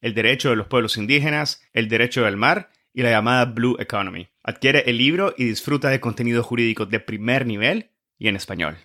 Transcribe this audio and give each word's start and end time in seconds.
el 0.00 0.14
derecho 0.14 0.50
de 0.50 0.56
los 0.56 0.66
pueblos 0.66 0.96
indígenas, 0.96 1.62
el 1.72 1.88
derecho 1.88 2.24
del 2.24 2.36
mar 2.36 2.70
y 2.92 3.02
la 3.02 3.10
llamada 3.10 3.44
Blue 3.46 3.76
Economy. 3.78 4.28
Adquiere 4.42 4.84
el 4.86 4.98
libro 4.98 5.34
y 5.36 5.44
disfruta 5.44 5.88
de 5.88 6.00
contenido 6.00 6.42
jurídico 6.42 6.86
de 6.86 7.00
primer 7.00 7.46
nivel 7.46 7.90
y 8.18 8.28
en 8.28 8.36
español. 8.36 8.76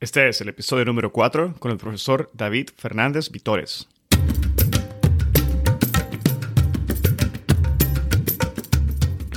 Este 0.00 0.28
es 0.28 0.40
el 0.40 0.48
episodio 0.48 0.84
número 0.84 1.12
4 1.12 1.54
con 1.58 1.70
el 1.70 1.76
profesor 1.76 2.30
David 2.32 2.70
Fernández 2.76 3.30
Vitores. 3.30 3.88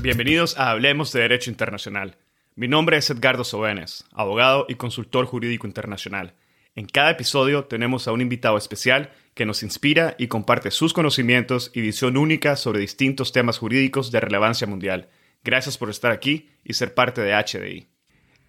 Bienvenidos 0.02 0.58
a 0.58 0.72
Hablemos 0.72 1.14
de 1.14 1.22
Derecho 1.22 1.50
Internacional. 1.50 2.18
Mi 2.56 2.68
nombre 2.68 2.98
es 2.98 3.10
Edgardo 3.10 3.44
Sobenes, 3.44 4.06
abogado 4.12 4.66
y 4.68 4.76
consultor 4.76 5.26
jurídico 5.26 5.66
internacional. 5.66 6.34
En 6.76 6.88
cada 6.88 7.12
episodio 7.12 7.66
tenemos 7.66 8.08
a 8.08 8.14
un 8.14 8.22
invitado 8.22 8.58
especial 8.58 9.12
que 9.36 9.46
nos 9.46 9.62
inspira 9.62 10.16
y 10.18 10.28
comparte 10.28 10.72
sus 10.72 10.92
conocimientos 10.92 11.70
y 11.76 11.82
visión 11.82 12.18
única 12.18 12.56
sobre 12.56 12.80
distintos 12.80 13.32
temas 13.32 13.60
jurídicos 13.60 14.12
de 14.12 14.20
relevancia 14.20 14.66
mundial. 14.66 15.10
Gracias 15.44 15.78
por 15.78 15.92
estar 15.92 16.12
aquí 16.12 16.50
y 16.64 16.74
ser 16.74 16.96
parte 16.96 17.22
de 17.22 17.34
HDI. 17.34 17.88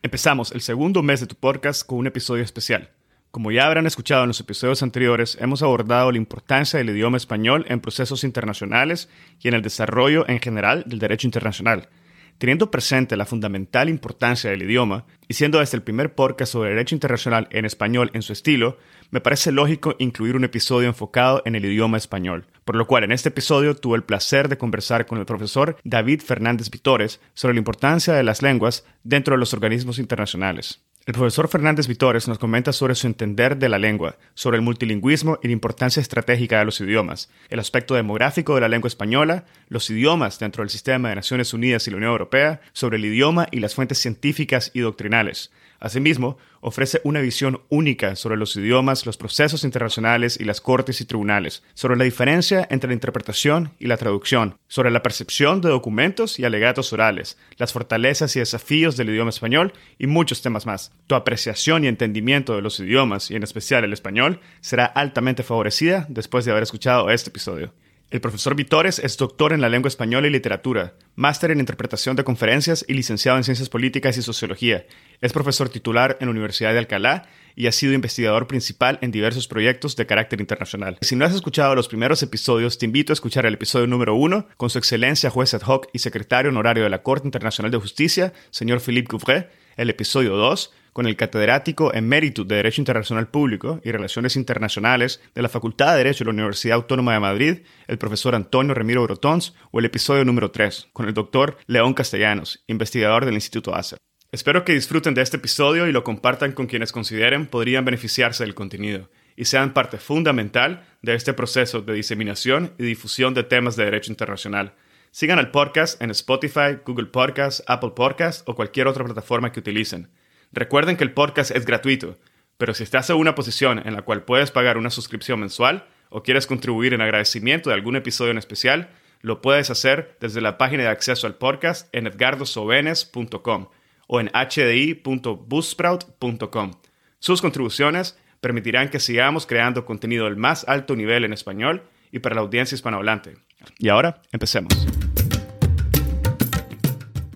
Empezamos 0.03 0.53
el 0.53 0.62
segundo 0.62 1.03
mes 1.03 1.20
de 1.20 1.27
tu 1.27 1.34
podcast 1.34 1.86
con 1.86 1.98
un 1.98 2.06
episodio 2.06 2.42
especial. 2.42 2.92
Como 3.31 3.50
ya 3.50 3.66
habrán 3.66 3.86
escuchado 3.86 4.22
en 4.22 4.28
los 4.28 4.41
episodios 4.41 4.83
anteriores, 4.83 5.36
hemos 5.38 5.62
abordado 5.62 6.11
la 6.11 6.19
importancia 6.19 6.78
del 6.78 6.91
idioma 6.91 7.19
español 7.19 7.66
en 7.69 7.81
procesos 7.81 8.25
internacionales 8.25 9.11
y 9.42 9.48
en 9.48 9.55
el 9.55 9.61
desarrollo 9.61 10.27
en 10.28 10.41
general 10.41 10.84
del 10.86 10.98
derecho 10.98 11.27
internacional. 11.27 11.91
Teniendo 12.38 12.70
presente 12.70 13.16
la 13.16 13.27
fundamental 13.27 13.88
importancia 13.88 14.50
del 14.50 14.62
idioma, 14.62 15.06
y 15.28 15.34
siendo 15.34 15.62
este 15.62 15.77
el 15.77 15.82
primer 15.82 16.14
podcast 16.14 16.52
sobre 16.52 16.70
derecho 16.70 16.94
internacional 16.94 17.48
en 17.50 17.64
español 17.64 18.10
en 18.12 18.22
su 18.22 18.32
estilo, 18.32 18.76
me 19.10 19.20
parece 19.20 19.52
lógico 19.52 19.94
incluir 19.98 20.34
un 20.36 20.44
episodio 20.44 20.88
enfocado 20.88 21.42
en 21.44 21.54
el 21.54 21.64
idioma 21.64 21.96
español, 21.96 22.46
por 22.64 22.76
lo 22.76 22.86
cual 22.86 23.04
en 23.04 23.12
este 23.12 23.28
episodio 23.28 23.76
tuve 23.76 23.96
el 23.96 24.04
placer 24.04 24.48
de 24.48 24.58
conversar 24.58 25.06
con 25.06 25.18
el 25.18 25.26
profesor 25.26 25.76
David 25.84 26.20
Fernández 26.20 26.70
Vitores 26.70 27.20
sobre 27.34 27.54
la 27.54 27.60
importancia 27.60 28.14
de 28.14 28.24
las 28.24 28.42
lenguas 28.42 28.84
dentro 29.04 29.34
de 29.34 29.38
los 29.38 29.54
organismos 29.54 29.98
internacionales. 29.98 30.82
El 31.06 31.12
profesor 31.12 31.48
Fernández 31.48 31.86
Vitores 31.86 32.28
nos 32.28 32.38
comenta 32.38 32.72
sobre 32.72 32.94
su 32.94 33.06
entender 33.06 33.58
de 33.58 33.69
la 33.69 33.78
lengua, 33.78 34.16
sobre 34.33 34.56
el 34.56 34.62
multilingüismo 34.62 35.38
y 35.42 35.48
la 35.48 35.52
importancia 35.52 36.00
estratégica 36.00 36.58
de 36.58 36.64
los 36.64 36.80
idiomas, 36.80 37.28
el 37.50 37.58
aspecto 37.58 37.94
demográfico 37.94 38.55
de 38.55 38.62
la 38.62 38.69
lengua 38.69 38.88
española, 38.88 39.44
los 39.69 39.91
idiomas 39.91 40.38
dentro 40.38 40.62
del 40.62 40.70
sistema 40.70 41.10
de 41.10 41.16
Naciones 41.16 41.52
Unidas 41.52 41.86
y 41.86 41.91
la 41.91 41.98
Unión 41.98 42.12
Europea, 42.12 42.62
sobre 42.72 42.97
el 42.97 43.04
idioma 43.04 43.48
y 43.50 43.60
las 43.60 43.75
fuentes 43.75 43.98
científicas 43.98 44.70
y 44.72 44.81
doctrinales, 44.81 45.50
Asimismo, 45.84 46.38
ofrece 46.64 47.02
una 47.04 47.20
visión 47.20 47.60
única 47.69 48.16
sobre 48.16 48.38
los 48.38 48.56
idiomas, 48.56 49.04
los 49.04 49.19
procesos 49.19 49.64
internacionales 49.64 50.38
y 50.41 50.44
las 50.44 50.62
cortes 50.62 51.00
y 51.02 51.04
tribunales, 51.04 51.62
sobre 51.75 51.97
la 51.97 52.04
diferencia 52.04 52.66
entre 52.70 52.88
la 52.88 52.94
interpretación 52.94 53.75
y 53.78 53.86
la 53.86 53.98
traducción, 53.98 54.56
sobre 54.66 54.91
la 54.91 55.03
percepción 55.03 55.60
de 55.60 55.69
documentos 55.69 56.38
y 56.38 56.44
alegatos 56.47 56.92
orales, 56.94 57.36
las 57.58 57.74
fortalezas 57.74 58.34
y 58.34 58.38
desafíos 58.38 58.97
del 58.97 59.10
idioma 59.10 59.28
español 59.28 59.74
y 59.98 60.06
muchos 60.06 60.41
temas 60.41 60.64
más. 60.64 60.91
Tu 61.06 61.14
apreciación 61.14 61.84
y 61.84 61.88
entendimiento 61.88 62.56
de 62.56 62.62
los 62.62 62.80
idiomas, 62.80 63.30
y 63.30 63.36
en 63.36 63.42
especial 63.42 63.84
el 63.84 63.92
español, 63.92 64.41
será 64.62 64.86
altamente 64.86 65.42
favorecida 65.42 66.06
después 66.08 66.47
de 66.47 66.53
haber 66.53 66.62
escuchado 66.62 67.10
este 67.10 67.28
episodio. 67.28 67.74
El 68.14 68.20
profesor 68.20 68.54
Vitores 68.54 69.00
es 69.00 69.16
doctor 69.16 69.52
en 69.52 69.60
la 69.60 69.69
lengua 69.69 69.88
española 69.88 70.28
y 70.28 70.30
literatura, 70.30 70.94
máster 71.16 71.50
en 71.50 71.58
interpretación 71.58 72.14
de 72.14 72.22
conferencias 72.22 72.84
y 72.86 72.94
licenciado 72.94 73.38
en 73.38 73.42
ciencias 73.42 73.69
políticas 73.69 74.16
y 74.16 74.22
sociología. 74.22 74.86
Es 75.20 75.32
profesor 75.32 75.69
titular 75.69 76.16
en 76.20 76.28
la 76.28 76.30
Universidad 76.30 76.72
de 76.72 76.78
Alcalá 76.78 77.26
y 77.56 77.66
ha 77.66 77.72
sido 77.72 77.92
investigador 77.92 78.47
principal 78.47 79.00
en 79.03 79.10
diversos 79.10 79.48
proyectos 79.48 79.97
de 79.97 80.06
carácter 80.06 80.38
internacional. 80.38 80.97
Si 81.00 81.16
no 81.16 81.24
has 81.24 81.34
escuchado 81.34 81.74
los 81.74 81.88
primeros 81.88 82.22
episodios, 82.22 82.78
te 82.78 82.86
invito 82.86 83.12
a 83.12 83.14
escuchar 83.14 83.47
el 83.47 83.54
episodio 83.54 83.88
número 83.88 84.14
uno 84.14 84.47
con 84.58 84.70
su 84.70 84.78
excelencia 84.78 85.28
juez 85.28 85.53
ad 85.53 85.62
hoc 85.66 85.88
y 85.92 85.98
secretario 85.98 86.53
honorario 86.53 86.84
de 86.84 86.91
la 86.91 87.03
Corte 87.03 87.26
Internacional 87.26 87.72
de 87.72 87.78
Justicia, 87.78 88.32
señor 88.50 88.80
Philippe 88.80 89.08
Gouffret, 89.10 89.50
el 89.76 89.91
episodio 89.91 90.36
2 90.36 90.72
con 90.94 91.06
el 91.06 91.16
catedrático 91.16 91.93
emérito 91.93 92.44
de 92.44 92.56
Derecho 92.56 92.81
Internacional 92.81 93.28
Público 93.28 93.81
y 93.84 93.91
Relaciones 93.91 94.37
Internacionales 94.37 95.21
de 95.34 95.43
la 95.43 95.50
Facultad 95.50 95.91
de 95.91 95.99
Derecho 95.99 96.25
de 96.25 96.28
la 96.28 96.34
Universidad 96.34 96.77
Autónoma 96.77 97.12
de 97.12 97.21
Madrid, 97.21 97.59
el 97.88 97.99
profesor 97.99 98.34
Antonio 98.34 98.72
Remiro 98.72 99.03
Brotons, 99.03 99.54
o 99.72 99.81
el 99.81 99.84
episodio 99.84 100.25
número 100.25 100.53
3, 100.53 100.88
con 100.93 101.06
el 101.06 101.12
doctor 101.12 101.59
León 101.66 101.94
Castellanos, 101.94 102.62
investigador 102.69 103.25
del 103.27 103.34
Instituto 103.34 103.75
ACER. 103.75 103.99
Espero 104.31 104.65
que 104.65 104.72
disfruten 104.72 105.15
de 105.15 105.22
este 105.22 105.37
episodio 105.37 105.88
y 105.88 105.93
lo 105.93 106.04
compartan 106.04 106.53
con 106.53 106.66
quienes 106.66 106.93
consideren 106.93 107.47
podrían 107.47 107.84
beneficiarse 107.84 108.44
del 108.44 108.54
contenido 108.54 109.10
y 109.37 109.47
sean 109.47 109.75
parte 109.75 109.99
fundamental 109.99 110.87
de 111.03 111.15
este 111.15 111.33
proceso 111.34 111.83
de 111.83 111.94
diseminación 111.94 112.72
y 112.78 112.84
difusión 112.84 113.34
de 113.34 113.43
temas 113.43 113.75
de 113.75 113.84
derecho 113.84 114.12
internacional. 114.12 114.75
Sigan 115.10 115.38
al 115.38 115.50
podcast 115.50 116.00
en 116.03 116.10
Spotify, 116.10 116.78
Google 116.84 117.06
Podcasts, 117.06 117.62
Apple 117.66 117.93
Podcasts 117.94 118.43
o 118.47 118.54
cualquier 118.54 118.87
otra 118.87 119.04
plataforma 119.04 119.53
que 119.53 119.60
utilicen. 119.60 120.09
Recuerden 120.54 120.97
que 120.97 121.03
el 121.03 121.12
podcast 121.12 121.50
es 121.50 121.66
gratuito, 121.66 122.16
pero 122.59 122.75
si 122.75 122.84
estás 122.84 123.10
en 123.10 123.16
una 123.16 123.34
posición 123.34 123.82
en 123.84 123.94
la 123.94 124.03
cual 124.03 124.22
puedes 124.22 124.53
pagar 124.53 124.78
una 124.78 124.91
suscripción 124.91 125.41
mensual 125.41 125.88
o 126.10 126.22
quieres 126.22 126.47
contribuir 126.47 126.94
en 126.94 127.00
agradecimiento 127.00 127.70
de 127.70 127.75
algún 127.75 127.97
episodio 127.97 128.31
en 128.31 128.38
especial, 128.38 128.91
lo 129.20 129.42
puedes 129.42 129.70
hacer 129.70 130.16
desde 130.20 130.41
la 130.41 130.56
página 130.56 130.84
de 130.84 130.91
acceso 130.91 131.26
al 131.26 131.34
podcast 131.34 131.92
en 131.92 132.06
edgardosobenes.com 132.06 133.66
o 134.06 134.20
en 134.20 134.28
hdi.buzzsprout.com. 134.28 136.71
Sus 137.19 137.42
contribuciones 137.42 138.16
permitirán 138.41 138.91
que 138.91 139.00
sigamos 139.00 139.47
creando 139.47 139.84
contenido 139.84 140.26
del 140.26 140.36
más 140.36 140.65
alto 140.69 140.94
nivel 140.94 141.25
en 141.25 141.32
español 141.32 141.82
y 142.12 142.21
para 142.21 142.36
la 142.36 142.42
audiencia 142.42 142.76
hispanohablante. 142.76 143.38
Y 143.78 143.88
ahora, 143.88 144.22
empecemos. 144.31 144.86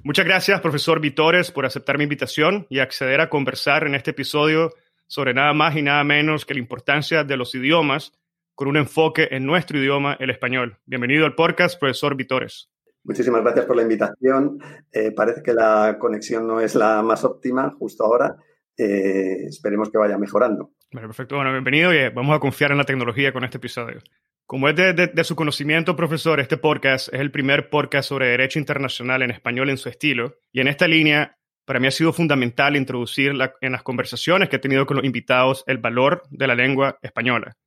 Muchas 0.08 0.24
gracias, 0.24 0.62
profesor 0.62 1.00
Vitores, 1.00 1.50
por 1.50 1.66
aceptar 1.66 1.98
mi 1.98 2.04
invitación 2.04 2.66
y 2.70 2.78
acceder 2.78 3.20
a 3.20 3.28
conversar 3.28 3.86
en 3.86 3.94
este 3.94 4.12
episodio 4.12 4.72
sobre 5.06 5.34
nada 5.34 5.52
más 5.52 5.76
y 5.76 5.82
nada 5.82 6.02
menos 6.02 6.46
que 6.46 6.54
la 6.54 6.60
importancia 6.60 7.24
de 7.24 7.36
los 7.36 7.54
idiomas 7.54 8.14
con 8.54 8.68
un 8.68 8.78
enfoque 8.78 9.28
en 9.32 9.44
nuestro 9.44 9.78
idioma, 9.78 10.16
el 10.18 10.30
español. 10.30 10.78
Bienvenido 10.86 11.26
al 11.26 11.34
podcast, 11.34 11.78
profesor 11.78 12.16
Vitores. 12.16 12.70
Muchísimas 13.04 13.42
gracias 13.42 13.66
por 13.66 13.76
la 13.76 13.82
invitación. 13.82 14.58
Eh, 14.90 15.12
parece 15.12 15.42
que 15.42 15.52
la 15.52 15.98
conexión 16.00 16.46
no 16.46 16.58
es 16.58 16.74
la 16.74 17.02
más 17.02 17.22
óptima 17.24 17.70
justo 17.78 18.04
ahora. 18.04 18.34
Eh, 18.78 19.44
esperemos 19.46 19.90
que 19.90 19.98
vaya 19.98 20.16
mejorando. 20.16 20.70
Perfecto. 20.90 21.36
Bueno, 21.36 21.52
bienvenido 21.52 21.92
y 21.92 22.08
vamos 22.08 22.36
a 22.36 22.40
confiar 22.40 22.72
en 22.72 22.78
la 22.78 22.84
tecnología 22.84 23.32
con 23.32 23.44
este 23.44 23.58
episodio. 23.58 24.00
Como 24.46 24.68
es 24.68 24.76
de, 24.76 25.24
su 25.24 25.36
conocimiento, 25.36 25.94
profesor, 25.94 26.40
este 26.40 26.56
podcast 26.56 27.12
es 27.12 27.20
el 27.20 27.30
primer 27.30 27.68
podcast 27.68 28.08
sobre 28.08 28.28
derecho 28.28 28.58
internacional 28.58 29.20
en 29.20 29.30
español 29.30 29.68
en 29.68 29.76
su 29.76 29.90
estilo. 29.90 30.36
Y 30.52 30.60
en 30.60 30.68
esta 30.68 30.88
línea, 30.88 31.36
para 31.66 31.80
mí 31.80 31.86
ha 31.86 31.90
sido 31.90 32.14
fundamental 32.14 32.74
introducir 32.74 33.32
en 33.60 33.72
las 33.72 33.82
conversaciones 33.82 34.48
que 34.48 34.56
he 34.56 34.58
tenido 34.58 34.86
con 34.86 34.96
los 34.96 35.04
invitados 35.04 35.64
el 35.66 35.76
valor 35.76 36.22
de 36.30 36.46
la 36.46 36.54
lengua 36.54 36.98
española, 37.02 37.58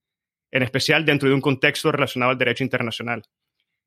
en 0.50 0.64
especial 0.64 1.06
dentro 1.06 1.30
de 1.30 1.36
un 1.36 1.42
contexto 1.42 1.92
relacionado 1.92 2.32
al 2.32 2.40
derecho 2.40 2.64
internacional. 2.64 3.22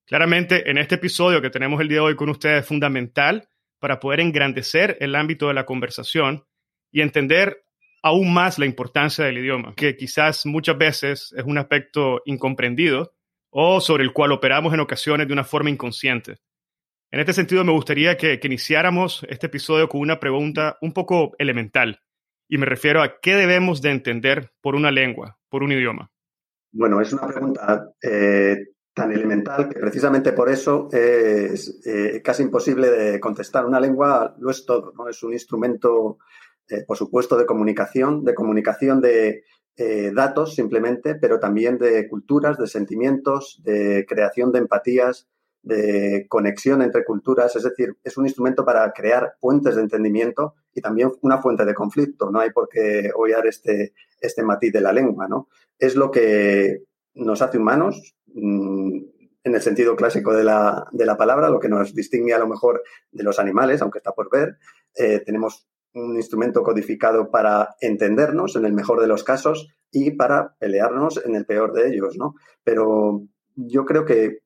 Claramente, 0.07 0.71
en 0.71 0.79
este 0.79 0.95
episodio 0.95 1.43
que 1.43 1.51
tenemos 1.51 1.81
el 1.81 1.89
día 1.89 1.97
de 1.97 2.05
hoy 2.05 2.15
con 2.15 2.29
ustedes 2.29 2.61
es 2.61 2.69
fundamental 2.69 3.49
para 3.81 3.99
poder 3.99 4.21
engrandecer 4.21 4.99
el 5.01 5.17
ámbito 5.17 5.49
de 5.49 5.55
la 5.55 5.67
conversación 5.67 6.45
y 6.93 7.01
entender 7.01 7.64
aún 8.05 8.35
más 8.35 8.59
la 8.59 8.67
importancia 8.67 9.25
del 9.25 9.39
idioma, 9.39 9.75
que 9.75 9.97
quizás 9.97 10.45
muchas 10.45 10.77
veces 10.77 11.35
es 11.35 11.45
un 11.47 11.57
aspecto 11.57 12.21
incomprendido 12.27 13.15
o 13.49 13.81
sobre 13.81 14.05
el 14.05 14.13
cual 14.13 14.33
operamos 14.33 14.75
en 14.75 14.81
ocasiones 14.81 15.27
de 15.27 15.33
una 15.33 15.43
forma 15.43 15.71
inconsciente. 15.71 16.37
En 17.11 17.21
este 17.21 17.33
sentido, 17.33 17.65
me 17.65 17.73
gustaría 17.73 18.19
que, 18.19 18.39
iniciáramos 18.43 19.25
este 19.31 19.47
episodio 19.47 19.89
con 19.89 20.03
una 20.03 20.21
pregunta 20.21 20.77
un 20.83 20.93
poco 20.93 21.33
elemental, 21.39 22.03
y 22.47 22.59
me 22.59 22.67
refiero 22.67 23.03
a 23.03 23.21
qué 23.21 23.37
debemos 23.37 23.81
de 23.81 23.93
entender 23.93 24.53
por 24.61 24.75
una 24.75 24.91
lengua, 24.91 25.39
por 25.49 25.63
un 25.63 25.73
idioma. 25.73 26.11
Bueno, 26.73 27.01
es 27.01 27.11
una 27.15 27.27
pregunta 27.27 27.91
eh, 28.03 28.67
tan 28.93 29.13
elemental 29.13 29.69
que 29.71 29.81
precisamente 29.81 30.33
por 30.33 30.51
eso 30.51 30.89
es 30.93 31.81
eh, 31.87 32.21
casi 32.23 32.43
imposible 32.43 32.91
de 32.91 33.19
contestar. 33.19 33.65
Una 33.65 33.81
lengua 33.81 34.35
lo 34.39 34.51
es 34.51 34.67
todo, 34.67 34.93
¿no? 34.95 35.09
Es 35.09 35.23
un 35.23 35.33
instrumento, 35.33 36.19
eh, 36.69 36.85
por 36.87 36.97
supuesto, 36.97 37.37
de 37.37 37.47
comunicación, 37.47 38.25
de 38.25 38.35
comunicación 38.35 39.01
de 39.01 39.45
datos 40.15 40.55
simplemente, 40.55 41.17
pero 41.17 41.41
también 41.41 41.79
de 41.79 42.07
culturas, 42.09 42.59
de 42.59 42.69
sentimientos, 42.69 43.61
de 43.65 44.07
creación 44.09 44.53
de 44.53 44.61
empatías, 44.61 45.27
de 45.65 46.27
conexión 46.29 46.83
entre 46.83 47.05
culturas, 47.05 47.57
es 47.57 47.63
decir, 47.63 47.97
es 48.05 48.17
un 48.19 48.27
instrumento 48.27 48.65
para 48.65 48.93
crear 48.93 49.35
puentes 49.41 49.75
de 49.75 49.83
entendimiento 49.83 50.55
y 50.75 50.81
también 50.81 51.11
una 51.23 51.39
fuente 51.41 51.65
de 51.65 51.75
conflicto. 51.75 52.31
No 52.31 52.41
hay 52.41 52.51
por 52.51 52.69
qué 52.69 53.11
obviar 53.15 53.47
este, 53.47 53.95
este 54.21 54.43
matiz 54.43 54.73
de 54.73 54.83
la 54.83 54.93
lengua, 54.93 55.27
¿no? 55.27 55.49
Es 55.79 55.97
lo 55.97 56.11
que 56.11 56.83
nos 57.15 57.41
hace 57.41 57.59
humanos, 57.59 58.15
mm, 58.35 58.99
en 59.45 59.55
el 59.55 59.63
sentido 59.63 59.97
clásico 59.97 60.33
de 60.35 60.45
la, 60.45 60.87
de 60.93 61.07
la, 61.07 61.17
palabra, 61.17 61.51
lo 61.51 61.61
que 61.61 61.69
nos 61.69 61.95
distingue 61.95 62.35
a 62.35 62.39
lo 62.39 62.49
mejor 62.49 62.83
de 63.11 63.23
los 63.23 63.39
animales, 63.39 63.81
aunque 63.83 63.99
está 63.99 64.13
por 64.13 64.31
ver. 64.31 64.57
Eh, 64.97 65.21
tenemos 65.25 65.67
un 65.95 66.17
instrumento 66.17 66.63
codificado 66.63 67.31
para 67.31 67.77
entendernos 67.81 68.57
en 68.57 68.65
el 68.65 68.73
mejor 68.73 69.01
de 69.01 69.07
los 69.07 69.25
casos 69.25 69.69
y 69.91 70.11
para 70.13 70.55
pelearnos 70.59 71.25
en 71.25 71.37
el 71.37 71.47
peor 71.47 71.73
de 71.73 71.89
ellos, 71.89 72.17
¿no? 72.17 72.35
Pero 72.65 73.23
yo 73.55 73.85
creo 73.85 74.05
que 74.05 74.41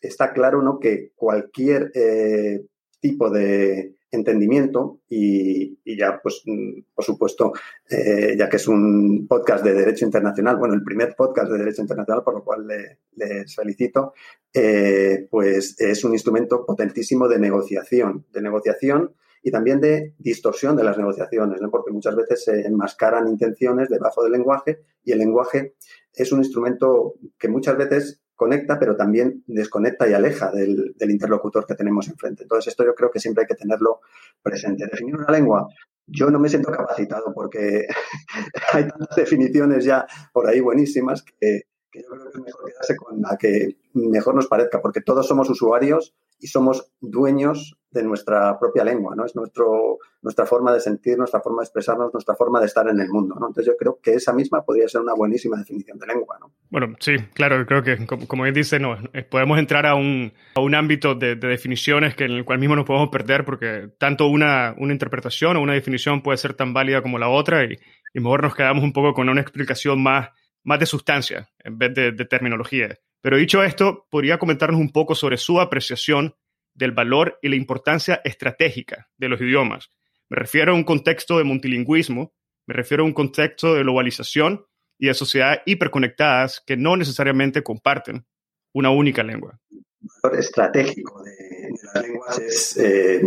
está 0.00 0.32
claro 0.32 0.62
¿no? 0.62 0.78
que 0.78 1.12
cualquier 1.14 1.90
eh, 1.94 2.64
tipo 3.00 3.30
de 3.30 3.96
entendimiento 4.10 5.00
y, 5.08 5.76
ya, 5.96 6.20
pues, 6.22 6.42
mm, 6.46 6.82
por 6.94 7.04
supuesto, 7.04 7.52
eh, 7.90 8.36
ya 8.38 8.48
que 8.48 8.56
es 8.56 8.68
un 8.68 9.26
podcast 9.28 9.64
de 9.64 9.74
Derecho 9.74 10.04
Internacional, 10.04 10.56
bueno, 10.56 10.74
el 10.74 10.84
primer 10.84 11.14
podcast 11.16 11.50
de 11.50 11.58
Derecho 11.58 11.82
Internacional, 11.82 12.22
por 12.22 12.34
lo 12.34 12.44
cual 12.44 12.66
les 12.66 13.54
felicito, 13.54 14.14
eh, 14.52 15.26
pues 15.30 15.74
es 15.80 16.04
un 16.04 16.12
instrumento 16.12 16.64
potentísimo 16.64 17.26
de 17.26 17.40
negociación, 17.40 18.24
de 18.32 18.40
negociación 18.40 19.14
y 19.46 19.50
también 19.50 19.78
de 19.78 20.14
distorsión 20.18 20.74
de 20.74 20.82
las 20.82 20.96
negociaciones, 20.96 21.60
¿no? 21.60 21.70
porque 21.70 21.92
muchas 21.92 22.16
veces 22.16 22.44
se 22.44 22.62
enmascaran 22.62 23.28
intenciones 23.28 23.90
debajo 23.90 24.22
del 24.22 24.32
lenguaje 24.32 24.80
y 25.04 25.12
el 25.12 25.18
lenguaje 25.18 25.74
es 26.14 26.32
un 26.32 26.38
instrumento 26.38 27.16
que 27.38 27.48
muchas 27.48 27.76
veces 27.76 28.22
conecta, 28.34 28.78
pero 28.78 28.96
también 28.96 29.44
desconecta 29.46 30.08
y 30.08 30.14
aleja 30.14 30.50
del, 30.50 30.94
interlocutor 30.98 31.66
que 31.66 31.74
tenemos 31.74 32.08
enfrente. 32.08 32.44
Entonces, 32.44 32.72
esto 32.72 32.84
yo 32.84 32.94
creo 32.94 33.10
que 33.10 33.20
siempre 33.20 33.42
hay 33.42 33.46
que 33.46 33.54
tenerlo 33.54 34.00
presente. 34.42 34.86
Definir 34.90 35.14
una 35.14 35.30
lengua, 35.30 35.68
yo 36.06 36.30
no 36.30 36.38
me 36.38 36.48
siento 36.48 36.72
capacitado 36.72 37.34
porque 37.34 37.86
hay 38.72 38.88
tantas 38.88 39.14
definiciones 39.14 39.84
ya 39.84 40.06
por 40.32 40.48
ahí 40.48 40.60
buenísimas 40.60 41.22
que, 41.22 41.64
que 41.92 42.02
yo 42.02 42.08
creo 42.08 42.22
que 42.24 42.30
es 42.30 42.44
mejor 42.44 42.64
quedarse 42.64 42.96
con 42.96 43.20
la 43.20 43.36
que 43.38 43.76
mejor 43.92 44.34
nos 44.34 44.46
parezca, 44.46 44.80
porque 44.80 45.02
todos 45.02 45.28
somos 45.28 45.50
usuarios 45.50 46.14
y 46.38 46.46
somos 46.46 46.90
dueños 47.02 47.78
de 47.94 48.02
nuestra 48.02 48.58
propia 48.58 48.84
lengua, 48.84 49.14
¿no? 49.16 49.24
Es 49.24 49.34
nuestro, 49.36 49.98
nuestra 50.20 50.44
forma 50.44 50.72
de 50.74 50.80
sentir, 50.80 51.16
nuestra 51.16 51.40
forma 51.40 51.62
de 51.62 51.66
expresarnos, 51.66 52.12
nuestra 52.12 52.34
forma 52.34 52.58
de 52.60 52.66
estar 52.66 52.86
en 52.88 53.00
el 53.00 53.08
mundo, 53.08 53.36
¿no? 53.38 53.46
Entonces 53.46 53.72
yo 53.72 53.76
creo 53.78 54.00
que 54.02 54.14
esa 54.14 54.32
misma 54.32 54.62
podría 54.64 54.88
ser 54.88 55.00
una 55.00 55.14
buenísima 55.14 55.56
definición 55.56 55.98
de 55.98 56.06
lengua, 56.08 56.36
¿no? 56.40 56.52
Bueno, 56.70 56.94
sí, 56.98 57.16
claro, 57.32 57.64
creo 57.64 57.82
que 57.82 58.04
como, 58.06 58.46
él 58.46 58.52
dice, 58.52 58.80
no, 58.80 58.98
eh, 59.12 59.22
podemos 59.22 59.58
entrar 59.58 59.86
a 59.86 59.94
un, 59.94 60.32
a 60.56 60.60
un 60.60 60.74
ámbito 60.74 61.14
de, 61.14 61.36
definiciones 61.36 62.16
que 62.16 62.24
en 62.24 62.32
el 62.32 62.44
cual 62.44 62.58
mismo 62.58 62.74
nos 62.74 62.84
podemos 62.84 63.10
perder 63.10 63.44
porque 63.44 63.90
tanto 63.96 64.26
una, 64.26 64.74
una 64.76 64.92
interpretación 64.92 65.56
o 65.56 65.62
una 65.62 65.74
definición 65.74 66.20
puede 66.20 66.38
ser 66.38 66.54
tan 66.54 66.74
válida 66.74 67.00
como 67.00 67.18
la 67.18 67.28
otra 67.28 67.64
y, 67.64 67.78
y 68.12 68.20
mejor 68.20 68.42
nos 68.42 68.56
quedamos 68.56 68.82
un 68.82 68.92
poco 68.92 69.14
con 69.14 69.28
una 69.28 69.40
explicación 69.40 70.02
más, 70.02 70.30
más 70.64 70.80
de 70.80 70.86
sustancia 70.86 71.48
en 71.62 71.78
vez 71.78 71.94
de, 71.94 72.10
de 72.10 72.24
terminología. 72.24 72.98
Pero 73.20 73.36
dicho 73.36 73.62
esto, 73.62 74.06
podría 74.10 74.38
comentarnos 74.38 74.80
un 74.80 74.90
poco 74.90 75.14
sobre 75.14 75.36
su 75.36 75.60
apreciación 75.60 76.34
del 76.74 76.92
valor 76.92 77.38
y 77.42 77.48
la 77.48 77.56
importancia 77.56 78.20
estratégica 78.24 79.08
de 79.16 79.28
los 79.28 79.40
idiomas. 79.40 79.90
Me 80.28 80.36
refiero 80.36 80.72
a 80.72 80.74
un 80.74 80.84
contexto 80.84 81.38
de 81.38 81.44
multilingüismo, 81.44 82.34
me 82.66 82.74
refiero 82.74 83.02
a 83.02 83.06
un 83.06 83.12
contexto 83.12 83.74
de 83.74 83.82
globalización 83.82 84.66
y 84.98 85.08
de 85.08 85.14
sociedades 85.14 85.60
hiperconectadas 85.66 86.62
que 86.66 86.76
no 86.76 86.96
necesariamente 86.96 87.62
comparten 87.62 88.26
una 88.72 88.90
única 88.90 89.22
lengua. 89.22 89.60
El 89.70 90.08
valor 90.22 90.38
estratégico 90.38 91.22
de, 91.22 91.70
las 91.82 92.06
lenguas 92.06 92.38
es 92.38 92.76
eh, 92.78 93.22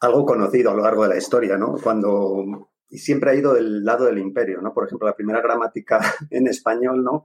algo 0.00 0.26
conocido 0.26 0.70
a 0.70 0.74
lo 0.74 0.82
largo 0.82 1.04
de 1.04 1.10
la 1.10 1.18
historia, 1.18 1.56
¿no? 1.56 1.76
Cuando 1.82 2.70
y 2.90 2.98
siempre 2.98 3.30
ha 3.30 3.34
ido 3.34 3.54
del 3.54 3.84
lado 3.84 4.04
del 4.04 4.18
imperio, 4.18 4.60
¿no? 4.60 4.72
Por 4.72 4.86
ejemplo, 4.86 5.08
la 5.08 5.16
primera 5.16 5.40
gramática 5.40 6.00
en 6.30 6.46
español, 6.46 7.02
¿no? 7.02 7.24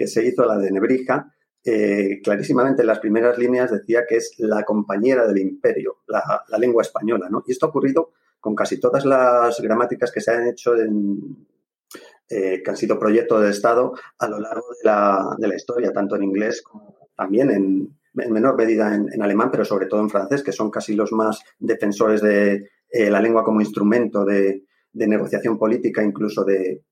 que 0.00 0.06
se 0.06 0.24
hizo, 0.24 0.46
la 0.46 0.56
de 0.56 0.72
Nebrija, 0.72 1.30
eh, 1.64 2.20
clarísimamente 2.22 2.82
en 2.82 2.86
las 2.86 3.00
primeras 3.00 3.36
líneas 3.36 3.70
decía 3.70 4.06
que 4.08 4.16
es 4.16 4.34
la 4.38 4.64
compañera 4.64 5.26
del 5.26 5.38
imperio, 5.38 5.98
la, 6.06 6.42
lengua 6.58 6.82
española, 6.82 7.28
¿no? 7.30 7.42
Y 7.46 7.52
esto 7.52 7.66
ha 7.66 7.68
ocurrido 7.68 8.12
con 8.40 8.54
casi 8.54 8.80
todas 8.80 9.04
las 9.04 9.60
gramáticas 9.60 10.10
que 10.10 10.22
se 10.22 10.30
han 10.30 10.46
hecho 10.46 10.74
en, 10.74 11.46
eh, 12.30 12.62
que 12.62 12.70
han 12.70 12.76
sido 12.76 12.98
proyectos 12.98 13.42
de 13.42 13.50
Estado 13.50 13.92
a 14.18 14.28
lo 14.28 14.40
largo 14.40 14.68
de 14.70 14.84
la, 14.84 15.36
de 15.38 15.48
la 15.48 15.56
historia, 15.56 15.92
tanto 15.92 16.16
en 16.16 16.22
inglés 16.22 16.62
como 16.62 17.10
también 17.14 17.50
en, 17.50 17.98
menor 18.14 18.56
medida 18.56 18.94
en, 18.94 19.22
alemán, 19.22 19.50
pero 19.50 19.64
sobre 19.64 19.86
todo 19.86 20.00
en 20.00 20.08
francés, 20.08 20.42
que 20.42 20.52
son 20.52 20.70
casi 20.70 20.94
los 20.94 21.12
más 21.12 21.40
defensores 21.58 22.22
de 22.22 22.70
eh, 22.90 23.10
la 23.10 23.20
lengua 23.20 23.44
como 23.44 23.60
instrumento 23.60 24.24
de, 24.24 24.64
de 24.92 25.06
negociación 25.06 25.58
política, 25.58 26.02
incluso 26.02 26.42
de, 26.42 26.82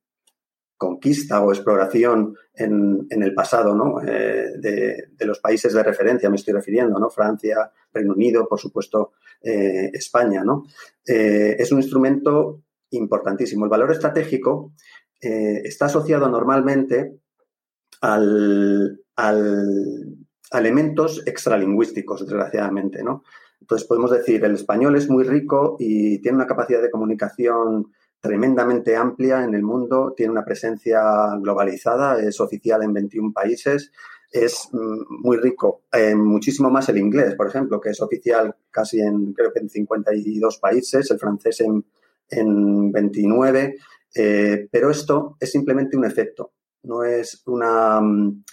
conquista 0.79 1.43
o 1.43 1.53
exploración 1.53 2.37
en, 2.55 3.07
el 3.11 3.35
pasado 3.35 3.75
¿no? 3.75 4.01
Eh, 4.01 4.53
de, 4.59 5.27
los 5.27 5.41
países 5.41 5.75
de 5.75 5.83
referencia, 5.83 6.31
me 6.31 6.37
estoy 6.37 6.55
refiriendo, 6.55 6.99
¿no? 6.99 7.11
Francia, 7.11 7.71
Reino 7.93 8.15
Unido, 8.15 8.49
por 8.49 8.61
supuesto, 8.61 9.13
eh, 9.43 9.91
España. 9.93 10.45
¿no? 10.45 10.65
Eh, 11.05 11.57
es 11.59 11.73
un 11.73 11.81
instrumento 11.81 12.63
importantísimo. 12.91 13.65
El 13.65 13.71
valor 13.71 13.91
estratégico 13.91 14.73
está 15.21 15.87
asociado 15.87 16.29
normalmente 16.29 17.19
al, 18.03 19.01
al, 19.17 20.17
a 20.53 20.59
elementos 20.61 21.27
extralingüísticos, 21.27 22.21
desgraciadamente. 22.21 23.03
¿no? 23.03 23.25
Entonces 23.61 23.87
podemos 23.87 24.13
decir, 24.13 24.45
el 24.45 24.55
español 24.55 24.95
es 24.97 25.11
muy 25.11 25.25
rico 25.25 25.77
y 25.81 26.21
tiene 26.21 26.37
una 26.37 26.47
capacidad 26.47 26.81
de 26.81 26.91
comunicación 26.91 27.93
tremendamente 28.21 28.97
amplia 28.97 29.45
en 29.45 29.55
el 29.55 29.63
mundo, 29.63 30.15
tiene 30.17 30.33
una 30.33 30.45
presencia 30.45 31.01
globalizada, 31.41 32.21
es 32.21 32.41
oficial 32.41 32.83
en 32.83 32.93
21 32.93 33.33
países, 33.33 33.93
es 34.31 34.69
mm, 34.73 35.23
muy 35.23 35.37
rico. 35.37 35.83
muchísimo 36.17 36.71
más 36.71 36.89
el 36.89 36.99
inglés, 36.99 37.35
por 37.35 37.49
ejemplo, 37.49 37.81
que 37.81 37.91
es 37.91 38.01
oficial 38.01 38.55
casi 38.71 39.01
en, 39.01 39.33
creo 39.33 39.53
que 39.53 39.61
en 39.61 39.71
52 39.71 40.59
países, 40.59 41.11
el 41.11 41.19
francés 41.19 41.61
en, 41.61 41.85
en 42.31 42.93
29, 42.93 43.77
eh, 44.15 44.69
pero 44.71 44.91
esto 44.91 45.37
es 45.41 45.51
simplemente 45.51 45.97
un 45.97 46.05
efecto, 46.05 46.53
no 46.85 47.05
es 47.05 47.43
una 47.47 48.01
mm, 48.01 48.45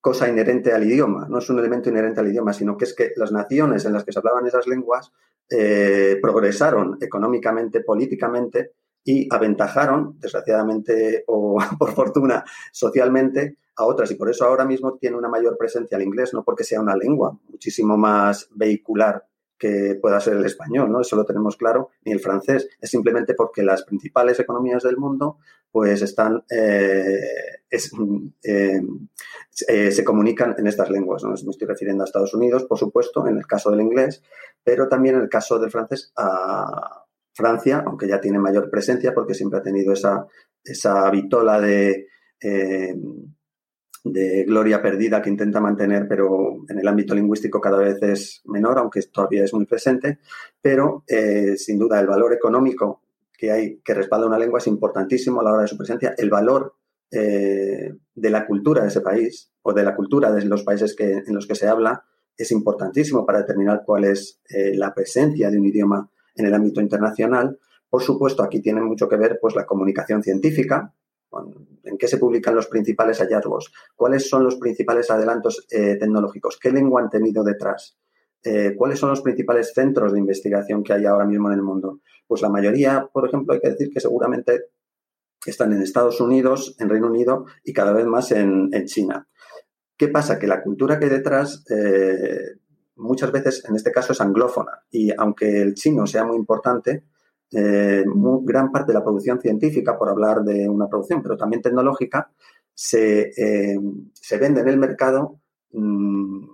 cosa 0.00 0.28
inherente 0.28 0.72
al 0.72 0.84
idioma, 0.84 1.26
no 1.28 1.38
es 1.38 1.48
un 1.50 1.58
elemento 1.58 1.90
inherente 1.90 2.20
al 2.20 2.28
idioma, 2.28 2.52
sino 2.52 2.76
que 2.76 2.84
es 2.84 2.94
que 2.94 3.12
las 3.16 3.32
naciones 3.32 3.84
en 3.84 3.92
las 3.92 4.04
que 4.04 4.12
se 4.12 4.18
hablaban 4.18 4.46
esas 4.46 4.66
lenguas 4.66 5.12
eh, 5.50 6.18
progresaron 6.20 6.98
económicamente, 7.00 7.80
políticamente, 7.80 8.72
y 9.04 9.28
aventajaron, 9.34 10.18
desgraciadamente 10.18 11.24
o 11.26 11.58
por 11.78 11.92
fortuna, 11.92 12.44
socialmente 12.72 13.56
a 13.76 13.84
otras. 13.84 14.10
Y 14.10 14.14
por 14.14 14.30
eso 14.30 14.44
ahora 14.44 14.64
mismo 14.64 14.96
tiene 14.98 15.16
una 15.16 15.28
mayor 15.28 15.56
presencia 15.56 15.96
el 15.96 16.04
inglés, 16.04 16.32
no 16.34 16.44
porque 16.44 16.64
sea 16.64 16.80
una 16.80 16.96
lengua 16.96 17.38
muchísimo 17.48 17.96
más 17.96 18.48
vehicular 18.52 19.26
que 19.58 19.96
pueda 20.00 20.18
ser 20.18 20.36
el 20.38 20.44
español, 20.44 20.90
¿no? 20.90 21.00
Eso 21.00 21.14
lo 21.14 21.24
tenemos 21.24 21.56
claro, 21.56 21.90
ni 22.04 22.10
el 22.10 22.18
francés. 22.18 22.68
Es 22.80 22.90
simplemente 22.90 23.34
porque 23.34 23.62
las 23.62 23.84
principales 23.84 24.40
economías 24.40 24.82
del 24.82 24.96
mundo 24.96 25.38
pues 25.70 26.02
están, 26.02 26.44
eh, 26.50 27.62
eh, 27.70 28.80
eh, 29.68 29.90
se 29.92 30.04
comunican 30.04 30.56
en 30.58 30.66
estas 30.66 30.90
lenguas, 30.90 31.22
¿no? 31.22 31.30
Me 31.30 31.50
estoy 31.50 31.68
refiriendo 31.68 32.02
a 32.02 32.06
Estados 32.06 32.34
Unidos, 32.34 32.64
por 32.64 32.76
supuesto, 32.76 33.26
en 33.26 33.38
el 33.38 33.46
caso 33.46 33.70
del 33.70 33.82
inglés, 33.82 34.22
pero 34.64 34.88
también 34.88 35.14
en 35.14 35.22
el 35.22 35.28
caso 35.28 35.60
del 35.60 35.70
francés 35.70 36.12
a, 36.16 37.04
Francia, 37.34 37.82
aunque 37.86 38.08
ya 38.08 38.20
tiene 38.20 38.38
mayor 38.38 38.70
presencia 38.70 39.14
porque 39.14 39.34
siempre 39.34 39.58
ha 39.58 39.62
tenido 39.62 39.92
esa, 39.92 40.26
esa 40.62 41.10
vitola 41.10 41.60
de, 41.60 42.08
eh, 42.40 42.94
de 44.04 44.44
gloria 44.44 44.82
perdida 44.82 45.22
que 45.22 45.30
intenta 45.30 45.60
mantener, 45.60 46.06
pero 46.08 46.56
en 46.68 46.78
el 46.78 46.86
ámbito 46.88 47.14
lingüístico 47.14 47.60
cada 47.60 47.78
vez 47.78 48.02
es 48.02 48.42
menor, 48.44 48.78
aunque 48.78 49.00
todavía 49.02 49.44
es 49.44 49.54
muy 49.54 49.64
presente. 49.64 50.18
Pero, 50.60 51.04
eh, 51.06 51.56
sin 51.56 51.78
duda, 51.78 52.00
el 52.00 52.06
valor 52.06 52.32
económico 52.32 53.02
que 53.36 53.50
hay 53.50 53.80
que 53.80 53.94
respalda 53.94 54.26
una 54.26 54.38
lengua 54.38 54.58
es 54.58 54.66
importantísimo 54.66 55.40
a 55.40 55.44
la 55.44 55.52
hora 55.52 55.62
de 55.62 55.68
su 55.68 55.76
presencia. 55.76 56.14
El 56.16 56.30
valor 56.30 56.74
eh, 57.10 57.94
de 58.14 58.30
la 58.30 58.46
cultura 58.46 58.82
de 58.82 58.88
ese 58.88 59.00
país 59.00 59.52
o 59.62 59.72
de 59.72 59.84
la 59.84 59.94
cultura 59.94 60.32
de 60.32 60.44
los 60.44 60.62
países 60.64 60.94
que, 60.94 61.12
en 61.12 61.34
los 61.34 61.46
que 61.46 61.54
se 61.54 61.68
habla 61.68 62.04
es 62.36 62.50
importantísimo 62.50 63.26
para 63.26 63.40
determinar 63.40 63.82
cuál 63.84 64.04
es 64.04 64.40
la 64.48 64.94
presencia 64.94 65.50
de 65.50 65.58
un 65.58 65.66
idioma 65.66 66.10
en 66.34 66.46
el 66.46 66.54
ámbito 66.54 66.80
internacional. 66.80 67.58
Por 67.88 68.02
supuesto, 68.02 68.42
aquí 68.42 68.60
tiene 68.60 68.80
mucho 68.80 69.08
que 69.08 69.16
ver 69.16 69.38
pues, 69.40 69.54
la 69.54 69.66
comunicación 69.66 70.22
científica, 70.22 70.92
¿En 71.84 71.98
qué 71.98 72.08
se 72.08 72.18
publican 72.18 72.54
los 72.54 72.66
principales 72.66 73.18
hallazgos? 73.18 73.72
¿Cuáles 73.96 74.28
son 74.28 74.44
los 74.44 74.56
principales 74.56 75.10
adelantos 75.10 75.66
eh, 75.70 75.96
tecnológicos? 75.98 76.58
¿Qué 76.60 76.70
lengua 76.70 77.00
han 77.00 77.10
tenido 77.10 77.42
detrás? 77.42 77.96
Eh, 78.44 78.74
¿Cuáles 78.76 78.98
son 78.98 79.10
los 79.10 79.22
principales 79.22 79.72
centros 79.74 80.12
de 80.12 80.18
investigación 80.18 80.82
que 80.82 80.92
hay 80.92 81.06
ahora 81.06 81.24
mismo 81.24 81.48
en 81.48 81.54
el 81.54 81.62
mundo? 81.62 82.00
Pues 82.26 82.42
la 82.42 82.48
mayoría, 82.48 83.08
por 83.12 83.26
ejemplo, 83.26 83.54
hay 83.54 83.60
que 83.60 83.70
decir 83.70 83.90
que 83.90 84.00
seguramente 84.00 84.66
están 85.44 85.72
en 85.72 85.82
Estados 85.82 86.20
Unidos, 86.20 86.76
en 86.78 86.88
Reino 86.88 87.08
Unido 87.08 87.46
y 87.64 87.72
cada 87.72 87.92
vez 87.92 88.06
más 88.06 88.30
en, 88.32 88.70
China. 88.84 89.26
¿Qué 89.96 90.08
pasa? 90.08 90.38
Que 90.38 90.46
la 90.46 90.62
cultura 90.62 90.98
que 90.98 91.06
hay 91.06 91.10
detrás 91.10 91.64
eh, 91.70 92.58
muchas 92.96 93.32
veces, 93.32 93.64
en 93.68 93.76
este 93.76 93.92
caso, 93.92 94.12
es 94.12 94.20
anglófona. 94.20 94.72
Y 94.90 95.10
aunque 95.16 95.62
el 95.62 95.74
chino 95.74 96.06
sea 96.06 96.24
muy 96.24 96.36
importante, 96.36 97.04
eh, 97.52 98.04
gran 98.42 98.72
parte 98.72 98.92
de 98.92 98.98
la 98.98 99.04
producción 99.04 99.40
científica, 99.40 99.98
por 99.98 100.08
hablar 100.08 100.42
de 100.42 100.68
una 100.68 100.88
producción, 100.88 101.22
pero 101.22 101.36
también 101.36 101.62
tecnológica, 101.62 102.30
se, 102.74 103.30
eh, 103.36 103.78
vende 104.40 104.62
en 104.62 104.68
el 104.68 104.78
mercado 104.78 105.40
mm, 105.72 106.46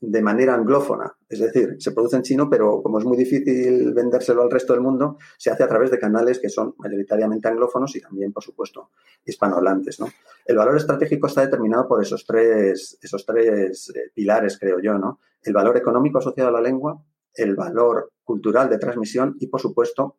de 0.00 0.22
manera 0.22 0.54
anglófona. 0.54 1.12
Es 1.28 1.40
decir, 1.40 1.76
se 1.78 1.92
produce 1.92 2.16
en 2.16 2.22
chino, 2.22 2.50
pero 2.50 2.82
como 2.82 2.98
es 2.98 3.04
muy 3.04 3.16
difícil 3.16 3.92
vendérselo 3.94 4.42
al 4.42 4.50
resto 4.50 4.72
del 4.72 4.82
mundo, 4.82 5.18
se 5.38 5.50
hace 5.50 5.62
a 5.62 5.68
través 5.68 5.90
de 5.90 5.98
canales 5.98 6.38
que 6.38 6.48
son 6.48 6.74
mayoritariamente 6.78 7.48
anglófonos 7.48 7.94
y 7.96 8.00
también, 8.00 8.32
por 8.32 8.42
supuesto, 8.42 8.90
hispanohablantes. 9.24 10.00
¿no? 10.00 10.08
El 10.44 10.56
valor 10.56 10.76
estratégico 10.76 11.26
está 11.26 11.42
determinado 11.42 11.88
por 11.88 12.02
esos 12.02 12.24
tres, 12.26 12.98
esos 13.00 13.24
tres 13.24 13.92
eh, 13.94 14.10
pilares, 14.14 14.58
creo 14.58 14.80
yo. 14.80 14.98
¿no? 14.98 15.20
El 15.46 15.54
valor 15.54 15.76
económico 15.76 16.18
asociado 16.18 16.50
a 16.50 16.52
la 16.52 16.60
lengua, 16.60 17.02
el 17.34 17.54
valor 17.54 18.12
cultural 18.22 18.68
de 18.68 18.78
transmisión 18.78 19.36
y, 19.40 19.46
por 19.46 19.60
supuesto, 19.60 20.18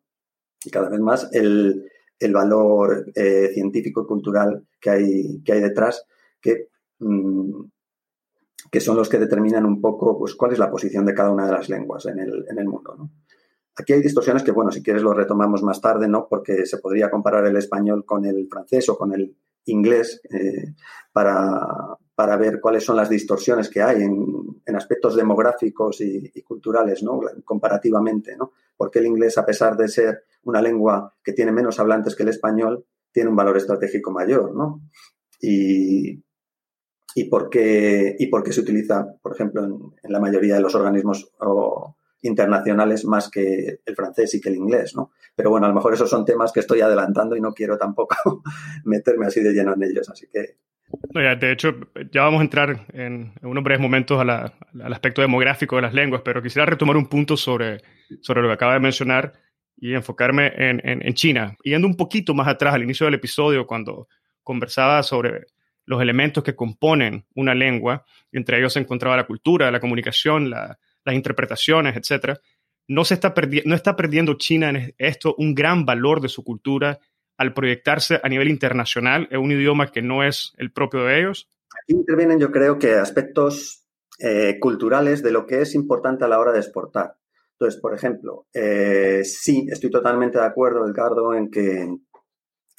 y 0.64 0.70
cada 0.70 0.88
vez 0.88 1.00
más, 1.00 1.28
el, 1.32 1.84
valor 2.32 3.06
eh, 3.14 3.50
científico 3.54 4.02
y 4.02 4.06
cultural 4.06 4.66
que 4.80 4.90
hay, 4.90 5.42
que 5.44 5.52
hay 5.52 5.60
detrás, 5.60 6.04
que 6.40 6.68
mm, 6.98 7.64
que 8.70 8.80
son 8.80 8.96
los 8.96 9.08
que 9.08 9.18
determinan 9.18 9.64
un 9.64 9.80
poco 9.80 10.18
pues, 10.18 10.34
cuál 10.34 10.52
es 10.52 10.58
la 10.58 10.70
posición 10.70 11.06
de 11.06 11.14
cada 11.14 11.30
una 11.30 11.46
de 11.46 11.52
las 11.52 11.68
lenguas 11.68 12.06
en 12.06 12.18
el, 12.18 12.44
en 12.48 12.58
el 12.58 12.66
mundo. 12.66 13.10
Aquí 13.76 13.92
hay 13.92 14.02
distorsiones 14.02 14.42
que, 14.42 14.50
bueno, 14.50 14.72
si 14.72 14.82
quieres 14.82 15.02
lo 15.02 15.14
retomamos 15.14 15.62
más 15.62 15.80
tarde, 15.80 16.08
¿no? 16.08 16.26
Porque 16.28 16.66
se 16.66 16.78
podría 16.78 17.10
comparar 17.10 17.46
el 17.46 17.56
español 17.56 18.04
con 18.04 18.24
el 18.24 18.48
francés 18.50 18.88
o 18.88 18.98
con 18.98 19.14
el 19.14 19.36
inglés 19.66 20.20
eh, 20.30 20.74
para, 21.12 21.96
para, 22.18 22.36
ver 22.36 22.60
cuáles 22.60 22.84
son 22.84 22.96
las 22.96 23.08
distorsiones 23.08 23.70
que 23.70 23.80
hay 23.80 24.02
en, 24.02 24.74
aspectos 24.74 25.14
demográficos 25.14 26.00
y, 26.00 26.42
culturales, 26.42 27.04
¿no? 27.04 27.20
Comparativamente, 27.44 28.36
¿no? 28.36 28.52
Porque 28.76 28.98
el 28.98 29.06
inglés, 29.06 29.38
a 29.38 29.46
pesar 29.46 29.76
de 29.76 29.86
ser 29.86 30.24
una 30.42 30.60
lengua 30.60 31.14
que 31.22 31.32
tiene 31.32 31.52
menos 31.52 31.78
hablantes 31.78 32.16
que 32.16 32.24
el 32.24 32.30
español, 32.30 32.84
tiene 33.12 33.30
un 33.30 33.36
valor 33.36 33.56
estratégico 33.56 34.10
mayor, 34.10 34.52
¿no? 34.52 34.82
Y, 35.40 36.20
y 37.14 37.24
por 37.30 37.48
qué, 37.48 38.16
y 38.18 38.26
por 38.26 38.52
se 38.52 38.62
utiliza, 38.62 39.06
por 39.22 39.32
ejemplo, 39.32 39.64
en, 39.64 40.12
la 40.12 40.18
mayoría 40.18 40.56
de 40.56 40.60
los 40.60 40.74
organismos 40.74 41.30
internacionales 42.22 43.04
más 43.04 43.30
que 43.30 43.80
el 43.84 43.94
francés 43.94 44.34
y 44.34 44.40
que 44.40 44.48
el 44.48 44.56
inglés, 44.56 44.96
¿no? 44.96 45.12
Pero 45.36 45.50
bueno, 45.50 45.66
a 45.66 45.68
lo 45.68 45.74
mejor 45.76 45.94
esos 45.94 46.10
son 46.10 46.24
temas 46.24 46.50
que 46.50 46.60
estoy 46.60 46.80
adelantando 46.80 47.36
y 47.36 47.40
no 47.40 47.54
quiero 47.54 47.78
tampoco 47.78 48.16
meterme 48.84 49.26
así 49.26 49.40
de 49.40 49.52
lleno 49.52 49.74
en 49.74 49.84
ellos, 49.84 50.10
así 50.10 50.26
que... 50.32 50.56
de 50.90 51.52
hecho, 51.52 51.74
ya 52.12 52.22
vamos 52.22 52.40
a 52.40 52.44
entrar 52.44 52.86
en, 52.92 53.32
unos 53.42 53.64
breves 53.64 53.80
momentos 53.80 54.20
al 54.20 54.92
aspecto 54.92 55.20
demográfico 55.20 55.76
de 55.76 55.82
las 55.82 55.94
lenguas, 55.94 56.22
pero 56.24 56.42
quisiera 56.42 56.66
retomar 56.66 56.96
un 56.96 57.06
punto 57.06 57.36
sobre, 57.36 57.82
lo 58.08 58.42
que 58.48 58.52
acaba 58.52 58.74
de 58.74 58.80
mencionar 58.80 59.32
y 59.76 59.94
enfocarme 59.94 60.52
en, 60.56 60.80
en, 60.84 61.06
en 61.06 61.14
China. 61.14 61.56
Yendo 61.62 61.86
un 61.86 61.96
poquito 61.96 62.34
más 62.34 62.48
atrás, 62.48 62.74
al 62.74 62.82
inicio 62.82 63.06
del 63.06 63.14
episodio, 63.14 63.66
cuando 63.66 64.08
conversaba 64.42 65.02
sobre 65.02 65.46
los 65.84 66.02
elementos 66.02 66.44
que 66.44 66.54
componen 66.54 67.24
una 67.34 67.54
lengua, 67.54 68.04
entre 68.32 68.58
ellos 68.58 68.74
se 68.74 68.80
encontraba 68.80 69.16
la 69.16 69.26
cultura, 69.26 69.70
la 69.70 69.80
comunicación, 69.80 70.50
las 70.50 71.14
interpretaciones, 71.14 71.96
etc. 71.96 72.38
No, 72.86 73.04
se 73.04 73.14
está 73.14 73.34
no 73.64 73.74
está 73.74 73.96
perdiendo 73.96 74.34
China 74.34 74.68
en 74.68 74.94
esto 74.98 75.34
un 75.38 75.54
gran 75.54 75.86
valor 75.86 76.20
de 76.20 76.28
su 76.28 76.44
cultura 76.44 76.98
al 77.38 77.54
proyectarse 77.54 78.20
a 78.22 78.28
nivel 78.28 78.48
internacional 78.48 79.28
en 79.30 79.40
un 79.40 79.52
idioma 79.52 79.90
que 79.90 80.02
no 80.02 80.22
es 80.22 80.52
el 80.58 80.72
propio 80.72 81.04
de 81.04 81.20
ellos? 81.20 81.48
Aquí 81.82 81.94
intervienen 81.94 82.38
yo 82.38 82.50
creo 82.50 82.78
que 82.78 82.94
aspectos 82.94 83.86
eh, 84.18 84.58
culturales 84.60 85.22
de 85.22 85.30
lo 85.30 85.46
que 85.46 85.62
es 85.62 85.74
importante 85.74 86.24
a 86.24 86.28
la 86.28 86.40
hora 86.40 86.52
de 86.52 86.58
exportar. 86.58 87.14
Entonces, 87.52 87.80
por 87.80 87.94
ejemplo, 87.94 88.46
eh, 88.52 89.22
sí, 89.24 89.66
estoy 89.70 89.90
totalmente 89.90 90.38
de 90.38 90.44
acuerdo, 90.44 90.86
Edgardo, 90.86 91.34
en 91.34 91.50
que 91.50 91.88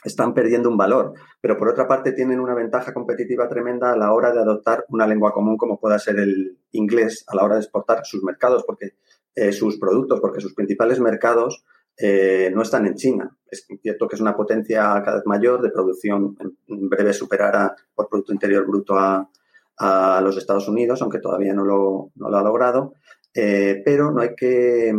están 0.03 0.33
perdiendo 0.33 0.69
un 0.69 0.77
valor, 0.77 1.13
pero 1.41 1.57
por 1.57 1.69
otra 1.69 1.87
parte 1.87 2.13
tienen 2.13 2.39
una 2.39 2.53
ventaja 2.53 2.93
competitiva 2.93 3.49
tremenda 3.49 3.91
a 3.91 3.97
la 3.97 4.13
hora 4.13 4.31
de 4.31 4.39
adoptar 4.39 4.85
una 4.89 5.05
lengua 5.05 5.33
común 5.33 5.57
como 5.57 5.79
pueda 5.79 5.99
ser 5.99 6.19
el 6.19 6.57
inglés 6.71 7.25
a 7.27 7.35
la 7.35 7.43
hora 7.43 7.55
de 7.55 7.61
exportar 7.61 8.05
sus 8.05 8.23
mercados, 8.23 8.63
porque 8.65 8.93
eh, 9.35 9.51
sus 9.51 9.77
productos, 9.77 10.19
porque 10.21 10.41
sus 10.41 10.53
principales 10.53 10.99
mercados 10.99 11.63
eh, 12.01 12.49
no 12.53 12.61
están 12.61 12.87
en 12.87 12.95
China. 12.95 13.29
Es 13.51 13.67
cierto 13.81 14.07
que 14.07 14.15
es 14.15 14.21
una 14.21 14.35
potencia 14.35 14.83
cada 15.03 15.17
vez 15.17 15.25
mayor 15.25 15.61
de 15.61 15.69
producción, 15.69 16.37
en 16.67 16.89
breve 16.89 17.11
superará 17.11 17.75
por 17.93 18.07
Producto 18.07 18.31
Interior 18.31 18.65
Bruto 18.65 18.95
a, 18.97 19.29
los 20.21 20.37
Estados 20.37 20.67
Unidos, 20.67 21.01
aunque 21.01 21.19
todavía 21.19 21.53
no 21.53 21.63
lo, 21.63 22.11
no 22.15 22.29
lo 22.29 22.37
ha 22.37 22.43
logrado, 22.43 22.95
eh, 23.33 23.81
pero 23.85 24.11
no 24.11 24.21
hay 24.21 24.35
que 24.35 24.93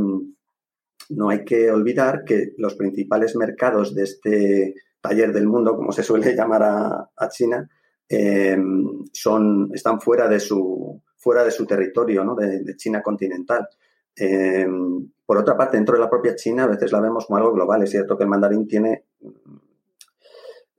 no 1.11 1.28
hay 1.28 1.45
que 1.45 1.71
olvidar 1.71 2.25
que 2.25 2.52
los 2.57 2.76
principales 2.76 3.37
mercados 3.37 3.95
de 3.95 4.04
este 4.04 4.75
taller 5.02 5.35
del 5.35 5.47
mundo, 5.47 5.76
como 5.76 5.92
se 5.92 6.02
suele 6.02 6.35
llamar 6.37 6.62
a, 6.62 7.28
China, 7.28 7.69
em, 8.09 9.04
son, 9.12 9.71
están 9.75 10.00
fuera 10.00 10.28
de 10.28 10.40
su, 10.40 11.02
fuera 11.16 11.45
de 11.45 11.50
su 11.50 11.66
territorio, 11.66 12.25
¿no? 12.25 12.35
de, 12.35 12.75
China 12.76 13.02
continental. 13.02 13.69
Por 15.31 15.39
otra 15.39 15.57
parte, 15.57 15.77
dentro 15.77 15.95
de 15.95 16.01
la 16.01 16.11
propia 16.11 16.35
China, 16.35 16.65
a 16.65 16.67
veces 16.67 16.91
la 16.91 17.01
vemos 17.01 17.27
como 17.27 17.37
algo 17.37 17.53
global. 17.53 17.85
Es 17.85 17.91
cierto 17.91 18.19
que 18.19 18.25
el 18.25 18.29
mandarín 18.29 18.67
tiene, 18.67 19.05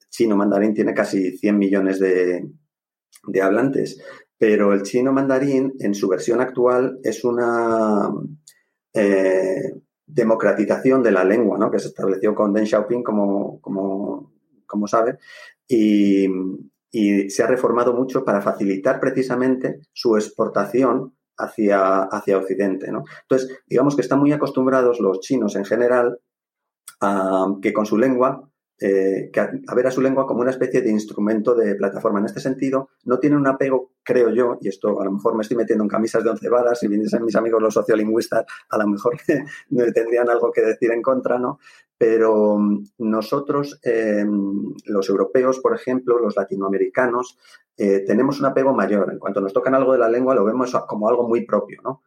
chino 0.09 0.35
mandarín 0.35 0.73
tiene 0.73 0.93
casi 0.93 1.37
100 1.37 1.57
millones 1.57 1.99
de, 2.01 2.51
hablantes, 3.41 4.03
pero 4.37 4.73
el 4.73 4.83
chino 4.83 5.13
mandarín 5.13 5.71
en 5.79 5.95
su 5.95 6.09
versión 6.09 6.41
actual 6.41 6.99
es 7.01 7.23
una 7.23 8.13
eh, 8.93 9.71
democratización 10.05 11.01
de 11.01 11.11
la 11.13 11.23
lengua, 11.23 11.57
¿no? 11.57 11.71
que 11.71 11.79
se 11.79 11.87
estableció 11.87 12.35
con 12.35 12.51
Deng 12.51 12.65
Xiaoping, 12.65 13.03
como, 13.03 13.61
como, 13.61 14.33
como 14.65 14.85
sabe, 14.85 15.17
y, 15.65 16.27
se 17.29 17.41
ha 17.41 17.47
reformado 17.47 17.93
mucho 17.93 18.25
para 18.25 18.41
facilitar 18.41 18.99
precisamente 18.99 19.79
su 19.93 20.17
exportación 20.17 21.15
hacia, 21.43 22.03
hacia 22.03 22.37
Occidente. 22.37 22.87
Entonces, 22.87 23.59
digamos 23.67 23.95
que 23.95 24.01
están 24.01 24.19
muy 24.19 24.31
acostumbrados 24.31 24.99
los 24.99 25.19
chinos 25.19 25.55
en 25.55 25.65
general 25.65 26.19
a 27.01 27.47
que 27.61 27.73
con 27.73 27.85
su 27.85 27.97
lengua 27.97 28.51
eh, 28.83 29.29
a, 29.67 29.75
ver 29.75 29.85
a 29.85 29.91
su 29.91 30.01
lengua 30.01 30.25
como 30.25 30.41
una 30.41 30.49
especie 30.49 30.81
de 30.81 30.89
instrumento 30.89 31.53
de 31.53 31.75
plataforma. 31.75 32.17
En 32.17 32.25
este 32.25 32.39
sentido, 32.39 32.89
no 33.03 33.19
tiene 33.19 33.35
un 33.35 33.45
apego, 33.45 33.91
creo 34.01 34.31
yo, 34.31 34.57
y 34.59 34.69
esto 34.69 34.99
a 34.99 35.05
lo 35.05 35.11
mejor 35.11 35.35
me 35.35 35.43
estoy 35.43 35.55
metiendo 35.55 35.83
en 35.83 35.87
camisas 35.87 36.23
de 36.23 36.31
once 36.31 36.49
varas, 36.49 36.79
si 36.79 36.87
vienen 36.87 37.07
mis 37.23 37.35
amigos 37.35 37.61
los 37.61 37.75
sociolingüistas, 37.75 38.43
a 38.69 38.77
lo 38.79 38.87
mejor 38.87 39.17
me 39.69 39.91
tendrían 39.91 40.31
algo 40.31 40.51
que 40.51 40.61
decir 40.61 40.91
en 40.91 41.03
contra, 41.03 41.37
¿no? 41.37 41.59
Pero 42.01 42.57
mm, 42.57 42.83
nosotros, 42.97 43.79
em, 43.83 44.73
los 44.85 45.07
europeos, 45.07 45.59
por 45.59 45.75
ejemplo, 45.75 46.17
los 46.17 46.35
latinoamericanos, 46.35 47.37
eh, 47.77 48.03
tenemos 48.07 48.39
un 48.39 48.47
apego 48.47 48.73
mayor. 48.73 49.11
En 49.11 49.19
cuanto 49.19 49.39
nos 49.39 49.53
tocan 49.53 49.75
algo 49.75 49.93
de 49.93 49.99
la 49.99 50.09
lengua, 50.09 50.33
lo 50.33 50.43
vemos 50.43 50.75
como 50.87 51.07
algo 51.07 51.27
muy 51.27 51.45
propio, 51.45 51.79
¿no? 51.83 52.01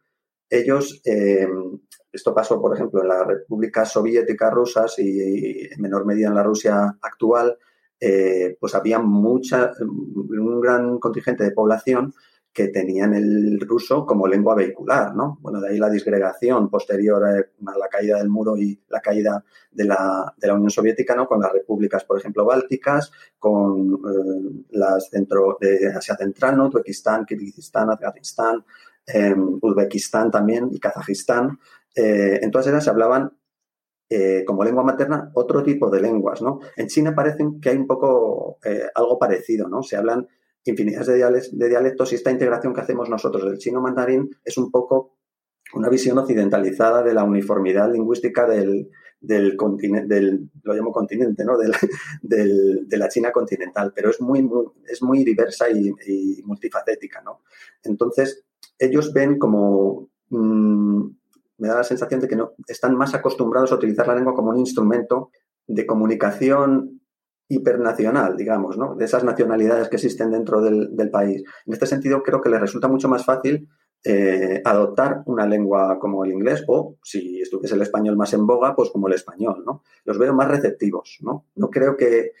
Ellos 0.49 1.01
em, 1.05 1.79
esto 2.11 2.35
pasó, 2.35 2.61
por 2.61 2.75
ejemplo, 2.75 3.01
en 3.01 3.07
las 3.07 3.25
repúblicas 3.25 3.89
soviéticas 3.89 4.53
rusas 4.53 4.99
y 4.99 5.65
en 5.71 5.81
menor 5.81 6.05
medida 6.05 6.27
en 6.27 6.35
la 6.35 6.43
Rusia 6.43 6.97
actual, 7.01 7.57
eh, 7.97 8.57
pues 8.59 8.75
había 8.75 8.99
mucha, 8.99 9.71
un 9.79 10.59
gran 10.59 10.99
contingente 10.99 11.45
de 11.45 11.51
población 11.51 12.13
que 12.55 12.69
tenían 12.69 13.13
el 13.13 13.59
ruso 13.59 14.05
como 14.05 14.27
lengua 14.27 14.55
vehicular, 14.55 15.13
¿no? 15.13 15.37
Bueno, 15.41 15.59
de 15.59 15.69
ahí 15.69 15.77
la 15.77 15.89
disgregación 15.89 16.69
posterior 16.69 17.21
a 17.25 17.77
la 17.77 17.87
caída 17.89 18.17
del 18.17 18.29
muro 18.29 18.55
y 18.55 18.79
la 18.87 19.01
caída 19.01 19.43
de 19.71 19.83
la, 19.83 20.33
Unión 20.53 20.69
Soviética, 20.69 21.15
¿no? 21.15 21.27
Con 21.27 21.41
las 21.41 21.51
repúblicas, 21.51 22.05
por 22.05 22.17
ejemplo, 22.17 22.45
bálticas, 22.45 23.11
con 23.37 23.93
eh, 23.93 24.63
las 24.71 25.11
dentro 25.11 25.57
de 25.59 25.93
Asia 25.93 26.15
Central, 26.15 26.55
¿no? 26.55 26.67
Uzbekistán, 26.67 27.25
Kirguistán, 27.25 27.91
Afganistán, 27.91 28.63
eh, 29.05 29.35
Uzbekistán 29.61 30.31
también 30.31 30.69
y 30.71 30.79
Kazajistán, 30.79 31.59
eh, 31.93 32.39
en 32.41 32.51
todas 32.51 32.67
ellas 32.67 32.85
se 32.85 32.89
hablaban 32.89 33.31
eh, 34.07 34.43
como 34.45 34.63
lengua 34.63 34.83
materna 34.83 35.31
otro 35.33 35.63
tipo 35.63 35.89
de 35.89 35.99
lenguas, 35.99 36.41
¿no? 36.41 36.59
En 36.77 36.87
China 36.87 37.15
parece 37.15 37.43
que 37.59 37.69
hay 37.69 37.77
un 37.77 37.87
poco 37.87 38.59
eh, 38.63 38.87
algo 38.93 39.17
parecido, 39.17 39.67
¿no? 39.67 39.81
Se 39.81 39.97
hablan 39.97 40.27
infinidades 40.65 41.57
de, 41.57 41.69
dialectos 41.69 42.11
y 42.11 42.15
esta 42.15 42.31
integración 42.31 42.73
que 42.73 42.81
hacemos 42.81 43.09
nosotros 43.09 43.45
del 43.45 43.57
chino 43.57 43.81
mandarín 43.81 44.29
es 44.43 44.57
un 44.57 44.71
poco 44.71 45.17
una 45.73 45.89
visión 45.89 46.17
occidentalizada 46.17 47.03
de 47.03 47.13
la 47.13 47.23
uniformidad 47.23 47.91
lingüística 47.91 48.47
del, 48.47 48.89
del 49.19 49.55
continente, 49.55 50.13
del, 50.13 50.49
lo 50.63 50.73
llamo 50.73 50.91
continente, 50.91 51.43
¿no? 51.43 51.57
Del, 52.21 52.87
de 52.87 52.97
la 52.97 53.09
China 53.09 53.31
continental, 53.31 53.91
pero 53.95 54.09
es 54.09 54.21
muy, 54.21 54.47
es 54.87 55.01
muy 55.01 55.23
diversa 55.23 55.69
y, 55.69 56.41
multifacética, 56.43 57.21
¿no? 57.21 57.41
Entonces, 57.83 58.43
ellos 58.77 59.11
ven 59.13 59.37
como, 59.37 60.09
mm, 60.29 61.05
me 61.57 61.67
da 61.67 61.75
la 61.75 61.83
sensación 61.83 62.21
de 62.21 62.27
que 62.27 62.35
no, 62.35 62.53
están 62.67 62.95
más 62.95 63.13
acostumbrados 63.13 63.71
a 63.71 63.75
utilizar 63.75 64.07
la 64.07 64.15
lengua 64.15 64.35
como 64.35 64.49
un 64.49 64.59
instrumento 64.59 65.31
de 65.67 65.85
comunicación 65.85 66.94
hipernacional, 67.47 68.35
digamos, 68.35 68.77
¿no? 68.77 68.95
De 68.95 69.05
esas 69.05 69.23
nacionalidades 69.23 69.89
que 69.89 69.97
existen 69.97 70.31
dentro 70.31 70.61
del, 70.61 70.95
del 70.95 71.09
país. 71.09 71.43
En 71.65 71.73
este 71.73 71.85
sentido, 71.85 72.23
creo 72.23 72.41
que 72.41 72.49
les 72.49 72.59
resulta 72.59 72.87
mucho 72.87 73.07
más 73.07 73.23
fácil 73.23 73.67
eh, 74.07 74.61
adoptar 74.63 75.23
una 75.25 75.47
lengua 75.47 75.97
como 75.97 76.23
el 76.23 76.31
inglés 76.31 76.63
o, 76.67 76.95
si 77.01 77.41
estuviese 77.41 77.73
el 77.73 77.81
español 77.81 78.15
más 78.15 78.33
en 78.33 78.45
boga, 78.45 78.75
pues 78.75 78.91
como 78.91 79.07
el 79.07 79.15
español, 79.15 79.63
¿no? 79.65 79.81
Los 80.03 80.19
veo 80.19 80.31
más 80.31 80.47
receptivos, 80.47 81.17
¿no? 81.21 81.47
No 81.55 81.71
creo 81.71 81.97
que, 81.97 82.33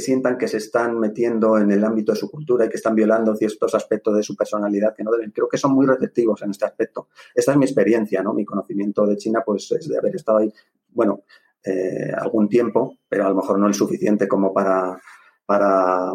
sientan 0.00 0.36
que 0.36 0.48
se 0.48 0.56
están 0.56 0.98
metiendo 0.98 1.58
en 1.58 1.70
el 1.70 1.84
ámbito 1.84 2.10
de 2.10 2.18
su 2.18 2.28
cultura 2.28 2.64
y 2.64 2.70
que 2.70 2.76
están 2.76 2.96
violando 2.96 3.36
ciertos 3.36 3.72
aspectos 3.74 4.16
de 4.16 4.22
su 4.24 4.34
personalidad 4.34 4.96
que 4.96 5.04
no 5.04 5.12
deben. 5.12 5.30
Creo 5.30 5.48
que 5.48 5.58
son 5.58 5.74
muy 5.74 5.86
receptivos 5.86 6.42
en 6.42 6.50
este 6.50 6.64
aspecto. 6.64 7.08
Esta 7.34 7.52
es 7.52 7.58
mi 7.58 7.66
experiencia, 7.66 8.20
¿no? 8.22 8.32
Mi 8.32 8.44
conocimiento 8.44 9.06
de 9.06 9.16
China, 9.16 9.44
pues, 9.46 9.70
es 9.70 9.86
de 9.88 9.98
haber 9.98 10.16
estado 10.16 10.38
ahí, 10.38 10.52
bueno, 10.88 11.22
eh, 11.64 12.12
algún 12.16 12.48
tiempo, 12.48 12.98
pero 13.08 13.26
a 13.26 13.28
lo 13.28 13.36
mejor 13.36 13.58
no 13.58 13.66
el 13.66 13.74
suficiente 13.74 14.26
como 14.28 14.52
para, 14.52 14.98
para, 15.46 16.12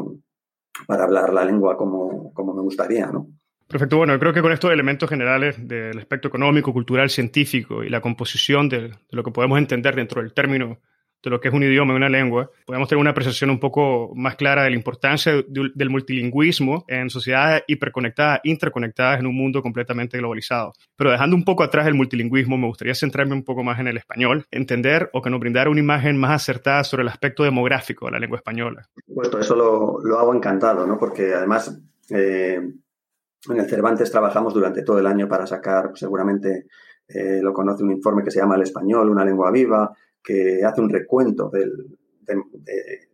para 0.86 1.04
hablar 1.04 1.34
la 1.34 1.46
lengua 1.46 1.77
como, 1.77 2.34
como 2.34 2.54
me 2.54 2.62
gustaría, 2.62 3.08
¿no? 3.08 3.27
Perfecto. 3.68 3.98
Bueno, 3.98 4.18
creo 4.18 4.34
que 4.34 4.42
con 4.42 4.54
estos 4.54 4.72
elementos 4.72 5.10
generales 5.10 5.68
del 5.68 5.98
aspecto 5.98 6.30
económico, 6.30 6.72
cultural, 6.72 7.10
científico 7.10 7.84
y 7.84 7.89
la 7.89 8.00
composición 8.00 8.70
de, 8.70 8.92
lo 9.10 9.24
que 9.24 9.32
podemos 9.32 9.58
entender 9.58 9.96
dentro 9.96 10.22
del 10.22 10.34
término 10.34 10.80
de 11.24 11.29
lo 11.29 11.39
que 11.39 11.47
es 11.47 11.53
un 11.53 11.63
idioma 11.63 11.95
una 11.95 12.09
lengua, 12.09 12.50
podemos 12.65 12.88
tener 12.88 13.01
una 13.01 13.12
apreciación 13.12 13.50
un 13.50 13.59
poco 13.59 14.12
más 14.15 14.36
clara 14.36 14.63
de 14.63 14.69
la 14.69 14.75
importancia 14.75 15.33
del 15.47 15.89
multilingüismo 15.89 16.86
en 16.88 17.09
sociedades 17.09 17.63
hiperconectadas, 17.67 18.41
interconectadas 18.43 19.19
en 19.19 19.27
un 19.27 19.36
mundo 19.36 19.62
completamente 19.62 20.17
globalizado. 20.17 20.74
Pero 20.95 21.12
dejando 21.12 21.36
un 21.36 21.43
poco 21.43 21.63
atrás 21.63 21.88
el 21.88 21.95
multilingüismo, 21.95 22.57
me 22.57 22.67
gustaría 22.67 22.95
centrarme 22.95 23.33
un 23.33 23.43
poco 23.43 23.63
más 23.63 23.79
en 23.79 23.88
el 23.88 23.97
español, 23.97 24.45
entender 24.51 25.09
o 25.13 25.21
que 25.21 25.29
nos 25.29 25.39
brindara 25.39 25.69
una 25.69 25.79
imagen 25.79 26.17
más 26.17 26.31
acertada 26.31 26.83
sobre 26.83 27.03
el 27.03 27.09
aspecto 27.09 27.43
demográfico 27.43 28.05
de 28.05 28.12
la 28.12 28.19
lengua 28.19 28.38
española. 28.38 28.88
Pues 29.13 29.29
eso 29.39 29.55
lo, 29.55 30.00
lo 30.03 30.19
hago 30.19 30.33
encantado, 30.33 30.86
¿no? 30.86 30.97
Porque 30.97 31.33
además... 31.33 31.79
Eh 32.09 32.62
en 33.50 33.59
el 33.59 33.69
Cervantes 33.69 34.12
trabajamos 34.12 34.53
durante 34.53 34.83
todo 34.83 35.00
el 35.00 35.07
año 35.07 35.27
para 35.27 35.47
sacar, 35.47 35.91
seguramente 35.95 36.67
eh, 37.07 37.39
lo 37.41 37.53
conoce 37.53 37.83
un 37.83 37.91
informe 37.91 38.24
que 38.24 38.31
se 38.31 38.39
llama 38.39 38.55
El 38.55 38.63
Español, 38.63 39.09
una 39.09 39.24
lengua 39.24 39.51
viva, 39.51 39.95
que 40.27 40.62
hace 40.65 40.81
un 40.81 40.89
recuento 40.89 41.50
de, 41.50 41.72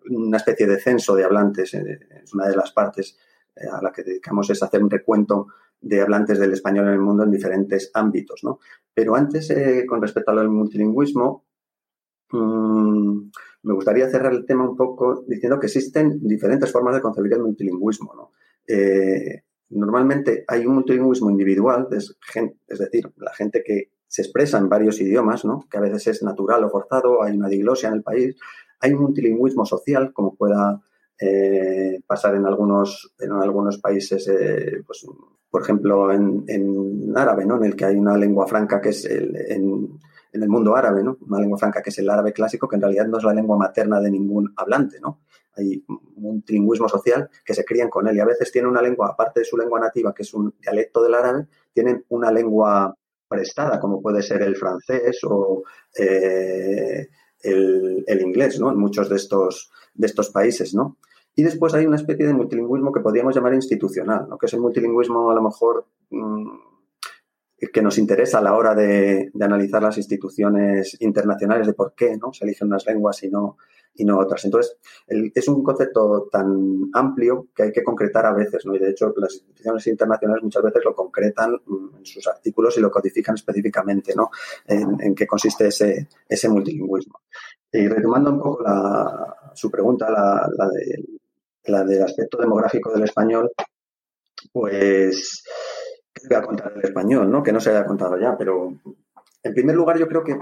una 0.09 0.37
especie 0.37 0.65
de 0.65 0.79
censo 0.79 1.15
de 1.15 1.23
hablantes. 1.23 1.75
Eh, 1.75 1.99
es 2.23 2.33
una 2.33 2.47
de 2.47 2.55
las 2.55 2.71
partes 2.71 3.19
eh, 3.55 3.67
a 3.71 3.83
la 3.83 3.91
que 3.91 4.01
dedicamos 4.01 4.49
es 4.49 4.63
hacer 4.63 4.83
un 4.83 4.89
recuento 4.89 5.45
de 5.79 6.01
hablantes 6.01 6.39
del 6.39 6.53
español 6.53 6.87
en 6.87 6.93
el 6.93 6.99
mundo 6.99 7.23
en 7.23 7.29
diferentes 7.29 7.91
ámbitos. 7.93 8.43
¿no? 8.43 8.57
Pero 8.91 9.15
antes, 9.15 9.53
con 9.87 10.01
respecto 10.01 10.31
al 10.31 10.49
multilingüismo, 10.49 11.45
mm, 12.31 13.19
me 13.61 13.73
gustaría 13.73 14.09
cerrar 14.09 14.33
el 14.33 14.45
tema 14.47 14.67
un 14.67 14.75
poco 14.75 15.23
diciendo 15.27 15.59
que 15.59 15.67
existen 15.67 16.19
diferentes 16.27 16.71
formas 16.71 16.95
de 16.95 17.01
concebir 17.01 17.33
el 17.33 17.43
multilingüismo. 17.43 18.15
¿no? 18.15 18.31
Normalmente 19.69 20.45
hay 20.47 20.65
un 20.65 20.75
multilingüismo 20.75 21.29
individual, 21.29 21.87
es, 21.91 22.15
decir, 22.67 23.11
la 23.17 23.33
gente 23.33 23.63
que 23.63 23.91
se 24.13 24.21
expresa 24.21 24.59
en 24.59 24.69
varios 24.69 25.01
idiomas, 25.01 25.43
¿no? 25.43 25.65
que 25.67 25.79
a 25.79 25.81
veces 25.81 26.05
es 26.05 26.21
natural 26.21 26.63
o 26.63 26.69
forzado, 26.69 27.23
hay 27.23 27.35
una 27.35 27.47
diglosia 27.49 27.89
en 27.89 27.95
el 27.95 28.03
país. 28.03 28.35
Hay 28.79 28.93
un 28.93 29.01
multilingüismo 29.01 29.65
social, 29.65 30.13
como 30.13 30.35
pueda 30.35 30.79
eh, 31.19 31.99
pasar 32.05 32.35
en 32.35 32.45
algunos, 32.45 33.11
en 33.17 33.31
algunos 33.31 33.79
países, 33.79 34.27
eh, 34.27 34.83
pues, 34.85 35.03
por 35.49 35.63
ejemplo, 35.63 36.11
en, 36.11 37.11
árabe, 37.15 37.43
¿no? 37.43 37.55
en 37.57 37.63
el 37.63 37.75
que 37.75 37.85
hay 37.85 37.95
una 37.95 38.15
lengua 38.15 38.45
franca 38.45 38.79
que 38.79 38.89
es 38.89 39.03
el, 39.05 39.35
en, 39.35 39.99
en, 40.31 40.43
el 40.43 40.47
mundo 40.47 40.75
árabe, 40.75 41.01
¿no? 41.01 41.17
una 41.27 41.39
lengua 41.39 41.57
franca 41.57 41.81
que 41.81 41.89
es 41.89 41.97
el 41.97 42.07
árabe 42.07 42.33
clásico, 42.33 42.67
que 42.67 42.75
en 42.75 42.83
realidad 42.83 43.07
no 43.07 43.17
es 43.17 43.23
la 43.23 43.33
lengua 43.33 43.57
materna 43.57 43.99
de 43.99 44.11
ningún 44.11 44.53
hablante. 44.57 44.99
¿no? 45.01 45.21
hay 45.55 45.83
un 46.17 46.43
trilingüismo 46.43 46.87
social 46.87 47.29
que 47.43 47.55
se 47.55 47.65
crían 47.65 47.89
con 47.89 48.07
él 48.07 48.15
y 48.15 48.19
a 48.19 48.25
veces 48.25 48.51
tienen 48.51 48.69
una 48.69 48.81
lengua, 48.81 49.09
aparte 49.09 49.39
de 49.39 49.45
su 49.45 49.57
lengua 49.57 49.79
nativa, 49.79 50.13
que 50.13 50.21
es 50.21 50.33
un 50.35 50.53
dialecto 50.61 51.01
del 51.01 51.15
árabe, 51.15 51.47
tienen 51.73 52.05
una 52.09 52.31
lengua 52.31 52.95
prestada, 53.33 53.79
como 53.79 54.01
puede 54.01 54.21
ser 54.21 54.41
el 54.43 54.55
francés 54.55 55.19
o 55.23 55.63
eh, 55.97 57.07
el, 57.41 58.21
inglés, 58.21 58.59
¿no? 58.59 58.71
En 58.71 58.77
muchos 58.77 59.09
de 59.09 59.15
estos, 59.15 59.71
de 59.93 60.07
estos 60.07 60.29
países, 60.29 60.73
¿no? 60.73 60.97
Y 61.35 61.43
después 61.43 61.73
hay 61.73 61.85
una 61.85 61.95
especie 61.95 62.27
de 62.27 62.33
multilingüismo 62.33 62.91
que 62.91 63.01
podríamos 63.01 63.35
llamar 63.35 63.53
institucional, 63.55 64.27
¿no? 64.29 64.37
Que 64.37 64.45
es 64.45 64.53
el 64.53 64.61
multilingüismo 64.61 65.31
a 65.31 65.35
lo 65.35 65.41
mejor 65.41 65.85
mm, 66.11 66.72
que 67.57 67.81
nos 67.81 67.97
interesa 67.97 68.39
a 68.39 68.41
la 68.41 68.55
hora 68.55 68.75
de, 68.75 69.31
de, 69.33 69.45
analizar 69.45 69.81
las 69.81 69.97
instituciones 69.97 70.97
internacionales 70.99 71.67
de 71.67 71.73
por 71.73 71.93
qué 71.95 72.17
¿no? 72.17 72.33
se 72.33 72.45
eligen 72.45 72.67
unas 72.67 72.85
lenguas 72.85 73.23
y 73.23 73.29
no, 73.29 73.57
y 73.95 74.05
no 74.05 74.19
otras. 74.19 74.43
Entonces, 74.45 74.77
es 75.07 75.47
un 75.47 75.63
concepto 75.63 76.27
tan 76.31 76.89
amplio 76.93 77.47
que 77.55 77.63
hay 77.63 77.71
que 77.71 77.83
concretar 77.83 78.25
a 78.25 78.33
veces, 78.33 78.65
¿no? 78.65 78.75
Y 78.75 78.79
de 78.79 78.89
hecho, 78.89 79.13
las 79.17 79.33
instituciones 79.33 79.87
internacionales 79.87 80.43
muchas 80.43 80.63
veces 80.63 80.83
lo 80.83 80.95
concretan 80.95 81.53
mm, 81.65 81.97
en 81.97 82.05
sus 82.05 82.27
artículos 82.27 82.77
y 82.77 82.81
lo 82.81 82.89
codifican 82.89 83.35
específicamente, 83.35 84.13
¿no? 84.15 84.29
En, 84.65 85.13
qué 85.13 85.27
consiste 85.27 85.67
ese, 85.67 86.07
ese 86.27 86.49
multilingüismo. 86.49 87.21
Y 87.71 87.87
retomando 87.87 88.31
un 88.31 88.39
poco 88.39 88.63
la, 88.63 89.51
su 89.53 89.69
pregunta, 89.69 90.09
la, 90.09 90.47
la, 90.57 90.67
de, 90.69 91.03
la 91.65 91.83
del 91.83 92.03
aspecto 92.03 92.37
demográfico 92.37 92.91
del 92.91 93.03
español, 93.03 93.51
pues, 94.51 95.43
¿qué 96.27 96.35
voy 96.35 96.43
a 96.43 96.47
contar 96.47 96.73
del 96.73 96.85
español, 96.85 97.29
no? 97.29 97.43
Que 97.43 97.51
no 97.51 97.59
se 97.59 97.69
haya 97.69 97.85
contado 97.85 98.17
ya, 98.19 98.37
pero 98.37 98.73
en 99.43 99.53
primer 99.53 99.75
lugar 99.75 99.97
yo 99.97 100.07
creo 100.07 100.23
que 100.23 100.37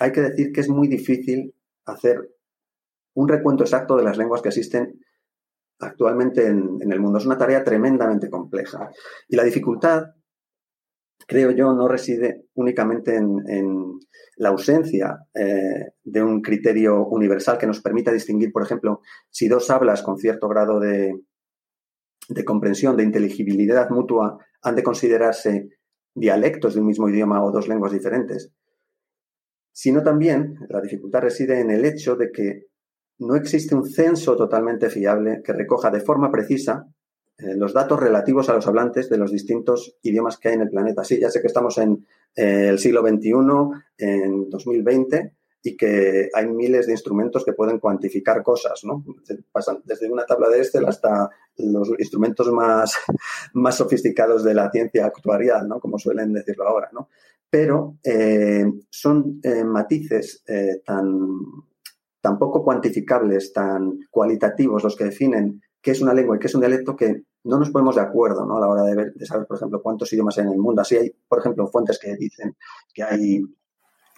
hay 0.00 0.12
que 0.12 0.22
decir 0.22 0.52
que 0.52 0.60
es 0.60 0.68
muy 0.68 0.88
difícil 0.88 1.54
hacer 1.86 2.30
un 3.14 3.28
recuento 3.28 3.64
exacto 3.64 3.96
de 3.96 4.04
las 4.04 4.16
lenguas 4.16 4.42
que 4.42 4.48
existen 4.48 5.00
actualmente 5.78 6.46
en, 6.46 6.80
el 6.80 7.00
mundo. 7.00 7.18
Es 7.18 7.26
una 7.26 7.38
tarea 7.38 7.62
tremendamente 7.62 8.30
compleja. 8.30 8.90
Y 9.28 9.36
la 9.36 9.44
dificultad, 9.44 10.04
creo 11.26 11.50
yo, 11.50 11.72
no 11.72 11.88
reside 11.88 12.46
únicamente 12.54 13.16
en, 13.16 13.98
la 14.36 14.48
ausencia 14.48 15.16
eh, 15.32 15.92
de 16.02 16.22
un 16.22 16.42
criterio 16.42 17.06
universal 17.06 17.56
que 17.56 17.68
nos 17.68 17.80
permita 17.80 18.10
distinguir, 18.10 18.50
por 18.50 18.64
ejemplo, 18.64 19.00
si 19.30 19.46
dos 19.46 19.70
hablas 19.70 20.02
con 20.02 20.18
cierto 20.18 20.48
grado 20.48 20.80
de, 20.80 21.20
de 22.28 22.44
comprensión, 22.44 22.96
de 22.96 23.04
inteligibilidad 23.04 23.90
mutua, 23.90 24.38
han 24.64 24.74
de 24.74 24.82
considerarse 24.82 25.68
dialectos 26.14 26.74
de 26.74 26.80
un 26.80 26.86
mismo 26.86 27.08
idioma 27.08 27.44
o 27.44 27.52
dos 27.52 27.68
lenguas 27.68 27.92
diferentes, 27.92 28.50
sino 29.72 30.02
también 30.02 30.58
la 30.68 30.80
dificultad 30.80 31.22
reside 31.22 31.60
en 31.60 31.70
el 31.70 31.84
hecho 31.84 32.16
de 32.16 32.32
que 32.32 32.66
no 33.18 33.36
existe 33.36 33.74
un 33.74 33.84
censo 33.84 34.36
totalmente 34.36 34.90
fiable 34.90 35.42
que 35.44 35.52
recoja 35.52 35.90
de 35.90 36.00
forma 36.00 36.30
precisa 36.30 36.86
eh, 37.38 37.54
los 37.56 37.72
datos 37.72 38.00
relativos 38.00 38.48
a 38.48 38.54
los 38.54 38.66
hablantes 38.66 39.08
de 39.08 39.18
los 39.18 39.32
distintos 39.32 39.96
idiomas 40.02 40.38
que 40.38 40.48
hay 40.48 40.54
en 40.54 40.62
el 40.62 40.70
planeta. 40.70 41.04
Sí, 41.04 41.18
ya 41.20 41.30
sé 41.30 41.40
que 41.40 41.48
estamos 41.48 41.78
en 41.78 42.06
eh, 42.36 42.68
el 42.68 42.78
siglo 42.78 43.02
XXI, 43.02 43.32
en 43.98 44.50
2020, 44.50 45.34
y 45.64 45.76
que 45.76 46.28
hay 46.32 46.46
miles 46.46 46.86
de 46.86 46.92
instrumentos 46.92 47.44
que 47.44 47.54
pueden 47.54 47.80
cuantificar 47.80 48.42
cosas, 48.42 48.84
¿no? 48.84 49.04
Pasan 49.50 49.80
desde 49.84 50.10
una 50.10 50.26
tabla 50.26 50.48
de 50.50 50.58
Excel 50.58 50.84
hasta 50.86 51.28
los 51.56 51.88
instrumentos 51.98 52.52
más, 52.52 52.94
más 53.54 53.76
sofisticados 53.76 54.44
de 54.44 54.54
la 54.54 54.70
ciencia 54.70 55.06
actuarial, 55.06 55.66
¿no? 55.66 55.80
Como 55.80 55.98
suelen 55.98 56.32
decirlo 56.32 56.68
ahora, 56.68 56.90
¿no? 56.92 57.08
Pero 57.50 57.96
eh, 58.04 58.64
son 58.90 59.40
matices 59.64 60.44
tan 60.84 61.28
tan 62.24 62.38
poco 62.38 62.64
cuantificables, 62.64 63.52
tan 63.52 63.98
cualitativos 64.10 64.82
los 64.82 64.96
que 64.96 65.04
definen 65.04 65.60
qué 65.82 65.90
es 65.90 66.00
una 66.00 66.14
lengua 66.14 66.36
y 66.36 66.38
qué 66.38 66.46
es 66.46 66.54
un 66.54 66.62
dialecto 66.62 66.96
que 66.96 67.24
no 67.44 67.58
nos 67.58 67.68
ponemos 67.68 67.96
de 67.96 68.00
acuerdo 68.00 68.46
¿no? 68.46 68.56
a 68.56 68.60
la 68.60 68.68
hora 68.68 68.82
de 68.84 69.26
saber, 69.26 69.46
por 69.46 69.58
ejemplo, 69.58 69.82
cuántos 69.82 70.10
idiomas 70.10 70.38
hay 70.38 70.46
en 70.46 70.52
el 70.52 70.58
mundo. 70.58 70.80
Así 70.80 70.96
hay, 70.96 71.14
por 71.28 71.40
ejemplo, 71.40 71.68
fuentes 71.68 71.98
que 71.98 72.16
dicen 72.16 72.56
que 72.94 73.02
hay 73.02 73.42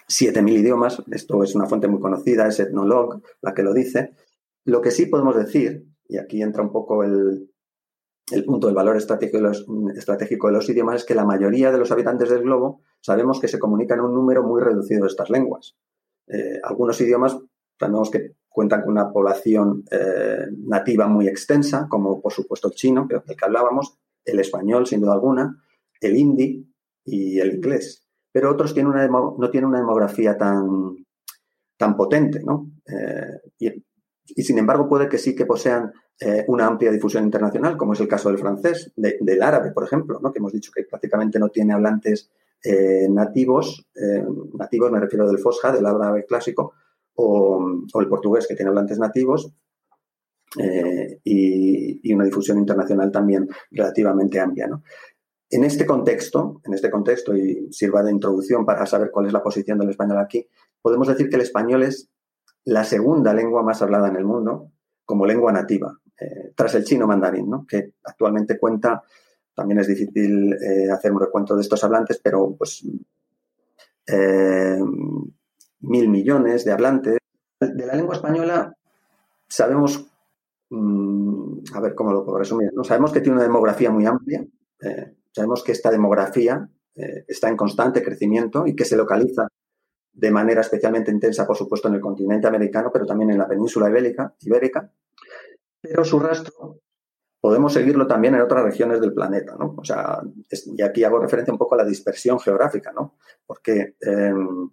7.000 0.07 0.59
idiomas. 0.59 1.03
Esto 1.11 1.43
es 1.43 1.55
una 1.55 1.67
fuente 1.67 1.87
muy 1.87 1.99
conocida, 1.99 2.47
es 2.47 2.59
Ethnologue 2.59 3.21
la 3.41 3.53
que 3.53 3.63
lo 3.63 3.73
dice. 3.73 4.13
Lo 4.65 4.81
que 4.81 4.91
sí 4.91 5.05
podemos 5.05 5.35
decir, 5.35 5.85
y 6.07 6.17
aquí 6.17 6.41
entra 6.41 6.63
un 6.63 6.71
poco 6.71 7.03
el, 7.03 7.51
el 8.31 8.45
punto 8.45 8.67
del 8.67 8.75
valor 8.75 8.97
estratégico 8.97 9.37
de, 9.37 9.43
los, 9.43 9.65
estratégico 9.95 10.47
de 10.47 10.53
los 10.53 10.69
idiomas, 10.69 10.97
es 10.97 11.05
que 11.05 11.15
la 11.15 11.25
mayoría 11.25 11.71
de 11.71 11.77
los 11.77 11.91
habitantes 11.91 12.29
del 12.29 12.43
globo 12.43 12.81
sabemos 13.01 13.39
que 13.39 13.47
se 13.47 13.59
comunican 13.59 14.01
un 14.01 14.13
número 14.13 14.43
muy 14.43 14.61
reducido 14.61 15.01
de 15.01 15.07
estas 15.07 15.29
lenguas. 15.29 15.75
Eh, 16.27 16.59
algunos 16.63 16.99
idiomas 16.99 17.37
Sabemos 17.79 18.09
que 18.09 18.35
cuentan 18.49 18.81
con 18.81 18.91
una 18.91 19.11
población 19.11 19.85
eh, 19.91 20.47
nativa 20.65 21.07
muy 21.07 21.27
extensa, 21.27 21.87
como 21.87 22.21
por 22.21 22.33
supuesto 22.33 22.69
el 22.69 22.73
chino, 22.73 23.07
del 23.07 23.21
que 23.21 23.45
hablábamos, 23.45 23.97
el 24.25 24.39
español, 24.39 24.87
sin 24.87 25.01
duda 25.01 25.13
alguna, 25.13 25.63
el 26.01 26.17
hindi 26.17 26.67
y 27.05 27.39
el 27.39 27.55
inglés. 27.55 28.06
Pero 28.37 28.51
otros 28.51 28.75
no 28.75 29.49
tienen 29.49 29.67
una 29.67 29.79
demografía 29.79 30.37
tan, 30.37 30.95
tan 31.75 31.97
potente, 31.97 32.43
¿no? 32.43 32.69
Y, 33.57 33.83
y, 34.27 34.43
sin 34.43 34.59
embargo 34.59 34.87
puede 34.87 35.09
que 35.09 35.17
sí 35.17 35.35
que 35.35 35.47
posean 35.47 35.91
una 36.45 36.67
amplia 36.67 36.91
difusión 36.91 37.23
internacional, 37.23 37.77
como 37.77 37.93
es 37.93 37.99
el 37.99 38.07
caso 38.07 38.29
del 38.29 38.37
francés, 38.37 38.93
del 38.95 39.41
árabe, 39.41 39.71
por 39.71 39.85
ejemplo, 39.85 40.19
¿no? 40.21 40.31
que 40.31 40.37
hemos 40.37 40.53
dicho 40.53 40.71
que 40.71 40.83
prácticamente 40.83 41.39
no 41.39 41.49
tiene 41.49 41.73
hablantes 41.73 42.29
nativos, 43.09 43.87
nativos 44.53 44.91
me 44.91 44.99
refiero 44.99 45.25
del 45.25 45.39
Fosja, 45.39 45.71
del 45.71 45.87
árabe 45.87 46.23
clásico, 46.27 46.73
o, 47.15 47.59
el 47.99 48.07
portugués, 48.07 48.45
que 48.47 48.55
tiene 48.55 48.69
hablantes 48.69 48.99
nativos, 48.99 49.51
eh, 50.59 51.19
y, 51.23 52.13
una 52.13 52.25
difusión 52.25 52.59
internacional 52.59 53.11
también 53.11 53.49
relativamente 53.71 54.39
amplia. 54.39 54.69
En 55.49 55.63
este 55.63 55.85
contexto, 55.85 56.61
en 56.65 56.73
este 56.73 56.91
contexto, 56.91 57.35
y 57.35 57.71
sirva 57.71 58.03
de 58.03 58.11
introducción 58.11 58.65
para 58.65 58.85
saber 58.85 59.11
cuál 59.11 59.27
es 59.27 59.33
la 59.33 59.41
posición 59.41 59.79
del 59.79 59.89
español 59.89 60.19
aquí, 60.19 60.47
podemos 60.81 61.07
decir 61.07 61.29
que 61.29 61.37
el 61.37 61.41
español 61.41 61.83
es 61.83 62.09
la 62.65 62.83
segunda 62.83 63.33
lengua 63.33 63.63
más 63.63 63.81
hablada 63.81 64.09
en 64.09 64.17
el 64.17 64.25
mundo 64.25 64.71
como 65.05 65.25
lengua 65.25 65.53
nativa, 65.53 65.97
eh, 66.19 66.51
tras 66.53 66.75
el 66.75 66.83
chino 66.83 67.07
mandarín, 67.07 67.49
¿no? 67.49 67.65
que 67.65 67.93
actualmente 68.03 68.59
cuenta, 68.59 69.03
también 69.55 69.79
es 69.79 69.87
difícil 69.87 70.53
eh, 70.53 70.91
hacer 70.91 71.13
un 71.13 71.21
recuento 71.21 71.55
de 71.55 71.61
estos 71.61 71.81
hablantes, 71.83 72.19
pero 72.21 72.55
pues 72.57 72.83
mil 75.81 76.09
millones 76.09 76.65
de 76.65 76.71
hablantes. 76.71 77.17
De 77.59 77.85
la 77.85 77.95
lengua 77.95 78.15
española 78.15 78.73
sabemos, 79.47 80.05
mm, 80.69 81.59
a 81.73 81.79
ver 81.79 81.95
cómo 81.95 82.11
lo 82.11 82.23
puedo 82.23 82.37
resumir, 82.37 82.71
¿no? 82.73 82.83
sabemos 82.83 83.11
que 83.11 83.21
tiene 83.21 83.37
una 83.37 83.45
demografía 83.45 83.89
muy 83.89 84.05
amplia, 84.05 84.45
eh, 84.81 85.15
sabemos 85.37 85.63
que 85.63 85.71
esta 85.71 85.91
demografía 85.91 86.67
eh, 86.95 87.25
está 87.27 87.47
en 87.47 87.55
constante 87.55 88.03
crecimiento 88.03 88.65
y 88.65 88.75
que 88.75 88.85
se 88.85 88.97
localiza 88.97 89.47
de 90.11 90.31
manera 90.31 90.61
especialmente 90.61 91.11
intensa, 91.11 91.45
por 91.45 91.55
supuesto, 91.55 91.87
en 91.87 91.93
el 91.93 92.01
continente 92.01 92.47
americano, 92.47 92.89
pero 92.91 93.05
también 93.05 93.29
en 93.29 93.37
la 93.37 93.47
península 93.47 93.87
ibérica, 93.87 94.33
ibérica. 94.41 94.91
Pero 95.79 96.03
su 96.03 96.19
rastro 96.19 96.81
podemos 97.39 97.71
seguirlo 97.71 98.07
también 98.07 98.33
en 98.33 98.41
otras 98.41 98.63
regiones 98.63 98.99
del 98.99 99.13
planeta, 99.13 99.55
¿no? 99.59 99.75
O 99.77 99.83
sea, 99.83 100.21
y 100.49 100.81
aquí 100.81 101.03
hago 101.03 101.19
referencia 101.19 101.53
un 101.53 101.59
poco 101.59 101.75
a 101.75 101.77
la 101.77 101.85
dispersión 101.85 102.39
geográfica, 102.39 102.91
¿no? 102.91 103.17
Porque 103.45 103.95
em, 104.01 104.71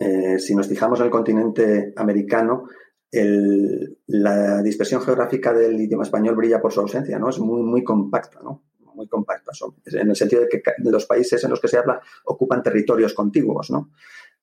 eh, 0.00 0.40
si 0.40 0.56
nos 0.56 0.66
fijamos 0.66 0.98
en 0.98 1.06
el 1.06 1.12
continente 1.12 1.92
americano, 1.96 2.64
la 3.12 4.62
dispersión 4.62 5.02
geográfica 5.02 5.52
del 5.52 5.80
idioma 5.80 6.04
español 6.04 6.36
brilla 6.36 6.60
por 6.60 6.72
su 6.72 6.80
ausencia, 6.80 7.18
¿no? 7.18 7.28
Es 7.28 7.38
muy, 7.38 7.62
muy 7.62 7.84
compacta, 7.84 8.40
¿no? 8.42 8.69
Muy 8.94 9.08
compacta, 9.08 9.52
en 9.86 10.10
el 10.10 10.16
sentido 10.16 10.42
de 10.42 10.48
que 10.48 10.62
los 10.78 11.06
países 11.06 11.42
en 11.44 11.50
los 11.50 11.60
que 11.60 11.68
se 11.68 11.78
habla 11.78 12.00
ocupan 12.24 12.62
territorios 12.62 13.14
contiguos, 13.14 13.70
¿no? 13.70 13.90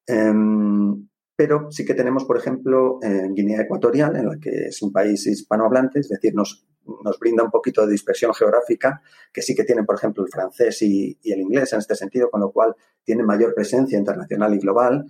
Em, 0.05 1.07
pero 1.35 1.71
sí 1.71 1.85
que 1.85 1.93
tenemos, 1.93 2.25
por 2.25 2.37
ejemplo, 2.37 2.97
en 3.01 3.35
Guinea 3.35 3.61
Ecuatorial, 3.61 4.15
en 4.15 4.27
la 4.27 4.39
que 4.39 4.67
es 4.69 4.81
un 4.81 4.91
país 4.91 5.27
hispanohablante, 5.27 5.99
es 5.99 6.09
decir, 6.09 6.33
nos, 6.33 6.65
nos 7.03 7.19
brinda 7.19 7.43
un 7.43 7.51
poquito 7.51 7.85
de 7.85 7.91
dispersión 7.91 8.33
geográfica, 8.33 9.01
que 9.31 9.43
sí 9.43 9.53
que 9.53 9.63
tienen, 9.63 9.85
por 9.85 9.95
ejemplo, 9.95 10.23
el 10.23 10.31
francés 10.31 10.81
y, 10.81 11.19
el 11.23 11.41
inglés 11.41 11.73
en 11.73 11.79
este 11.79 11.95
sentido, 11.95 12.31
con 12.31 12.41
lo 12.41 12.51
cual 12.51 12.75
tienen 13.03 13.27
mayor 13.27 13.53
presencia 13.53 13.99
internacional 13.99 14.53
y 14.55 14.57
global. 14.57 15.05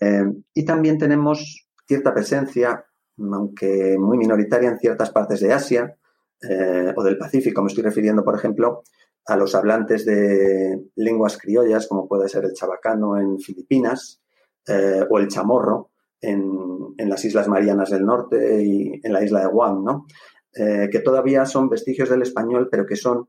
Eh, 0.00 0.32
y 0.54 0.64
también 0.64 0.96
tenemos 0.96 1.68
cierta 1.86 2.14
presencia, 2.14 2.86
aunque 3.18 3.98
muy 3.98 4.16
minoritaria, 4.16 4.70
en 4.70 4.78
ciertas 4.78 5.10
partes 5.10 5.40
de 5.40 5.52
Asia 5.52 5.98
eh, 6.42 6.92
o 6.94 7.02
del 7.02 7.18
Pacífico. 7.18 7.62
Me 7.62 7.68
estoy 7.68 7.84
refiriendo, 7.84 8.24
por 8.24 8.36
ejemplo, 8.36 8.82
a 9.26 9.36
los 9.36 9.54
hablantes 9.54 10.04
de 10.04 10.90
lenguas 10.96 11.38
criollas, 11.38 11.86
como 11.86 12.08
puede 12.08 12.28
ser 12.28 12.44
el 12.44 12.54
chabacano 12.54 13.18
en 13.18 13.38
Filipinas 13.38 14.20
eh, 14.66 15.04
o 15.08 15.18
el 15.18 15.28
chamorro 15.28 15.90
en, 16.20 16.94
las 17.08 17.24
Islas 17.24 17.48
Marianas 17.48 17.90
del 17.90 18.04
Norte 18.04 18.62
y 18.62 19.00
en 19.02 19.12
la 19.12 19.24
isla 19.24 19.40
de 19.40 19.46
Guam, 19.46 19.82
¿no? 19.84 20.06
que 20.52 21.00
todavía 21.04 21.46
son 21.46 21.68
vestigios 21.68 22.08
del 22.10 22.22
español, 22.22 22.68
pero 22.70 22.84
que 22.84 22.96
son 22.96 23.28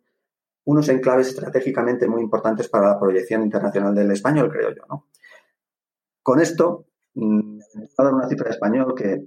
unos 0.66 0.90
enclaves 0.90 1.30
estratégicamente 1.30 2.08
muy 2.08 2.22
importantes 2.22 2.68
para 2.70 2.90
la 2.90 3.00
proyección 3.00 3.44
internacional 3.44 3.96
del 3.96 4.12
español, 4.12 4.50
creo 4.52 4.72
yo, 4.72 4.84
¿no? 4.90 5.08
Con 6.22 6.40
esto, 6.40 6.86
mm, 7.16 7.58
voy 7.76 7.88
a 7.98 8.04
dar 8.04 8.14
una 8.14 8.28
cifra 8.28 8.46
de 8.46 8.52
español 8.52 8.94
que, 8.96 9.26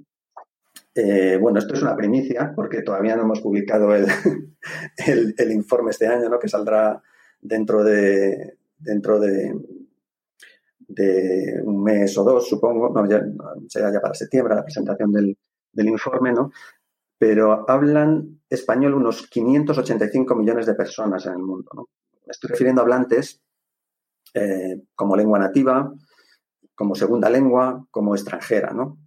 eh, 0.94 1.38
bueno, 1.40 1.58
esto 1.58 1.74
es 1.74 1.82
una 1.82 1.96
primicia 1.96 2.52
porque 2.54 2.82
todavía 2.82 3.16
no 3.16 3.22
hemos 3.22 3.40
publicado 3.40 3.94
el, 3.94 4.06
el, 5.36 5.52
informe 5.52 5.90
este 5.90 6.06
año, 6.06 6.28
¿no? 6.28 6.38
que 6.38 6.48
saldrá 6.48 7.02
dentro 7.40 7.82
de, 7.82 8.58
dentro 8.78 9.18
de, 9.18 9.54
un 11.64 11.82
mes 11.82 12.16
o 12.16 12.22
dos, 12.22 12.48
supongo, 12.48 12.90
no, 12.90 13.08
ya, 13.08 13.20
será 13.68 13.92
ya 13.92 14.00
para 14.00 14.14
septiembre 14.14 14.54
la 14.54 14.62
presentación 14.62 15.10
del, 15.12 15.36
del 15.72 15.88
informe, 15.88 16.32
¿no? 16.32 16.52
Pero 17.18 17.68
hablan 17.68 18.42
español 18.48 18.94
unos 18.94 19.26
585 19.26 20.36
millones 20.36 20.66
de 20.66 20.74
personas 20.74 21.26
en 21.26 21.32
el 21.32 21.38
mundo, 21.38 21.70
¿no? 21.74 21.88
Me 22.26 22.30
estoy 22.30 22.50
refiriendo 22.50 22.80
a 22.80 22.84
hablantes 22.84 23.42
eh, 24.34 24.82
como 24.94 25.16
lengua 25.16 25.38
nativa, 25.38 25.92
como 26.74 26.94
segunda 26.94 27.28
lengua, 27.28 27.86
como 27.90 28.14
extranjera, 28.14 28.72
¿no? 28.72 28.98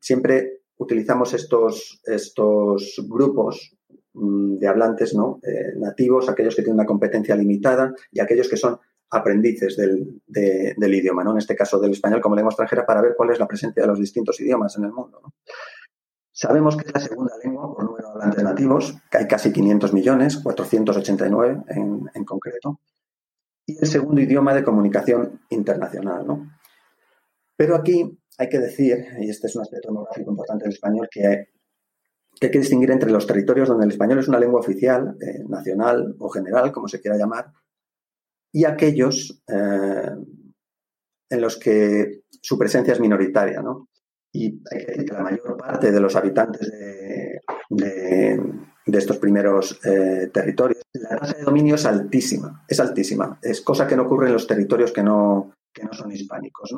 Siempre 0.00 0.53
utilizamos 0.78 1.32
estos, 1.34 2.00
estos 2.04 2.96
grupos 3.08 3.76
mm, 4.14 4.56
de 4.56 4.68
hablantes 4.68 5.14
¿no? 5.14 5.40
Eh, 5.42 5.76
nativos, 5.76 6.28
aquellos 6.28 6.54
que 6.54 6.62
tienen 6.62 6.80
una 6.80 6.86
competencia 6.86 7.36
limitada 7.36 7.94
y 8.10 8.20
aquellos 8.20 8.48
que 8.48 8.56
son 8.56 8.78
aprendices 9.10 9.76
del, 9.76 10.94
idioma, 10.94 11.22
¿no? 11.22 11.32
en 11.32 11.38
este 11.38 11.54
caso 11.54 11.78
del 11.78 11.92
español 11.92 12.20
como 12.20 12.34
lengua 12.34 12.50
extranjera, 12.50 12.84
para 12.84 13.00
ver 13.00 13.14
cuál 13.16 13.30
es 13.30 13.38
la 13.38 13.46
presencia 13.46 13.82
de 13.82 13.86
los 13.88 13.98
distintos 13.98 14.40
idiomas 14.40 14.76
en 14.76 14.84
el 14.84 14.92
mundo. 14.92 15.20
Sabemos 16.32 16.76
que 16.76 16.88
es 16.88 16.92
la 16.92 17.00
segunda 17.00 17.34
lengua 17.42 17.72
por 17.72 17.84
número 17.84 18.08
de 18.08 18.12
hablantes 18.12 18.42
nativos, 18.42 18.96
que 19.08 19.18
hay 19.18 19.28
casi 19.28 19.52
500 19.52 19.92
millones, 19.92 20.38
489 20.38 21.62
en, 21.68 22.10
en 22.12 22.24
concreto, 22.24 22.80
y 23.66 23.78
el 23.78 23.86
segundo 23.86 24.20
idioma 24.20 24.52
de 24.52 24.64
comunicación 24.64 25.40
internacional. 25.50 26.26
¿no? 26.26 26.50
Pero 27.56 27.76
aquí 27.76 28.18
hay 28.38 28.48
que 28.48 28.58
decir, 28.58 29.06
y 29.20 29.30
este 29.30 29.46
es 29.46 29.56
un 29.56 29.62
aspecto 29.62 29.88
demográfico 29.88 30.30
importante 30.30 30.64
del 30.64 30.72
español, 30.72 31.08
que 31.10 31.26
hay, 31.26 31.36
que 32.40 32.58
distinguir 32.58 32.90
entre 32.90 33.10
los 33.10 33.26
territorios 33.26 33.68
donde 33.68 33.84
el 33.84 33.92
español 33.92 34.18
es 34.18 34.28
una 34.28 34.40
lengua 34.40 34.60
oficial, 34.60 35.16
eh, 35.20 35.44
nacional 35.48 36.16
o 36.18 36.28
general, 36.28 36.72
como 36.72 36.88
se 36.88 37.00
quiera 37.00 37.16
llamar, 37.16 37.52
y 38.52 38.64
aquellos 38.64 39.42
eh, 39.48 40.10
en 41.30 41.40
los 41.40 41.56
que 41.58 42.22
su 42.42 42.58
presencia 42.58 42.92
es 42.92 43.00
minoritaria. 43.00 43.62
¿no? 43.62 43.88
Y 44.32 44.60
hay 44.70 44.78
que 44.80 44.86
decir 44.86 45.04
que 45.06 45.14
la 45.14 45.22
mayor 45.22 45.56
parte 45.56 45.92
de 45.92 46.00
los 46.00 46.14
habitantes 46.16 46.70
de, 46.70 47.40
estos 48.86 49.18
primeros 49.18 49.80
eh, 49.84 50.30
territorios, 50.32 50.82
la 50.92 51.16
tasa 51.18 51.38
de 51.38 51.44
dominio 51.44 51.74
es 51.76 51.86
altísima, 51.86 52.64
es 52.68 52.78
altísima. 52.78 53.38
Es 53.42 53.60
cosa 53.60 53.86
que 53.86 53.96
no 53.96 54.04
ocurre 54.04 54.26
en 54.26 54.34
los 54.34 54.46
territorios 54.46 54.92
que 54.92 55.02
no, 55.02 55.52
que 55.74 55.84
no 55.84 55.92
son 55.92 56.12
hispánicos. 56.12 56.74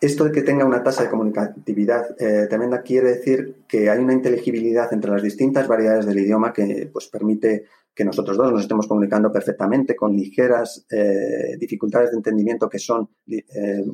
Esto 0.00 0.24
de 0.24 0.32
que 0.32 0.42
tenga 0.42 0.64
una 0.64 0.82
tasa 0.82 1.04
de 1.04 1.10
comunicatividad 1.10 2.20
eh, 2.20 2.46
tremenda 2.48 2.82
quiere 2.82 3.10
decir 3.10 3.62
que 3.68 3.88
hay 3.88 4.00
una 4.00 4.12
inteligibilidad 4.12 4.92
entre 4.92 5.12
las 5.12 5.22
distintas 5.22 5.68
variedades 5.68 6.04
del 6.04 6.18
idioma 6.18 6.52
que 6.52 6.90
pues, 6.92 7.06
permite 7.06 7.66
que 7.94 8.04
nosotros 8.04 8.36
dos 8.36 8.52
nos 8.52 8.62
estemos 8.62 8.86
comunicando 8.88 9.30
perfectamente 9.30 9.94
con 9.94 10.16
ligeras 10.16 10.84
eh, 10.90 11.56
dificultades 11.58 12.10
de 12.10 12.16
entendimiento 12.16 12.68
que 12.68 12.78
son 12.78 13.08
eh, 13.28 13.84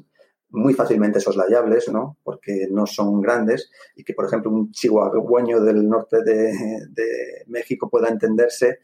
muy 0.50 0.74
fácilmente 0.74 1.20
soslayables, 1.20 1.88
¿no? 1.92 2.16
porque 2.22 2.68
no 2.70 2.86
son 2.86 3.20
grandes, 3.20 3.70
y 3.96 4.04
que, 4.04 4.14
por 4.14 4.26
ejemplo, 4.26 4.50
un 4.50 4.70
chihuahueño 4.70 5.60
del 5.60 5.86
norte 5.88 6.22
de, 6.22 6.52
de 6.88 7.44
México 7.48 7.90
pueda 7.90 8.08
entenderse 8.08 8.78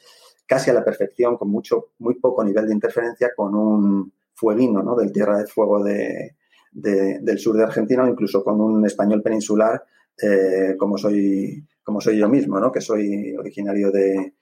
casi 0.44 0.70
a 0.70 0.74
la 0.74 0.84
perfección, 0.84 1.36
con 1.38 1.48
mucho, 1.48 1.92
muy 1.98 2.16
poco 2.16 2.44
nivel 2.44 2.66
de 2.66 2.74
interferencia, 2.74 3.30
con 3.34 3.54
un 3.54 4.12
fueguino, 4.42 4.82
¿no? 4.82 4.96
Del 4.96 5.12
Tierra 5.12 5.38
de 5.38 5.46
Fuego 5.46 5.84
de, 5.84 6.34
del 6.72 7.38
sur 7.38 7.56
de 7.56 7.62
Argentina 7.62 8.02
o 8.02 8.08
incluso 8.08 8.42
con 8.42 8.60
un 8.60 8.84
español 8.84 9.22
peninsular 9.22 9.84
eh, 10.20 10.74
como, 10.76 10.98
soy, 10.98 11.64
como 11.84 12.00
soy 12.00 12.18
yo 12.18 12.28
mismo, 12.28 12.58
¿no? 12.58 12.72
Que 12.72 12.80
soy 12.80 13.36
originario 13.36 13.92
de, 13.92 14.34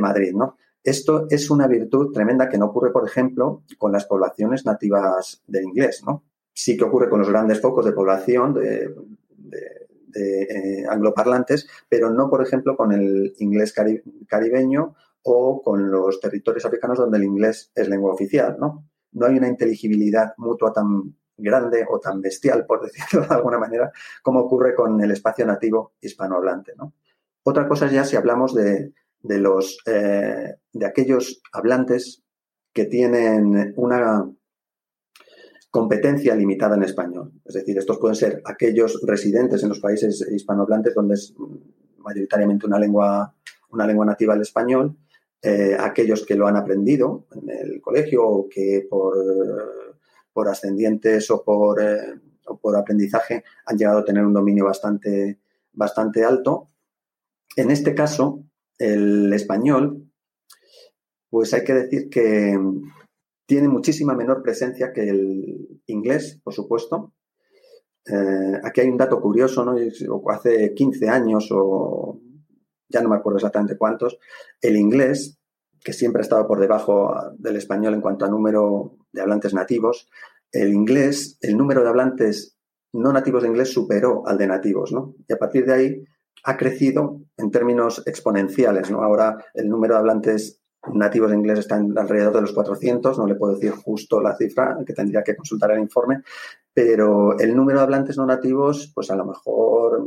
Madrid, 0.00 0.32
¿no? 0.34 0.56
Esto 0.84 1.26
es 1.28 1.50
una 1.50 1.66
virtud 1.66 2.12
tremenda 2.12 2.48
que 2.48 2.56
no 2.56 2.66
ocurre, 2.66 2.92
por 2.92 3.06
ejemplo, 3.06 3.64
con 3.78 3.90
las 3.90 4.04
poblaciones 4.06 4.64
nativas 4.64 5.42
del 5.46 5.64
inglés, 5.64 6.02
¿no? 6.06 6.24
Sí 6.52 6.76
que 6.76 6.84
ocurre 6.84 7.08
con 7.08 7.18
los 7.18 7.28
grandes 7.28 7.60
focos 7.60 7.84
de 7.84 7.92
población 7.92 8.54
de, 8.54 8.94
de, 9.36 10.42
eh, 10.42 10.86
angloparlantes, 10.88 11.68
pero 11.88 12.10
no, 12.10 12.30
por 12.30 12.42
ejemplo, 12.42 12.76
con 12.76 12.92
el 12.92 13.34
inglés 13.38 13.74
caribeño 14.28 14.94
o 15.22 15.62
con 15.62 15.90
los 15.90 16.20
territorios 16.20 16.64
africanos 16.64 16.98
donde 16.98 17.18
el 17.18 17.24
inglés 17.24 17.70
es 17.74 17.88
lengua 17.88 18.12
oficial, 18.12 18.56
¿no? 18.58 18.87
No 19.12 19.26
hay 19.26 19.36
una 19.36 19.48
inteligibilidad 19.48 20.34
mutua 20.36 20.72
tan 20.72 21.14
grande 21.36 21.84
o 21.88 22.00
tan 22.00 22.20
bestial, 22.20 22.66
por 22.66 22.82
decirlo 22.84 23.26
de 23.26 23.34
alguna 23.34 23.58
manera, 23.58 23.92
como 24.22 24.40
ocurre 24.40 24.74
con 24.74 25.00
el 25.00 25.10
espacio 25.10 25.46
nativo 25.46 25.92
hispanohablante. 26.00 26.72
Otra 27.42 27.68
cosa 27.68 27.86
es 27.86 27.92
ya 27.92 28.04
si 28.04 28.16
hablamos 28.16 28.54
de, 28.54 28.92
eh, 29.86 30.54
de 30.72 30.86
aquellos 30.86 31.40
hablantes 31.52 32.22
que 32.72 32.84
tienen 32.84 33.72
una, 33.76 34.28
competencia 35.70 36.34
limitada 36.34 36.76
en 36.76 36.82
español. 36.82 37.32
Es 37.44 37.54
decir, 37.54 37.76
estos 37.78 37.98
pueden 37.98 38.16
ser 38.16 38.42
aquellos 38.44 39.00
residentes 39.06 39.62
en 39.62 39.68
los 39.68 39.80
países 39.80 40.26
hispanohablantes 40.30 40.94
donde 40.94 41.14
es 41.14 41.34
mayoritariamente 41.98 42.66
una 42.66 42.78
lengua, 42.78 43.34
una 43.70 43.86
lengua 43.86 44.06
nativa 44.06 44.34
el 44.34 44.40
español, 44.40 44.96
eh, 45.42 45.76
aquellos 45.78 46.26
que 46.26 46.34
lo 46.34 46.48
han 46.48 46.56
aprendido 46.56 47.26
en 47.32 47.50
el 47.50 47.80
colegio 47.80 48.26
o 48.26 48.48
que 48.48 48.86
por, 48.90 49.14
por 50.32 50.48
ascendientes 50.48 51.30
o 51.30 51.44
por, 51.44 51.80
eh, 51.80 52.20
o 52.46 52.58
por 52.58 52.76
aprendizaje 52.76 53.44
han 53.66 53.76
llegado 53.76 53.98
a 53.98 54.04
tener 54.04 54.24
un 54.24 54.32
dominio 54.32 54.64
bastante, 54.64 55.38
bastante 55.72 56.24
alto. 56.24 56.70
En 57.56 57.70
este 57.70 57.94
caso, 57.94 58.44
el 58.78 59.32
español, 59.32 60.10
pues 61.30 61.54
hay 61.54 61.64
que 61.64 61.74
decir 61.74 62.08
que 62.10 62.58
tiene 63.46 63.68
muchísima 63.68 64.14
menor 64.14 64.42
presencia 64.42 64.92
que 64.92 65.08
el 65.08 65.80
inglés, 65.86 66.40
por 66.42 66.52
supuesto. 66.52 67.12
Eh, 68.06 68.60
aquí 68.62 68.80
hay 68.80 68.88
un 68.88 68.96
dato 68.96 69.20
curioso, 69.20 69.64
¿no? 69.64 69.76
Hace 70.30 70.74
15 70.74 71.08
años 71.08 71.48
o 71.52 72.20
ya 72.88 73.02
no 73.02 73.08
me 73.08 73.16
acuerdo 73.16 73.38
exactamente 73.38 73.76
cuántos, 73.76 74.18
el 74.60 74.76
inglés, 74.76 75.38
que 75.82 75.92
siempre 75.92 76.20
ha 76.20 76.22
estado 76.22 76.46
por 76.46 76.60
debajo 76.60 77.14
del 77.38 77.56
español 77.56 77.94
en 77.94 78.00
cuanto 78.00 78.24
a 78.24 78.28
número 78.28 78.96
de 79.12 79.22
hablantes 79.22 79.54
nativos, 79.54 80.08
el 80.52 80.72
inglés, 80.72 81.38
el 81.40 81.56
número 81.56 81.82
de 81.82 81.88
hablantes 81.88 82.58
no 82.92 83.12
nativos 83.12 83.42
de 83.42 83.48
inglés 83.48 83.72
superó 83.72 84.26
al 84.26 84.38
de 84.38 84.46
nativos, 84.46 84.92
¿no? 84.92 85.14
Y 85.28 85.32
a 85.32 85.36
partir 85.36 85.66
de 85.66 85.74
ahí 85.74 86.04
ha 86.44 86.56
crecido 86.56 87.20
en 87.36 87.50
términos 87.50 88.02
exponenciales, 88.06 88.90
¿no? 88.90 89.02
Ahora 89.02 89.44
el 89.54 89.68
número 89.68 89.94
de 89.94 90.00
hablantes 90.00 90.57
nativos 90.94 91.30
de 91.30 91.36
inglés 91.36 91.60
están 91.60 91.96
alrededor 91.96 92.34
de 92.34 92.40
los 92.42 92.52
400, 92.52 93.18
no 93.18 93.26
le 93.26 93.34
puedo 93.34 93.54
decir 93.54 93.72
justo 93.72 94.20
la 94.20 94.36
cifra, 94.36 94.78
que 94.86 94.92
tendría 94.92 95.22
que 95.22 95.36
consultar 95.36 95.72
el 95.72 95.80
informe, 95.80 96.22
pero 96.72 97.38
el 97.38 97.56
número 97.56 97.78
de 97.78 97.84
hablantes 97.84 98.16
no 98.16 98.26
nativos, 98.26 98.92
pues 98.94 99.10
a 99.10 99.16
lo 99.16 99.26
mejor 99.26 100.04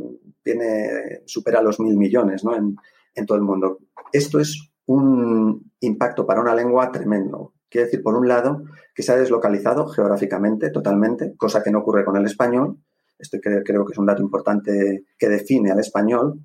supera 1.26 1.62
los 1.62 1.78
mil 1.80 1.96
millones 1.96 2.44
¿no? 2.44 2.56
en, 2.56 2.76
en 3.14 3.26
todo 3.26 3.36
el 3.36 3.44
mundo. 3.44 3.78
Esto 4.12 4.40
es 4.40 4.72
un 4.86 5.72
impacto 5.80 6.26
para 6.26 6.40
una 6.40 6.54
lengua 6.54 6.90
tremendo. 6.90 7.54
Quiere 7.68 7.86
decir, 7.86 8.02
por 8.02 8.16
un 8.16 8.28
lado, 8.28 8.64
que 8.94 9.02
se 9.02 9.12
ha 9.12 9.16
deslocalizado 9.16 9.86
geográficamente 9.88 10.70
totalmente, 10.70 11.34
cosa 11.36 11.62
que 11.62 11.70
no 11.70 11.78
ocurre 11.78 12.04
con 12.04 12.16
el 12.16 12.26
español. 12.26 12.78
Esto 13.18 13.38
creo, 13.40 13.62
creo 13.64 13.86
que 13.86 13.92
es 13.92 13.98
un 13.98 14.06
dato 14.06 14.22
importante 14.22 15.04
que 15.16 15.28
define 15.28 15.70
al 15.70 15.78
español. 15.78 16.40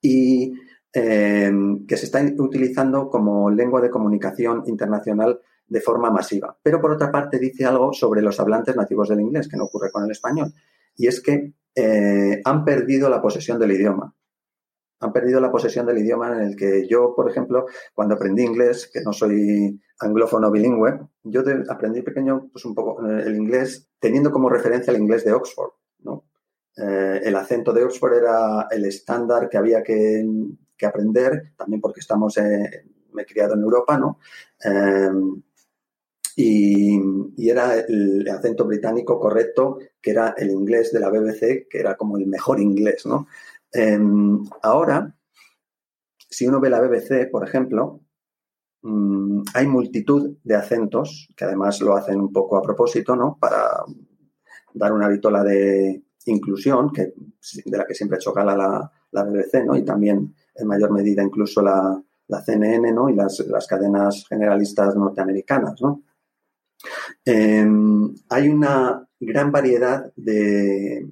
Y 0.00 0.54
Em, 0.92 1.86
que 1.86 1.96
se 1.96 2.06
está 2.06 2.20
utilizando 2.38 3.08
como 3.08 3.48
lengua 3.48 3.80
de 3.80 3.90
comunicación 3.90 4.64
internacional 4.66 5.40
de 5.68 5.80
forma 5.80 6.10
masiva. 6.10 6.58
Pero 6.64 6.80
por 6.80 6.90
otra 6.90 7.12
parte 7.12 7.38
dice 7.38 7.64
algo 7.64 7.92
sobre 7.92 8.22
los 8.22 8.40
hablantes 8.40 8.74
nativos 8.74 9.08
del 9.08 9.20
inglés, 9.20 9.46
que 9.46 9.56
no 9.56 9.66
ocurre 9.66 9.92
con 9.92 10.02
el 10.04 10.10
español, 10.10 10.52
y 10.96 11.06
es 11.06 11.20
que 11.22 11.54
eh, 11.76 12.40
han 12.44 12.64
perdido 12.64 13.08
la 13.08 13.22
posesión 13.22 13.60
del 13.60 13.70
idioma. 13.70 14.12
Han 14.98 15.12
perdido 15.12 15.40
la 15.40 15.52
posesión 15.52 15.86
del 15.86 15.98
idioma 15.98 16.32
en 16.32 16.40
el 16.40 16.56
que 16.56 16.88
yo, 16.88 17.14
por 17.14 17.30
ejemplo, 17.30 17.66
cuando 17.94 18.16
aprendí 18.16 18.42
inglés, 18.42 18.90
que 18.92 19.00
no 19.00 19.12
soy 19.12 19.80
anglófono 20.00 20.50
bilingüe, 20.50 20.98
yo 21.22 21.42
aprendí 21.68 22.02
pequeño 22.02 22.48
pues 22.52 22.64
un 22.64 22.74
poco 22.74 23.06
eh, 23.06 23.22
el 23.26 23.36
inglés 23.36 23.88
teniendo 24.00 24.32
como 24.32 24.50
referencia 24.50 24.92
el 24.92 25.00
inglés 25.00 25.24
de 25.24 25.34
Oxford. 25.34 25.70
Eh, 26.76 27.20
el 27.24 27.36
acento 27.36 27.72
de 27.72 27.84
Oxford 27.84 28.14
era 28.14 28.66
el 28.70 28.84
estándar 28.86 29.48
que 29.48 29.58
había 29.58 29.82
que, 29.82 30.24
que 30.80 30.86
aprender, 30.86 31.52
también 31.56 31.80
porque 31.82 32.00
estamos, 32.00 32.38
eh, 32.38 32.86
me 33.12 33.22
he 33.22 33.26
criado 33.26 33.54
en 33.54 33.60
Europa, 33.60 33.98
¿no? 33.98 34.18
Em, 34.64 35.42
y, 36.36 36.98
era 37.50 37.74
el 37.80 38.26
acento 38.28 38.64
británico 38.64 39.20
correcto, 39.20 39.78
que 40.00 40.12
era 40.12 40.34
el 40.38 40.50
inglés 40.50 40.92
de 40.92 41.00
la 41.00 41.10
BBC, 41.10 41.66
que 41.68 41.78
era 41.80 41.96
como 41.96 42.16
el 42.16 42.26
mejor 42.26 42.60
inglés, 42.60 43.04
¿no? 43.04 43.26
Em, 43.72 44.42
ahora, 44.62 45.14
si 46.30 46.46
uno 46.46 46.60
ve 46.60 46.70
la 46.70 46.80
BBC, 46.80 47.26
por 47.30 47.46
ejemplo, 47.46 48.00
mm, 48.82 49.42
hay 49.54 49.66
multitud 49.66 50.38
de 50.44 50.54
acentos, 50.56 51.28
que 51.36 51.44
además 51.44 51.80
lo 51.80 51.94
hacen 51.96 52.20
un 52.20 52.32
poco 52.32 52.56
a 52.56 52.62
propósito, 52.62 53.16
¿no? 53.16 53.36
Para 53.40 53.84
dar 54.74 54.92
una 54.92 55.08
vitola 55.08 55.42
de 55.44 56.02
inclusión, 56.26 56.90
que, 56.92 57.12
de 57.64 57.78
la 57.78 57.84
que 57.86 57.94
siempre 57.94 58.16
hecho 58.18 58.32
gala 58.32 58.56
la, 58.56 58.92
la 59.12 59.24
BBC, 59.24 59.64
¿no? 59.64 59.76
Y 59.76 59.84
también 59.84 60.34
en 60.54 60.66
mayor 60.66 60.92
medida 60.92 61.22
incluso 61.22 61.62
la, 61.62 62.02
CNN 62.44 62.92
¿no? 62.92 63.08
y 63.08 63.14
las, 63.14 63.66
cadenas 63.68 64.24
generalistas 64.28 64.94
norteamericanas. 64.94 65.80
¿no? 65.82 66.02
Em, 67.24 68.14
hay 68.28 68.48
una 68.48 69.06
gran 69.18 69.50
variedad 69.50 70.12
de, 70.16 71.08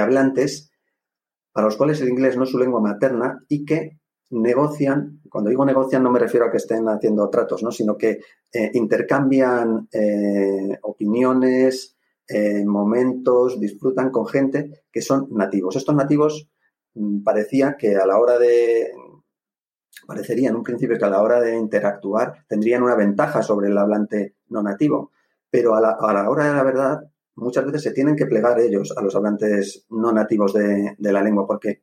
hablantes 0.00 0.70
para 1.52 1.66
los 1.66 1.76
cuales 1.76 2.00
el 2.00 2.08
inglés 2.08 2.36
no 2.36 2.44
es 2.44 2.50
su 2.50 2.58
lengua 2.58 2.80
materna 2.80 3.44
y 3.48 3.64
que 3.64 3.98
negocian, 4.30 5.20
cuando 5.28 5.50
digo 5.50 5.64
negocian 5.64 6.04
no 6.04 6.12
me 6.12 6.20
refiero 6.20 6.46
a 6.46 6.50
que 6.50 6.58
estén 6.58 6.88
haciendo 6.88 7.28
tratos, 7.28 7.64
¿no? 7.64 7.72
sino 7.72 7.96
que 7.96 8.20
eh, 8.52 8.70
intercambian 8.74 9.88
eh, 9.92 10.78
opiniones, 10.82 11.96
eh, 12.28 12.64
momentos, 12.64 13.58
disfrutan 13.58 14.10
con 14.10 14.26
gente 14.28 14.84
que 14.92 15.02
son 15.02 15.26
nativos. 15.32 15.74
Estos 15.74 15.96
nativos 15.96 16.48
parecía 17.24 17.76
que 17.76 17.96
a 17.96 18.06
la 18.06 18.18
hora 18.18 18.38
de, 18.38 18.92
parecería 20.06 20.48
en 20.48 20.56
un 20.56 20.62
principio 20.62 20.98
que 20.98 21.04
a 21.04 21.10
la 21.10 21.22
hora 21.22 21.40
de 21.40 21.56
interactuar 21.56 22.44
tendrían 22.48 22.82
una 22.82 22.96
ventaja 22.96 23.42
sobre 23.42 23.68
el 23.68 23.78
hablante 23.78 24.34
no 24.48 24.62
nativo, 24.62 25.12
pero 25.50 25.74
a 25.74 25.80
la, 25.80 26.28
hora 26.28 26.46
de 26.46 26.54
la 26.54 26.62
verdad 26.62 27.00
muchas 27.36 27.64
veces 27.64 27.82
se 27.82 27.92
tienen 27.92 28.16
que 28.16 28.26
plegar 28.26 28.58
ellos 28.60 28.92
a 28.96 29.02
los 29.02 29.14
hablantes 29.14 29.86
no 29.90 30.12
nativos 30.12 30.52
de, 30.52 30.96
la 30.98 31.22
lengua 31.22 31.46
porque 31.46 31.82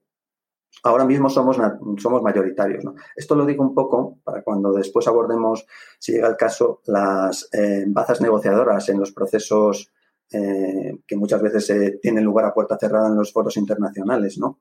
ahora 0.83 1.05
mismo 1.05 1.29
somos, 1.29 1.57
somos 1.97 2.21
mayoritarios. 2.21 2.83
Esto 3.15 3.35
lo 3.35 3.45
digo 3.45 3.63
un 3.63 3.73
poco 3.73 4.19
para 4.23 4.43
cuando 4.43 4.71
después 4.73 5.07
abordemos, 5.07 5.65
si 5.99 6.13
llega 6.13 6.27
el 6.27 6.37
caso, 6.37 6.81
las 6.85 7.49
eh, 7.53 7.85
bazas 7.87 8.21
negociadoras 8.21 8.87
en 8.89 8.99
los 8.99 9.11
procesos 9.11 9.91
eh, 10.31 10.99
que 11.07 11.15
muchas 11.15 11.41
veces 11.41 11.69
eh, 11.69 11.99
tienen 12.01 12.25
lugar 12.25 12.45
a 12.45 12.53
puerta 12.53 12.77
cerrada 12.77 13.07
en 13.07 13.15
los 13.15 13.31
foros 13.31 13.55
internacionales, 13.55 14.37
¿no? 14.37 14.59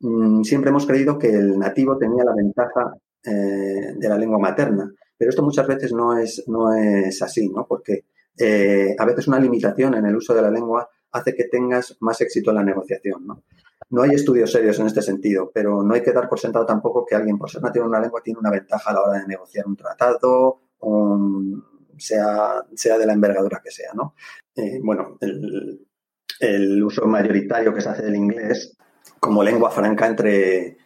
Mm, 0.00 0.42
siempre 0.42 0.70
hemos 0.70 0.86
creído 0.86 1.18
que 1.18 1.30
el 1.30 1.58
nativo 1.58 1.98
tenía 1.98 2.22
la 2.22 2.34
ventaja 2.34 2.94
eh, 3.24 3.94
de 3.96 4.08
la 4.08 4.16
lengua 4.16 4.38
materna, 4.38 4.92
pero 5.16 5.30
esto 5.30 5.42
muchas 5.42 5.66
veces 5.66 5.92
no 5.92 6.16
es, 6.16 6.44
no 6.46 6.72
es 6.72 7.20
así, 7.22 7.48
¿no? 7.48 7.66
Porque 7.66 8.04
a 8.98 9.04
veces 9.04 9.28
una 9.28 9.38
limitación 9.38 9.94
en 9.94 10.06
el 10.06 10.16
uso 10.16 10.34
de 10.34 10.42
la 10.42 10.50
lengua 10.50 10.88
hace 11.12 11.34
que 11.34 11.44
tengas 11.44 11.96
más 12.00 12.20
éxito 12.20 12.50
en 12.50 12.56
la 12.56 12.64
negociación, 12.64 13.26
¿no? 13.26 13.44
No 13.90 14.02
hay 14.02 14.10
estudios 14.10 14.50
serios 14.50 14.78
en 14.80 14.86
este 14.86 15.02
sentido, 15.02 15.50
pero 15.52 15.82
no 15.82 15.94
hay 15.94 16.02
que 16.02 16.12
dar 16.12 16.28
por 16.28 16.40
sentado 16.40 16.66
tampoco 16.66 17.04
que 17.04 17.14
alguien 17.14 17.38
por 17.38 17.50
ser 17.50 17.62
nativo 17.62 17.84
en 17.84 17.90
una 17.90 18.00
lengua 18.00 18.22
tiene 18.22 18.40
una 18.40 18.50
ventaja 18.50 18.90
a 18.90 18.94
la 18.94 19.02
hora 19.02 19.18
de 19.20 19.26
negociar 19.26 19.66
un 19.66 19.76
tratado, 19.76 20.58
un, 20.80 21.62
sea, 21.98 22.64
sea 22.74 22.98
de 22.98 23.06
la 23.06 23.12
envergadura 23.12 23.60
que 23.62 23.70
sea, 23.70 23.92
¿no? 23.94 24.14
Eh, 24.56 24.80
bueno, 24.82 25.18
el, 25.20 26.82
uso 26.84 27.06
mayoritario 27.06 27.74
que 27.74 27.80
se 27.80 27.88
hace 27.88 28.02
del 28.02 28.16
inglés 28.16 28.76
como 29.20 29.42
lengua 29.42 29.70
franca 29.70 30.06
entre, 30.06 30.76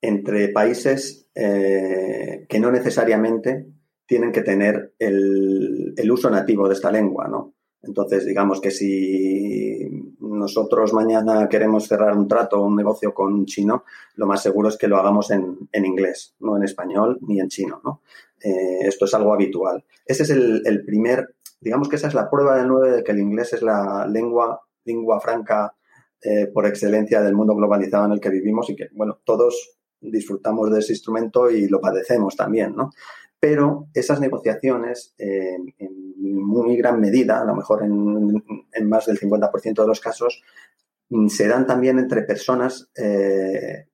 entre 0.00 0.48
países 0.48 1.28
eh, 1.34 2.46
que 2.48 2.58
no 2.60 2.70
necesariamente 2.70 3.66
tienen 4.06 4.32
que 4.32 4.42
tener 4.42 4.94
el, 4.98 5.94
el, 5.96 6.10
uso 6.10 6.30
nativo 6.30 6.68
de 6.68 6.74
esta 6.74 6.90
lengua, 6.90 7.28
¿no? 7.28 7.54
Entonces, 7.82 8.24
digamos 8.24 8.60
que 8.60 8.70
si 8.70 10.03
nosotros 10.28 10.92
mañana 10.92 11.48
queremos 11.48 11.86
cerrar 11.86 12.16
un 12.16 12.28
trato 12.28 12.60
o 12.60 12.66
un 12.66 12.76
negocio 12.76 13.12
con 13.12 13.32
un 13.32 13.46
chino, 13.46 13.84
lo 14.16 14.26
más 14.26 14.42
seguro 14.42 14.68
es 14.68 14.76
que 14.76 14.88
lo 14.88 14.96
hagamos 14.96 15.30
en, 15.30 15.68
en 15.72 15.84
inglés, 15.84 16.34
no 16.40 16.56
en 16.56 16.64
español 16.64 17.18
ni 17.22 17.40
en 17.40 17.48
chino, 17.48 17.80
¿no? 17.84 18.00
Eh, 18.44 18.86
esto 18.86 19.06
es 19.06 19.14
algo 19.14 19.32
habitual. 19.32 19.84
Ese 20.04 20.24
es 20.24 20.30
el, 20.30 20.84
primer, 20.84 21.34
digamos 21.60 21.88
que 21.88 21.96
esa 21.96 22.08
es 22.08 22.14
la 22.14 22.28
prueba 22.28 22.58
de 22.58 22.66
nueve 22.66 22.96
de 22.96 23.02
que 23.02 23.12
el 23.12 23.20
inglés 23.20 23.54
es 23.54 23.62
la 23.62 24.06
lengua, 24.06 24.60
lengua 24.84 25.18
franca 25.18 25.74
eh, 26.20 26.46
por 26.52 26.66
excelencia 26.66 27.22
del 27.22 27.34
mundo 27.34 27.54
globalizado 27.54 28.04
en 28.04 28.12
el 28.12 28.20
que 28.20 28.28
vivimos 28.28 28.68
y 28.68 28.76
que, 28.76 28.88
bueno, 28.92 29.18
todos 29.24 29.78
disfrutamos 29.98 30.70
de 30.70 30.80
ese 30.80 30.92
instrumento 30.92 31.50
y 31.50 31.68
lo 31.68 31.80
padecemos 31.80 32.36
también, 32.36 32.76
¿no? 32.76 32.90
Pero 33.40 33.88
esas 33.94 34.20
negociaciones, 34.20 35.14
en 35.18 35.74
muy 36.32 36.76
gran 36.76 37.00
medida, 37.00 37.40
a 37.40 37.44
lo 37.44 37.54
mejor 37.54 37.82
en, 37.82 38.42
más 38.88 39.06
del 39.06 39.18
50% 39.18 39.82
de 39.82 39.86
los 39.86 40.00
casos, 40.00 40.42
mm, 41.10 41.28
se 41.28 41.48
dan 41.48 41.66
también 41.66 41.98
entre 41.98 42.22
personas 42.22 42.90
eh, 42.96 43.88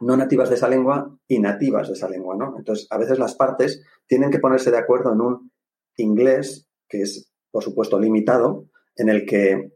no 0.00 0.16
nativas 0.16 0.48
de 0.48 0.56
esa 0.56 0.68
lengua 0.68 1.18
y 1.26 1.38
nativas 1.38 1.88
de 1.88 1.94
esa 1.94 2.08
lengua, 2.08 2.36
¿no? 2.36 2.56
Entonces, 2.56 2.86
a 2.90 2.98
veces 2.98 3.18
las 3.18 3.34
partes 3.34 3.82
tienen 4.06 4.30
que 4.30 4.38
ponerse 4.38 4.70
de 4.70 4.78
acuerdo 4.78 5.12
en 5.12 5.20
un 5.20 5.52
inglés 5.96 6.68
que 6.88 7.02
es, 7.02 7.30
por 7.50 7.62
supuesto, 7.62 7.98
limitado, 7.98 8.68
en 8.96 9.08
el 9.08 9.26
que, 9.26 9.72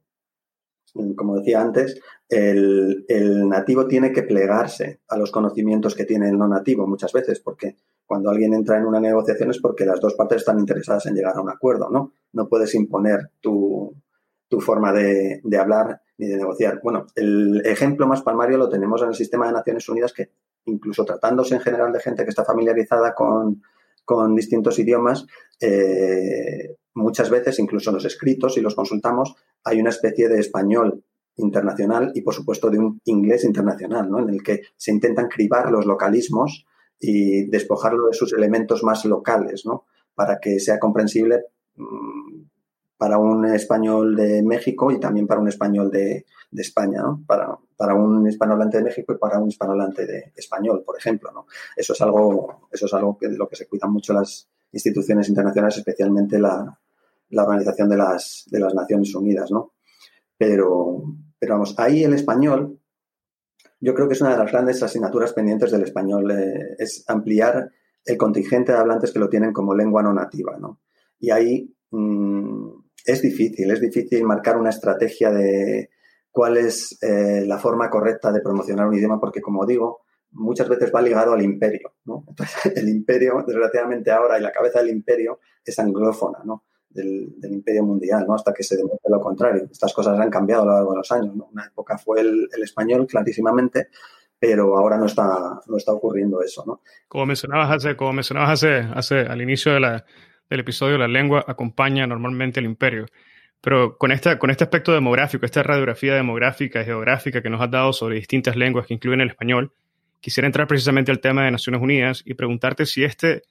como 1.17 1.39
decía 1.39 1.61
antes, 1.61 2.01
el, 2.29 3.05
nativo 3.49 3.87
tiene 3.87 4.13
que 4.13 4.23
plegarse 4.23 5.01
a 5.09 5.17
los 5.17 5.31
conocimientos 5.31 5.95
que 5.95 6.05
tiene 6.05 6.29
el 6.29 6.39
no 6.39 6.49
nativo 6.49 6.87
muchas 6.87 7.13
veces, 7.13 7.41
porque 7.41 7.77
Cuando 8.13 8.29
alguien 8.29 8.53
entra 8.53 8.77
en 8.77 8.85
una 8.85 9.01
negociación 9.01 9.49
es 9.53 9.59
porque 9.59 9.87
las 9.87 9.99
dos 9.99 10.13
partes 10.13 10.43
están 10.43 10.59
interesadas 10.59 11.07
en 11.07 11.15
llegar 11.15 11.35
a 11.35 11.41
un 11.41 11.49
acuerdo, 11.49 11.89
¿no? 11.89 12.13
No 12.35 12.47
puedes 12.47 12.75
imponer 12.75 13.31
tu, 13.41 13.97
forma 14.61 14.93
de, 14.93 15.41
de, 15.43 15.57
hablar 15.57 16.03
ni 16.19 16.27
de 16.27 16.37
negociar. 16.37 16.79
Bueno, 16.85 17.07
el 17.15 17.63
ejemplo 17.65 18.07
más 18.07 18.21
palmario 18.21 18.59
lo 18.59 18.69
tenemos 18.69 19.01
en 19.01 19.09
el 19.09 19.15
sistema 19.15 19.47
de 19.47 19.55
Naciones 19.55 19.89
Unidas, 19.89 20.13
que 20.13 20.29
incluso 20.67 21.07
tratándose 21.07 21.55
en 21.55 21.63
general 21.63 21.91
de 21.91 22.01
gente 22.01 22.25
que 22.25 22.29
está 22.29 22.45
familiarizada 22.45 23.15
con, 23.15 23.63
con 24.05 24.37
distintos 24.37 24.79
idiomas, 24.79 25.27
eh, 25.59 26.77
muchas 26.93 27.31
veces, 27.31 27.59
incluso 27.61 27.89
en 27.89 27.95
los 27.95 28.05
escritos, 28.05 28.53
si 28.53 28.61
los 28.61 28.75
consultamos, 28.75 29.37
hay 29.65 29.81
una 29.81 29.89
especie 29.89 30.29
de 30.29 30.39
español 30.39 31.03
internacional 31.37 32.13
y, 32.15 32.21
por 32.21 32.35
supuesto, 32.35 32.69
de 32.69 32.79
un 32.79 33.01
inglés 33.07 33.45
internacional, 33.45 34.11
¿no? 34.11 34.19
en 34.19 34.29
el 34.29 34.43
que 34.43 34.61
se 34.77 34.91
intentan 34.91 35.29
cribar 35.29 35.71
los 35.71 35.87
localismos 35.87 36.67
y 37.03 37.47
despojarlo 37.47 38.07
de 38.07 38.15
sus 38.15 38.33
elementos 38.33 38.85
más 38.85 39.05
locales, 39.05 39.67
¿no? 39.67 39.87
para 40.15 40.39
que 40.39 40.61
sea 40.61 40.79
comprensible 40.79 41.47
mm, 41.75 42.43
para 42.97 43.19
un 43.19 43.45
español 43.47 44.15
de 44.15 44.41
México 44.45 44.93
y 44.93 45.01
también 45.01 45.27
para 45.27 45.41
un 45.41 45.49
español 45.49 45.91
de, 45.91 46.25
España, 46.53 47.01
¿no? 47.03 47.25
para, 47.27 47.59
para, 47.77 47.95
un 47.95 48.25
hispanohablante 48.29 48.77
de 48.77 48.85
México 48.85 49.13
y 49.13 49.17
para 49.19 49.41
un 49.41 49.49
hispanohablante 49.49 50.07
de 50.07 50.33
español, 50.37 50.85
por 50.87 50.97
ejemplo. 50.97 51.33
¿no? 51.33 51.47
Eso 51.75 51.95
es 51.95 52.01
algo, 52.03 52.69
eso 52.71 52.87
es 52.87 52.95
algo 52.95 53.19
que, 53.19 53.29
de 53.29 53.37
lo 53.37 53.49
que 53.49 53.57
se 53.57 53.67
cuidan 53.67 53.93
mucho 53.93 54.13
las 54.13 54.49
instituciones 54.71 55.29
internacionales, 55.29 55.79
especialmente 55.79 56.39
la, 56.39 56.79
la 57.31 57.43
Organización 57.43 57.89
de 57.89 57.97
las, 57.97 58.45
de 58.49 58.61
las 58.61 58.75
Naciones 58.75 59.13
Unidas. 59.15 59.51
¿no? 59.51 59.73
Pero, 60.39 61.03
pero 61.39 61.55
vamos, 61.55 61.75
ahí 61.79 62.05
el 62.05 62.13
español, 62.13 62.79
yo 63.83 63.95
creo 63.95 64.07
que 64.07 64.15
es 64.15 64.21
una 64.21 64.31
de 64.31 64.39
las 64.39 64.53
grandes 64.53 64.81
asignaturas 64.83 65.33
pendientes 65.33 65.73
del 65.73 65.83
español, 65.83 66.31
eh, 66.31 66.77
es 66.79 67.05
ampliar 67.09 67.73
el 68.05 68.17
contingente 68.17 68.71
de 68.71 68.79
hablantes 68.79 69.11
que 69.11 69.19
lo 69.19 69.29
tienen 69.29 69.53
como 69.53 69.75
lengua 69.75 70.05
no 70.05 70.15
nativa. 70.15 70.57
¿no? 70.59 70.81
Y 71.19 71.31
ahí 71.31 71.75
mm, 71.91 72.69
es 73.05 73.23
difícil, 73.23 73.71
es 73.73 73.81
difícil 73.81 74.23
marcar 74.23 74.57
una 74.57 74.71
estrategia 74.71 75.33
de 75.33 75.91
cuál 76.31 76.59
es 76.59 76.97
eh, 77.03 77.45
la 77.45 77.59
forma 77.59 77.91
correcta 77.91 78.31
de 78.31 78.41
promocionar 78.41 78.87
un 78.87 78.95
idioma, 78.95 79.19
porque 79.19 79.43
como 79.43 79.67
digo, 79.67 80.03
muchas 80.31 80.69
veces 80.69 80.93
va 80.95 81.03
ligado 81.03 81.33
al 81.33 81.43
imperio, 81.43 81.95
¿no? 82.05 82.25
Entonces, 82.29 82.73
el 82.77 82.89
imperio, 82.89 83.45
desgraciadamente 83.45 84.13
ahora, 84.13 84.39
y 84.39 84.43
la 84.43 84.53
cabeza 84.53 84.79
del 84.79 84.91
imperio 84.91 85.41
es 85.65 85.77
anglófona, 85.81 86.39
¿no? 86.45 86.65
Del, 86.95 87.35
imperio 87.43 87.85
mundial, 87.85 88.25
¿no? 88.27 88.35
Hasta 88.35 88.53
que 88.53 88.63
se 88.63 88.77
demuestre 88.77 89.11
lo 89.11 89.21
contrario. 89.21 89.69
Estas 89.71 89.93
cosas 89.93 90.19
han 90.19 90.31
cambiado 90.31 90.63
a 90.63 90.67
lo 90.67 90.73
largo 90.73 90.91
de 90.93 90.97
los 90.99 91.13
años, 91.13 91.35
¿no? 91.35 91.49
Una 91.53 91.67
época 91.67 91.97
fue 91.99 92.21
el, 92.21 92.49
español, 92.63 93.07
clarísimamente, 93.07 93.89
pero 94.39 94.77
ahora 94.77 94.99
no 94.99 95.07
está, 95.07 95.61
no 95.67 95.77
está 95.77 95.93
ocurriendo 95.93 96.43
eso, 96.43 96.65
¿no? 96.67 96.81
Como 97.09 97.27
mencionabas 97.27 97.71
hace, 97.71 97.97
como 97.97 98.13
mencionabas 98.13 98.51
hace, 98.51 98.79
hace 98.95 99.21
al 99.21 99.41
inicio 99.41 99.73
del 99.73 100.03
episodio, 100.51 100.99
la 100.99 101.09
lengua 101.09 101.45
acompaña 101.47 102.07
normalmente 102.07 102.61
al 102.61 102.67
imperio. 102.67 103.07
Pero 103.63 103.97
con, 103.97 104.11
esta, 104.11 104.39
con 104.39 104.51
este 104.51 104.65
aspecto 104.65 104.93
demográfico, 104.93 105.47
esta 105.47 105.63
radiografía 105.63 106.15
demográfica 106.15 106.83
y 106.83 106.85
geográfica 106.85 107.43
que 107.43 107.49
nos 107.49 107.61
has 107.61 107.71
dado 107.71 107.93
sobre 107.93 108.17
distintas 108.17 108.57
lenguas 108.57 108.87
que 108.87 108.95
incluyen 108.95 109.21
el 109.21 109.29
español, 109.29 109.73
quisiera 110.21 110.47
entrar 110.47 110.67
precisamente 110.67 111.13
al 111.13 111.21
tema 111.21 111.45
de 111.45 111.53
Naciones 111.53 111.81
Unidas 111.81 112.23
y 112.27 112.35
preguntarte 112.35 112.87
si 112.87 113.05
este, 113.05 113.43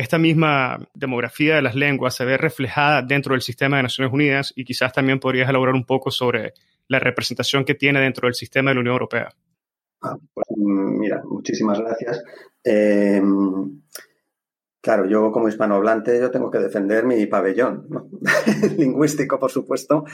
esta 0.00 0.18
misma 0.18 0.88
demografía 0.94 1.56
de 1.56 1.62
las 1.62 1.74
lenguas 1.74 2.14
se 2.14 2.24
ve 2.24 2.36
reflejada 2.36 3.02
dentro 3.02 3.34
del 3.34 3.42
sistema 3.42 3.76
de 3.76 3.84
Naciones 3.84 4.12
Unidas 4.12 4.52
y 4.56 4.64
quizás 4.64 4.92
también 4.92 5.20
podrías 5.20 5.48
elaborar 5.48 5.74
un 5.74 5.84
poco 5.84 6.10
sobre 6.10 6.54
la 6.88 6.98
representación 6.98 7.64
que 7.64 7.74
tiene 7.74 8.00
dentro 8.00 8.26
del 8.26 8.34
sistema 8.34 8.70
de 8.70 8.74
la 8.74 8.80
Unión 8.80 8.94
Europea. 8.94 9.28
Ah, 10.02 10.16
pues, 10.34 10.46
mira, 10.56 11.22
muchísimas 11.24 11.78
gracias. 11.78 12.22
Eh, 12.64 13.22
Claro, 14.82 15.06
yo 15.06 15.30
como 15.30 15.48
hispanohablante 15.48 16.18
yo 16.18 16.30
tengo 16.30 16.50
que 16.50 16.58
defender 16.58 17.04
mi 17.04 17.26
pabellón 17.26 17.86
lingüístico, 18.78 19.38
por 19.38 19.50
supuesto, 19.50 20.04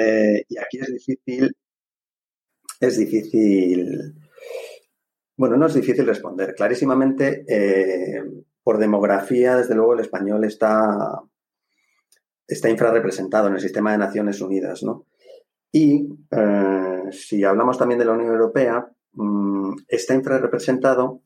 eh, 0.00 0.42
y 0.48 0.58
aquí 0.58 0.78
es 0.78 0.92
difícil, 0.92 1.56
es 2.80 2.96
difícil, 2.98 4.14
bueno, 5.36 5.56
no 5.56 5.66
es 5.66 5.74
difícil 5.74 6.04
responder. 6.04 6.52
Clarísimamente, 6.54 7.44
eh, 7.46 8.24
por 8.62 8.78
demografía, 8.78 9.56
desde 9.56 9.74
luego 9.74 9.94
el 9.94 10.00
español 10.00 10.44
está, 10.44 11.22
está 12.46 12.68
infrarrepresentado 12.68 13.48
en 13.48 13.54
el 13.54 13.60
sistema 13.60 13.92
de 13.92 13.98
Naciones 13.98 14.40
Unidas, 14.40 14.82
¿no? 14.82 15.06
Y 15.72 16.06
eh, 16.30 17.02
si 17.10 17.44
hablamos 17.44 17.78
también 17.78 17.98
de 17.98 18.04
la 18.04 18.12
Unión 18.12 18.32
Europea, 18.32 18.86
mm, 19.12 19.72
está 19.88 20.14
infrarrepresentado 20.14 21.22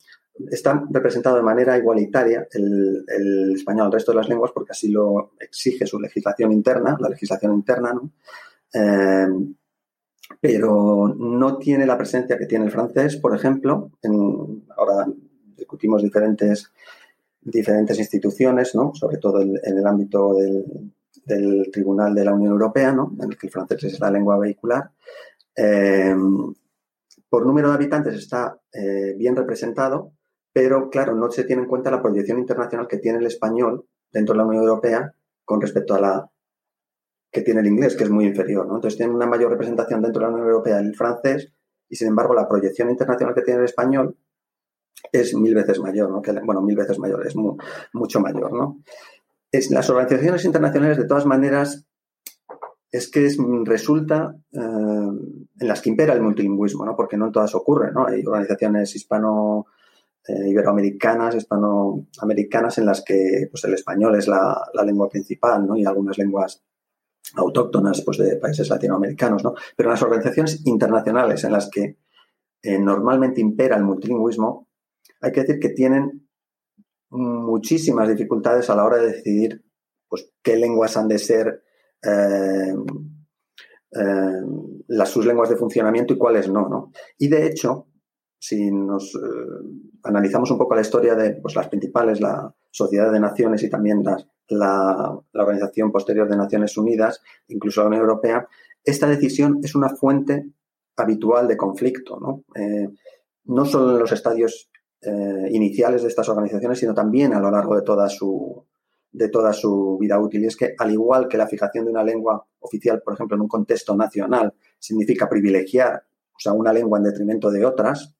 está 0.51 0.85
representado 0.91 1.37
de 1.37 1.43
manera 1.43 1.79
igualitaria 1.79 2.47
el, 2.53 3.55
español 3.55 3.87
al 3.87 3.93
resto 3.93 4.13
de 4.13 4.17
las 4.17 4.29
lenguas 4.29 4.53
porque 4.53 4.73
así 4.73 4.91
lo 4.91 5.33
exige 5.41 5.87
su 5.87 5.99
legislación 5.99 6.53
interna, 6.53 6.97
la 7.01 7.09
legislación 7.09 7.55
interna, 7.55 7.93
¿no? 7.93 8.11
Eh, 8.75 9.29
pero 10.41 11.15
no 11.17 11.57
tiene 11.57 11.87
la 11.87 11.97
presencia 11.97 12.37
que 12.37 12.47
tiene 12.47 12.67
el 12.67 12.71
francés, 12.71 13.17
por 13.17 13.35
ejemplo. 13.35 13.93
ahora 14.77 15.07
discutimos 15.57 16.03
diferentes, 16.03 16.73
diferentes 17.47 17.99
instituciones, 17.99 18.75
¿no? 18.75 18.93
sobre 18.95 19.19
todo 19.19 19.41
en, 19.41 19.59
el 19.65 19.87
ámbito 19.87 20.35
del, 20.35 21.71
Tribunal 21.73 22.15
de 22.15 22.25
la 22.25 22.35
Unión 22.35 22.53
Europea, 22.53 22.93
¿no? 22.93 23.13
en 23.21 23.33
el 23.33 23.37
que 23.37 23.49
el 23.49 23.53
francés 23.53 23.83
es 23.83 24.01
la 24.01 24.11
lengua 24.13 24.39
vehicular. 24.39 24.91
Eh, 25.57 26.15
por 27.29 27.45
número 27.45 27.69
de 27.69 27.75
habitantes 27.75 28.15
está 28.15 28.61
eh, 28.73 29.15
bien 29.19 29.35
representado, 29.35 30.13
pero 30.53 30.89
claro, 30.89 31.17
no 31.17 31.31
se 31.31 31.45
tiene 31.45 31.63
en 31.63 31.69
cuenta 31.69 31.91
la 31.91 32.01
proyección 32.01 32.39
internacional 32.39 32.87
que 32.87 32.99
tiene 32.99 33.19
el 33.19 33.27
español 33.27 33.87
dentro 34.13 34.35
de 34.35 34.39
la 34.39 34.47
Unión 34.47 34.63
Europea 34.63 35.13
con 35.45 35.61
respecto 35.61 35.95
a 35.95 36.01
la 36.01 36.31
que 37.33 37.43
tiene 37.43 37.61
el 37.61 37.67
inglés, 37.67 37.97
que 37.97 38.05
es 38.05 38.11
muy 38.11 38.27
inferior. 38.27 38.65
Entonces 38.67 38.97
tiene 38.97 39.13
una 39.13 39.27
mayor 39.27 39.51
representación 39.51 40.01
dentro 40.01 40.21
de 40.21 40.29
la 40.29 40.33
Unión 40.33 40.49
Europea 40.49 40.79
el 40.79 40.95
francés 40.95 41.53
y 41.89 41.97
sin 41.97 42.09
embargo 42.09 42.35
la 42.35 42.49
proyección 42.49 42.89
internacional 42.89 43.35
que 43.35 43.43
tiene 43.43 43.61
el 43.61 43.67
español 43.67 44.17
es 45.13 45.35
mil 45.35 45.55
veces 45.55 45.81
mayor, 45.81 46.11
¿no? 46.11 46.23
bueno, 46.45 46.63
mil 46.63 46.77
veces 46.77 46.99
mayor, 46.99 47.27
es 47.27 47.35
mucho 47.93 48.21
mayor. 48.21 48.53
¿no? 48.53 48.83
Es, 49.51 49.71
las 49.71 49.89
organizaciones 49.91 50.45
internacionales, 50.45 50.99
de 50.99 51.07
todas 51.07 51.27
maneras, 51.27 51.87
es 52.91 53.11
que 53.11 53.29
resulta 53.65 54.37
eh, 54.53 54.59
en 54.59 55.69
las 55.69 55.83
que 55.83 55.91
impera 55.91 56.15
el 56.15 56.23
multilingüismo, 56.23 56.85
¿no? 56.85 56.97
porque 56.97 57.17
no 57.17 57.27
en 57.27 57.33
todas 57.33 57.55
ocurre. 57.55 57.93
¿no? 57.93 58.07
Hay 58.07 58.25
organizaciones 58.25 58.95
hispano 58.95 59.67
eh, 60.29 60.49
iberoamericanas, 60.49 61.37
hispanoamericanas, 61.37 62.79
en 62.79 62.87
las 62.87 63.03
que 63.05 63.47
pues, 63.49 63.63
el 63.63 63.75
español 63.75 64.17
es 64.17 64.27
la, 64.27 64.61
lengua 64.85 65.09
principal, 65.09 65.65
¿no? 65.65 65.77
Y 65.77 65.85
algunas 65.85 66.19
lenguas 66.19 66.65
autóctonas 67.37 68.03
pues, 68.03 68.19
de 68.19 68.35
países 68.37 68.69
latinoamericanos, 68.69 69.45
¿no? 69.45 69.55
Pero 69.77 69.89
en 69.89 69.93
las 69.93 70.03
organizaciones 70.03 70.67
internacionales 70.67 71.45
en 71.45 71.53
las 71.53 71.71
que 71.71 71.99
eh, 72.61 72.79
normalmente 72.79 73.41
impera 73.41 73.77
el 73.77 73.85
multilingüismo, 73.85 74.66
hay 75.21 75.33
que 75.33 75.41
decir 75.41 75.59
que 75.59 75.71
tienen 75.71 76.29
muchísimas 77.11 78.09
dificultades 78.09 78.69
a 78.71 78.77
la 78.77 78.85
hora 78.85 78.99
de 78.99 79.13
decidir 79.13 79.65
pues, 80.09 80.31
qué 80.43 80.57
lenguas 80.57 80.97
han 80.97 81.09
de 81.09 81.19
ser 81.19 81.63
eh, 82.03 82.75
las, 84.89 85.09
sus 85.09 85.25
lenguas 85.25 85.49
de 85.49 85.57
funcionamiento 85.57 86.15
y 86.15 86.19
cuáles 86.19 86.49
no, 86.51 86.69
¿no? 86.69 86.93
Y 87.19 87.29
de 87.29 87.47
hecho, 87.47 87.89
si 88.39 88.71
nos 88.71 89.15
eh, 89.15 89.19
analizamos 90.03 90.51
un 90.51 90.59
poco 90.59 90.75
la 90.75 90.83
historia 90.83 91.15
de 91.15 91.35
pues, 91.35 91.55
las 91.55 91.69
principales, 91.69 92.21
la 92.21 92.55
Sociedad 92.71 93.11
de 93.11 93.21
Naciones 93.21 93.63
y 93.63 93.71
también 93.71 94.03
las, 94.05 94.27
la, 94.49 95.19
Organización 95.33 95.91
Posterior 95.91 96.29
de 96.29 96.37
Naciones 96.37 96.77
Unidas, 96.77 97.23
incluso 97.49 97.81
la 97.81 97.89
Unión 97.89 98.03
Europea, 98.03 98.47
esta 98.85 99.09
decisión 99.09 99.61
es 99.63 99.75
una 99.75 99.89
fuente 99.89 100.51
habitual 100.97 101.49
de 101.49 101.57
conflicto, 101.57 102.19
¿no? 102.21 102.45
Eh, 102.55 102.89
no 103.45 103.65
solo 103.65 103.93
en 103.93 103.99
los 104.01 104.13
estadios 104.13 104.71
eh, 105.07 105.49
iniciales 105.51 106.03
de 106.03 106.09
estas 106.09 106.29
organizaciones, 106.29 106.79
sino 106.79 106.95
también 106.95 107.33
a 107.35 107.41
lo 107.41 107.51
largo 107.51 107.77
de 107.77 107.83
toda 107.83 108.09
su 108.09 108.65
de 109.13 109.31
toda 109.31 109.55
su 109.55 109.97
vida 109.99 110.21
útil. 110.21 110.43
Y 110.43 110.47
es 110.47 110.57
que, 110.57 110.75
al 110.77 110.93
igual 110.93 111.27
que 111.27 111.39
la 111.39 111.47
fijación 111.47 111.87
de 111.87 111.91
una 111.91 112.05
lengua 112.05 112.47
oficial, 112.61 113.01
por 113.03 113.15
ejemplo, 113.15 113.35
en 113.37 113.43
un 113.43 113.49
contexto 113.49 113.97
nacional, 113.97 114.53
significa 114.79 115.27
privilegiar 115.27 116.03
o 116.45 116.53
una 116.53 116.73
lengua 116.73 116.99
en 116.99 117.05
detrimento 117.05 117.51
de 117.51 117.65
otras, 117.65 118.15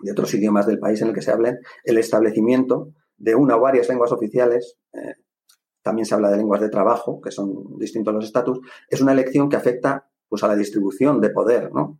de 0.00 0.10
otros 0.10 0.32
idiomas 0.32 0.66
del 0.66 0.78
país 0.78 1.02
en 1.02 1.08
el 1.08 1.14
que 1.14 1.20
se 1.20 1.30
hablen, 1.30 1.58
el 1.84 1.98
establecimiento 1.98 2.94
de 3.18 3.34
una 3.34 3.56
o 3.56 3.60
varias 3.60 3.88
lenguas 3.88 4.10
oficiales, 4.10 4.78
eh, 4.94 5.16
también 5.82 6.06
se 6.06 6.14
habla 6.14 6.30
de 6.30 6.38
lenguas 6.38 6.60
de 6.60 6.70
trabajo, 6.70 7.20
que 7.20 7.30
son 7.30 7.78
distintos 7.78 8.14
los 8.14 8.24
estatus, 8.24 8.60
es 8.88 9.00
una 9.00 9.12
elección 9.12 9.48
que 9.48 9.56
afecta 9.56 10.08
pues, 10.28 10.42
a 10.42 10.48
la 10.48 10.56
distribución 10.56 11.20
de 11.20 11.30
poder, 11.30 11.72
¿no? 11.72 11.98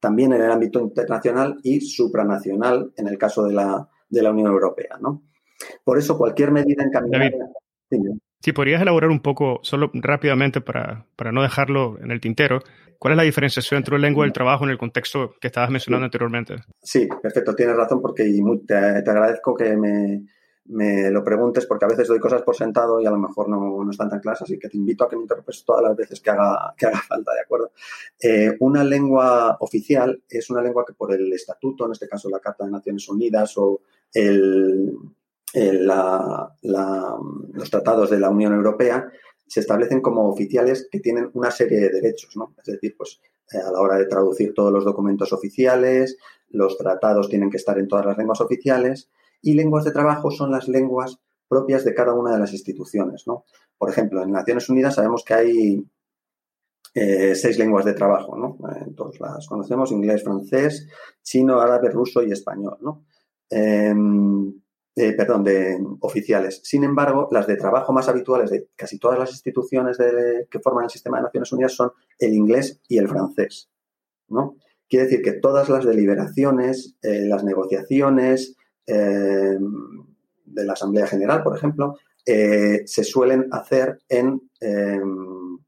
También 0.00 0.32
en 0.32 0.42
el 0.42 0.50
ámbito 0.50 0.80
internacional 0.80 1.58
y 1.62 1.80
supranacional 1.80 2.92
en 2.96 3.08
el 3.08 3.18
caso 3.18 3.44
de 3.44 3.52
la, 3.52 3.88
de 4.08 4.22
la 4.22 4.30
Unión 4.30 4.48
Europea, 4.48 4.98
¿no? 5.00 5.22
Por 5.84 5.98
eso 5.98 6.16
cualquier 6.16 6.52
medida 6.52 6.84
encaminada... 6.84 7.30
Si 8.40 8.52
podrías 8.52 8.80
elaborar 8.80 9.10
un 9.10 9.20
poco, 9.20 9.58
solo 9.62 9.90
rápidamente 9.94 10.60
para, 10.60 11.06
para 11.16 11.32
no 11.32 11.42
dejarlo 11.42 11.98
en 12.00 12.12
el 12.12 12.20
tintero, 12.20 12.60
¿Cuál 12.98 13.12
es 13.12 13.16
la 13.16 13.22
diferenciación 13.22 13.78
entre 13.78 13.94
una 13.94 14.06
lengua 14.06 14.24
del 14.24 14.32
trabajo 14.32 14.64
en 14.64 14.70
el 14.70 14.78
contexto 14.78 15.36
que 15.40 15.46
estabas 15.46 15.70
mencionando 15.70 16.06
anteriormente? 16.06 16.56
Sí, 16.82 17.08
perfecto, 17.22 17.54
tienes 17.54 17.76
razón 17.76 18.02
porque 18.02 18.24
te, 18.66 18.74
agradezco 18.74 19.54
que 19.54 19.76
me, 19.76 20.26
me, 20.68 21.10
lo 21.10 21.24
preguntes 21.24 21.66
porque 21.66 21.84
a 21.86 21.88
veces 21.88 22.08
doy 22.08 22.20
cosas 22.20 22.42
por 22.42 22.54
sentado 22.54 23.00
y 23.00 23.06
a 23.06 23.10
lo 23.10 23.18
mejor 23.18 23.48
no, 23.48 23.82
no 23.82 23.90
están 23.90 24.10
tan 24.10 24.20
claras, 24.20 24.42
así 24.42 24.58
que 24.58 24.68
te 24.68 24.76
invito 24.76 25.04
a 25.04 25.08
que 25.08 25.16
me 25.16 25.22
interpretes 25.22 25.64
todas 25.64 25.82
las 25.82 25.96
veces 25.96 26.20
que 26.20 26.30
haga, 26.30 26.74
que 26.78 26.86
haga 26.86 27.00
falta, 27.00 27.32
¿de 27.34 27.40
acuerdo? 27.40 27.72
Eh, 28.20 28.56
una 28.60 28.84
lengua 28.84 29.56
oficial 29.60 30.22
es 30.28 30.50
una 30.50 30.62
lengua 30.62 30.84
que 30.86 30.92
por 30.92 31.12
el 31.12 31.32
estatuto, 31.32 31.86
en 31.86 31.92
este 31.92 32.08
caso 32.08 32.28
la 32.28 32.40
Carta 32.40 32.64
de 32.64 32.70
Naciones 32.70 33.08
Unidas 33.08 33.56
o 33.56 33.80
el, 34.12 34.94
los 37.52 37.70
tratados 37.70 38.10
de 38.10 38.20
la 38.20 38.30
Unión 38.30 38.52
Europea, 38.52 39.10
se 39.46 39.60
establecen 39.60 40.02
como 40.02 40.28
oficiales 40.28 40.88
que 40.90 41.00
tienen 41.00 41.30
una 41.32 41.50
serie 41.50 41.80
de 41.80 41.88
derechos, 41.88 42.36
¿no? 42.36 42.54
Es 42.58 42.66
decir, 42.66 42.94
pues 42.98 43.20
eh, 43.52 43.58
a 43.58 43.72
la 43.72 43.80
hora 43.80 43.96
de 43.96 44.04
traducir 44.04 44.52
todos 44.52 44.70
los 44.70 44.84
documentos 44.84 45.32
oficiales, 45.32 46.18
los 46.50 46.76
tratados 46.76 47.30
tienen 47.30 47.50
que 47.50 47.56
estar 47.56 47.78
en 47.78 47.88
todas 47.88 48.04
las 48.04 48.18
lenguas 48.18 48.42
oficiales 48.42 49.08
y 49.42 49.54
lenguas 49.54 49.84
de 49.84 49.92
trabajo 49.92 50.30
son 50.30 50.50
las 50.50 50.68
lenguas 50.68 51.18
propias 51.48 51.84
de 51.84 51.94
cada 51.94 52.14
una 52.14 52.32
de 52.32 52.38
las 52.38 52.52
instituciones, 52.52 53.26
¿no? 53.26 53.44
Por 53.76 53.90
ejemplo, 53.90 54.22
en 54.22 54.32
Naciones 54.32 54.68
Unidas 54.68 54.96
sabemos 54.96 55.24
que 55.24 55.34
hay 55.34 55.86
eh, 56.94 57.34
seis 57.34 57.58
lenguas 57.58 57.84
de 57.84 57.94
trabajo, 57.94 58.36
¿no? 58.36 58.58
Eh, 58.70 58.92
todos 58.96 59.20
las 59.20 59.46
conocemos, 59.46 59.92
inglés, 59.92 60.24
francés, 60.24 60.88
chino, 61.22 61.60
árabe, 61.60 61.90
ruso 61.90 62.22
y 62.22 62.32
español, 62.32 62.78
¿no? 62.80 63.04
Em, 63.50 64.60
perdón, 64.94 65.44
de 65.44 65.78
oficiales. 66.00 66.60
Sin 66.64 66.82
embargo, 66.82 67.28
las 67.30 67.46
de 67.46 67.56
trabajo 67.56 67.92
más 67.92 68.08
habituales 68.08 68.50
de 68.50 68.68
casi 68.74 68.98
todas 68.98 69.18
las 69.18 69.30
instituciones 69.30 69.96
que 69.96 70.58
forman 70.58 70.84
el 70.84 70.90
sistema 70.90 71.18
de 71.18 71.24
Naciones 71.24 71.52
Unidas 71.52 71.72
son 71.72 71.92
el 72.18 72.34
inglés 72.34 72.80
y 72.88 72.98
el 72.98 73.06
francés. 73.06 73.70
¿no? 74.28 74.56
Quiere 74.88 75.06
decir 75.06 75.22
que 75.22 75.32
todas 75.32 75.68
las 75.68 75.84
deliberaciones, 75.84 76.96
eh, 77.02 77.26
las 77.26 77.44
negociaciones 77.44 78.56
eh, 78.88 79.58
de 80.44 80.64
la 80.64 80.72
Asamblea 80.72 81.06
General, 81.06 81.42
por 81.42 81.56
ejemplo, 81.56 81.98
eh, 82.26 82.82
se 82.86 83.04
suelen 83.04 83.46
hacer 83.52 84.00
en, 84.08 84.50
en, 84.60 85.58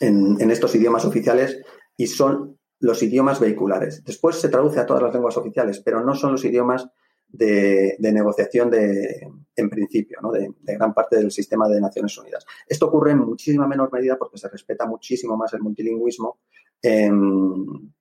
en 0.00 0.50
estos 0.50 0.74
idiomas 0.74 1.04
oficiales 1.04 1.60
y 1.96 2.06
son 2.06 2.58
los 2.80 3.02
idiomas 3.02 3.40
vehiculares. 3.40 4.04
Después 4.04 4.36
se 4.36 4.48
traduce 4.48 4.80
a 4.80 4.86
todas 4.86 5.02
las 5.02 5.14
lenguas 5.14 5.36
oficiales, 5.36 5.80
pero 5.80 6.04
no 6.04 6.14
son 6.14 6.32
los 6.32 6.44
idiomas 6.44 6.88
de, 7.32 7.96
negociación 8.00 8.70
de, 8.70 9.28
en 9.56 9.70
principio, 9.70 10.18
¿no? 10.22 10.30
de, 10.30 10.52
gran 10.60 10.92
parte 10.92 11.16
del 11.16 11.30
sistema 11.30 11.68
de 11.68 11.80
Naciones 11.80 12.16
Unidas. 12.18 12.44
Esto 12.66 12.86
ocurre 12.86 13.12
en 13.12 13.18
muchísima 13.18 13.66
menor 13.66 13.90
medida 13.92 14.18
porque 14.18 14.38
se 14.38 14.48
respeta 14.48 14.86
muchísimo 14.86 15.36
más 15.36 15.52
el 15.54 15.62
multilingüismo 15.62 16.38
en, 16.82 17.92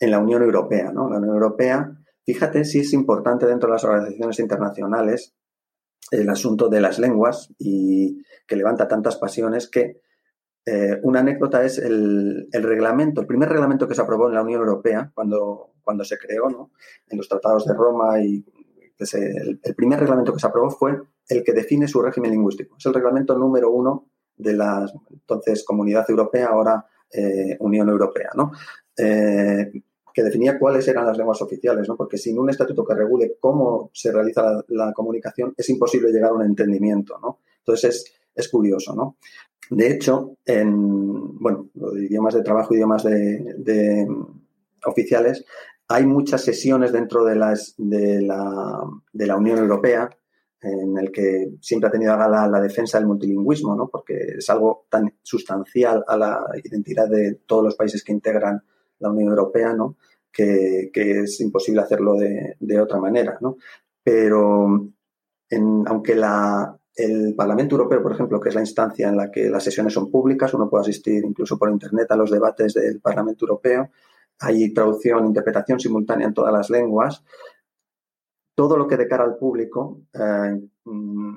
la 0.00 0.18
Unión 0.18 0.42
Europea. 0.42 0.92
¿no? 0.92 1.10
La 1.10 1.18
Unión 1.18 1.34
Europea, 1.34 1.90
fíjate 2.26 2.64
si 2.64 2.80
es 2.80 2.92
importante 2.92 3.46
dentro 3.46 3.68
de 3.68 3.74
las 3.74 3.84
organizaciones 3.84 4.38
internacionales 4.40 5.34
el 6.10 6.28
asunto 6.28 6.68
de 6.68 6.80
las 6.80 6.98
lenguas 6.98 7.52
y 7.58 8.22
que 8.46 8.56
levanta 8.56 8.88
tantas 8.88 9.16
pasiones 9.16 9.68
que 9.68 10.00
eh, 10.64 10.98
una 11.02 11.20
anécdota 11.20 11.64
es 11.64 11.78
el, 11.78 12.48
reglamento, 12.52 13.20
el 13.20 13.26
primer 13.26 13.48
reglamento 13.48 13.86
que 13.86 13.94
se 13.94 14.02
aprobó 14.02 14.28
en 14.28 14.34
la 14.34 14.42
Unión 14.42 14.60
Europea 14.60 15.12
cuando, 15.14 15.74
cuando 15.82 16.04
se 16.04 16.18
creó, 16.18 16.50
¿no? 16.50 16.72
en 17.08 17.18
los 17.18 17.28
tratados 17.28 17.64
de 17.64 17.74
Roma 17.74 18.20
y 18.20 18.44
el, 18.98 19.60
primer 19.76 20.00
reglamento 20.00 20.32
que 20.32 20.40
se 20.40 20.46
aprobó 20.46 20.70
fue 20.70 21.00
el 21.28 21.44
que 21.44 21.52
define 21.52 21.86
su 21.86 22.02
régimen 22.02 22.32
lingüístico. 22.32 22.76
Es 22.78 22.86
el 22.86 22.94
reglamento 22.94 23.38
número 23.38 23.70
uno 23.70 24.08
de 24.36 24.54
la 24.54 24.86
entonces 25.10 25.64
Comunidad 25.64 26.04
Europea, 26.08 26.48
ahora 26.48 26.84
eh, 27.12 27.56
Unión 27.60 27.88
Europea, 27.88 28.30
¿no? 28.34 28.52
Eh, 28.96 29.70
que 30.16 30.22
definía 30.22 30.58
cuáles 30.58 30.88
eran 30.88 31.04
las 31.04 31.18
lenguas 31.18 31.42
oficiales, 31.42 31.86
¿no? 31.86 31.94
porque 31.94 32.16
sin 32.16 32.38
un 32.38 32.48
estatuto 32.48 32.86
que 32.86 32.94
regule 32.94 33.36
cómo 33.38 33.90
se 33.92 34.10
realiza 34.10 34.64
la, 34.68 34.94
comunicación 34.94 35.52
es 35.54 35.68
imposible 35.68 36.10
llegar 36.10 36.30
a 36.30 36.34
un 36.36 36.42
entendimiento. 36.42 37.18
¿no? 37.20 37.40
Entonces 37.58 38.14
es, 38.34 38.48
curioso. 38.48 38.94
¿no? 38.94 39.18
De 39.68 39.90
hecho, 39.90 40.38
en 40.46 41.38
bueno, 41.38 41.68
idiomas 41.98 42.32
de 42.32 42.42
trabajo, 42.42 42.74
idiomas 42.74 43.04
de 43.04 44.08
oficiales, 44.86 45.44
hay 45.86 46.06
muchas 46.06 46.42
sesiones 46.42 46.92
dentro 46.92 47.22
de, 47.22 47.36
la, 47.36 47.54
de 47.76 49.26
la 49.26 49.36
Unión 49.36 49.58
Europea 49.58 50.08
en 50.62 50.96
el 50.96 51.12
que 51.12 51.50
siempre 51.60 51.88
ha 51.88 51.92
tenido 51.92 52.14
a 52.14 52.16
gala 52.16 52.48
la 52.48 52.62
defensa 52.62 52.96
del 52.96 53.06
multilingüismo, 53.06 53.76
¿no? 53.76 53.88
porque 53.88 54.36
es 54.38 54.48
algo 54.48 54.86
tan 54.88 55.14
sustancial 55.22 56.02
a 56.08 56.16
la 56.16 56.42
identidad 56.64 57.06
de 57.06 57.34
todos 57.46 57.64
los 57.64 57.76
países 57.76 58.02
que 58.02 58.12
integran 58.12 58.62
la 58.98 59.10
Unión 59.10 59.30
Europea, 59.30 59.72
¿no? 59.72 59.96
que, 60.32 60.90
es 60.92 61.40
imposible 61.40 61.80
hacerlo 61.80 62.14
de, 62.14 62.56
de 62.60 62.80
otra 62.80 62.98
manera. 62.98 63.38
¿no? 63.40 63.56
Pero 64.02 64.88
aunque 65.86 66.14
la, 66.14 66.78
el 66.96 67.34
Parlamento 67.34 67.76
Europeo, 67.76 68.02
por 68.02 68.12
ejemplo, 68.12 68.40
que 68.40 68.48
es 68.48 68.54
la 68.54 68.62
instancia 68.62 69.08
en 69.08 69.16
la 69.16 69.30
que 69.30 69.50
las 69.50 69.62
sesiones 69.62 69.92
son 69.92 70.10
públicas, 70.10 70.54
uno 70.54 70.68
puede 70.68 70.82
asistir 70.82 71.24
incluso 71.24 71.58
por 71.58 71.70
Internet 71.70 72.10
a 72.10 72.16
los 72.16 72.30
debates 72.30 72.74
del 72.74 73.00
Parlamento 73.00 73.44
Europeo, 73.44 73.90
hay 74.40 74.72
traducción, 74.72 75.26
interpretación 75.26 75.78
simultánea 75.78 76.26
en 76.26 76.34
todas 76.34 76.52
las 76.52 76.70
lenguas. 76.70 77.22
Todo 78.54 78.76
lo 78.76 78.86
que 78.86 78.96
de 78.96 79.08
cara 79.08 79.24
al 79.24 79.36
público 79.36 80.00
eh, 80.14 80.60
mm, 80.84 81.36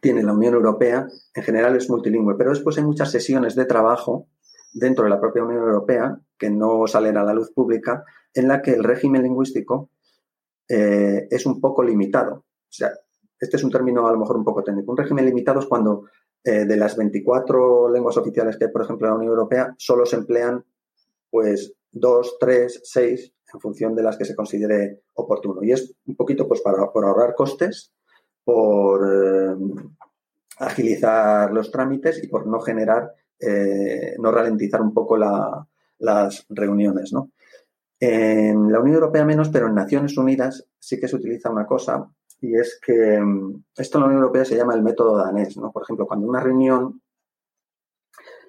tiene 0.00 0.22
la 0.22 0.32
Unión 0.32 0.54
Europea, 0.54 1.06
en 1.34 1.42
general 1.42 1.76
es 1.76 1.88
multilingüe, 1.88 2.36
pero 2.36 2.50
después 2.50 2.76
hay 2.76 2.84
muchas 2.84 3.10
sesiones 3.10 3.54
de 3.54 3.64
trabajo 3.64 4.26
dentro 4.74 5.04
de 5.04 5.10
la 5.10 5.20
propia 5.20 5.44
Unión 5.44 5.62
Europea 5.62 6.18
que 6.42 6.50
no 6.50 6.88
salen 6.88 7.16
a 7.16 7.22
la 7.22 7.34
luz 7.34 7.52
pública, 7.52 8.04
en 8.34 8.48
la 8.48 8.60
que 8.60 8.72
el 8.72 8.82
régimen 8.82 9.22
lingüístico 9.22 9.90
eh, 10.68 11.28
es 11.30 11.46
un 11.46 11.60
poco 11.60 11.84
limitado. 11.84 12.34
O 12.34 12.44
sea, 12.68 12.90
este 13.38 13.56
es 13.56 13.62
un 13.62 13.70
término 13.70 14.08
a 14.08 14.12
lo 14.12 14.18
mejor 14.18 14.36
un 14.36 14.44
poco 14.44 14.64
técnico. 14.64 14.90
Un 14.90 14.98
régimen 14.98 15.24
limitado 15.24 15.60
es 15.60 15.66
cuando 15.66 16.06
eh, 16.42 16.64
de 16.64 16.76
las 16.76 16.96
24 16.96 17.90
lenguas 17.90 18.16
oficiales 18.16 18.56
que 18.56 18.64
hay, 18.64 18.72
por 18.72 18.82
ejemplo, 18.82 19.06
en 19.06 19.12
la 19.12 19.18
Unión 19.18 19.30
Europea, 19.30 19.72
solo 19.78 20.04
se 20.04 20.16
emplean 20.16 20.64
pues 21.30 21.74
dos, 21.92 22.38
tres, 22.40 22.80
seis, 22.82 23.32
en 23.54 23.60
función 23.60 23.94
de 23.94 24.02
las 24.02 24.16
que 24.16 24.24
se 24.24 24.34
considere 24.34 25.02
oportuno. 25.14 25.62
Y 25.62 25.70
es 25.70 25.94
un 26.06 26.16
poquito 26.16 26.48
pues 26.48 26.60
para, 26.60 26.90
por 26.90 27.04
ahorrar 27.04 27.36
costes, 27.36 27.92
por 28.42 29.00
eh, 29.06 29.56
agilizar 30.58 31.52
los 31.52 31.70
trámites 31.70 32.20
y 32.24 32.26
por 32.26 32.48
no 32.48 32.60
generar, 32.60 33.14
no 34.18 34.30
ralentizar 34.30 34.80
un 34.80 34.94
poco 34.94 35.16
las 36.02 36.44
reuniones, 36.48 37.12
¿no? 37.12 37.30
En 37.98 38.70
la 38.70 38.80
Unión 38.80 38.96
Europea 38.96 39.24
menos, 39.24 39.48
pero 39.48 39.68
en 39.68 39.74
Naciones 39.74 40.16
Unidas 40.18 40.66
sí 40.78 40.98
que 40.98 41.08
se 41.08 41.16
utiliza 41.16 41.50
una 41.50 41.66
cosa 41.66 42.08
y 42.40 42.56
es 42.56 42.80
que 42.84 43.20
mm, 43.20 43.64
esto 43.76 43.98
en 43.98 44.02
la 44.02 44.06
Unión 44.08 44.22
Europea 44.22 44.44
se 44.44 44.56
llama 44.56 44.74
el 44.74 44.82
método 44.82 45.16
danés, 45.16 45.56
¿no? 45.56 45.70
Por 45.70 45.84
ejemplo, 45.84 46.06
cuando 46.06 46.26
en 46.26 46.30
una 46.30 46.40
reunión 46.40 47.00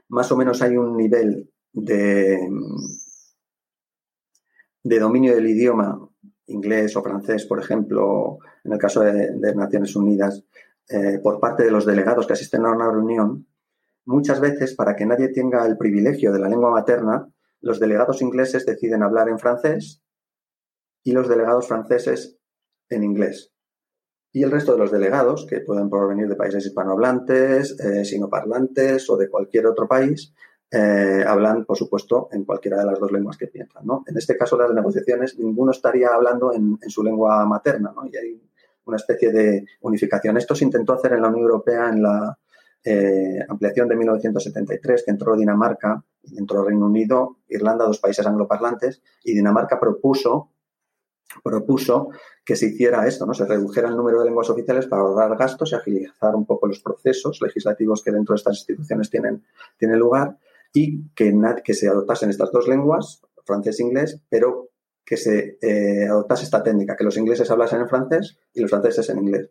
más 0.09 0.31
o 0.31 0.37
menos 0.37 0.61
hay 0.61 0.75
un 0.75 0.97
nivel 0.97 1.51
de, 1.71 2.39
de 4.83 4.99
dominio 4.99 5.35
del 5.35 5.47
idioma 5.47 6.09
inglés 6.47 6.95
o 6.95 7.03
francés, 7.03 7.45
por 7.45 7.59
ejemplo, 7.59 8.39
en 8.63 8.73
el 8.73 8.79
caso 8.79 9.01
de, 9.01 9.55
Naciones 9.55 9.95
Unidas, 9.95 10.43
eh, 10.89 11.19
por 11.21 11.39
parte 11.39 11.63
de 11.63 11.71
los 11.71 11.85
delegados 11.85 12.27
que 12.27 12.33
asisten 12.33 12.65
a 12.65 12.71
una 12.71 12.91
reunión, 12.91 13.47
muchas 14.05 14.39
veces, 14.39 14.75
para 14.75 14.95
que 14.95 15.05
nadie 15.05 15.29
tenga 15.29 15.65
el 15.65 15.77
privilegio 15.77 16.31
de 16.31 16.39
la 16.39 16.49
lengua 16.49 16.71
materna, 16.71 17.27
los 17.63 17.79
delegados 17.79 18.21
ingleses 18.21 18.65
deciden 18.65 19.03
hablar 19.03 19.29
en 19.29 19.39
francés 19.39 20.03
y 21.01 21.13
los 21.13 21.29
delegados 21.29 21.67
franceses 21.67 22.37
en 22.89 23.03
inglés. 23.03 23.53
Y 24.33 24.43
el 24.43 24.51
resto 24.51 24.73
de 24.73 24.79
los 24.79 24.91
delegados, 24.91 25.45
que 25.45 25.61
pueden 25.61 25.89
provenir 25.89 26.27
de 26.27 26.35
países 26.35 26.65
hispanohablantes, 26.65 27.79
eh, 27.79 28.03
sinoparlantes 28.03 29.09
o 29.09 29.15
de 29.15 29.29
cualquier 29.29 29.67
otro 29.67 29.87
país, 29.87 30.33
eh, 30.71 31.23
hablan, 31.25 31.63
por 31.63 31.77
supuesto, 31.77 32.27
en 32.31 32.43
cualquiera 32.43 32.79
de 32.79 32.85
las 32.85 32.99
dos 32.99 33.11
lenguas 33.11 33.37
que 33.37 33.47
piensan. 33.47 33.83
En 34.07 34.17
este 34.17 34.35
caso, 34.35 34.57
las 34.57 34.73
negociaciones, 34.73 35.39
ninguno 35.39 35.71
estaría 35.71 36.09
hablando 36.09 36.51
en, 36.51 36.77
su 36.89 37.01
lengua 37.01 37.45
materna 37.45 37.93
¿no? 37.95 38.05
y 38.07 38.17
hay 38.17 38.41
una 38.85 38.97
especie 38.97 39.31
de 39.31 39.65
unificación. 39.81 40.35
Esto 40.35 40.53
se 40.53 40.65
intentó 40.65 40.93
hacer 40.93 41.13
en 41.13 41.21
la 41.21 41.29
Unión 41.29 41.43
Europea 41.43 41.89
en 41.89 42.03
la 42.03 42.37
eh, 42.83 43.39
ampliación 43.47 43.87
de 43.87 43.95
1973, 43.95 45.03
que 45.05 45.11
entró 45.11 45.35
Dinamarca, 45.35 46.03
entró 46.35 46.63
Reino 46.63 46.85
Unido, 46.85 47.37
Irlanda, 47.47 47.85
dos 47.85 47.99
países 47.99 48.25
angloparlantes, 48.25 49.01
y 49.23 49.33
Dinamarca 49.33 49.79
propuso 49.79 50.49
propuso 51.41 52.09
que 52.45 52.55
se 52.55 52.67
hiciera 52.67 53.07
esto, 53.07 53.25
¿no? 53.25 53.33
Se 53.33 53.45
redujera 53.45 53.87
el 53.87 53.95
número 53.95 54.19
de 54.19 54.25
lenguas 54.25 54.49
oficiales 54.49 54.87
para 54.87 55.01
ahorrar 55.01 55.37
gastos 55.37 55.71
y 55.71 55.75
agilizar 55.75 56.35
un 56.35 56.45
poco 56.45 56.67
los 56.67 56.79
procesos 56.81 57.41
legislativos 57.41 58.03
que 58.03 58.11
dentro 58.11 58.33
de 58.33 58.37
estas 58.37 58.57
instituciones 58.57 59.09
tienen, 59.09 59.43
tienen 59.77 59.97
lugar 59.97 60.37
y 60.73 61.07
que, 61.15 61.33
que 61.63 61.73
se 61.73 61.87
adoptasen 61.87 62.29
estas 62.29 62.51
dos 62.51 62.67
lenguas, 62.67 63.21
francés 63.45 63.79
e 63.79 63.83
inglés, 63.83 64.21
pero 64.29 64.69
que 65.05 65.17
se 65.17 65.57
eh, 65.61 66.07
adoptase 66.07 66.45
esta 66.45 66.63
técnica, 66.63 66.95
que 66.95 67.03
los 67.03 67.17
ingleses 67.17 67.49
hablasen 67.51 67.81
en 67.81 67.89
francés 67.89 68.37
y 68.53 68.61
los 68.61 68.69
franceses 68.69 69.09
en 69.09 69.19
inglés. 69.19 69.49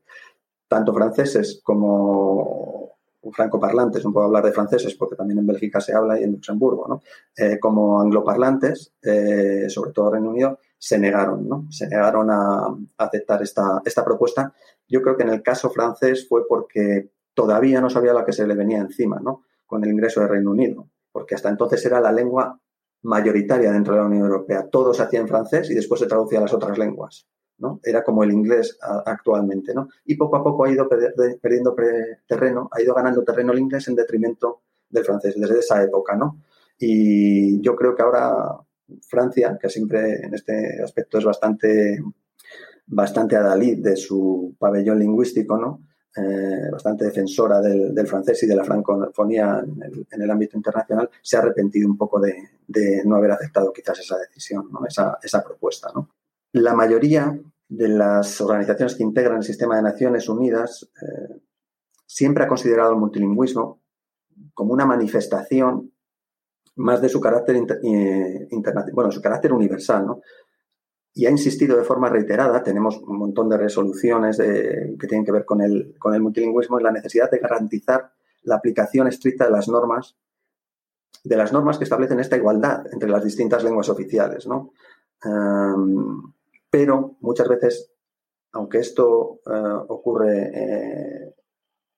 Tanto 0.69 0.95
franceses 0.95 1.61
como, 1.63 2.92
francoparlantes, 3.31 4.05
no 4.05 4.13
puedo 4.13 4.27
hablar 4.27 4.45
de 4.45 4.53
franceses 4.53 4.95
porque 4.95 5.15
también 5.15 5.39
en 5.39 5.47
Bélgica 5.47 5.81
se 5.81 5.95
habla 5.95 6.19
y 6.19 6.25
en 6.25 6.33
Luxemburgo, 6.33 6.89
¿no? 6.89 7.03
Eh, 7.37 7.59
como 7.61 8.01
angloparlantes, 8.01 8.95
eh, 9.03 9.67
sobre 9.69 9.93
todo 9.93 10.11
Reino 10.11 10.31
Unido, 10.31 10.59
se 10.79 10.99
negaron, 10.99 11.49
¿no? 11.49 11.67
Se 11.71 11.87
negaron 11.87 12.31
a, 12.31 12.77
aceptar 12.99 13.43
esta, 13.43 13.81
esta 13.85 14.05
propuesta. 14.05 14.53
Yo 14.89 15.03
creo 15.03 15.17
que 15.17 15.23
en 15.23 15.31
el 15.31 15.43
caso 15.43 15.71
francés 15.71 16.27
fue 16.29 16.47
porque 16.49 17.11
todavía 17.35 17.81
no 17.81 17.91
sabía 17.91 18.13
lo 18.13 18.25
que 18.25 18.33
se 18.33 18.47
le 18.47 18.55
venía 18.55 18.79
encima, 18.79 19.21
¿no? 19.23 19.45
Con 19.67 19.85
el 19.85 19.91
ingreso 19.91 20.21
del 20.21 20.31
Reino 20.31 20.51
Unido, 20.51 20.89
porque 21.13 21.35
hasta 21.35 21.49
entonces 21.49 21.85
era 21.87 22.01
la 22.01 22.11
lengua 22.11 22.59
mayoritaria 23.03 23.73
dentro 23.73 23.95
de 23.95 24.01
la 24.01 24.07
Unión 24.07 24.25
Europea. 24.25 24.69
Todo 24.69 24.93
se 24.95 25.03
hacía 25.03 25.21
en 25.21 25.29
francés 25.29 25.71
y 25.71 25.75
después 25.75 26.01
se 26.01 26.07
traducía 26.07 26.39
a 26.39 26.43
las 26.43 26.53
otras 26.53 26.79
lenguas. 26.79 27.27
¿No? 27.63 27.81
Era 27.83 28.03
como 28.03 28.25
el 28.25 28.33
inglés 28.33 28.77
actualmente, 29.07 29.73
¿no? 29.73 29.89
Y 30.05 30.17
poco 30.17 30.37
a 30.37 30.43
poco 30.43 30.65
ha 30.65 30.71
ido 30.71 30.89
perdiendo 30.89 31.75
terreno, 32.27 32.69
ha 32.73 32.83
ido 32.83 32.93
ganando 32.93 33.23
terreno 33.23 33.53
el 33.53 33.61
inglés 33.61 33.89
en 33.89 33.95
detrimento 33.95 34.63
del 34.91 35.05
francés 35.05 35.37
desde 35.39 35.61
esa 35.61 35.83
época, 35.83 36.17
¿no? 36.17 36.43
Y 36.79 37.61
yo 37.63 37.77
creo 37.77 37.95
que 37.95 38.03
ahora 38.03 38.59
Francia, 39.09 39.57
que 39.61 39.71
siempre 39.71 40.25
en 40.25 40.35
este 40.35 40.83
aspecto 40.83 41.19
es 41.19 41.25
bastante, 41.25 42.03
bastante 42.87 43.37
adalid 43.37 43.79
de 43.79 43.97
su 43.97 44.57
pabellón 44.59 44.99
lingüístico, 44.99 45.57
¿no? 45.57 45.87
Eh, 46.15 46.69
bastante 46.71 47.07
defensora 47.07 47.61
del, 47.61 48.07
francés 48.07 48.43
y 48.43 48.47
de 48.47 48.55
la 48.55 48.65
francofonía 48.65 49.65
en 49.65 50.21
el, 50.23 50.31
ámbito 50.31 50.59
internacional, 50.59 51.09
se 51.23 51.37
ha 51.37 51.41
arrepentido 51.41 51.89
un 51.89 51.97
poco 51.97 52.21
de, 52.21 53.03
no 53.07 53.17
haber 53.17 53.31
aceptado 53.31 53.73
quizás 53.73 54.01
esa 54.01 54.19
decisión, 54.19 54.69
esa, 54.87 55.19
esa 55.23 55.43
propuesta. 55.43 55.91
¿no? 55.95 56.11
La 56.53 56.75
mayoría 56.75 57.35
de 57.75 57.89
las 57.89 58.39
organizaciones 58.43 58.95
que 58.95 59.03
integran 59.03 59.39
el 59.39 59.43
sistema 59.43 59.77
de 59.77 59.83
Naciones 59.83 60.29
Unidas 60.29 60.91
eh, 61.01 61.41
siempre 62.05 62.45
ha 62.45 62.49
considerado 62.49 62.93
el 62.93 62.99
multilingüismo 62.99 63.81
como 64.53 64.75
una 64.75 64.85
manifestación 64.85 65.91
más 66.77 67.01
de 67.01 67.09
su 67.09 67.19
carácter 67.19 67.57
eh, 67.83 68.49
bueno, 68.93 69.11
su 69.11 69.23
carácter 69.23 69.55
universal, 69.55 70.07
¿no? 70.07 70.21
Y 71.15 71.25
ha 71.25 71.31
insistido 71.31 71.77
de 71.77 71.85
forma 71.85 72.11
reiterada, 72.11 72.63
tenemos 72.63 72.99
un 72.99 73.19
montón 73.19 73.49
de 73.49 73.59
resoluciones 73.59 74.39
que 74.39 75.07
tienen 75.07 75.27
que 75.27 75.33
ver 75.33 75.45
con 75.45 75.61
el, 75.61 75.95
con 75.99 76.15
el 76.15 76.23
multilingüismo, 76.23 76.79
en 76.79 76.85
la 76.85 76.93
necesidad 76.93 77.31
de 77.31 77.39
garantizar 77.39 78.13
la 78.45 78.57
aplicación 78.57 79.09
estricta 79.09 79.45
de 79.45 79.51
las 79.51 79.69
normas, 79.69 80.17
de 81.23 81.37
las 81.37 81.53
normas 81.53 81.77
que 81.77 81.85
establecen 81.85 82.19
esta 82.19 82.37
igualdad 82.37 82.87
entre 82.93 83.11
las 83.11 83.25
distintas 83.25 83.63
lenguas 83.63 83.91
oficiales, 83.91 84.47
¿no? 84.47 84.73
Pero 86.73 87.19
muchas 87.21 87.49
veces, 87.49 87.93
aunque 88.53 88.79
esto 88.79 89.41
eh, 89.45 89.79
ocurre 89.89 90.51
eh, 90.55 91.35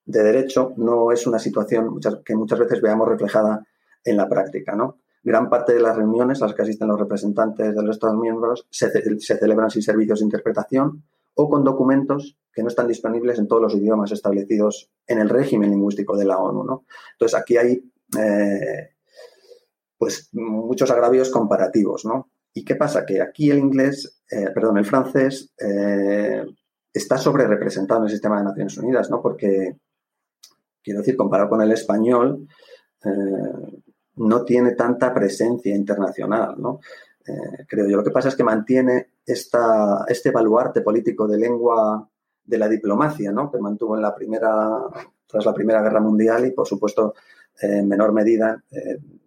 de 0.03 0.23
derecho, 0.23 0.73
no 0.75 1.13
es 1.13 1.25
una 1.25 1.39
situación 1.39 1.97
que 2.25 2.35
muchas 2.35 2.59
veces 2.59 2.81
veamos 2.81 3.07
reflejada 3.07 3.65
en 4.03 4.17
la 4.17 4.27
práctica, 4.27 4.75
¿no? 4.75 4.99
Gran 5.23 5.49
parte 5.49 5.73
de 5.73 5.79
las 5.79 5.95
reuniones 5.95 6.41
a 6.41 6.47
las 6.47 6.53
que 6.53 6.63
asisten 6.63 6.89
los 6.89 6.99
representantes 6.99 7.73
de 7.73 7.81
los 7.81 7.95
Estados 7.95 8.17
miembros 8.17 8.67
se, 8.69 8.89
celebran 8.91 9.69
sin 9.69 9.81
servicios 9.81 10.19
de 10.19 10.25
interpretación 10.25 11.05
o 11.35 11.49
con 11.49 11.63
documentos 11.63 12.37
que 12.51 12.61
no 12.61 12.67
están 12.67 12.89
disponibles 12.89 13.39
en 13.39 13.47
todos 13.47 13.61
los 13.61 13.75
idiomas 13.75 14.11
establecidos 14.11 14.91
en 15.07 15.19
el 15.19 15.29
régimen 15.29 15.71
lingüístico 15.71 16.17
de 16.17 16.25
la 16.25 16.37
ONU. 16.37 16.83
Entonces, 17.13 17.39
aquí 17.39 17.55
hay 17.55 17.91
eh, 18.19 18.89
pues, 19.97 20.29
muchos 20.33 20.91
agravios 20.91 21.29
comparativos. 21.29 22.03
¿no? 22.03 22.29
¿Y 22.57 22.63
qué 22.63 22.75
pasa? 22.75 23.05
Que 23.05 23.21
aquí 23.21 23.51
el 23.51 23.59
inglés, 23.59 24.21
eh, 24.31 24.49
perdón, 24.55 24.77
el 24.77 24.85
francés 24.85 25.53
eh, 25.59 26.41
está 26.91 27.17
sobre 27.17 27.45
representado 27.47 27.99
en 27.99 28.05
el 28.05 28.11
sistema 28.11 28.37
de 28.37 28.45
Naciones 28.45 28.77
Unidas, 28.77 29.11
¿no? 29.11 29.21
Porque, 29.21 29.75
quiero 30.81 31.01
decir, 31.01 31.17
comparado 31.17 31.49
con 31.49 31.61
el 31.61 31.73
español, 31.73 32.47
eh, 33.03 33.81
no 34.15 34.45
tiene 34.45 34.71
tanta 34.71 35.13
presencia 35.13 35.75
internacional, 35.75 36.55
¿no? 36.57 36.79
creo 37.67 37.87
yo. 37.87 37.97
Lo 37.97 38.03
que 38.03 38.11
pasa 38.11 38.29
es 38.29 38.35
que 38.35 38.43
mantiene 38.43 39.13
esta, 39.25 40.05
este 40.07 40.29
baluarte 40.29 40.81
político 40.81 41.27
de 41.27 41.39
lengua 41.39 42.07
de 42.43 42.57
la 42.59 42.69
diplomacia, 42.69 43.31
¿no? 43.31 43.51
Que 43.51 43.57
mantuvo 43.57 43.95
en 43.95 44.03
la 44.03 44.13
primera, 44.13 44.79
tras 45.25 45.43
la 45.43 45.53
Primera 45.53 45.81
Guerra 45.81 45.99
Mundial 45.99 46.45
y, 46.45 46.51
por 46.51 46.67
supuesto, 46.67 47.15
en 47.59 47.87
menor 47.87 48.13
medida, 48.13 48.63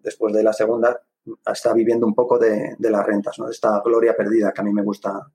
después 0.01 0.33
de 0.33 0.45
la 0.45 0.53
Segunda, 0.53 1.03
está 1.47 1.73
viviendo 1.73 2.07
un 2.07 2.15
poco 2.15 2.39
de, 2.39 2.77
las 2.79 3.07
rentas, 3.07 3.39
¿no? 3.39 3.47
De 3.47 3.53
esta 3.53 3.81
gloria 3.85 4.17
perdida 4.17 4.53
que 4.53 4.61
a 4.61 4.65
mí 4.65 4.73
me 4.73 4.83
gusta, 4.83 5.31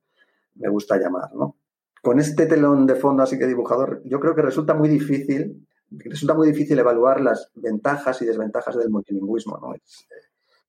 me 0.56 0.70
gusta 0.70 0.98
llamar, 0.98 1.34
¿no? 1.34 1.58
Con 2.02 2.20
este 2.20 2.46
telón 2.46 2.86
de 2.86 2.96
fondo 2.96 3.24
así 3.24 3.38
que 3.40 3.48
dibujado, 3.48 4.02
yo 4.04 4.20
creo 4.20 4.36
que 4.36 4.42
resulta 4.42 4.74
muy 4.74 4.90
difícil, 4.90 5.66
resulta 5.90 6.34
muy 6.34 6.48
difícil 6.48 6.78
evaluar 6.78 7.22
las 7.22 7.52
ventajas 7.56 8.22
y 8.22 8.26
desventajas 8.26 8.76
del 8.76 8.90
multilingüismo, 8.90 9.58
¿no? 9.58 9.74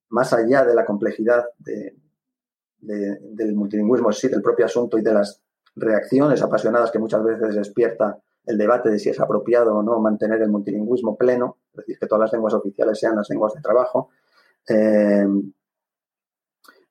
más 0.09 0.31
allá 0.33 0.63
de 0.63 0.75
la 0.75 0.85
complejidad 0.85 1.43
del 1.59 3.55
multilingüismo, 3.55 4.11
sí, 4.11 4.27
del 4.29 4.41
propio 4.41 4.65
asunto 4.65 4.97
y 4.97 5.01
de 5.01 5.13
las 5.13 5.41
reacciones 5.75 6.41
apasionadas 6.41 6.91
que 6.91 6.99
muchas 6.99 7.23
veces 7.23 7.55
despierta 7.55 8.17
el 8.45 8.57
debate 8.57 8.89
de 8.89 8.99
si 8.99 9.09
es 9.09 9.19
apropiado 9.19 9.75
o 9.75 9.83
no 9.83 9.99
mantener 9.99 10.41
el 10.41 10.49
multilingüismo 10.49 11.17
pleno, 11.17 11.57
es 11.71 11.77
decir, 11.77 11.99
que 11.99 12.07
todas 12.07 12.21
las 12.21 12.33
lenguas 12.33 12.53
oficiales 12.53 12.99
sean 12.99 13.15
las 13.15 13.29
lenguas 13.29 13.53
de 13.53 13.61
trabajo, 13.61 14.09
eh, 14.67 15.27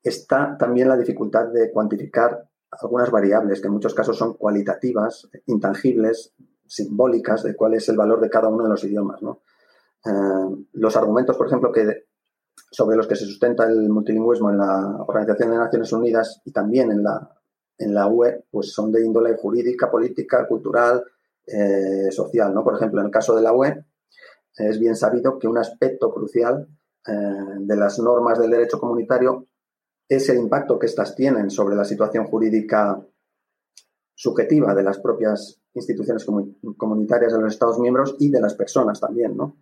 está 0.02 0.56
también 0.58 0.88
la 0.88 0.96
dificultad 0.96 1.48
de 1.48 1.70
cuantificar 1.70 2.48
algunas 2.70 3.10
variables 3.10 3.60
que 3.60 3.68
en 3.68 3.74
muchos 3.74 3.94
casos 3.94 4.16
son 4.16 4.34
cualitativas, 4.34 5.28
intangibles, 5.46 6.34
simbólicas 6.66 7.42
de 7.42 7.54
cuál 7.54 7.74
es 7.74 7.88
el 7.88 7.96
valor 7.96 8.20
de 8.20 8.30
cada 8.30 8.48
uno 8.48 8.64
de 8.64 8.70
los 8.70 8.84
idiomas. 8.84 9.20
Eh, 9.22 10.64
los 10.72 10.96
argumentos, 10.96 11.36
por 11.36 11.46
ejemplo, 11.46 11.72
que 11.72 12.06
sobre 12.70 12.96
los 12.96 13.06
que 13.06 13.16
se 13.16 13.24
sustenta 13.24 13.64
el 13.64 13.88
multilingüismo 13.88 14.50
en 14.50 14.58
la 14.58 14.96
Organización 15.06 15.50
de 15.50 15.58
Naciones 15.58 15.92
Unidas 15.92 16.42
y 16.44 16.52
también 16.52 16.90
en 16.90 17.02
la, 17.02 17.30
en 17.78 17.94
la 17.94 18.08
UE, 18.08 18.44
pues 18.50 18.72
son 18.72 18.92
de 18.92 19.04
índole 19.04 19.36
jurídica, 19.36 19.90
política, 19.90 20.46
cultural, 20.46 21.04
eh, 21.46 22.10
social. 22.10 22.52
¿no? 22.52 22.64
Por 22.64 22.74
ejemplo, 22.76 23.00
en 23.00 23.06
el 23.06 23.12
caso 23.12 23.34
de 23.34 23.42
la 23.42 23.52
UE, 23.52 23.84
es 24.56 24.78
bien 24.78 24.96
sabido 24.96 25.38
que 25.38 25.48
un 25.48 25.58
aspecto 25.58 26.12
crucial 26.12 26.68
eh, 27.06 27.12
de 27.60 27.76
las 27.76 27.98
normas 27.98 28.38
del 28.38 28.50
derecho 28.50 28.78
comunitario 28.78 29.46
es 30.08 30.28
el 30.28 30.38
impacto 30.38 30.78
que 30.78 30.86
éstas 30.86 31.14
tienen 31.14 31.50
sobre 31.50 31.76
la 31.76 31.84
situación 31.84 32.26
jurídica 32.26 33.00
subjetiva 34.14 34.74
de 34.74 34.82
las 34.82 34.98
propias 34.98 35.60
instituciones 35.74 36.24
comunitarias 36.76 37.32
de 37.32 37.40
los 37.40 37.52
Estados 37.52 37.78
miembros 37.78 38.16
y 38.18 38.30
de 38.30 38.40
las 38.40 38.54
personas 38.54 39.00
también, 39.00 39.36
¿no? 39.36 39.56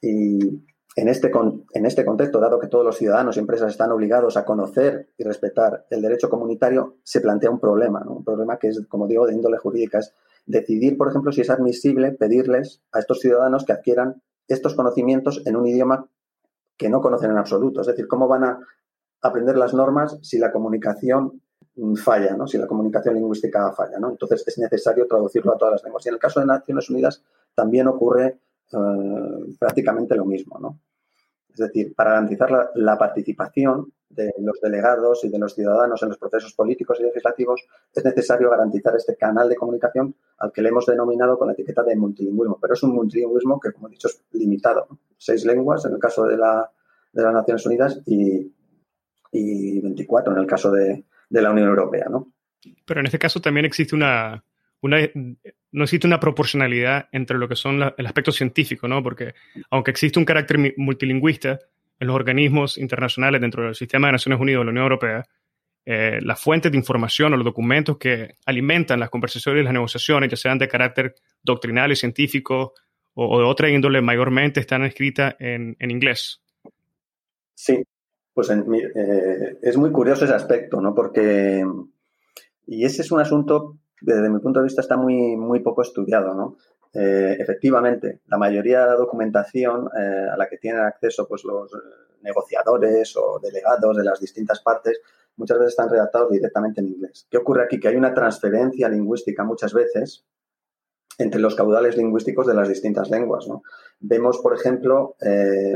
Y 0.00 0.64
en 0.94 1.08
este, 1.08 1.30
en 1.72 1.86
este 1.86 2.04
contexto, 2.04 2.38
dado 2.38 2.58
que 2.58 2.68
todos 2.68 2.84
los 2.84 2.98
ciudadanos 2.98 3.36
y 3.36 3.40
empresas 3.40 3.70
están 3.70 3.92
obligados 3.92 4.36
a 4.36 4.44
conocer 4.44 5.10
y 5.16 5.24
respetar 5.24 5.86
el 5.90 6.02
derecho 6.02 6.28
comunitario, 6.28 6.98
se 7.02 7.20
plantea 7.20 7.50
un 7.50 7.60
problema. 7.60 8.02
Un 8.06 8.24
problema 8.24 8.58
que 8.58 8.68
es, 8.68 8.84
como 8.88 9.06
digo, 9.06 9.26
de 9.26 9.34
índole 9.34 9.56
jurídica. 9.56 9.98
Es 9.98 10.14
decidir, 10.44 10.98
por 10.98 11.08
ejemplo, 11.08 11.32
si 11.32 11.40
es 11.40 11.50
admisible 11.50 12.12
pedirles 12.12 12.82
a 12.92 12.98
estos 12.98 13.20
ciudadanos 13.20 13.64
que 13.64 13.72
adquieran 13.72 14.22
estos 14.48 14.74
conocimientos 14.74 15.42
en 15.46 15.56
un 15.56 15.66
idioma 15.66 16.10
que 16.82 16.90
no 16.90 17.00
conocen 17.00 17.30
en 17.30 17.38
absoluto. 17.38 17.80
Es 17.80 17.86
decir, 17.86 18.08
¿cómo 18.08 18.26
van 18.26 18.42
a 18.42 18.58
aprender 19.22 19.56
las 19.56 19.72
normas 19.72 20.18
si 20.20 20.36
la 20.38 20.50
comunicación 20.50 21.40
falla, 21.94 22.36
¿no? 22.36 22.48
si 22.48 22.58
la 22.58 22.66
comunicación 22.66 23.14
lingüística 23.14 23.72
falla? 23.72 24.00
¿no? 24.00 24.10
Entonces 24.10 24.42
es 24.44 24.58
necesario 24.58 25.06
traducirlo 25.06 25.54
a 25.54 25.58
todas 25.58 25.74
las 25.74 25.84
lenguas. 25.84 26.04
Y 26.04 26.08
en 26.08 26.14
el 26.16 26.20
caso 26.20 26.40
de 26.40 26.46
Naciones 26.46 26.90
Unidas 26.90 27.22
también 27.54 27.86
ocurre 27.86 28.40
eh, 28.72 29.56
prácticamente 29.60 30.16
lo 30.16 30.24
mismo. 30.24 30.58
¿no? 30.58 30.80
Es 31.50 31.58
decir, 31.58 31.94
para 31.94 32.10
garantizar 32.14 32.70
la, 32.74 32.98
participación 32.98 33.92
de 34.14 34.32
los 34.38 34.60
delegados 34.60 35.24
y 35.24 35.28
de 35.28 35.38
los 35.38 35.54
ciudadanos 35.54 36.02
en 36.02 36.10
los 36.10 36.18
procesos 36.18 36.52
políticos 36.54 36.98
y 37.00 37.04
legislativos, 37.04 37.64
es 37.92 38.04
necesario 38.04 38.50
garantizar 38.50 38.94
este 38.96 39.16
canal 39.16 39.48
de 39.48 39.56
comunicación 39.56 40.14
al 40.38 40.52
que 40.52 40.62
le 40.62 40.68
hemos 40.68 40.86
denominado 40.86 41.38
con 41.38 41.48
la 41.48 41.54
etiqueta 41.54 41.82
de 41.82 41.96
multilingüismo. 41.96 42.58
Pero 42.60 42.74
es 42.74 42.82
un 42.82 42.94
multilingüismo 42.94 43.60
que, 43.60 43.72
como 43.72 43.88
he 43.88 43.92
dicho, 43.92 44.08
es 44.08 44.22
limitado. 44.32 44.86
Seis 45.16 45.44
lenguas 45.44 45.84
en 45.84 45.94
el 45.94 45.98
caso 45.98 46.24
de, 46.24 46.36
la, 46.36 46.70
de 47.12 47.22
las 47.22 47.32
Naciones 47.32 47.66
Unidas 47.66 48.00
y, 48.06 48.52
y 49.32 49.80
24 49.80 50.32
en 50.32 50.38
el 50.38 50.46
caso 50.46 50.70
de, 50.70 51.04
de 51.28 51.42
la 51.42 51.50
Unión 51.50 51.68
Europea. 51.68 52.06
¿no? 52.10 52.32
Pero 52.84 53.00
en 53.00 53.06
este 53.06 53.18
caso 53.18 53.40
también 53.40 53.66
existe 53.66 53.94
una, 53.94 54.44
no 54.82 55.84
existe 55.84 56.06
una 56.06 56.20
proporcionalidad 56.20 57.08
entre 57.12 57.38
lo 57.38 57.48
que 57.48 57.56
son 57.56 57.80
el 57.96 58.06
aspecto 58.06 58.32
científico, 58.32 58.88
¿no? 58.88 59.02
Porque 59.02 59.34
aunque 59.70 59.90
existe 59.90 60.18
un 60.18 60.24
carácter 60.24 60.74
multilingüista 60.76 61.58
en 62.02 62.08
los 62.08 62.16
organismos 62.16 62.78
internacionales 62.78 63.40
dentro 63.40 63.62
del 63.62 63.76
sistema 63.76 64.08
de 64.08 64.12
Naciones 64.14 64.40
Unidas 64.40 64.60
o 64.60 64.64
la 64.64 64.70
Unión 64.70 64.82
Europea, 64.82 65.24
eh, 65.86 66.18
las 66.20 66.40
fuentes 66.40 66.72
de 66.72 66.76
información 66.76 67.32
o 67.32 67.36
los 67.36 67.44
documentos 67.44 67.96
que 67.96 68.34
alimentan 68.44 68.98
las 68.98 69.08
conversaciones 69.08 69.60
y 69.60 69.64
las 69.64 69.72
negociaciones, 69.72 70.28
ya 70.28 70.36
sean 70.36 70.58
de 70.58 70.66
carácter 70.66 71.14
doctrinal 71.44 71.92
y 71.92 71.96
científico 71.96 72.74
o, 73.14 73.38
de 73.38 73.44
otra 73.44 73.70
índole, 73.70 74.02
mayormente 74.02 74.58
están 74.58 74.82
escritas 74.84 75.36
en, 75.38 75.76
inglés. 75.78 76.42
Sí, 77.54 77.80
pues 78.34 78.50
eh, 78.50 79.58
es 79.62 79.76
muy 79.76 79.92
curioso 79.92 80.24
ese 80.24 80.34
aspecto, 80.34 80.80
¿no? 80.80 80.96
Porque, 80.96 81.64
y 82.66 82.84
ese 82.84 83.02
es 83.02 83.12
un 83.12 83.20
asunto 83.20 83.78
desde 84.00 84.28
mi 84.28 84.40
punto 84.40 84.58
de 84.58 84.64
vista 84.64 84.80
está 84.80 84.96
muy, 84.96 85.36
muy 85.36 85.60
poco 85.60 85.82
estudiado, 85.82 86.34
¿no? 86.34 86.56
Eh, 86.94 87.36
efectivamente, 87.38 88.20
la 88.26 88.38
mayoría 88.38 88.80
de 88.80 88.86
la 88.86 88.96
documentación 88.96 89.88
eh, 89.98 90.28
a 90.32 90.36
la 90.36 90.48
que 90.48 90.58
tienen 90.58 90.82
acceso 90.82 91.26
pues, 91.26 91.44
los 91.44 91.70
negociadores 92.22 93.16
o 93.16 93.40
delegados 93.40 93.96
de 93.96 94.04
las 94.04 94.20
distintas 94.20 94.60
partes 94.60 95.00
muchas 95.36 95.58
veces 95.58 95.72
están 95.72 95.88
redactados 95.88 96.30
directamente 96.30 96.80
en 96.80 96.88
inglés. 96.88 97.26
¿Qué 97.30 97.38
ocurre 97.38 97.64
aquí? 97.64 97.80
Que 97.80 97.88
hay 97.88 97.96
una 97.96 98.14
transferencia 98.14 98.88
lingüística 98.88 99.44
muchas 99.44 99.72
veces 99.72 100.24
entre 101.18 101.40
los 101.40 101.54
caudales 101.54 101.96
lingüísticos 101.96 102.46
de 102.46 102.54
las 102.54 102.68
distintas 102.68 103.10
lenguas. 103.10 103.46
Vemos, 104.00 104.38
por 104.38 104.54
ejemplo, 104.54 105.16
eh, 105.20 105.74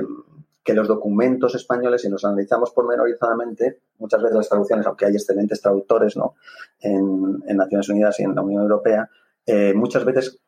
que 0.64 0.74
los 0.74 0.88
documentos 0.88 1.54
españoles, 1.54 2.02
si 2.02 2.08
los 2.08 2.24
analizamos 2.24 2.72
pormenorizadamente, 2.72 3.80
muchas 3.98 4.22
veces 4.22 4.36
las 4.36 4.48
traducciones, 4.48 4.86
aunque 4.86 5.06
hay 5.06 5.14
excelentes 5.14 5.60
traductores 5.60 6.16
¿no? 6.16 6.34
en, 6.80 7.40
Naciones 7.56 7.88
Unidas 7.88 8.18
y 8.20 8.24
en 8.24 8.34
la 8.34 8.42
Unión 8.42 8.62
Europea, 8.62 9.08
eh, 9.46 9.72
muchas 9.74 10.04
veces 10.04 10.40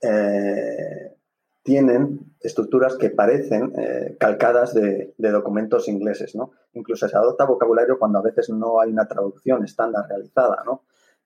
eh, 0.00 1.16
tienen 1.62 2.36
estructuras 2.40 2.96
que 2.96 3.10
parecen 3.10 3.72
calcadas 4.20 4.72
de, 4.72 5.14
documentos 5.18 5.88
ingleses. 5.88 6.36
Incluso 6.74 7.08
se 7.08 7.16
adopta 7.16 7.44
vocabulario 7.44 7.98
cuando 7.98 8.20
a 8.20 8.22
veces 8.22 8.50
no 8.50 8.80
hay 8.80 8.92
una 8.92 9.08
traducción 9.08 9.64
estándar 9.64 10.06
realizada. 10.08 10.62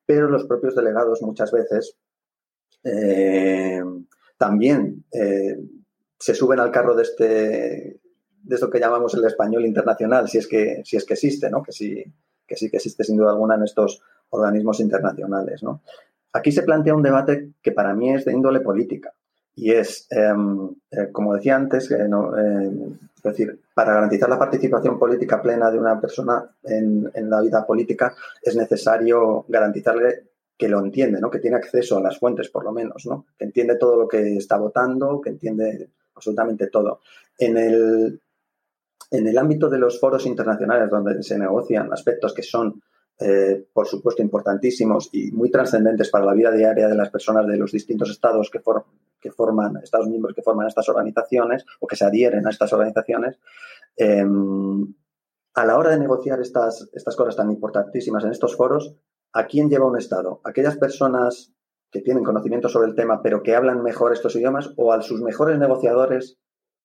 Pero 0.06 0.30
los 0.30 0.44
propios 0.44 0.74
delegados 0.74 1.20
muchas 1.20 1.52
veces 1.52 1.98
eh, 2.84 3.82
también 4.38 5.04
eh, 5.12 5.58
se 6.18 6.34
suben 6.34 6.60
al 6.60 6.70
carro 6.70 6.94
de 6.94 7.02
este 7.02 8.00
de 8.42 8.54
esto 8.54 8.70
que 8.70 8.80
llamamos 8.80 9.12
el 9.14 9.24
español 9.26 9.66
internacional, 9.66 10.26
si 10.28 10.38
es 10.38 10.48
que, 10.48 10.80
si 10.84 10.96
es 10.96 11.04
que 11.04 11.12
existe. 11.12 11.50
Que 11.64 11.72
sí, 11.72 12.04
que 12.46 12.56
sí 12.56 12.70
que 12.70 12.78
existe 12.78 13.04
sin 13.04 13.18
duda 13.18 13.30
alguna 13.30 13.56
en 13.56 13.64
estos 13.64 14.02
organismos 14.30 14.80
internacionales. 14.80 15.62
Aquí 16.32 16.52
se 16.52 16.62
plantea 16.62 16.94
un 16.94 17.02
debate 17.02 17.52
que 17.62 17.72
para 17.72 17.94
mí 17.94 18.14
es 18.14 18.24
de 18.24 18.32
índole 18.32 18.60
política 18.60 19.12
y 19.54 19.72
es, 19.72 20.06
em, 20.10 20.70
eh, 20.90 21.08
como 21.12 21.34
decía 21.34 21.56
antes, 21.56 21.90
es 21.90 23.22
decir, 23.22 23.60
para 23.74 23.94
garantizar 23.94 24.28
la 24.28 24.38
participación 24.38 24.98
política 24.98 25.42
plena 25.42 25.70
de 25.70 25.78
una 25.78 26.00
persona 26.00 26.48
en, 26.62 27.10
en, 27.12 27.28
la 27.28 27.40
vida 27.40 27.66
política 27.66 28.14
es 28.40 28.56
necesario 28.56 29.44
garantizarle 29.48 30.30
que 30.56 30.68
lo 30.68 30.78
entiende, 30.78 31.20
¿no? 31.20 31.30
que 31.30 31.38
tiene 31.38 31.56
acceso 31.56 31.96
a 31.96 32.02
las 32.02 32.18
fuentes, 32.18 32.50
por 32.50 32.64
lo 32.64 32.72
menos, 32.72 33.06
¿no? 33.06 33.26
que 33.38 33.46
entiende 33.46 33.76
todo 33.76 33.96
lo 33.96 34.06
que 34.06 34.36
está 34.36 34.56
votando, 34.56 35.20
que 35.20 35.30
entiende 35.30 35.88
absolutamente 36.14 36.66
todo. 36.66 37.00
En 37.38 37.56
el, 37.56 38.20
en 39.10 39.26
el 39.26 39.38
ámbito 39.38 39.70
de 39.70 39.78
los 39.78 39.98
foros 39.98 40.26
internacionales 40.26 40.90
donde 40.90 41.22
se 41.22 41.38
negocian 41.38 41.90
aspectos 41.92 42.34
que 42.34 42.42
son, 42.42 42.82
eh, 43.20 43.66
por 43.72 43.86
supuesto, 43.86 44.22
importantísimos 44.22 45.10
y 45.12 45.30
muy 45.32 45.50
trascendentes 45.50 46.08
para 46.08 46.24
la 46.24 46.32
vida 46.32 46.50
diaria 46.50 46.88
de 46.88 46.94
las 46.94 47.10
personas 47.10 47.46
de 47.46 47.58
los 47.58 47.70
distintos 47.70 48.10
estados 48.10 48.50
que, 48.50 48.60
que 49.20 49.30
forman, 49.30 49.76
estados 49.82 50.08
miembros 50.08 50.34
que 50.34 50.40
forman 50.40 50.66
estas 50.66 50.88
organizaciones 50.88 51.66
o 51.80 51.86
que 51.86 51.96
se 51.96 52.06
adhieren 52.06 52.46
a 52.46 52.50
estas 52.50 52.72
organizaciones, 52.72 53.38
em, 53.96 54.94
a 55.54 55.66
la 55.66 55.76
hora 55.76 55.90
de 55.90 55.98
negociar 55.98 56.40
estas, 56.40 56.88
estas 56.94 57.14
cosas 57.14 57.36
tan 57.36 57.50
importantísimas 57.50 58.24
en 58.24 58.30
estos 58.30 58.56
foros, 58.56 58.96
¿a 59.34 59.46
quién 59.46 59.68
lleva 59.68 59.86
un 59.86 59.98
Estado? 59.98 60.40
¿Aquellas 60.44 60.78
personas 60.78 61.52
que 61.90 62.00
tienen 62.00 62.24
conocimiento 62.24 62.70
sobre 62.70 62.88
el 62.88 62.94
tema 62.94 63.20
pero 63.22 63.42
que 63.42 63.54
hablan 63.54 63.82
mejor 63.82 64.14
estos 64.14 64.34
idiomas 64.34 64.72
o 64.76 64.94
a 64.94 65.02
sus 65.02 65.20
mejores 65.20 65.58
negociadores 65.58 66.38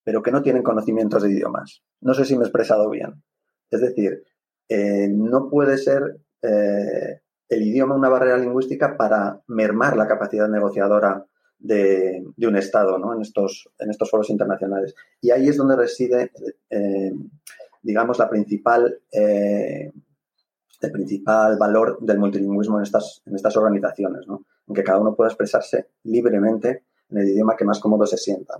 pero 0.04 0.22
que 0.22 0.32
no 0.32 0.42
tienen 0.42 0.64
conocimientos 0.64 1.24
de 1.24 1.32
idiomas? 1.32 1.82
No 2.02 2.14
sé 2.14 2.26
si 2.26 2.36
me 2.36 2.44
he 2.44 2.48
expresado 2.48 2.90
bien. 2.90 3.24
Es 3.72 3.80
decir, 3.80 4.24
eh, 4.68 5.08
no 5.10 5.50
puede 5.50 5.78
ser 5.78 6.20
eh, 6.46 7.22
el 7.50 7.62
idioma 7.64 7.96
una 7.96 8.10
barrera 8.10 8.38
lingüística 8.38 8.98
para 8.98 9.42
mermar 9.48 9.98
la 9.98 10.08
capacidad 10.08 10.48
negociadora 10.48 11.26
de, 11.60 12.24
un 12.38 12.56
Estado 12.56 12.98
¿no? 12.98 13.14
en, 13.14 13.22
estos, 13.22 13.70
en 13.80 13.90
estos 13.90 14.10
foros 14.10 14.30
internacionales. 14.30 14.94
Y 15.22 15.32
ahí 15.32 15.48
es 15.48 15.58
donde 15.58 15.76
reside, 15.76 16.32
eh, 16.70 17.12
digamos, 17.82 18.20
la 18.20 18.30
principal 18.30 19.00
el 20.86 20.92
principal 20.92 21.58
valor 21.58 21.98
del 22.02 22.20
multilingüismo 22.20 22.78
en 22.78 22.84
estas, 22.84 23.22
en 23.26 23.36
estas 23.36 23.56
organizaciones. 23.58 24.26
En 24.68 24.74
que 24.74 24.84
cada 24.84 25.00
uno 25.00 25.16
pueda 25.16 25.30
expresarse 25.30 25.90
libremente 26.04 26.84
en 27.10 27.18
el 27.18 27.30
idioma 27.30 27.56
que 27.56 27.66
más 27.66 27.80
cómodo 27.80 28.06
se 28.06 28.18
sienta. 28.18 28.56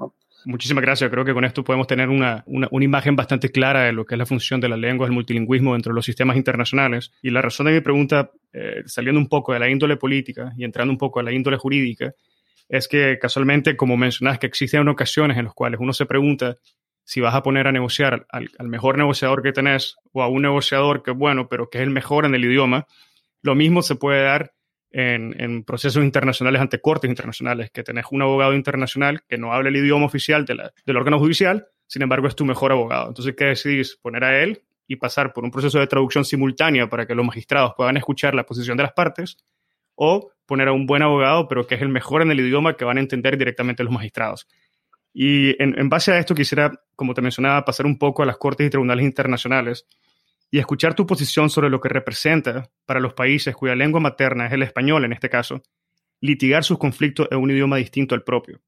Muchísimas 0.46 0.84
gracias. 0.84 1.10
Creo 1.10 1.26
que 1.26 1.34
con 1.34 1.44
esto 1.44 1.64
podemos 1.64 1.88
tener 1.88 2.10
una, 2.10 2.44
una, 2.46 2.68
una, 2.70 2.86
imagen 2.86 3.16
bastante 3.16 3.50
clara 3.50 3.84
de 3.84 3.92
lo 3.92 4.06
que 4.06 4.16
es 4.16 4.20
la 4.20 4.26
función 4.26 4.62
de 4.62 4.70
las 4.70 4.78
lenguas, 4.78 5.10
el 5.10 5.14
multilingüismo 5.14 5.74
dentro 5.74 5.92
de 5.92 5.96
los 5.96 6.06
sistemas 6.06 6.38
internacionales. 6.38 7.12
Y 7.22 7.32
la 7.32 7.42
razón 7.42 7.66
de 7.66 7.74
mi 7.74 7.82
pregunta, 7.82 8.32
eh, 8.54 8.84
saliendo 8.86 9.20
un 9.20 9.28
poco 9.28 9.54
de 9.54 9.60
la 9.60 9.70
índole 9.70 9.98
política 9.98 10.54
y 10.56 10.64
entrando 10.64 10.92
un 10.92 10.98
poco 10.98 11.20
a 11.20 11.24
la 11.24 11.32
índole 11.32 11.58
jurídica, 11.58 12.14
es 12.70 12.88
que 12.88 13.18
casualmente, 13.20 13.76
como 13.76 13.98
mencionas, 13.98 14.40
que 14.40 14.48
existen 14.48 14.88
ocasiones 14.88 15.38
en 15.38 15.46
las 15.46 15.54
cuales 15.54 15.80
uno 15.80 15.94
se 15.94 16.06
pregunta 16.06 16.56
si 17.04 17.22
vas 17.22 17.36
a 17.36 17.44
poner 17.44 17.68
a 17.68 17.72
negociar 17.72 18.26
al, 18.30 18.50
mejor 18.68 18.98
negociador 18.98 19.44
que 19.44 19.52
tenés 19.52 19.96
o 20.12 20.24
a 20.24 20.28
un 20.28 20.42
negociador 20.42 21.04
que 21.04 21.12
bueno, 21.12 21.48
pero 21.48 21.70
que 21.70 21.78
es 21.78 21.84
el 21.84 21.92
mejor 21.92 22.26
en 22.26 22.34
el 22.34 22.44
idioma, 22.44 22.88
lo 23.44 23.54
mismo 23.54 23.84
se 23.84 23.96
puede 23.96 24.24
dar 24.24 24.54
en, 24.98 25.64
procesos 25.64 26.04
internacionales 26.04 26.62
ante 26.62 26.80
cortes 26.80 27.10
internacionales, 27.10 27.70
que 27.72 27.84
tenés 27.84 28.06
un 28.12 28.22
abogado 28.22 28.54
internacional 28.54 29.24
que 29.28 29.38
no 29.38 29.54
habla 29.54 29.70
el 29.70 29.76
idioma 29.76 30.06
oficial 30.06 30.46
del 30.46 30.98
órgano 30.98 31.20
judicial, 31.20 31.68
sin 31.86 32.02
embargo 32.02 32.28
es 32.28 32.36
tu 32.36 32.46
mejor 32.46 32.72
abogado. 32.72 33.10
Entonces, 33.10 33.36
¿qué 33.36 33.46
decidís? 33.46 33.98
Poner 33.98 34.24
a 34.24 34.42
él 34.42 34.64
y 34.88 34.96
pasar 34.96 35.34
por 35.34 35.44
un 35.44 35.52
proceso 35.52 35.80
de 35.80 35.88
traducción 35.88 36.24
simultánea 36.24 36.88
para 36.88 37.06
que 37.06 37.14
los 37.14 37.26
magistrados 37.26 37.74
puedan 37.76 37.98
escuchar 37.98 38.36
la 38.36 38.46
posición 38.46 38.78
de 38.78 38.84
las 38.84 38.94
partes, 38.94 39.38
o 39.96 40.32
poner 40.46 40.68
a 40.68 40.74
un 40.74 40.86
buen 40.86 41.02
abogado, 41.02 41.48
pero 41.48 41.68
que 41.68 41.76
es 41.76 41.82
el 41.82 41.90
mejor 41.90 42.22
en 42.22 42.32
el 42.32 42.40
idioma 42.40 42.78
que 42.78 42.86
van 42.86 42.98
a 42.98 43.02
entender 43.02 43.38
directamente 43.38 43.84
los 43.84 43.92
magistrados. 43.92 44.48
Y 45.14 45.62
en, 45.62 45.90
base 45.90 46.12
a 46.12 46.20
esto 46.20 46.36
quisiera, 46.36 46.72
como 46.96 47.14
te 47.14 47.22
mencionaba, 47.22 47.64
pasar 47.64 47.86
un 47.86 47.98
poco 47.98 48.24
a 48.24 48.26
las 48.26 48.38
cortes 48.38 48.68
y 48.68 48.70
tribunales 48.70 49.06
internacionales 49.06 49.86
y 50.52 50.60
escuchar 50.60 50.94
tu 50.94 51.06
posición 51.06 51.50
sobre 51.50 51.70
lo 51.70 51.82
que 51.82 51.90
representa 51.90 52.70
para 52.86 53.00
los 53.00 53.14
países 53.14 53.56
cuya 53.56 53.76
lengua 53.76 54.00
materna 54.00 54.48
es 54.48 54.54
el 54.54 54.64
español 54.64 55.06
en 55.06 55.14
este 55.14 55.30
caso, 55.30 55.62
litigar 56.22 56.64
sus 56.64 56.78
conflictos 56.78 57.28
en 57.32 57.38
un 57.40 57.52
idioma 57.52 57.78
distinto 57.78 58.16
al 58.16 58.24
propio. 58.24 58.62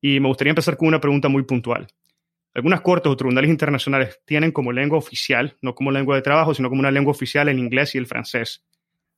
Y 0.00 0.20
me 0.20 0.28
gustaría 0.28 0.50
empezar 0.50 0.76
con 0.76 0.88
una 0.88 1.00
pregunta 1.00 1.28
muy 1.28 1.42
puntual. 1.42 1.86
Algunas 2.54 2.82
cortes 2.82 3.10
o 3.10 3.16
tribunales 3.16 3.50
internacionales 3.50 4.20
tienen 4.24 4.52
como 4.52 4.70
lengua 4.70 4.98
oficial, 4.98 5.56
no 5.60 5.74
como 5.74 5.90
lengua 5.90 6.14
de 6.16 6.22
trabajo, 6.22 6.54
sino 6.54 6.68
como 6.68 6.80
una 6.80 6.90
lengua 6.90 7.10
oficial 7.10 7.48
el 7.48 7.58
inglés 7.58 7.94
y 7.94 7.98
el 7.98 8.06
francés, 8.06 8.64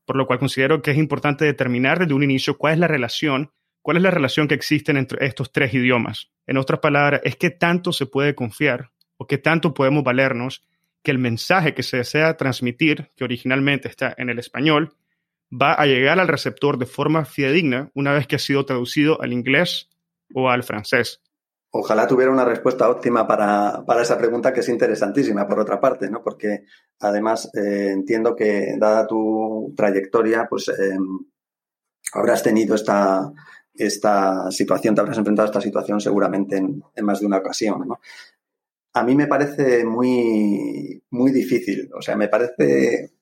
por 0.04 0.16
lo 0.16 0.26
cual 0.26 0.38
considero 0.38 0.80
que 0.80 0.92
es 0.92 0.96
importante 0.96 1.44
determinar 1.44 1.98
desde 1.98 2.14
un 2.14 2.22
inicio 2.22 2.56
cuál 2.56 2.74
es 2.74 2.78
la 2.78 2.88
relación 2.88 3.50
¿Cuál 3.86 3.98
es 3.98 4.02
la 4.02 4.10
relación 4.10 4.48
que 4.48 4.56
existe 4.56 4.90
entre 4.90 5.24
estos 5.24 5.52
tres 5.52 5.72
idiomas? 5.72 6.32
En 6.48 6.56
otras 6.56 6.80
palabras, 6.80 7.20
es 7.22 7.36
qué 7.36 7.50
tanto 7.50 7.92
se 7.92 8.06
puede 8.06 8.34
confiar 8.34 8.90
o 9.16 9.28
qué 9.28 9.38
tanto 9.38 9.74
podemos 9.74 10.02
valernos 10.02 10.66
que 11.06 11.12
el 11.12 11.18
mensaje 11.20 11.72
que 11.72 11.84
se 11.84 11.98
desea 11.98 12.36
transmitir, 12.36 13.12
que 13.14 13.22
originalmente 13.22 13.86
está 13.86 14.12
en 14.18 14.28
el 14.28 14.40
español, 14.40 14.96
va 15.52 15.72
a 15.72 15.86
llegar 15.86 16.18
al 16.18 16.26
receptor 16.26 16.78
de 16.78 16.86
forma 16.86 17.24
fidedigna 17.24 17.92
una 17.94 18.12
vez 18.12 18.26
que 18.26 18.34
ha 18.34 18.40
sido 18.40 18.66
traducido 18.66 19.22
al 19.22 19.32
inglés 19.32 19.88
o 20.34 20.50
al 20.50 20.64
francés. 20.64 21.22
Ojalá 21.70 22.08
tuviera 22.08 22.32
una 22.32 22.44
respuesta 22.44 22.90
óptima 22.90 23.24
para, 23.24 23.84
esa 24.02 24.18
pregunta 24.18 24.52
que 24.52 24.58
es 24.58 24.68
interesantísima, 24.68 25.46
por 25.46 25.60
otra 25.60 25.80
parte, 25.80 26.10
¿no? 26.10 26.24
Porque 26.24 26.64
además 26.98 27.52
eh, 27.54 27.90
entiendo 27.92 28.34
que, 28.34 28.74
dada 28.76 29.06
tu 29.06 29.72
trayectoria, 29.76 30.48
pues 30.50 30.68
eh, 30.70 30.98
habrás 32.14 32.42
tenido 32.42 32.74
esta, 32.74 33.30
esta 33.74 34.50
situación, 34.50 34.96
te 34.96 35.02
habrás 35.02 35.18
enfrentado 35.18 35.46
a 35.46 35.50
esta 35.50 35.60
situación 35.60 36.00
seguramente 36.00 36.56
en, 36.56 36.82
más 37.04 37.20
de 37.20 37.26
una 37.26 37.38
ocasión. 37.38 37.86
A 38.96 39.02
mí 39.02 39.14
me 39.14 39.26
parece 39.26 39.84
muy, 39.84 41.02
muy 41.10 41.30
difícil, 41.30 41.90
o 41.94 42.00
sea, 42.00 42.16
me 42.16 42.28
parece... 42.28 43.12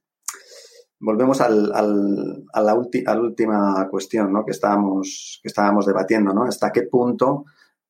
Volvemos 1.01 1.41
a, 1.41 1.49
la 1.51 2.75
última 3.21 3.89
cuestión 3.91 4.33
¿no? 4.33 4.45
que, 4.45 4.53
estábamos, 4.53 5.41
que 5.43 5.49
estábamos 5.49 5.85
debatiendo, 5.85 6.33
¿no? 6.33 6.45
Hasta 6.45 6.71
qué 6.71 6.83
punto 6.83 7.47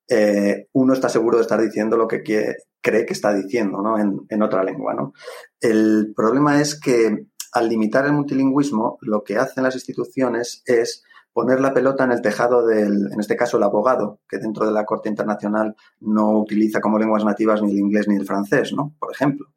eh, 0.08 0.68
uno 0.72 0.94
está 0.94 1.10
seguro 1.10 1.36
de 1.36 1.42
estar 1.42 1.60
diciendo 1.60 1.98
lo 1.98 2.08
que 2.08 2.22
cree 2.22 3.04
que 3.04 3.12
está 3.12 3.34
diciendo 3.34 3.82
¿no? 3.82 3.98
en, 3.98 4.18
en 4.30 4.42
otra 4.42 4.64
lengua. 4.64 4.94
¿no? 4.94 5.12
El 5.60 6.14
problema 6.16 6.62
es 6.62 6.80
que 6.80 7.26
al 7.52 7.68
limitar 7.68 8.06
el 8.06 8.14
multilingüismo, 8.14 8.96
lo 9.02 9.22
que 9.22 9.36
hacen 9.36 9.62
las 9.62 9.74
instituciones 9.74 10.62
es 10.64 11.04
poner 11.34 11.60
la 11.60 11.74
pelota 11.74 12.04
en 12.04 12.12
el 12.12 12.22
tejado 12.22 12.64
del, 12.64 13.12
en 13.12 13.20
este 13.20 13.36
caso, 13.36 13.56
el 13.56 13.64
abogado, 13.64 14.20
que 14.28 14.38
dentro 14.38 14.64
de 14.64 14.72
la 14.72 14.86
Corte 14.86 15.08
Internacional 15.08 15.74
no 16.00 16.38
utiliza 16.38 16.80
como 16.80 16.98
lenguas 16.98 17.24
nativas 17.24 17.60
ni 17.60 17.72
el 17.72 17.78
inglés 17.80 18.06
ni 18.06 18.14
el 18.14 18.24
francés, 18.24 18.72
¿no? 18.72 18.94
Por 19.00 19.12
ejemplo. 19.12 19.48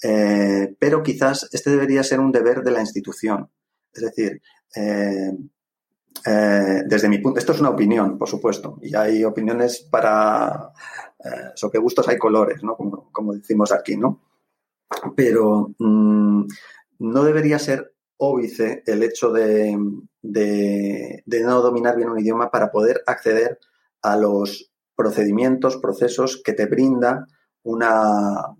Eh, 0.00 0.76
pero 0.78 1.02
quizás 1.02 1.48
este 1.52 1.70
debería 1.70 2.04
ser 2.04 2.20
un 2.20 2.30
deber 2.30 2.62
de 2.62 2.70
la 2.70 2.80
institución. 2.80 3.50
Es 3.92 4.02
decir, 4.02 4.40
eh, 4.76 5.32
eh, 6.24 6.82
desde 6.86 7.08
mi 7.08 7.18
punto, 7.18 7.40
esto 7.40 7.50
es 7.50 7.60
una 7.60 7.70
opinión, 7.70 8.16
por 8.16 8.28
supuesto, 8.28 8.78
y 8.80 8.94
hay 8.94 9.24
opiniones 9.24 9.80
para, 9.90 10.70
sobre 11.56 11.80
gustos 11.80 12.08
hay 12.08 12.16
colores, 12.16 12.62
¿no? 12.62 12.76
Como, 12.76 13.34
decimos 13.34 13.72
aquí, 13.72 13.96
¿no? 13.96 14.22
Pero 15.16 15.74
mm, 15.80 16.44
no 17.00 17.24
debería 17.24 17.58
ser 17.58 17.92
óbice 18.18 18.84
el 18.86 19.02
hecho 19.02 19.32
de, 19.32 19.76
no 20.24 21.60
dominar 21.60 21.96
bien 21.96 22.08
un 22.08 22.18
idioma 22.18 22.50
para 22.50 22.70
poder 22.70 23.02
acceder 23.06 23.58
a 24.02 24.16
los 24.16 24.72
procedimientos, 24.96 25.78
procesos 25.78 26.40
que 26.44 26.52
te 26.52 26.66
brinda 26.66 27.26
una 27.62 28.54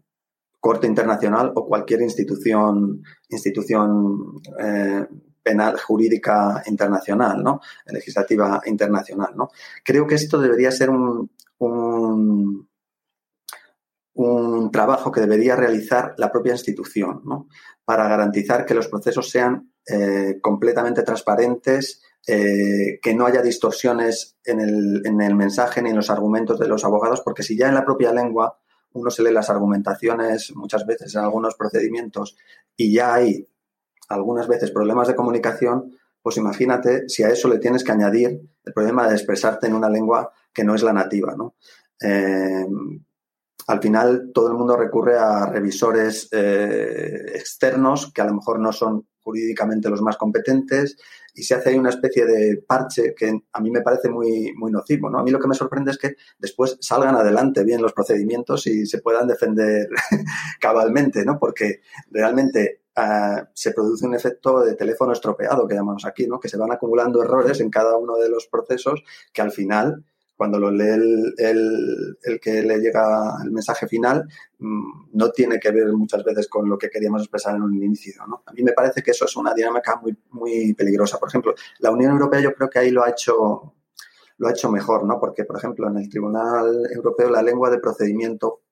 corte 0.61 0.87
internacional 0.87 1.53
o 1.55 1.67
cualquier 1.67 2.01
institución, 2.01 3.03
institución 3.29 4.41
eh, 4.59 5.07
penal, 5.43 5.79
jurídica 5.79 6.63
internacional, 6.67 7.43
¿no? 7.43 7.61
Legislativa 7.87 8.63
internacional, 8.65 9.35
¿no? 9.37 9.51
Creo 9.85 10.07
que 10.07 10.15
esto 10.15 10.41
debería 10.41 10.71
ser 10.71 10.89
un, 10.89 11.31
un, 11.59 12.67
trabajo 14.73 15.13
que 15.13 15.21
debería 15.21 15.55
realizar 15.55 16.15
la 16.17 16.33
propia 16.33 16.53
institución, 16.53 17.21
¿no? 17.25 17.47
Para 17.85 18.09
garantizar 18.09 18.65
que 18.65 18.75
los 18.75 18.89
procesos 18.89 19.31
sean 19.31 19.74
eh, 19.87 20.39
completamente 20.41 21.03
transparentes, 21.03 22.01
eh, 22.27 22.99
que 23.03 23.15
no 23.15 23.27
haya 23.27 23.43
distorsiones 23.43 24.39
en 24.43 24.61
el, 24.61 25.03
en 25.05 25.21
el 25.21 25.35
mensaje 25.35 25.83
ni 25.83 25.91
en 25.91 25.97
los 25.97 26.09
argumentos 26.09 26.59
de 26.59 26.67
los 26.67 26.87
abogados, 26.87 27.21
porque 27.21 27.43
si 27.43 27.55
ya 27.55 27.69
en 27.69 27.75
la 27.75 27.85
propia 27.85 28.11
lengua 28.11 28.59
uno 28.95 29.11
se 29.11 29.23
lee 29.23 29.33
las 29.33 29.51
argumentaciones 29.51 30.57
muchas 30.57 30.87
veces 30.87 31.15
en 31.15 31.21
algunos 31.21 31.55
procedimientos 31.57 32.35
y 32.77 32.95
ya 32.95 33.13
hay 33.13 33.47
algunas 34.09 34.49
veces 34.49 34.71
problemas 34.71 35.07
de 35.07 35.17
comunicación, 35.17 35.99
pues 36.23 36.39
imagínate 36.39 37.07
si 37.11 37.23
a 37.23 37.29
eso 37.29 37.49
le 37.49 37.59
tienes 37.59 37.85
que 37.85 37.93
añadir 37.93 38.41
el 38.65 38.73
problema 38.73 39.07
de 39.07 39.17
expresarte 39.17 39.67
en 39.67 39.75
una 39.75 39.91
lengua 39.91 40.33
que 40.51 40.65
no 40.65 40.75
es 40.75 40.83
la 40.83 40.95
nativa, 40.95 41.35
¿no? 41.37 41.57
Eh, 42.01 42.67
al 43.67 43.83
final 43.83 44.31
todo 44.33 44.49
el 44.49 44.55
mundo 44.55 44.79
recurre 44.79 45.19
a 45.19 45.45
revisores 45.45 46.31
externos 46.33 48.13
que 48.15 48.23
a 48.23 48.27
lo 48.27 48.35
mejor 48.35 48.61
no 48.61 48.73
son 48.73 49.07
jurídicamente 49.25 49.89
los 49.89 50.03
más 50.03 50.17
competentes 50.17 50.97
y 51.35 51.43
se 51.43 51.55
hace 51.55 51.71
ahí 51.71 51.79
una 51.79 51.91
especie 51.91 52.27
de 52.27 52.63
parche 52.67 53.15
que 53.17 53.41
a 53.53 53.61
mí 53.61 53.71
me 53.71 53.81
parece 53.81 54.09
muy, 54.09 54.53
muy 54.55 54.71
nocivo. 54.71 55.11
¿no? 55.11 55.19
A 55.19 55.25
mí 55.25 55.31
lo 55.31 55.41
que 55.41 55.49
me 55.49 55.55
sorprende 55.55 55.91
es 55.91 55.99
que 55.99 56.15
después 56.39 56.77
salgan 56.81 57.17
adelante 57.17 57.65
bien 57.65 57.83
los 57.83 57.93
procedimientos 57.93 58.67
y 58.67 58.87
se 58.87 59.01
puedan 59.01 59.27
defender 59.27 59.89
cabalmente, 60.61 61.25
¿no? 61.25 61.39
porque 61.39 61.81
realmente 62.11 62.83
uh, 62.97 63.45
se 63.53 63.73
produce 63.73 64.07
un 64.07 64.15
efecto 64.15 64.61
de 64.61 64.77
teléfono 64.77 65.13
estropeado 65.13 65.67
que 65.67 65.75
llamamos 65.75 66.05
aquí, 66.05 66.27
¿no? 66.29 66.39
que 66.39 66.49
se 66.49 66.59
van 66.59 66.71
acumulando 66.71 67.23
errores 67.23 67.61
en 67.61 67.71
cada 67.71 67.97
uno 67.97 68.17
de 68.17 68.29
los 68.29 68.47
procesos 68.47 69.03
que 69.33 69.43
al 69.43 69.51
final 69.51 70.05
cuando 70.37 70.59
lo 70.59 70.71
lee 70.71 71.33
el, 71.39 72.17
el, 72.23 72.41
que 72.41 72.63
le 72.63 72.79
llega 72.79 73.37
el 73.43 73.51
mensaje 73.53 73.87
final, 73.87 74.29
mm, 74.59 75.11
no 75.13 75.31
tiene 75.31 75.61
que 75.61 75.71
ver 75.71 75.93
muchas 75.93 76.25
veces 76.25 76.49
con 76.49 76.69
lo 76.69 76.77
que 76.77 76.91
queríamos 76.91 77.23
expresar 77.23 77.55
en 77.55 77.63
un 77.63 77.75
inicio. 77.75 78.27
¿no? 78.27 78.43
A 78.47 78.53
mí 78.53 78.63
me 78.63 78.73
parece 78.73 79.03
que 79.03 79.13
eso 79.13 79.25
es 79.25 79.37
una 79.37 79.55
dinámica 79.55 80.01
muy, 80.03 80.17
muy 80.31 80.75
peligrosa. 80.75 81.19
Por 81.19 81.29
ejemplo, 81.29 81.55
la 81.79 81.91
Unión 81.91 82.13
Europea 82.13 82.41
yo 82.41 82.53
creo 82.55 82.69
que 82.69 82.81
ahí 82.81 82.91
lo 82.91 83.05
ha 83.05 83.11
hecho, 83.11 83.75
lo 84.39 84.49
ha 84.49 84.51
hecho 84.51 84.71
mejor, 84.71 85.05
¿no? 85.05 85.21
porque, 85.21 85.45
por 85.45 85.57
ejemplo, 85.57 85.89
en 85.89 85.99
el 85.99 86.09
Tribunal 86.09 86.89
Europeo 86.93 87.31
la 87.31 87.43
lengua 87.43 87.71
de 87.71 87.79
procedimiento 87.79 88.63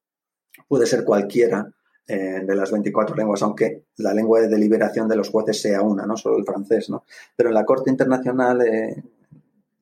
puede 0.66 0.86
ser 0.86 1.04
cualquiera 1.04 1.72
eh, 2.08 2.42
de 2.44 2.56
las 2.56 2.72
24 2.72 3.14
lenguas, 3.14 3.42
aunque 3.42 3.84
la 3.98 4.12
lengua 4.12 4.40
de 4.40 4.48
deliberación 4.48 5.06
de 5.06 5.16
los 5.16 5.30
jueces 5.30 5.62
sea 5.62 5.82
una, 5.82 6.04
no 6.06 6.16
solo 6.16 6.38
el 6.38 6.44
francés. 6.44 6.90
¿no? 6.90 7.04
Pero 7.36 7.50
en 7.50 7.54
la 7.54 7.64
Corte 7.64 7.90
Internacional... 7.90 8.62
Eh, 8.62 9.02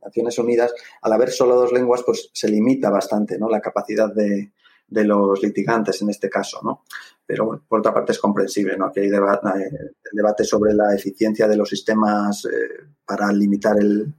Naciones 0.02 0.38
Unidas, 0.38 0.72
al 1.02 1.12
haber 1.12 1.30
solo 1.30 1.56
dos 1.56 1.72
lenguas, 1.72 2.02
pues 2.04 2.30
se 2.32 2.48
limita 2.48 2.90
bastante 2.90 3.38
¿no? 3.38 3.48
la 3.48 3.60
capacidad 3.60 4.12
de, 4.12 4.52
los 4.88 5.42
litigantes 5.42 6.02
en 6.02 6.10
este 6.10 6.28
caso, 6.28 6.60
¿no? 6.64 6.82
Pero 7.24 7.62
por 7.68 7.78
otra 7.78 7.94
parte 7.94 8.10
es 8.10 8.18
comprensible, 8.18 8.76
¿no? 8.76 8.90
Que 8.90 9.02
hay 9.02 9.08
debate, 9.08 9.48
eh, 9.48 9.70
el 9.70 10.16
debate 10.16 10.42
sobre 10.42 10.74
la 10.74 10.92
eficiencia 10.92 11.46
de 11.46 11.56
los 11.56 11.68
sistemas 11.68 12.44
eh, 12.46 12.88
para 13.06 13.32
limitar 13.32 13.78
el, 13.78 14.12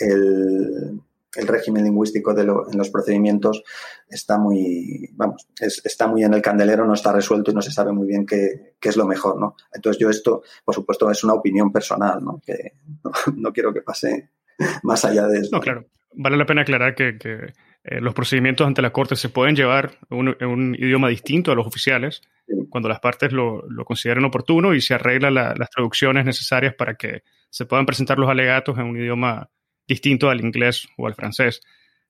el, 0.00 1.00
régimen 1.46 1.84
lingüístico 1.84 2.34
de 2.34 2.42
en 2.42 2.78
los 2.78 2.90
procedimientos 2.90 3.62
está 4.08 4.36
muy, 4.36 5.10
vamos, 5.12 5.46
está 5.60 6.08
muy 6.08 6.24
en 6.24 6.34
el 6.34 6.42
candelero, 6.42 6.86
no 6.86 6.94
está 6.94 7.12
resuelto 7.12 7.50
y 7.50 7.54
no 7.54 7.62
se 7.62 7.70
sabe 7.70 7.92
muy 7.92 8.08
bien 8.08 8.26
qué, 8.26 8.74
qué, 8.80 8.88
es 8.88 8.96
lo 8.96 9.06
mejor, 9.06 9.38
¿no? 9.38 9.54
Entonces 9.72 10.00
yo 10.00 10.10
esto, 10.10 10.42
por 10.64 10.74
supuesto, 10.74 11.08
es 11.10 11.22
una 11.22 11.34
opinión 11.34 11.70
personal, 11.70 12.24
¿no? 12.24 12.40
Que 12.44 12.72
no 13.36 13.52
quiero 13.52 13.72
que 13.72 13.82
pase 13.82 14.30
más 14.82 15.04
allá 15.04 15.26
de 15.26 15.40
eso. 15.40 15.50
No, 15.52 15.60
claro. 15.60 15.86
Vale 16.12 16.36
la 16.36 16.46
pena 16.46 16.62
aclarar 16.62 16.94
que, 16.94 17.18
eh, 17.18 18.00
los 18.00 18.14
procedimientos 18.14 18.66
ante 18.66 18.82
la 18.82 18.90
Corte 18.90 19.16
se 19.16 19.28
pueden 19.28 19.54
llevar 19.54 19.98
en 20.10 20.48
un, 20.48 20.74
idioma 20.74 21.08
distinto 21.08 21.52
a 21.52 21.54
los 21.54 21.66
oficiales 21.66 22.22
cuando 22.70 22.88
las 22.88 23.00
partes 23.00 23.32
lo, 23.32 23.68
lo, 23.68 23.84
consideren 23.84 24.24
oportuno 24.24 24.74
y 24.74 24.80
se 24.80 24.94
arreglan 24.94 25.34
las 25.34 25.70
traducciones 25.70 26.24
necesarias 26.24 26.74
para 26.74 26.94
que 26.94 27.22
se 27.50 27.66
puedan 27.66 27.84
presentar 27.84 28.18
los 28.18 28.30
alegatos 28.30 28.78
en 28.78 28.84
un 28.84 28.96
idioma 28.96 29.50
distinto 29.86 30.30
al 30.30 30.40
inglés 30.40 30.88
o 30.96 31.06
al 31.06 31.14
francés. 31.14 31.60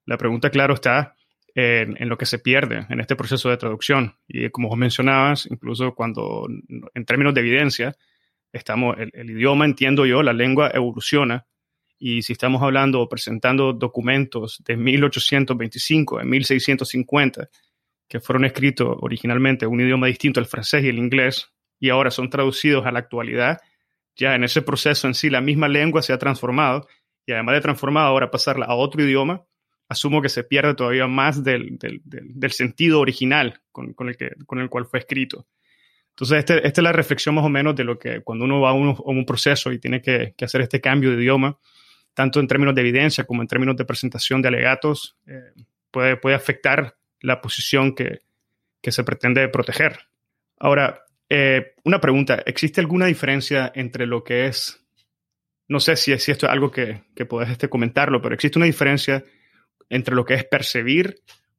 La 0.05 0.17
pregunta, 0.17 0.51
claro, 0.51 0.75
está 0.75 1.15
en, 1.55 2.01
en, 2.01 2.09
lo 2.09 2.17
que 2.17 2.27
se 2.27 2.39
pierde 2.39 2.87
en 2.89 3.01
este 3.01 3.17
proceso 3.17 3.51
de 3.51 3.57
traducción. 3.57 4.17
Y 4.29 4.49
como 4.51 4.69
vos 4.69 4.79
mencionabas, 4.79 5.47
incluso 5.51 5.95
cuando, 5.95 6.47
en 6.95 7.05
términos 7.05 7.35
de 7.35 7.41
evidencia, 7.41 7.97
estamos, 8.53 8.97
el 8.99 9.31
idioma, 9.31 9.65
entiendo 9.65 10.07
yo, 10.07 10.23
la 10.23 10.33
lengua 10.33 10.71
evoluciona 10.73 11.47
y 11.99 12.23
si 12.23 12.33
estamos 12.33 12.63
hablando 12.63 13.01
o 13.01 13.09
presentando 13.09 13.73
documentos 13.73 14.63
de 14.65 14.77
1825, 14.77 16.19
de 16.19 16.25
1650, 16.25 17.49
que 18.09 18.21
fueron 18.21 18.45
escritos 18.45 18.97
originalmente 19.01 19.65
en 19.65 19.73
un 19.73 19.81
idioma 19.81 20.07
distinto 20.07 20.41
al 20.41 20.47
francés 20.47 20.85
y 20.85 20.89
el 20.89 20.99
inglés, 20.99 21.53
y 21.79 21.91
ahora 21.91 22.11
son 22.11 22.31
traducidos 22.31 22.87
a 22.87 22.93
la 22.93 23.01
actualidad, 23.01 23.61
ya 24.15 24.35
en 24.35 24.45
ese 24.45 24.63
proceso 24.63 25.07
en 25.07 25.15
sí 25.15 25.31
la 25.31 25.41
misma 25.41 25.69
lengua 25.69 26.03
se 26.03 26.13
ha 26.13 26.19
transformado, 26.19 26.87
y 27.27 27.33
además 27.33 27.57
de 27.57 27.61
transformado 27.63 28.07
ahora 28.07 28.31
pasarla 28.31 28.67
a 28.67 28.75
otro 28.75 29.03
idioma, 29.03 29.45
asumo 29.89 30.23
que 30.23 30.29
se 30.29 30.45
pierde 30.45 30.75
todavía 30.75 31.07
más 31.07 31.43
del, 31.43 31.79
del, 31.79 32.01
del, 32.05 32.53
sentido 32.53 33.01
original 33.01 33.61
con, 33.71 33.93
con, 33.95 34.09
el 34.09 34.17
que, 34.17 34.31
con 34.47 34.59
el 34.59 34.69
cual 34.69 34.87
fue 34.87 35.01
escrito. 35.01 35.47
Entonces, 36.11 36.39
este, 36.39 36.67
esta 36.67 36.81
es 36.81 36.83
la 36.83 36.93
reflexión 36.93 37.35
más 37.35 37.45
o 37.45 37.49
menos 37.49 37.77
de 37.77 37.85
lo 37.85 37.99
que 37.99 38.23
cuando 38.23 38.45
uno 38.45 38.61
va 38.61 38.71
a 38.71 38.73
a 38.73 38.75
un 38.75 39.27
proceso 39.27 39.71
y 39.71 39.79
tiene 39.79 40.01
que, 40.01 40.35
que, 40.37 40.45
hacer 40.45 40.63
este 40.63 40.81
cambio 40.81 41.11
de 41.11 41.23
idioma, 41.23 41.59
tanto 42.17 42.41
en 42.41 42.49
términos 42.49 42.75
de 42.75 42.81
evidencia 42.81 43.25
como 43.25 43.43
en 43.43 43.47
términos 43.47 43.77
de 43.77 43.85
presentación 43.85 44.41
de 44.41 44.49
alegatos, 44.49 45.19
eh, 45.27 45.53
puede, 45.91 46.17
puede 46.17 46.35
afectar 46.35 46.97
la 47.21 47.43
posición 47.43 47.95
que, 47.95 48.21
que 48.81 48.91
se 48.91 49.05
pretende 49.05 49.47
proteger. 49.51 49.99
Ahora, 50.59 51.05
eh, 51.29 51.75
una 51.85 52.01
pregunta, 52.01 52.43
¿existe 52.47 52.81
alguna 52.81 53.05
diferencia 53.05 53.71
entre 53.75 54.07
lo 54.07 54.25
que 54.25 54.47
es, 54.47 54.83
no 55.69 55.79
sé 55.79 55.95
si, 55.97 56.19
si 56.19 56.33
esto 56.33 56.47
es 56.47 56.53
algo 56.53 56.71
que, 56.71 57.03
que 57.15 57.27
podés 57.27 57.51
este, 57.51 57.69
comentarlo, 57.69 58.23
pero 58.23 58.35
existe 58.35 58.59
una 58.59 58.65
diferencia 58.65 59.23
entre 59.91 60.15
lo 60.15 60.25
que 60.25 60.35
es 60.35 60.45
percibir 60.47 61.17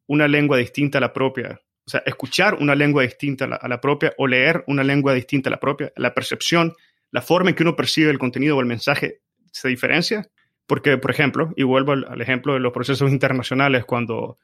una 0.07 0.27
lengua 0.27 0.57
distinta 0.57 0.97
a 0.97 1.01
la 1.01 1.13
propia, 1.13 1.61
o 1.85 1.89
sea, 1.89 2.01
escuchar 2.03 2.55
una 2.55 2.73
lengua 2.73 3.03
distinta 3.03 3.45
a 3.45 3.47
la, 3.47 3.55
a 3.57 3.67
la 3.67 3.79
propia 3.79 4.11
o 4.17 4.25
leer 4.25 4.63
una 4.65 4.83
lengua 4.83 5.13
distinta 5.13 5.49
a 5.49 5.51
la 5.51 5.59
propia, 5.59 5.93
la 5.97 6.15
percepción, 6.15 6.73
la 7.11 7.21
forma 7.21 7.51
en 7.51 7.55
que 7.55 7.61
uno 7.61 7.75
percibe 7.75 8.09
el 8.09 8.17
contenido 8.17 8.57
o 8.57 8.59
el 8.59 8.65
mensaje, 8.65 9.21
¿se 9.51 9.67
diferencia? 9.67 10.27
Porque, 10.67 10.97
por 10.97 11.11
ejemplo, 11.11 11.53
y 11.55 11.63
vuelvo 11.63 11.93
al, 11.93 12.21
ejemplo 12.21 12.53
de 12.53 12.59
los 12.59 12.73
procesos 12.73 13.09
internacionales, 13.09 13.85
cuando 13.85 14.37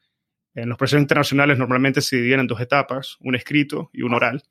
en 0.56 0.70
los 0.70 0.78
procesos 0.78 1.02
internacionales 1.02 1.60
normalmente 1.60 2.02
se 2.02 2.16
dividen 2.16 2.42
en 2.42 2.48
dos 2.48 2.62
etapas, 2.62 3.18
un 3.20 3.36
escrito 3.36 3.90
y 3.92 4.04
un 4.04 4.14
oral. 4.14 4.42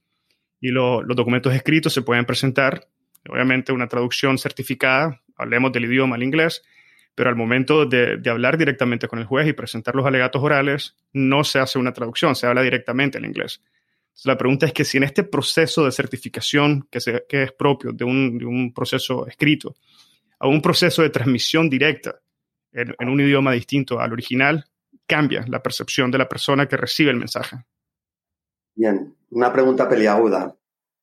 Y 0.61 0.69
los 0.69 1.03
documentos 1.17 1.55
escritos 1.55 1.93
se 1.93 2.03
pueden 2.03 2.27
presentar, 2.27 2.87
obviamente 3.29 3.73
una 3.73 3.89
traducción 3.89 4.37
certificada, 4.37 5.23
hablemos 5.37 5.73
del 5.73 5.87
idioma 5.87 6.17
al 6.17 6.23
inglés, 6.23 6.63
pero 7.15 7.31
al 7.31 7.37
momento 7.37 7.87
de, 7.87 8.21
hablar 8.31 8.59
directamente 8.59 9.09
con 9.09 9.19
el 9.19 9.25
juez 9.25 9.49
y 9.49 9.53
presentar 9.55 9.95
los 9.95 10.07
alegatos 10.07 10.43
orales, 10.43 10.97
no 11.13 11.43
se 11.43 11.59
hace 11.59 11.79
una 11.79 11.93
traducción, 11.93 12.37
se 12.37 12.47
habla 12.47 12.63
directamente 12.63 13.19
en 13.19 13.25
inglés. 13.25 13.63
Entonces, 14.09 14.27
la 14.27 14.39
pregunta 14.39 14.67
es 14.67 14.73
que 14.73 14.85
si 14.85 14.99
en 14.99 15.05
este 15.05 15.25
proceso 15.25 15.87
de 15.87 15.93
certificación 15.93 16.87
que, 16.91 17.01
que 17.29 17.43
es 17.45 17.53
propio 17.53 17.93
de 17.93 18.05
un, 18.05 18.39
de 18.39 18.45
un 18.45 18.75
proceso 18.75 19.27
escrito, 19.27 19.75
a 20.43 20.49
un 20.49 20.61
proceso 20.61 21.03
de 21.03 21.11
transmisión 21.11 21.71
directa 21.71 22.21
en, 22.73 23.09
un 23.09 23.21
idioma 23.21 23.53
distinto 23.53 24.01
al 24.01 24.13
original, 24.13 24.65
cambia 25.07 25.45
la 25.47 25.63
percepción 25.63 26.11
de 26.11 26.19
la 26.19 26.29
persona 26.29 26.67
que 26.67 26.77
recibe 26.77 27.13
el 27.13 27.17
mensaje. 27.17 27.65
Bien, 28.75 29.15
una 29.31 29.53
pregunta 29.53 29.89
peliaguda. 29.89 30.57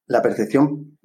La 0.08 0.22
percepción 0.22 1.00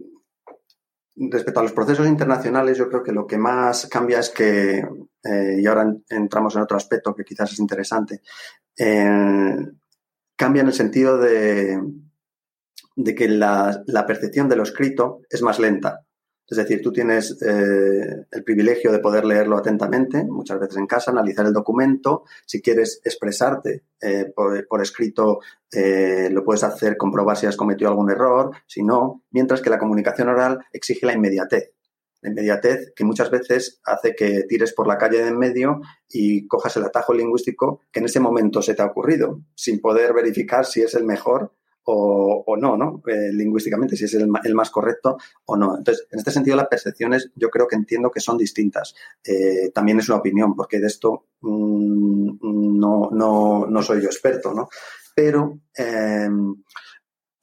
respecto 1.14 1.60
a 1.60 1.62
los 1.62 1.72
procesos 1.72 2.08
internacionales, 2.08 2.76
yo 2.76 2.88
creo 2.88 3.04
que 3.04 3.12
lo 3.12 3.24
que 3.24 3.38
más 3.38 3.86
cambia 3.86 4.18
es 4.18 4.30
que, 4.30 4.78
eh, 4.78 5.56
y 5.60 5.66
ahora 5.66 5.94
entramos 6.08 6.56
en 6.56 6.62
otro 6.62 6.76
aspecto 6.76 7.14
que 7.14 7.24
quizás 7.24 7.52
es 7.52 7.60
interesante, 7.60 8.22
eh, 8.76 9.58
cambia 10.34 10.62
en 10.62 10.66
el 10.66 10.74
sentido 10.74 11.18
de, 11.18 11.80
de 12.96 13.14
que 13.14 13.28
la 13.28 14.04
percepción 14.08 14.48
de 14.48 14.56
lo 14.56 14.64
escrito 14.64 15.20
es 15.30 15.40
más 15.40 15.60
lenta. 15.60 16.04
Es 16.48 16.58
decir, 16.58 16.82
tú 16.82 16.92
tienes 16.92 17.40
eh, 17.42 18.26
el 18.30 18.44
privilegio 18.44 18.92
de 18.92 18.98
poder 18.98 19.24
leerlo 19.24 19.56
atentamente, 19.56 20.24
muchas 20.24 20.60
veces 20.60 20.76
en 20.76 20.86
casa, 20.86 21.10
analizar 21.10 21.46
el 21.46 21.54
documento. 21.54 22.24
Si 22.44 22.60
quieres 22.60 23.00
expresarte 23.02 23.84
eh, 24.00 24.26
por, 24.34 24.82
escrito, 24.82 25.40
eh, 25.72 26.28
lo 26.30 26.44
puedes 26.44 26.62
hacer, 26.62 26.98
comprobar 26.98 27.38
si 27.38 27.46
has 27.46 27.56
cometido 27.56 27.88
algún 27.88 28.10
error, 28.10 28.50
si 28.66 28.82
no, 28.82 29.22
mientras 29.30 29.62
que 29.62 29.70
la 29.70 29.78
comunicación 29.78 30.28
oral 30.28 30.58
exige 30.72 31.06
la 31.06 31.14
inmediatez. 31.14 31.72
La 32.20 32.30
inmediatez 32.30 32.92
que 32.94 33.04
muchas 33.04 33.30
veces 33.30 33.80
hace 33.84 34.14
que 34.14 34.44
tires 34.48 34.74
por 34.74 34.86
la 34.86 34.98
calle 34.98 35.22
de 35.22 35.28
en 35.28 35.38
medio 35.38 35.80
y 36.08 36.46
cojas 36.46 36.76
el 36.76 36.84
atajo 36.84 37.14
lingüístico 37.14 37.80
que 37.90 38.00
en 38.00 38.06
ese 38.06 38.20
momento 38.20 38.60
se 38.60 38.74
te 38.74 38.82
ha 38.82 38.86
ocurrido, 38.86 39.40
sin 39.54 39.80
poder 39.80 40.12
verificar 40.12 40.66
si 40.66 40.82
es 40.82 40.94
el 40.94 41.04
mejor 41.04 41.52
o, 41.86 42.56
no, 42.56 42.76
¿no? 42.76 43.02
Eh, 43.06 43.32
lingüísticamente, 43.32 43.96
si 43.96 44.04
es 44.04 44.14
el, 44.14 44.28
más 44.28 44.70
correcto 44.70 45.18
o 45.46 45.56
no. 45.56 45.76
Entonces, 45.76 46.06
en 46.10 46.18
este 46.18 46.30
sentido, 46.30 46.56
las 46.56 46.68
percepciones 46.68 47.30
yo 47.34 47.50
creo 47.50 47.66
que 47.66 47.76
entiendo 47.76 48.10
que 48.10 48.20
son 48.20 48.38
distintas. 48.38 48.94
Eh, 49.24 49.70
también 49.74 49.98
es 49.98 50.08
una 50.08 50.18
opinión, 50.18 50.54
porque 50.54 50.80
de 50.80 50.86
esto 50.86 51.26
mm, 51.40 52.78
no, 52.78 53.10
no, 53.12 53.66
no, 53.66 53.82
soy 53.82 54.02
yo 54.02 54.06
experto, 54.06 54.54
¿no? 54.54 54.68
Pero 55.14 55.60
eh, 55.76 56.28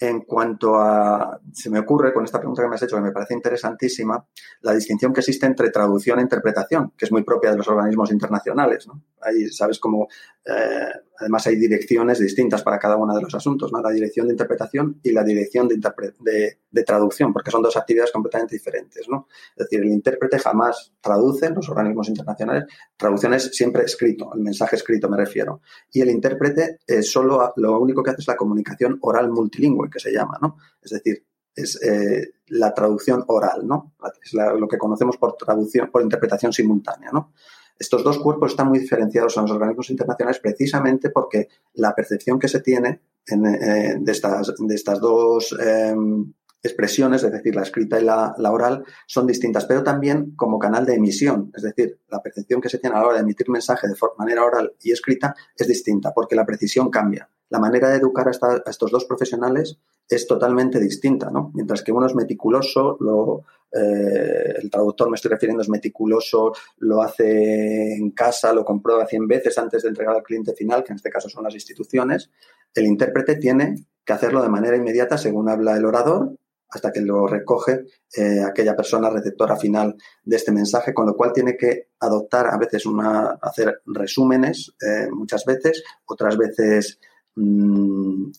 en 0.01 0.21
cuanto 0.21 0.75
a, 0.77 1.39
se 1.53 1.69
me 1.69 1.77
ocurre 1.77 2.11
con 2.11 2.25
esta 2.25 2.39
pregunta 2.39 2.63
que 2.63 2.67
me 2.67 2.73
has 2.73 2.81
hecho, 2.81 2.95
que 2.95 3.03
me 3.03 3.11
parece 3.11 3.35
interesantísima, 3.35 4.25
la 4.61 4.73
distinción 4.73 5.13
que 5.13 5.19
existe 5.19 5.45
entre 5.45 5.69
traducción 5.69 6.17
e 6.17 6.23
interpretación, 6.23 6.93
que 6.97 7.05
es 7.05 7.11
muy 7.11 7.23
propia 7.23 7.51
de 7.51 7.57
los 7.57 7.67
organismos 7.67 8.11
internacionales. 8.11 8.87
¿no? 8.87 9.03
Ahí 9.21 9.47
sabes 9.49 9.77
cómo, 9.77 10.07
eh, 10.43 10.89
además 11.21 11.45
hay 11.47 11.55
direcciones 11.55 12.19
distintas 12.19 12.63
para 12.63 12.79
cada 12.79 12.97
uno 12.97 13.15
de 13.15 13.21
los 13.21 13.33
asuntos, 13.35 13.71
¿no? 13.71 13.81
la 13.81 13.91
dirección 13.91 14.27
de 14.27 14.33
interpretación 14.33 14.99
y 15.03 15.11
la 15.11 15.23
dirección 15.23 15.67
de, 15.67 15.77
de, 16.71 16.83
traducción, 16.83 17.31
porque 17.31 17.51
son 17.51 17.61
dos 17.61 17.77
actividades 17.77 18.11
completamente 18.11 18.55
diferentes. 18.55 19.07
¿no? 19.07 19.27
Es 19.55 19.67
decir, 19.67 19.81
el 19.81 19.91
intérprete 19.91 20.39
jamás 20.39 20.93
traduce 20.99 21.45
en 21.45 21.55
los 21.55 21.69
organismos 21.69 22.09
internacionales, 22.09 22.65
traducción 22.97 23.33
es 23.35 23.55
siempre 23.55 23.83
escrito, 23.83 24.31
el 24.33 24.41
mensaje 24.41 24.75
escrito 24.75 25.07
me 25.07 25.17
refiero. 25.17 25.61
Y 25.91 26.01
el 26.01 26.09
intérprete 26.09 26.79
eh, 26.87 27.03
solo 27.03 27.53
lo 27.55 27.79
único 27.79 28.01
que 28.01 28.09
hace 28.09 28.21
es 28.21 28.27
la 28.27 28.35
comunicación 28.35 28.97
oral 29.01 29.29
multilingüe 29.29 29.89
que 29.89 29.99
se 29.99 30.11
llama, 30.11 30.39
¿no? 30.41 30.57
Es 30.81 30.91
decir, 30.91 31.23
es 31.55 31.81
eh, 31.83 32.33
la 32.47 32.73
traducción 32.73 33.23
oral, 33.27 33.67
¿no? 33.67 33.93
Es 34.23 34.33
lo 34.33 34.67
que 34.67 34.77
conocemos 34.77 35.17
por 35.17 35.35
traducción, 35.35 35.91
por 35.91 36.01
interpretación 36.01 36.51
simultánea, 36.53 37.11
¿no? 37.11 37.33
Estos 37.81 38.03
dos 38.03 38.19
cuerpos 38.19 38.51
están 38.51 38.67
muy 38.67 38.77
diferenciados 38.77 39.35
en 39.37 39.41
los 39.41 39.51
organismos 39.53 39.89
internacionales 39.89 40.39
precisamente 40.39 41.09
porque 41.09 41.47
la 41.73 41.95
percepción 41.95 42.37
que 42.37 42.47
se 42.47 42.59
tiene 42.59 43.01
eh, 43.25 43.95
de, 43.99 44.11
estas, 44.11 44.53
de 44.55 44.75
estas 44.75 44.99
dos 44.99 45.57
em, 45.59 46.31
expresiones, 46.61 47.23
es 47.23 47.31
decir, 47.31 47.55
la 47.55 47.63
escrita 47.63 47.99
y 47.99 48.03
la, 48.03 48.35
oral, 48.51 48.83
son 49.07 49.25
distintas, 49.25 49.65
pero 49.65 49.81
también 49.81 50.35
como 50.35 50.59
canal 50.59 50.85
de 50.85 50.93
emisión, 50.93 51.51
es 51.55 51.63
decir, 51.63 51.99
la 52.07 52.21
percepción 52.21 52.61
que 52.61 52.69
se 52.69 52.77
tiene 52.77 52.95
a 52.95 52.99
la 52.99 53.07
hora 53.07 53.15
de 53.15 53.23
emitir 53.23 53.49
mensaje 53.49 53.87
de 53.87 53.95
manera 54.15 54.45
oral 54.45 54.75
y 54.83 54.91
escrita 54.91 55.33
es 55.57 55.67
distinta, 55.67 56.13
porque 56.13 56.35
la 56.35 56.45
precisión 56.45 56.91
cambia. 56.91 57.31
La 57.51 57.59
manera 57.59 57.89
de 57.89 57.97
educar 57.97 58.27
a, 58.27 58.69
estos 58.69 58.91
dos 58.91 59.05
profesionales 59.05 59.77
es 60.09 60.25
totalmente 60.25 60.79
distinta, 60.79 61.29
¿no? 61.29 61.51
Mientras 61.53 61.83
que 61.83 61.91
uno 61.91 62.05
es 62.05 62.15
meticuloso, 62.15 62.97
lo, 63.01 63.43
eh, 63.71 64.55
el 64.61 64.71
traductor 64.71 65.09
me 65.09 65.15
estoy 65.15 65.31
refiriendo 65.31 65.61
es 65.61 65.69
meticuloso, 65.69 66.53
lo 66.77 67.01
hace 67.01 67.93
en 67.93 68.11
casa, 68.11 68.53
lo 68.53 68.63
comprueba 68.63 69.05
100 69.05 69.27
veces 69.27 69.57
antes 69.57 69.83
de 69.83 69.89
entregar 69.89 70.15
al 70.15 70.23
cliente 70.23 70.53
final, 70.53 70.83
que 70.83 70.93
en 70.93 70.95
este 70.95 71.09
caso 71.09 71.27
son 71.27 71.43
las 71.43 71.53
instituciones, 71.53 72.29
el 72.73 72.85
intérprete 72.85 73.35
tiene 73.35 73.75
que 74.05 74.13
hacerlo 74.13 74.41
de 74.41 74.49
manera 74.49 74.77
inmediata 74.77 75.17
según 75.17 75.49
habla 75.49 75.75
el 75.75 75.85
orador 75.85 76.33
hasta 76.69 76.91
que 76.91 77.01
lo 77.01 77.27
recoge 77.27 77.85
eh, 78.15 78.41
aquella 78.41 78.75
persona 78.75 79.09
receptora 79.09 79.57
final 79.57 79.95
de 80.23 80.35
este 80.37 80.53
mensaje, 80.53 80.93
con 80.93 81.05
lo 81.05 81.17
cual 81.17 81.33
tiene 81.33 81.57
que 81.57 81.89
adoptar 81.99 82.47
a 82.47 82.57
veces 82.57 82.85
una, 82.85 83.37
hacer 83.41 83.81
resúmenes 83.85 84.73
eh, 84.81 85.09
muchas 85.11 85.43
veces, 85.45 85.83
otras 86.05 86.37
veces, 86.37 86.97
mm, 87.35 88.31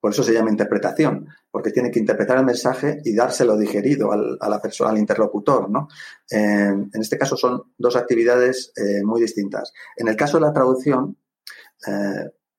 por 0.00 0.12
eso 0.12 0.22
se 0.22 0.32
llama 0.32 0.50
interpretación, 0.50 1.26
porque 1.50 1.70
tiene 1.70 1.90
que 1.90 1.98
interpretar 1.98 2.38
el 2.38 2.44
mensaje 2.44 3.00
y 3.04 3.14
dárselo 3.14 3.56
digerido 3.56 4.12
al, 4.12 4.38
a 4.40 4.48
la 4.48 4.60
persona, 4.60 4.90
al 4.90 4.98
interlocutor, 4.98 5.68
¿no? 5.68 5.88
Eh, 6.30 6.36
en 6.38 7.00
este 7.00 7.18
caso 7.18 7.36
son 7.36 7.72
dos 7.76 7.96
actividades 7.96 8.72
muy 9.02 9.20
distintas. 9.20 9.72
En 9.96 10.06
el 10.06 10.14
caso 10.14 10.38
de 10.38 10.46
la 10.46 10.52
traducción, 10.52 11.16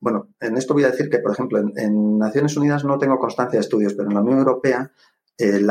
bueno, 0.01 0.30
en 0.39 0.57
esto 0.57 0.73
voy 0.73 0.84
a 0.84 0.91
decir 0.91 1.09
que, 1.09 1.19
por 1.19 1.32
ejemplo, 1.32 1.59
en, 1.59 2.17
Naciones 2.17 2.55
Unidas 2.55 2.86
no 2.86 2.97
tengo 2.97 3.17
constancia 3.17 3.57
de 3.57 3.61
estudios, 3.61 3.93
pero 3.93 4.09
en 4.09 4.15
la 4.15 4.21
Unión 4.21 4.39
Europea 4.39 4.91
eh, 5.38 5.61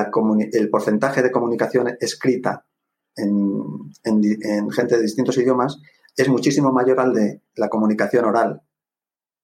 el 0.53 0.71
porcentaje 0.71 1.23
de 1.23 1.31
comunicación 1.31 1.97
escrita 2.01 2.67
en, 3.17 3.91
gente 4.71 4.97
de 4.97 5.03
distintos 5.03 5.37
idiomas 5.39 5.79
es 6.17 6.29
muchísimo 6.29 6.73
mayor 6.73 7.01
al 7.01 7.13
de 7.13 7.43
la 7.57 7.69
comunicación 7.69 8.25
oral. 8.25 8.63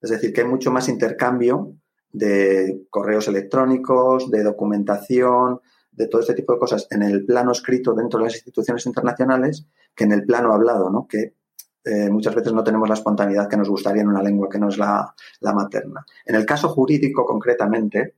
Es 0.04 0.10
decir, 0.10 0.34
que 0.34 0.42
hay 0.42 0.46
mucho 0.46 0.70
más 0.70 0.90
intercambio 0.90 1.76
de 2.12 2.84
correos 2.90 3.26
electrónicos, 3.26 4.30
de 4.30 4.42
documentación, 4.42 5.62
de 5.92 6.08
todo 6.08 6.20
este 6.20 6.34
tipo 6.34 6.52
de 6.52 6.58
cosas 6.58 6.86
en 6.90 7.02
el 7.02 7.24
plano 7.24 7.52
escrito 7.52 7.94
dentro 7.94 8.18
de 8.18 8.26
las 8.26 8.34
instituciones 8.34 8.84
internacionales 8.84 9.66
que 9.94 10.04
en 10.04 10.12
el 10.12 10.26
plano 10.26 10.52
hablado, 10.52 10.90
¿no? 10.90 11.06
Que 11.08 11.36
eh, 11.84 12.10
muchas 12.10 12.34
veces 12.34 12.52
no 12.52 12.62
tenemos 12.62 12.86
la 12.86 12.96
espontaneidad 12.96 13.48
que 13.48 13.56
nos 13.56 13.70
gustaría 13.70 14.02
en 14.02 14.08
una 14.08 14.22
lengua 14.22 14.50
que 14.50 14.58
no 14.58 14.68
es 14.68 14.76
la, 14.76 15.14
materna. 15.40 16.04
En 16.26 16.34
el 16.34 16.44
caso 16.44 16.68
jurídico, 16.68 17.24
concretamente, 17.24 18.16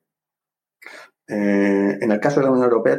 eh, 1.28 1.98
en 2.00 2.10
el 2.10 2.18
caso 2.18 2.40
de 2.40 2.46
la 2.46 2.52
Unión 2.52 2.64
Europea 2.64 2.98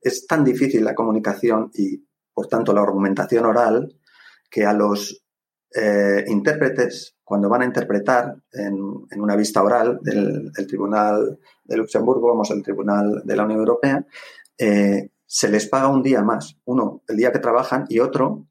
es 0.00 0.26
tan 0.26 0.44
difícil 0.44 0.82
la 0.82 0.94
comunicación 0.94 1.70
y, 1.74 2.02
por 2.32 2.46
tanto, 2.46 2.72
la 2.72 2.80
argumentación 2.80 3.44
oral 3.44 3.98
que 4.50 4.64
a 4.64 4.72
los 4.72 5.25
eh, 5.74 6.24
intérpretes, 6.28 7.16
cuando 7.22 7.48
van 7.48 7.62
a 7.62 7.66
interpretar 7.66 8.36
en, 8.52 8.74
una 9.16 9.36
vista 9.36 9.62
oral 9.62 9.98
del, 10.02 10.52
Tribunal 10.66 11.38
de 11.64 11.76
Luxemburgo, 11.76 12.28
vamos, 12.28 12.50
el 12.50 12.62
Tribunal 12.62 13.22
de 13.24 13.36
la 13.36 13.44
Unión 13.44 13.60
Europea, 13.60 14.06
se 15.26 15.48
les 15.48 15.66
paga 15.66 15.88
un 15.88 16.02
día 16.02 16.22
más. 16.22 16.56
Uno, 16.64 17.02
el 17.08 17.16
día 17.16 17.32
que 17.32 17.40
trabajan 17.40 17.84
y 17.88 17.98
otro, 17.98 18.46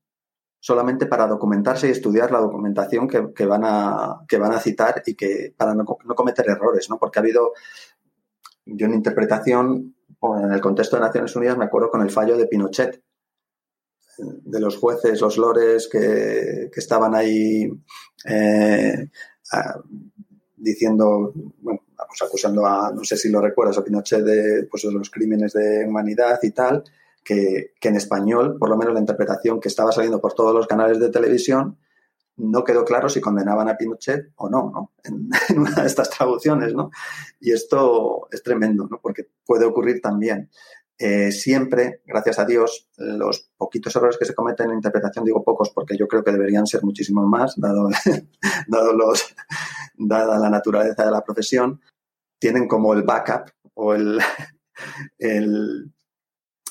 solamente 0.59 1.05
para 1.05 1.27
documentarse 1.27 1.87
y 1.87 1.91
estudiar 1.91 2.31
la 2.31 2.39
documentación 2.39 3.07
que, 3.07 3.45
van, 3.45 3.61
a, 3.63 4.21
que 4.27 4.37
van 4.37 4.51
a 4.51 4.59
citar 4.59 5.03
y 5.05 5.15
que 5.15 5.53
para 5.55 5.73
no, 5.73 5.85
cometer 5.85 6.49
errores, 6.49 6.89
¿no? 6.89 6.97
Porque 6.97 7.19
ha 7.19 7.21
habido, 7.21 7.53
yo 8.65 8.87
en 8.87 8.95
interpretación, 8.95 9.95
en 10.21 10.51
el 10.51 10.61
contexto 10.61 10.95
de 10.95 11.03
Naciones 11.03 11.35
Unidas, 11.35 11.57
me 11.57 11.65
acuerdo 11.65 11.91
con 11.91 12.01
el 12.01 12.09
fallo 12.09 12.35
de 12.35 12.47
Pinochet, 12.47 13.01
de 14.17 14.59
los 14.59 14.77
jueces, 14.77 15.21
los 15.21 15.37
lores 15.37 15.87
que, 15.91 16.69
estaban 16.75 17.15
ahí 17.15 17.69
eh, 18.25 19.09
diciendo, 20.55 21.33
bueno, 21.61 21.81
acusando 22.21 22.65
a, 22.65 22.91
no 22.91 23.03
sé 23.03 23.17
si 23.17 23.29
lo 23.29 23.41
recuerdas, 23.41 23.77
a 23.77 23.83
Pinochet 23.83 24.23
de, 24.23 24.67
pues, 24.69 24.83
los 24.85 25.09
crímenes 25.09 25.53
de 25.53 25.85
humanidad 25.87 26.39
y 26.41 26.51
tal, 26.51 26.83
que, 27.23 27.73
en 27.81 27.95
español, 27.95 28.57
por 28.59 28.69
lo 28.69 28.77
menos 28.77 28.93
la 28.93 28.99
interpretación 28.99 29.59
que 29.59 29.67
estaba 29.67 29.91
saliendo 29.91 30.21
por 30.21 30.33
todos 30.33 30.53
los 30.53 30.67
canales 30.67 30.99
de 30.99 31.09
televisión, 31.09 31.77
no 32.37 32.63
quedó 32.63 32.83
claro 32.83 33.07
si 33.07 33.21
condenaban 33.21 33.69
a 33.69 33.77
Pinochet 33.77 34.31
o 34.35 34.49
no, 34.49 34.71
¿no? 34.73 34.91
En, 35.03 35.29
una 35.57 35.71
de 35.81 35.87
estas 35.87 36.09
traducciones, 36.09 36.73
¿no? 36.73 36.91
Y 37.39 37.51
esto 37.51 38.27
es 38.31 38.43
tremendo, 38.43 38.87
¿no? 38.89 38.99
Porque 39.01 39.27
puede 39.45 39.65
ocurrir 39.65 40.01
también. 40.01 40.49
Eh, 40.97 41.31
siempre, 41.33 42.01
gracias 42.05 42.39
a 42.39 42.45
Dios, 42.45 42.87
los 42.97 43.49
poquitos 43.57 43.93
errores 43.95 44.17
que 44.17 44.23
se 44.23 44.33
cometen 44.33 44.69
en 44.69 44.75
interpretación, 44.75 45.25
digo 45.25 45.43
pocos 45.43 45.71
porque 45.71 45.97
yo 45.97 46.07
creo 46.07 46.23
que 46.23 46.31
deberían 46.31 46.65
ser 46.65 46.83
muchísimos 46.83 47.27
más, 47.27 47.55
dado, 47.57 47.89
dado 48.67 48.93
los, 48.93 49.35
dada 49.97 50.39
la 50.39 50.49
naturaleza 50.49 51.03
de 51.03 51.11
la 51.11 51.23
profesión, 51.23 51.81
tienen 52.39 52.67
como 52.67 52.93
el 52.93 53.03
backup 53.03 53.51
o 53.73 53.93
el, 53.93 54.19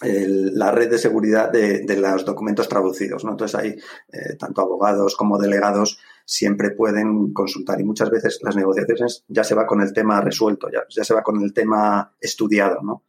la 0.01 0.71
red 0.71 0.91
de 0.91 0.99
seguridad 0.99 1.51
de, 1.51 1.85
los 1.97 2.25
documentos 2.25 2.67
traducidos. 2.67 3.25
¿no? 3.25 3.33
Entonces, 3.33 3.61
ahí 3.61 3.77
eh, 4.13 4.37
tanto 4.39 4.63
abogados 4.63 5.17
como 5.17 5.39
delegados 5.39 5.99
siempre 6.25 6.71
pueden 6.71 7.35
consultar 7.35 7.79
y 7.79 7.85
muchas 7.85 8.09
veces 8.09 8.39
las 8.43 8.57
negociaciones 8.57 9.25
ya 9.29 9.45
se 9.45 9.55
va 9.55 9.67
con 9.67 9.83
el 9.83 9.93
tema 9.93 10.23
resuelto, 10.23 10.71
ya, 10.73 10.85
ya 10.89 11.05
se 11.05 11.13
va 11.13 11.23
con 11.23 11.43
el 11.43 11.53
tema 11.53 12.15
estudiado, 12.19 12.81
¿no? 12.83 13.03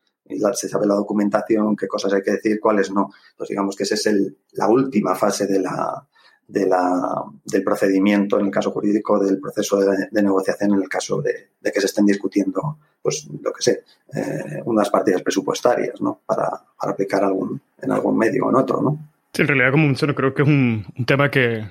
Se 0.53 0.67
sabe 0.67 0.87
la 0.87 0.95
documentación, 0.95 1.75
qué 1.75 1.87
cosas 1.87 2.13
hay 2.13 2.21
que 2.21 2.31
decir, 2.31 2.59
cuáles 2.59 2.91
no. 2.91 3.11
Entonces, 3.31 3.49
digamos 3.49 3.75
que 3.75 3.83
esa 3.83 3.95
es 3.95 4.05
el, 4.07 4.37
la 4.53 4.67
última 4.67 5.13
fase 5.15 5.45
de 5.45 5.59
la, 5.59 6.07
de 6.47 6.65
la, 6.65 7.23
del 7.43 7.63
procedimiento 7.63 8.39
en 8.39 8.45
el 8.45 8.51
caso 8.51 8.71
jurídico, 8.71 9.19
del 9.19 9.39
proceso 9.39 9.79
de, 9.79 10.21
negociación 10.21 10.73
en 10.73 10.81
el 10.81 10.89
caso 10.89 11.21
de, 11.21 11.49
que 11.61 11.79
se 11.79 11.87
estén 11.87 12.05
discutiendo, 12.05 12.79
pues 13.01 13.27
lo 13.41 13.51
que 13.51 13.61
sé, 13.61 13.83
eh, 14.13 14.61
unas 14.65 14.89
partidas 14.89 15.21
presupuestarias, 15.21 16.01
¿no? 16.01 16.21
Para, 16.25 16.49
para, 16.79 16.93
aplicar 16.93 17.23
algún, 17.23 17.61
en 17.81 17.91
algún 17.91 18.17
medio 18.17 18.45
o 18.45 18.49
en 18.49 18.55
otro, 18.55 18.81
¿no? 18.81 18.99
Sí, 19.33 19.41
en 19.41 19.47
realidad, 19.47 19.71
como 19.71 19.87
menciono, 19.87 20.15
creo 20.15 20.33
que 20.33 20.43
es 20.43 20.47
un, 20.47 20.85
un 20.97 21.05
tema 21.05 21.29
que, 21.29 21.67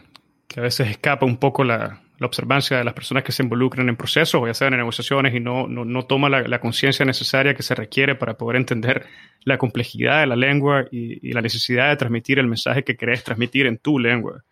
que, 0.47 0.61
a 0.61 0.63
veces 0.65 0.91
escapa 0.91 1.25
un 1.25 1.39
poco 1.39 1.65
la, 1.65 2.03
la, 2.19 2.27
observancia 2.27 2.79
de 2.79 2.85
las 2.85 2.95
personas 2.95 3.25
que 3.25 3.33
se 3.33 3.43
involucran 3.43 3.89
en 3.89 3.97
procesos 3.97 4.41
o 4.43 4.47
ya 4.47 4.55
sean 4.55 4.73
en 4.73 4.81
negociaciones 4.81 5.35
y 5.35 5.41
no, 5.41 5.67
no, 5.67 5.85
no 5.85 6.07
toma 6.07 6.29
la, 6.29 6.43
la 6.43 6.61
conciencia 6.61 7.05
necesaria 7.05 7.55
que 7.55 7.63
se 7.63 7.75
requiere 7.75 8.15
para 8.15 8.35
poder 8.35 8.57
entender 8.57 9.07
la 9.45 9.59
complejidad 9.59 10.21
de 10.21 10.27
la 10.27 10.37
lengua 10.37 10.87
y, 10.91 11.29
y 11.29 11.33
la 11.33 11.43
necesidad 11.43 11.91
de 11.91 11.97
transmitir 11.97 12.39
el 12.39 12.47
mensaje 12.47 12.85
que 12.85 12.97
querés 12.97 13.25
transmitir 13.25 13.67
en 13.67 13.79
tu 13.79 13.99
lengua. 13.99 14.45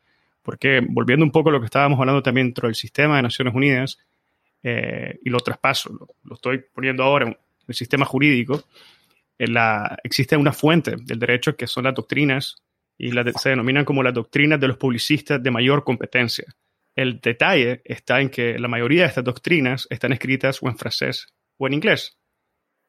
Porque 0.42 0.80
volviendo 0.86 1.24
un 1.24 1.30
poco 1.30 1.50
a 1.50 1.52
lo 1.52 1.60
que 1.60 1.66
estábamos 1.66 1.98
hablando 2.00 2.22
también 2.22 2.48
dentro 2.48 2.68
del 2.68 2.74
sistema 2.74 3.16
de 3.16 3.22
Naciones 3.22 3.54
Unidas, 3.54 3.98
eh, 4.62 5.18
y 5.24 5.30
lo 5.30 5.40
traspaso, 5.40 6.08
lo, 6.22 6.34
estoy 6.34 6.62
poniendo 6.72 7.02
ahora 7.02 7.26
en 7.26 7.36
el 7.66 7.74
sistema 7.74 8.04
jurídico, 8.04 8.62
la, 9.38 9.98
existe 10.04 10.36
una 10.36 10.52
fuente 10.52 10.94
del 10.96 11.18
derecho 11.18 11.56
que 11.56 11.66
son 11.66 11.84
las 11.84 11.94
doctrinas 11.94 12.62
y 12.96 13.10
se 13.10 13.48
denominan 13.48 13.84
como 13.84 14.02
las 14.02 14.14
doctrinas 14.14 14.60
de 14.60 14.68
los 14.68 14.76
publicistas 14.76 15.42
de 15.42 15.50
mayor 15.50 15.82
competencia. 15.82 16.44
El 16.94 17.20
detalle 17.20 17.82
está 17.84 18.20
en 18.20 18.28
que 18.28 18.58
la 18.58 18.68
mayoría 18.68 19.02
de 19.02 19.08
estas 19.08 19.24
doctrinas 19.24 19.86
están 19.90 20.12
escritas 20.12 20.62
o 20.62 20.68
en 20.68 20.76
francés 20.76 21.34
o 21.56 21.66
en 21.66 21.74
inglés 21.74 22.18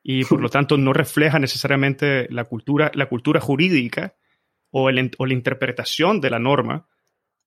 y 0.03 0.25
por 0.25 0.41
lo 0.41 0.49
tanto 0.49 0.77
no 0.77 0.93
refleja 0.93 1.39
necesariamente 1.39 2.27
la 2.29 2.43
cultura, 2.43 2.91
la 2.93 3.07
cultura 3.07 3.39
jurídica 3.39 4.15
o, 4.69 4.89
el, 4.89 5.11
o 5.17 5.25
la 5.25 5.33
interpretación 5.33 6.19
de 6.19 6.29
la 6.29 6.39
norma 6.39 6.87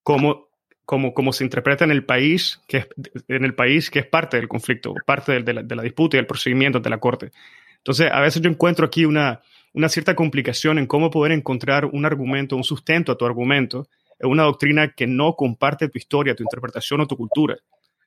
como, 0.03 0.49
como, 0.85 1.13
como 1.13 1.33
se 1.33 1.45
interpreta 1.45 1.85
en 1.85 1.91
el 1.91 2.05
país 2.05 2.63
que 2.67 2.79
es, 2.79 2.89
en 3.29 3.45
el 3.45 3.55
país 3.55 3.91
que 3.91 3.99
es 3.99 4.07
parte 4.07 4.39
del 4.39 4.49
conflicto, 4.49 4.95
parte 5.05 5.43
de, 5.43 5.53
la, 5.53 5.63
de 5.63 5.77
la 5.77 5.83
disputa 5.83 6.17
y 6.17 6.19
del 6.19 6.27
procedimiento 6.27 6.81
de 6.81 6.91
la 6.91 6.99
corte. 6.99 7.33
Entonces, 7.79 8.11
a 8.11 8.21
veces 8.21 8.43
yo 8.43 8.51
encuentro 8.51 8.87
aquí 8.87 9.05
una, 9.05 9.43
una 9.75 9.89
cierta 9.89 10.15
complicación 10.15 10.79
en 10.79 10.87
cómo 10.87 11.11
poder 11.11 11.33
encontrar 11.33 11.85
un 11.85 12.07
argumento, 12.07 12.57
un 12.57 12.65
sustento 12.65 13.13
a 13.13 13.19
tu 13.19 13.27
argumento 13.27 13.81
en 13.81 14.06
una 14.21 14.45
doctrina 14.45 14.93
que 14.93 15.07
no 15.07 15.35
comparte 15.35 15.89
tu 15.89 15.99
historia, 15.99 16.35
tu 16.35 16.43
interpretación 16.43 17.01
o 17.01 17.07
tu 17.07 17.17
cultura. 17.17 17.57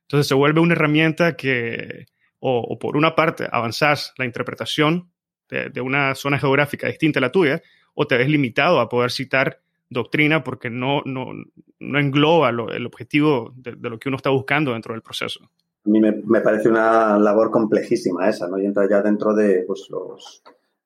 Entonces 0.01 0.27
se 0.27 0.33
vuelve 0.33 0.59
una 0.59 0.73
herramienta 0.73 1.35
que, 1.35 2.07
o, 2.39 2.77
por 2.79 2.97
una 2.97 3.15
parte, 3.15 3.47
avanzás 3.51 4.13
la 4.17 4.25
interpretación 4.25 5.11
de, 5.49 5.81
una 5.81 6.15
zona 6.15 6.39
geográfica 6.39 6.87
distinta 6.87 7.19
a 7.19 7.21
la 7.21 7.31
tuya, 7.31 7.61
o 7.93 8.07
te 8.07 8.17
ves 8.17 8.29
limitado 8.29 8.79
a 8.79 8.89
poder 8.89 9.11
citar 9.11 9.61
doctrina 9.89 10.43
porque 10.43 10.69
no, 10.69 11.01
no, 11.05 11.31
no 11.79 11.99
engloba 11.99 12.49
el 12.49 12.85
objetivo 12.85 13.51
de, 13.55 13.75
lo 13.89 13.99
que 13.99 14.09
uno 14.09 14.17
está 14.17 14.29
buscando 14.29 14.73
dentro 14.73 14.93
del 14.93 15.01
proceso. 15.01 15.41
A 15.85 15.89
mí 15.89 15.99
me, 15.99 16.11
me, 16.11 16.41
parece 16.41 16.69
una 16.69 17.17
labor 17.17 17.49
complejísima 17.49 18.29
esa, 18.29 18.47
¿no? 18.47 18.59
Y 18.59 18.65
entra 18.65 18.87
ya 18.87 19.01
dentro 19.01 19.33
de 19.33 19.63
pues, 19.65 19.87
los, 19.89 20.43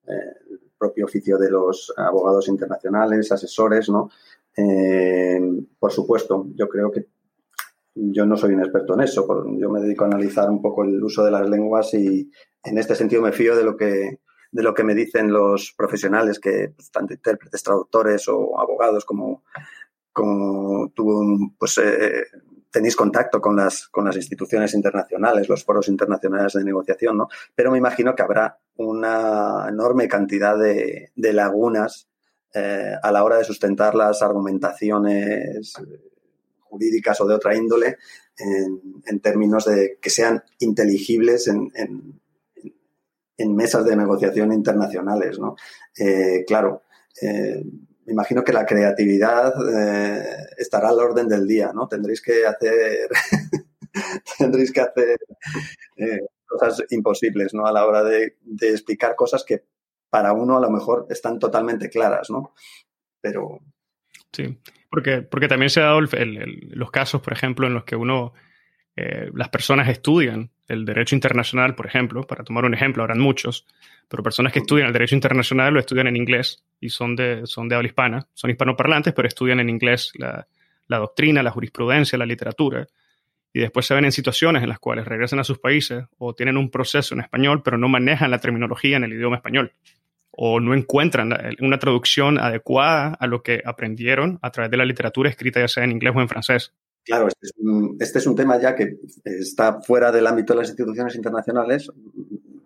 eh, 0.08 0.44
propio 0.84 1.06
oficio 1.06 1.38
de 1.38 1.50
los 1.50 1.94
abogados 1.96 2.50
internacionales, 2.50 3.32
asesores, 3.32 3.88
¿no? 3.88 4.10
Eh, 4.56 5.42
por 5.80 5.92
supuesto, 5.92 6.48
yo 6.56 6.68
creo 6.68 6.92
que 6.92 7.08
yo 7.96 8.26
no 8.26 8.36
soy 8.38 8.54
un 8.54 8.62
experto 8.62 8.96
en 8.96 9.02
eso, 9.02 9.28
yo 9.58 9.70
me 9.70 9.80
dedico 9.80 10.04
a 10.04 10.08
analizar 10.08 10.50
un 10.50 10.62
poco 10.62 10.84
el 10.84 11.04
uso 11.04 11.24
de 11.24 11.32
las 11.32 11.48
lenguas 11.48 11.94
y 11.94 12.30
en 12.64 12.78
este 12.78 12.96
sentido 12.96 13.22
me 13.22 13.32
fío 13.32 13.56
de 13.56 13.64
lo 13.64 13.78
que 13.78 14.20
de 14.54 14.62
lo 14.62 14.76
que 14.76 14.84
me 14.84 14.94
dicen 14.94 15.34
los 15.34 15.74
profesionales, 15.76 16.40
que 16.40 16.74
pues, 16.76 16.92
tanto 16.92 17.14
intérpretes, 17.14 17.64
traductores 17.64 18.28
o 18.28 18.60
abogados 18.60 19.04
como, 19.04 19.44
como 20.12 20.92
tú, 20.94 21.56
pues 21.58 21.80
eh, 21.80 22.24
tenéis 22.74 22.96
contacto 22.96 23.42
con 23.42 23.56
las, 23.56 23.88
con 23.88 24.06
las 24.06 24.16
instituciones 24.16 24.76
internacionales, 24.76 25.50
los 25.50 25.64
foros 25.64 25.88
internacionales 25.88 26.54
de 26.54 26.64
negociación, 26.64 27.18
¿no? 27.18 27.30
Pero 27.56 27.72
me 27.72 27.80
imagino 27.80 28.14
que 28.14 28.22
habrá 28.22 28.60
una 28.76 29.68
enorme 29.70 30.08
cantidad 30.08 30.58
de, 30.58 31.12
lagunas 31.16 32.10
eh, 32.54 32.94
a 33.02 33.12
la 33.12 33.24
hora 33.24 33.38
de 33.38 33.44
sustentar 33.44 33.96
las 33.96 34.22
argumentaciones 34.22 35.74
jurídicas 36.60 37.20
o 37.22 37.28
de 37.28 37.36
otra 37.36 37.56
índole 37.56 37.98
en, 38.38 39.20
términos 39.20 39.66
de 39.66 40.00
que 40.02 40.10
sean 40.10 40.44
inteligibles 40.60 41.48
en, 41.48 41.72
en, 41.76 43.56
mesas 43.56 43.86
de 43.86 43.96
negociación 43.96 44.52
internacionales, 44.52 45.38
¿no? 45.38 45.56
Eh, 45.98 46.44
claro, 46.48 46.84
eh, 47.22 47.64
me 48.06 48.14
imagino 48.14 48.44
que 48.44 48.54
la 48.54 48.66
creatividad 48.66 49.54
eh, 49.74 50.26
estará 50.58 50.90
al 50.90 51.00
orden 51.00 51.28
del 51.28 51.48
día, 51.48 51.72
¿no? 51.74 51.88
Tendréis 51.88 52.22
que 52.22 52.46
hacer, 52.46 53.10
tendréis 54.38 54.72
que 54.72 54.82
hacer 54.82 55.18
eh, 55.98 56.20
cosas 56.46 56.84
imposibles, 56.90 57.54
¿no? 57.54 57.66
A 57.66 57.72
la 57.72 57.86
hora 57.86 58.04
de, 58.04 58.36
explicar 58.62 59.16
cosas 59.16 59.44
que 59.44 59.64
para 60.14 60.32
uno 60.32 60.56
a 60.56 60.62
lo 60.62 60.70
mejor 60.70 61.08
están 61.10 61.40
totalmente 61.40 61.90
claras, 61.90 62.30
¿no? 62.30 62.54
Pero... 63.20 63.62
Sí, 64.32 64.60
porque, 64.88 65.24
porque 65.24 65.48
también 65.48 65.72
se 65.72 65.80
han 65.80 65.88
dado 65.88 66.02
los 66.02 66.92
casos, 66.92 67.20
por 67.20 67.34
ejemplo, 67.34 67.66
en 67.66 67.74
los 67.74 67.84
que 67.84 67.96
uno, 67.96 68.32
eh, 68.96 69.32
las 69.34 69.50
personas 69.50 69.90
estudian 69.90 70.52
el 70.68 70.86
derecho 70.86 71.16
internacional, 71.16 71.74
por 71.74 71.88
ejemplo, 71.88 72.22
para 72.28 72.44
tomar 72.44 72.64
un 72.64 72.76
ejemplo, 72.76 73.02
habrán 73.02 73.18
muchos, 73.18 73.66
pero 74.08 74.22
personas 74.22 74.54
que 74.54 74.60
estudian 74.60 74.86
el 74.86 74.94
derecho 74.94 75.16
internacional 75.16 75.74
lo 75.74 75.80
estudian 75.80 76.06
en 76.06 76.16
inglés 76.16 76.64
y 76.80 76.90
son 76.90 77.16
de, 77.16 77.48
son 77.48 77.68
de 77.68 77.74
habla 77.76 77.88
hispana, 77.88 78.28
son 78.36 78.52
hispanoparlantes, 78.52 79.16
pero 79.16 79.28
estudian 79.28 79.62
en 79.62 79.70
inglés 79.70 80.12
la 80.20 80.98
doctrina, 81.00 81.42
la 81.42 81.50
jurisprudencia, 81.50 82.20
la 82.20 82.28
literatura, 82.28 82.88
y 83.52 83.62
después 83.62 83.88
se 83.88 83.96
ven 83.96 84.06
en 84.06 84.12
situaciones 84.12 84.62
en 84.62 84.70
las 84.70 84.78
cuales 84.78 85.08
regresan 85.08 85.40
a 85.40 85.44
sus 85.44 85.58
países 85.58 86.06
o 86.20 86.36
tienen 86.36 86.58
un 86.58 86.70
proceso 86.70 87.16
en 87.16 87.22
español, 87.22 87.64
pero 87.64 87.80
no 87.80 87.88
manejan 87.88 88.30
la 88.30 88.38
terminología 88.38 88.98
en 88.98 89.06
el 89.06 89.14
idioma 89.14 89.38
español 89.38 89.74
o 90.36 90.60
no 90.60 90.74
encuentran 90.74 91.32
una 91.62 91.78
traducción 91.78 92.40
adecuada 92.40 93.16
a 93.20 93.28
lo 93.28 93.44
que 93.44 93.62
aprendieron 93.66 94.40
a 94.42 94.52
través 94.52 94.72
de 94.72 94.78
la 94.78 94.86
literatura 94.86 95.30
escrita 95.30 95.60
ya 95.60 95.68
sea 95.68 95.84
en 95.84 95.92
inglés 95.92 96.14
o 96.16 96.22
en 96.22 96.30
francés. 96.30 96.74
Claro, 97.06 97.28
este 97.28 97.48
es, 97.48 97.54
un, 97.58 97.98
este 98.00 98.20
es 98.20 98.28
un 98.28 98.36
tema 98.36 98.60
ya 98.60 98.76
que 98.76 98.98
está 99.26 99.82
fuera 99.82 100.12
del 100.12 100.26
ámbito 100.26 100.54
de 100.54 100.60
las 100.60 100.70
instituciones 100.70 101.16
internacionales, 101.16 101.92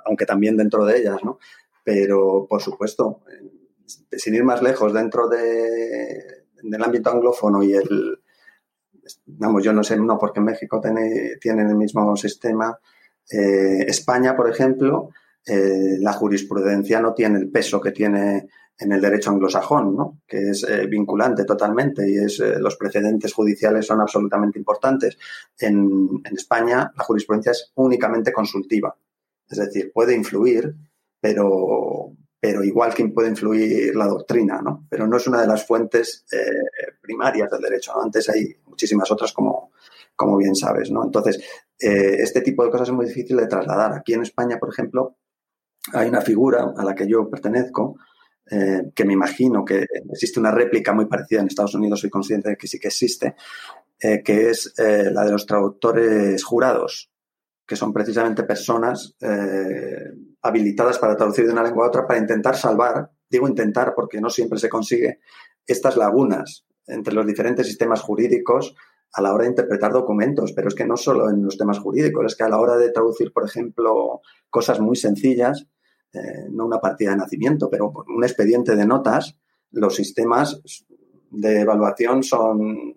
aunque 0.05 0.26
también 0.26 0.55
dentro 0.55 0.86
de 0.86 0.99
ellas, 0.99 1.18
¿no? 1.24 1.39
Pero, 1.84 2.45
por 2.47 2.61
supuesto, 2.61 3.22
eh, 3.32 4.18
sin 4.18 4.36
ir 4.36 4.43
más 4.43 4.61
lejos, 4.61 4.93
dentro 4.93 5.28
de, 5.28 6.43
del 6.61 6.84
ámbito 6.84 7.09
anglófono 7.09 7.63
y 7.63 7.74
el, 7.74 8.20
vamos, 9.26 9.63
yo 9.63 9.74
no 9.74 9.84
sé, 9.84 9.97
no, 9.97 10.18
porque 10.18 10.39
México 10.39 10.80
tiene, 10.80 11.38
tienen 11.41 11.70
el 11.70 11.76
mismo 11.76 12.15
sistema. 12.15 12.78
Eh, 13.30 13.86
España, 13.88 14.36
por 14.36 14.49
ejemplo, 14.49 15.09
eh, 15.47 15.97
la 15.99 16.11
jurisprudencia 16.11 16.99
no 16.99 17.13
tiene 17.13 17.39
el 17.39 17.49
peso 17.49 17.79
que 17.79 17.91
tiene 17.91 18.49
en 18.77 18.91
el 18.91 18.99
derecho 18.99 19.31
anglosajón, 19.31 19.95
¿no? 19.95 20.19
que 20.27 20.49
es 20.49 20.63
eh, 20.63 20.85
vinculante 20.87 21.45
totalmente 21.45 22.07
y 22.07 22.17
es, 22.17 22.41
eh, 22.41 22.59
los 22.59 22.75
precedentes 22.75 23.33
judiciales 23.33 23.85
son 23.85 24.01
absolutamente 24.01 24.59
importantes. 24.59 25.17
En, 25.57 26.21
España 26.35 26.91
la 26.95 27.03
jurisprudencia 27.03 27.53
es 27.53 27.71
únicamente 27.75 28.33
consultiva, 28.33 28.93
es 29.49 29.57
decir, 29.57 29.91
puede 29.93 30.13
influir, 30.13 30.75
pero, 31.21 32.11
pero 32.39 32.61
igual 32.61 32.93
que 32.93 33.07
puede 33.07 33.29
influir 33.29 33.95
la 33.95 34.05
doctrina, 34.05 34.61
¿no? 34.61 34.85
pero 34.89 35.07
no 35.07 35.15
es 35.15 35.27
una 35.27 35.39
de 35.39 35.47
las 35.47 35.65
fuentes 35.65 36.25
primarias 37.01 37.49
del 37.49 37.61
derecho. 37.61 37.99
Antes 37.99 38.29
hay 38.29 38.53
muchísimas 38.65 39.09
otras, 39.09 39.31
como, 39.31 39.71
como 40.13 40.35
bien 40.37 40.55
sabes. 40.55 40.91
¿no? 40.91 41.05
Entonces, 41.05 41.41
este 41.79 42.41
tipo 42.41 42.63
de 42.63 42.69
cosas 42.69 42.89
es 42.89 42.93
muy 42.93 43.05
difícil 43.05 43.37
de 43.37 43.47
trasladar. 43.47 43.93
Aquí 43.93 44.13
en 44.13 44.21
España, 44.21 44.59
por 44.59 44.69
ejemplo, 44.69 45.15
hay 45.93 46.09
una 46.09 46.21
figura 46.21 46.73
a 46.75 46.83
la 46.83 46.95
que 46.95 47.07
yo 47.07 47.29
pertenezco, 47.29 47.97
eh, 48.49 48.91
que 48.95 49.05
me 49.05 49.13
imagino 49.13 49.65
que 49.65 49.85
existe 50.09 50.39
una 50.39 50.51
réplica 50.51 50.93
muy 50.93 51.05
parecida 51.05 51.41
en 51.41 51.47
Estados 51.47 51.75
Unidos, 51.75 51.99
soy 51.99 52.09
consciente 52.09 52.49
de 52.49 52.57
que 52.57 52.67
sí 52.67 52.79
que 52.79 52.88
existe, 52.88 53.35
eh, 53.99 54.21
que 54.23 54.49
es 54.49 54.73
eh, 54.77 55.09
la 55.11 55.25
de 55.25 55.31
los 55.31 55.45
traductores 55.45 56.43
jurados, 56.43 57.11
que 57.65 57.75
son 57.75 57.91
precisamente 57.91 58.43
personas 58.43 59.17
habilitadas 60.41 60.99
para 60.99 61.17
traducir 61.17 61.45
de 61.45 61.51
una 61.51 61.63
lengua 61.63 61.85
a 61.85 61.89
otra 61.89 62.07
para 62.07 62.19
intentar 62.19 62.55
salvar, 62.55 63.11
digo 63.29 63.45
intentar 63.45 63.93
porque 63.93 64.21
no 64.21 64.29
siempre 64.29 64.57
se 64.57 64.69
consigue, 64.69 65.19
estas 65.65 65.97
lagunas 65.97 66.65
entre 66.85 67.13
los 67.13 67.27
diferentes 67.27 67.67
sistemas 67.67 67.99
jurídicos 67.99 68.73
a 69.13 69.21
la 69.21 69.33
hora 69.33 69.43
de 69.43 69.49
interpretar 69.49 69.91
documentos, 69.91 70.53
pero 70.53 70.69
es 70.69 70.75
que 70.75 70.85
no 70.85 70.95
solo 70.95 71.29
en 71.29 71.43
los 71.43 71.57
temas 71.57 71.79
jurídicos, 71.79 72.25
es 72.25 72.35
que 72.35 72.43
a 72.43 72.49
la 72.49 72.59
hora 72.59 72.77
de 72.77 72.91
traducir, 72.91 73.33
por 73.33 73.45
ejemplo, 73.45 74.21
cosas 74.49 74.79
muy 74.79 74.95
sencillas, 74.95 75.67
eh, 76.18 76.47
no 76.49 76.65
una 76.65 76.80
partida 76.80 77.11
de 77.11 77.18
nacimiento, 77.18 77.70
pero 77.70 77.91
un 78.07 78.24
expediente 78.24 78.76
de 78.76 78.86
notas, 78.86 79.38
los 79.72 79.95
sistemas 79.95 80.61
de 81.30 81.61
evaluación 81.61 82.24
son 82.24 82.95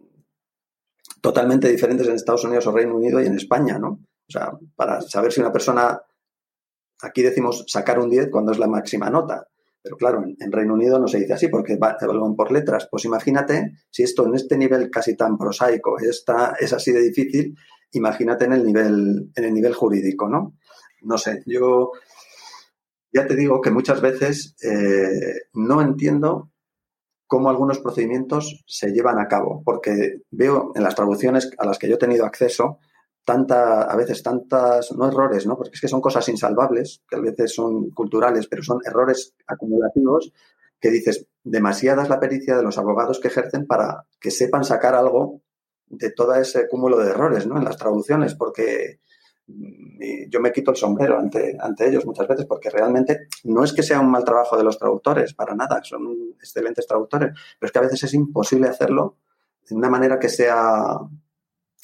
totalmente 1.21 1.68
diferentes 1.68 2.09
en 2.09 2.14
Estados 2.14 2.45
Unidos 2.45 2.66
o 2.66 2.73
Reino 2.73 2.97
Unido 2.97 3.21
y 3.21 3.27
en 3.27 3.35
España, 3.35 3.79
¿no? 3.79 3.89
O 4.29 4.33
sea, 4.33 4.53
para 4.77 5.01
saber 5.01 5.33
si 5.33 5.41
una 5.41 5.53
persona, 5.53 6.01
aquí 7.03 7.23
decimos 7.23 7.64
sacar 7.66 7.99
un 7.99 8.09
10 8.09 8.31
cuando 8.31 8.53
es 8.53 8.59
la 8.59 8.68
máxima 8.68 9.11
nota, 9.11 9.47
pero 9.83 9.97
claro, 9.97 10.23
en, 10.23 10.53
Reino 10.53 10.75
Unido 10.75 10.99
no 10.99 11.09
se 11.09 11.18
dice 11.18 11.33
así 11.33 11.49
porque 11.49 11.79
evalúan 12.01 12.37
por 12.37 12.53
letras. 12.53 12.87
Pues 12.91 13.05
imagínate 13.07 13.73
si 13.91 14.03
esto 14.03 14.27
en 14.27 14.35
este 14.35 14.57
nivel 14.57 14.91
casi 14.91 15.16
tan 15.16 15.39
prosaico 15.39 15.99
está, 15.99 16.55
es 16.59 16.73
así 16.73 16.93
de 16.93 17.01
difícil, 17.01 17.57
imagínate 17.93 18.45
en 18.45 18.53
el 18.53 18.64
nivel, 18.64 19.31
en 19.35 19.45
el 19.45 19.55
nivel 19.55 19.75
jurídico, 19.75 20.29
¿no? 20.29 20.57
No 21.03 21.16
sé, 21.16 21.43
yo 21.47 21.93
ya 23.13 23.27
te 23.27 23.37
digo 23.37 23.61
que 23.61 23.71
muchas 23.71 24.01
veces 24.01 24.55
eh, 24.63 25.43
no 25.55 25.81
entiendo 25.81 26.51
cómo 27.27 27.49
algunos 27.49 27.79
procedimientos 27.79 28.65
se 28.67 28.91
llevan 28.93 29.19
a 29.19 29.29
cabo, 29.29 29.63
porque 29.65 30.23
veo 30.31 30.73
en 30.75 30.83
las 30.83 30.95
traducciones 30.95 31.51
a 31.59 31.65
las 31.65 31.79
que 31.79 31.89
yo 31.89 31.95
he 31.95 31.99
tenido 31.99 32.27
acceso 32.27 32.79
tanta, 33.25 33.83
a 33.83 33.97
veces 33.97 34.23
tantas, 34.23 34.91
no 34.93 35.07
errores, 35.07 35.47
¿no? 35.47 35.57
Porque 35.57 35.75
es 35.75 35.81
que 35.81 35.89
son 35.89 36.01
cosas 36.01 36.29
insalvables, 36.29 37.03
que 37.09 37.17
a 37.17 37.21
veces 37.21 37.55
son 37.55 37.91
culturales, 37.91 38.49
pero 38.49 38.63
son 38.63 38.81
errores 38.85 39.35
acumulativos 39.47 40.33
que 40.81 40.91
dices, 40.91 41.27
demasiada 41.45 42.03
es 42.03 42.09
la 42.09 42.19
pericia 42.19 42.57
de 42.57 42.63
los 42.63 42.79
abogados 42.79 43.21
que 43.21 43.29
ejercen 43.29 43.67
para 43.67 44.07
que 44.19 44.31
sepan 44.31 44.65
sacar 44.65 44.95
algo 44.95 45.43
de 45.87 46.11
todo 46.11 46.35
ese 46.35 46.67
cúmulo 46.69 46.99
de 46.99 47.11
errores, 47.11 47.47
¿no? 47.47 47.59
En 47.59 47.65
las 47.65 47.77
traducciones, 47.77 48.35
porque 48.35 49.01
yo 50.28 50.40
me 50.40 50.53
quito 50.53 50.70
el 50.70 50.76
sombrero 50.76 51.18
ante, 51.18 51.57
ante 51.61 51.88
ellos 51.88 52.07
muchas 52.07 52.26
veces 52.26 52.46
porque 52.46 52.70
realmente 52.70 53.28
no 53.44 53.64
es 53.64 53.72
que 53.72 53.82
sea 53.82 54.01
un 54.01 54.11
mal 54.11 54.24
trabajo 54.24 54.57
de 54.57 54.64
los 54.64 54.78
traductores, 54.78 55.34
para 55.34 55.55
nada, 55.55 55.80
son 55.82 56.34
excelentes 56.38 56.86
traductores, 56.86 57.32
pero 57.59 57.66
es 57.66 57.72
que 57.72 57.78
a 57.78 57.82
veces 57.82 58.05
es 58.05 58.14
imposible 58.14 58.68
hacerlo 58.68 59.16
de 59.68 59.74
una 59.74 59.90
manera 59.90 60.18
que 60.18 60.28
sea 60.28 60.98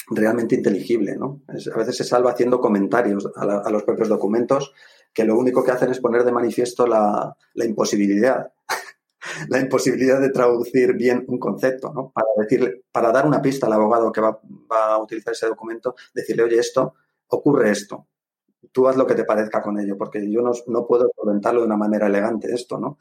realmente 0.09 0.55
inteligible, 0.55 1.15
¿no? 1.17 1.41
a 1.47 1.77
veces 1.77 1.97
se 1.97 2.03
salva 2.03 2.31
haciendo 2.31 2.59
comentarios 2.59 3.29
a, 3.35 3.69
los 3.69 3.83
propios 3.83 4.07
documentos 4.07 4.73
que 5.13 5.25
lo 5.25 5.37
único 5.37 5.63
que 5.63 5.71
hacen 5.71 5.91
es 5.91 5.99
poner 5.99 6.23
de 6.23 6.31
manifiesto 6.31 6.87
la, 6.87 7.35
la 7.53 7.65
imposibilidad 7.65 8.51
la 9.49 9.59
imposibilidad 9.59 10.21
de 10.21 10.29
traducir 10.29 10.93
bien 10.93 11.25
un 11.27 11.39
concepto, 11.39 11.91
¿no? 11.93 12.11
Para 12.13 12.27
decirle, 12.37 12.83
para 12.91 13.11
dar 13.11 13.25
una 13.25 13.41
pista 13.41 13.65
al 13.65 13.73
abogado 13.73 14.11
que 14.11 14.21
va, 14.21 14.39
va, 14.71 14.93
a 14.93 15.01
utilizar 15.01 15.33
ese 15.33 15.47
documento, 15.47 15.95
decirle, 16.13 16.43
oye, 16.43 16.59
esto, 16.59 16.95
ocurre 17.27 17.71
esto. 17.71 18.07
Tú 18.71 18.87
haz 18.87 18.97
lo 18.97 19.07
que 19.07 19.15
te 19.15 19.23
parezca 19.23 19.61
con 19.61 19.79
ello, 19.79 19.97
porque 19.97 20.29
yo 20.31 20.41
no, 20.41 20.51
no 20.67 20.85
puedo 20.85 21.11
comentarlo 21.15 21.61
de 21.61 21.67
una 21.67 21.77
manera 21.77 22.07
elegante 22.07 22.53
esto, 22.53 22.79
¿no? 22.79 22.97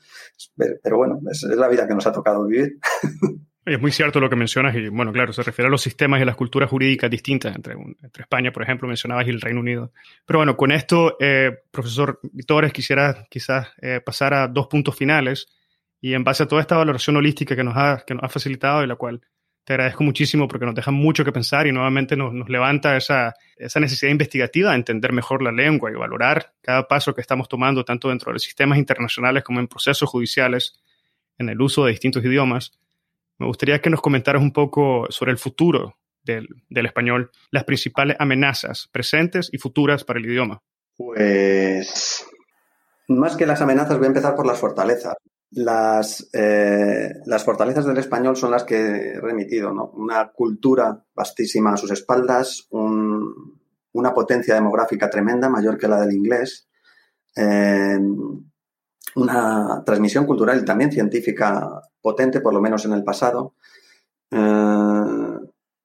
Pero, 0.57 0.97
bueno, 0.97 1.21
es, 1.31 1.43
es 1.43 1.57
la 1.57 1.69
vida 1.69 1.89
que 1.89 1.95
nos 1.95 2.07
ha 2.07 2.13
tocado 2.13 2.47
vivir. 2.47 2.79
Es 3.67 3.81
muy 3.81 3.91
cierto 3.91 4.21
lo 4.21 4.31
que 4.31 4.37
mencionas 4.37 4.77
y, 4.77 4.89
bueno, 4.91 5.13
claro, 5.13 5.33
se 5.33 5.43
refiere 5.43 5.67
a 5.67 5.71
los 5.73 5.83
sistemas 5.83 6.23
y 6.23 6.25
las 6.25 6.37
culturas 6.37 6.71
jurídicas 6.71 7.11
distintas 7.11 7.57
entre, 7.57 7.75
entre 7.75 8.23
España, 8.23 8.53
por 8.53 8.63
ejemplo, 8.63 8.87
mencionabas, 8.87 9.27
y 9.27 9.31
el 9.31 9.41
Reino 9.41 9.59
Unido. 9.59 9.93
Pero 10.25 10.39
bueno, 10.39 10.57
con 10.57 10.71
esto, 10.71 11.17
eh, 11.19 11.51
profesor 11.73 12.21
Vitores, 12.23 12.73
quisiera 12.73 13.27
quizás 13.29 13.67
eh, 13.83 14.01
pasar 14.01 14.35
a 14.35 14.47
dos 14.47 14.69
puntos 14.69 14.95
finales 14.95 15.49
y 16.01 16.15
en 16.15 16.23
base 16.23 16.45
a 16.45 16.47
toda 16.47 16.61
esta 16.61 16.77
valoración 16.77 17.17
holística 17.17 17.57
que 17.57 17.65
nos 17.65 17.77
ha, 17.77 18.05
que 18.07 18.15
nos 18.15 18.23
ha 18.23 18.29
facilitado 18.29 18.85
y 18.85 18.87
la 18.87 18.95
cual 18.95 19.21
te 19.67 19.73
agradezco 19.73 20.05
muchísimo 20.05 20.47
porque 20.47 20.65
nos 20.65 20.77
deja 20.77 20.93
mucho 20.93 21.25
que 21.25 21.33
pensar 21.33 21.67
y 21.67 21.73
nuevamente 21.73 22.17
nos, 22.17 22.49
levanta 22.49 22.97
esa, 22.97 23.35
esa, 23.57 23.81
necesidad 23.81 24.13
investigativa 24.13 24.71
de 24.71 24.77
entender 24.77 25.13
mejor 25.13 25.43
la 25.43 25.51
lengua 25.51 25.91
y 25.91 25.95
valorar 25.95 26.53
cada 26.63 26.87
paso 26.87 27.17
que 27.17 27.21
estamos 27.21 27.49
tomando 27.49 27.85
tanto 27.85 28.09
dentro 28.09 28.31
de 28.31 28.35
los 28.35 28.45
sistemas 28.45 28.79
internacionales 28.79 29.43
como 29.43 29.59
en 29.59 29.67
procesos 29.67 30.09
judiciales 30.09 30.81
en 31.37 31.49
el 31.49 31.61
uso 31.61 31.85
de 31.85 31.91
distintos 31.91 32.25
idiomas. 32.25 32.79
Me 33.39 33.47
gustaría 33.49 33.81
que 33.81 33.91
nos 33.91 34.01
comentaras 34.01 34.41
un 34.41 34.53
poco 34.53 35.09
sobre 35.11 35.33
el 35.33 35.39
futuro 35.39 35.99
del, 36.23 36.47
del 36.69 36.87
español, 36.87 37.33
las 37.51 37.65
principales 37.65 38.17
amenazas 38.21 38.89
presentes 38.93 39.51
y 39.53 39.59
futuras 39.59 40.05
para 40.05 40.21
el 40.21 40.27
idioma. 40.27 40.63
Pues 40.97 42.25
más 43.09 43.35
que 43.35 43.47
las 43.47 43.61
amenazas, 43.61 43.99
voy 43.99 44.05
a 44.05 44.09
empezar 44.11 44.37
por 44.37 44.47
las 44.47 44.61
fortalezas. 44.61 45.15
Las, 45.51 46.29
eh, 46.33 47.15
las 47.25 47.45
fortalezas 47.45 47.87
del 47.87 47.99
español 47.99 48.37
son 48.37 48.51
las 48.51 48.65
que 48.65 48.77
he 48.77 49.21
remitido, 49.21 49.73
¿no? 49.73 49.91
Una 49.95 50.33
cultura 50.33 51.05
vastísima 51.15 51.73
a 51.73 51.77
sus 51.77 51.93
espaldas, 51.93 52.67
un, 52.71 53.61
una 53.93 54.13
potencia 54.13 54.55
demográfica 54.55 55.09
tremenda, 55.09 55.49
mayor 55.49 55.79
que 55.79 55.89
la 55.89 56.01
del 56.01 56.13
inglés, 56.13 56.69
eh, 57.37 57.99
una 59.15 59.83
transmisión 59.85 60.27
cultural 60.27 60.61
y 60.61 60.65
también 60.65 60.93
científica 60.93 61.81
potente, 62.01 62.41
por 62.41 62.53
lo 62.53 62.61
menos 62.61 62.85
en 62.85 62.93
el 62.93 63.05
pasado, 63.05 63.55
eh, 64.31 65.37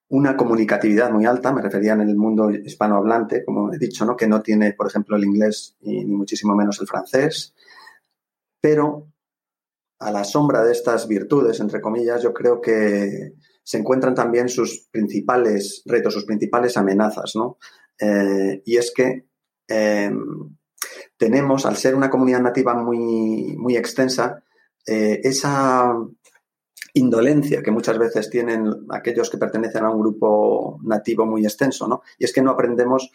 una 0.09 0.35
comunicatividad 0.35 1.09
muy 1.09 1.25
alta, 1.25 1.53
me 1.53 1.61
refería 1.61 1.93
en 1.93 2.01
el 2.01 2.17
mundo 2.17 2.51
hispanohablante, 2.51 3.45
como 3.45 3.73
he 3.73 3.77
dicho, 3.77 4.03
¿no? 4.03 4.17
que 4.17 4.27
no 4.27 4.41
tiene, 4.41 4.73
por 4.73 4.87
ejemplo, 4.87 5.15
el 5.15 5.23
inglés 5.23 5.77
y 5.79 6.03
ni 6.03 6.13
muchísimo 6.13 6.53
menos 6.53 6.81
el 6.81 6.87
francés, 6.87 7.53
pero 8.59 9.07
a 10.01 10.11
la 10.11 10.23
sombra 10.23 10.63
de 10.63 10.71
estas 10.71 11.07
virtudes, 11.07 11.59
entre 11.59 11.79
comillas, 11.79 12.23
yo 12.23 12.33
creo 12.33 12.59
que 12.59 13.33
se 13.63 13.77
encuentran 13.77 14.15
también 14.15 14.49
sus 14.49 14.87
principales 14.91 15.83
retos, 15.85 16.15
sus 16.15 16.25
principales 16.25 16.75
amenazas, 16.75 17.33
¿no? 17.35 17.57
Eh, 17.99 18.63
y 18.65 18.77
es 18.77 18.91
que 18.95 19.27
eh, 19.67 20.11
tenemos, 21.15 21.67
al 21.67 21.77
ser 21.77 21.93
una 21.95 22.09
comunidad 22.09 22.41
nativa 22.41 22.73
muy, 22.73 23.55
muy 23.57 23.77
extensa, 23.77 24.43
eh, 24.87 25.21
esa 25.23 25.93
indolencia 26.93 27.61
que 27.61 27.71
muchas 27.71 27.99
veces 27.99 28.29
tienen 28.29 28.73
aquellos 28.89 29.29
que 29.29 29.37
pertenecen 29.37 29.85
a 29.85 29.91
un 29.91 30.01
grupo 30.01 30.79
nativo 30.83 31.27
muy 31.27 31.43
extenso, 31.45 31.87
¿no? 31.87 32.01
Y 32.17 32.25
es 32.25 32.33
que 32.33 32.41
no 32.41 32.51
aprendemos 32.51 33.11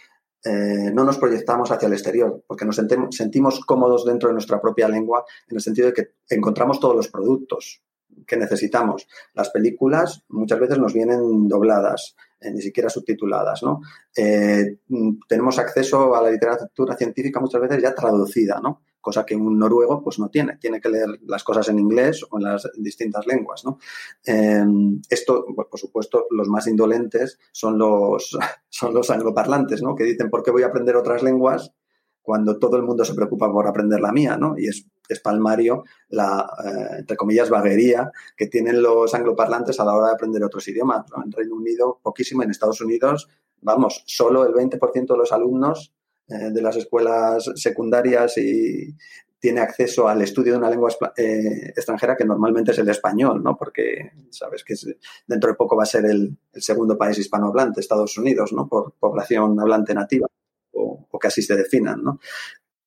eh, 0.47 0.93
no 0.93 1.03
nos 1.03 1.19
proyectamos 1.19 1.73
hacia 1.73 1.87
el 1.87 1.95
exterior, 1.95 2.45
porque 2.47 2.65
nos 2.65 2.77
sentimos 2.77 3.65
cómodos 3.65 4.05
dentro 4.05 4.29
de 4.29 4.35
nuestra 4.35 4.61
propia 4.61 4.89
lengua, 4.89 5.25
en 5.49 5.57
el 5.57 5.61
sentido 5.61 5.89
de 5.89 5.93
que 5.93 6.09
encontramos 6.31 6.79
todos 6.79 6.95
los 6.95 7.09
productos 7.09 7.83
que 8.25 8.37
necesitamos. 8.37 9.09
Las 9.35 9.51
películas 9.51 10.23
muchas 10.29 10.61
veces 10.61 10.79
nos 10.79 10.95
vienen 10.95 11.49
dobladas, 11.49 12.15
eh, 12.41 12.53
ni 12.53 12.63
siquiera 12.63 12.89
subtituladas, 12.89 13.65
¿no? 13.65 13.81
Eh, 14.17 14.79
tenemos 15.29 15.59
acceso 15.59 16.15
a 16.15 16.23
la 16.23 16.31
literatura 16.31 16.97
científica 16.97 17.41
muchas 17.41 17.61
veces 17.63 17.83
ya 17.83 17.93
traducida, 17.93 18.61
¿no? 18.63 18.83
Cosa 19.07 19.25
que 19.25 19.37
un 19.37 19.57
noruego 19.57 20.03
pues 20.03 20.19
no 20.19 20.29
tiene, 20.31 20.57
tiene 20.57 20.81
que 20.81 20.89
leer 20.89 21.21
las 21.29 21.45
cosas 21.45 21.69
en 21.69 21.79
inglés 21.79 22.27
o 22.29 22.39
en 22.39 22.43
las 22.43 22.69
distintas 22.77 23.25
lenguas. 23.25 23.65
¿no? 23.65 23.79
Em, 24.25 25.01
esto, 25.09 25.47
por 25.55 25.79
supuesto, 25.79 26.27
los 26.31 26.49
más 26.49 26.67
indolentes 26.67 27.39
son 27.53 27.79
los, 27.79 28.37
son 28.69 28.93
los 28.93 29.09
angloparlantes, 29.09 29.81
¿no? 29.81 29.95
que 29.95 30.03
dicen, 30.03 30.29
¿por 30.29 30.43
qué 30.43 30.51
voy 30.51 30.65
a 30.65 30.67
aprender 30.67 30.97
otras 30.97 31.23
lenguas 31.23 31.73
cuando 32.21 32.59
todo 32.59 32.77
el 32.79 32.83
mundo 32.83 33.05
se 33.05 33.15
preocupa 33.15 33.49
por 33.49 33.69
aprender 33.69 34.01
la 34.01 34.11
mía? 34.11 34.37
¿no? 34.37 34.59
Y 34.59 34.67
es, 34.67 34.89
es 35.09 35.21
palmario 35.21 35.85
la, 36.09 36.45
eh, 36.65 36.97
entre 36.99 37.17
comillas, 37.17 37.49
vaguería 37.49 38.11
que 38.37 38.49
tienen 38.49 38.83
los 38.83 39.15
angloparlantes 39.15 39.79
a 39.79 39.85
la 39.85 39.95
hora 39.95 40.09
de 40.09 40.15
aprender 40.15 40.43
otros 40.43 40.67
idiomas. 40.67 41.07
En 41.25 41.31
Reino 41.31 41.55
Unido, 41.55 42.01
poquísimo, 42.03 42.43
en 42.43 42.51
Estados 42.51 42.81
Unidos, 42.81 43.29
vamos, 43.61 44.03
solo 44.05 44.45
el 44.45 44.53
20% 44.53 45.07
de 45.07 45.17
los 45.17 45.31
alumnos 45.31 45.93
eh, 46.29 46.51
de 46.51 46.63
las 46.63 46.77
escuelas 46.77 47.51
secundarias 47.55 48.37
y 48.39 48.97
tiene 49.39 49.61
acceso 49.61 50.09
al 50.09 50.21
estudio 50.23 50.53
de 50.53 50.59
una 50.59 50.71
lengua 50.71 50.91
eh, 51.17 51.69
extranjera 51.69 52.17
que 52.17 52.25
normalmente 52.25 52.73
es 52.73 52.79
el 52.79 52.89
español, 52.89 53.45
¿no? 53.45 53.57
Porque 53.57 54.11
sabes 54.31 54.65
que 54.65 54.75
dentro 55.25 55.51
de 55.51 55.57
poco 55.57 55.77
va 55.77 55.85
a 55.85 55.87
ser 55.87 56.05
el, 56.07 56.37
segundo 56.55 56.99
país 56.99 57.17
hispanohablante, 57.19 57.81
Estados 57.81 58.19
Unidos, 58.19 58.53
¿no? 58.53 58.67
Por 58.67 58.95
población 58.99 59.61
hablante 59.61 59.95
nativa 59.95 60.27
o, 60.73 61.07
que 61.21 61.29
así 61.29 61.43
se 61.43 61.55
definan, 61.55 62.03
¿no? 62.03 62.19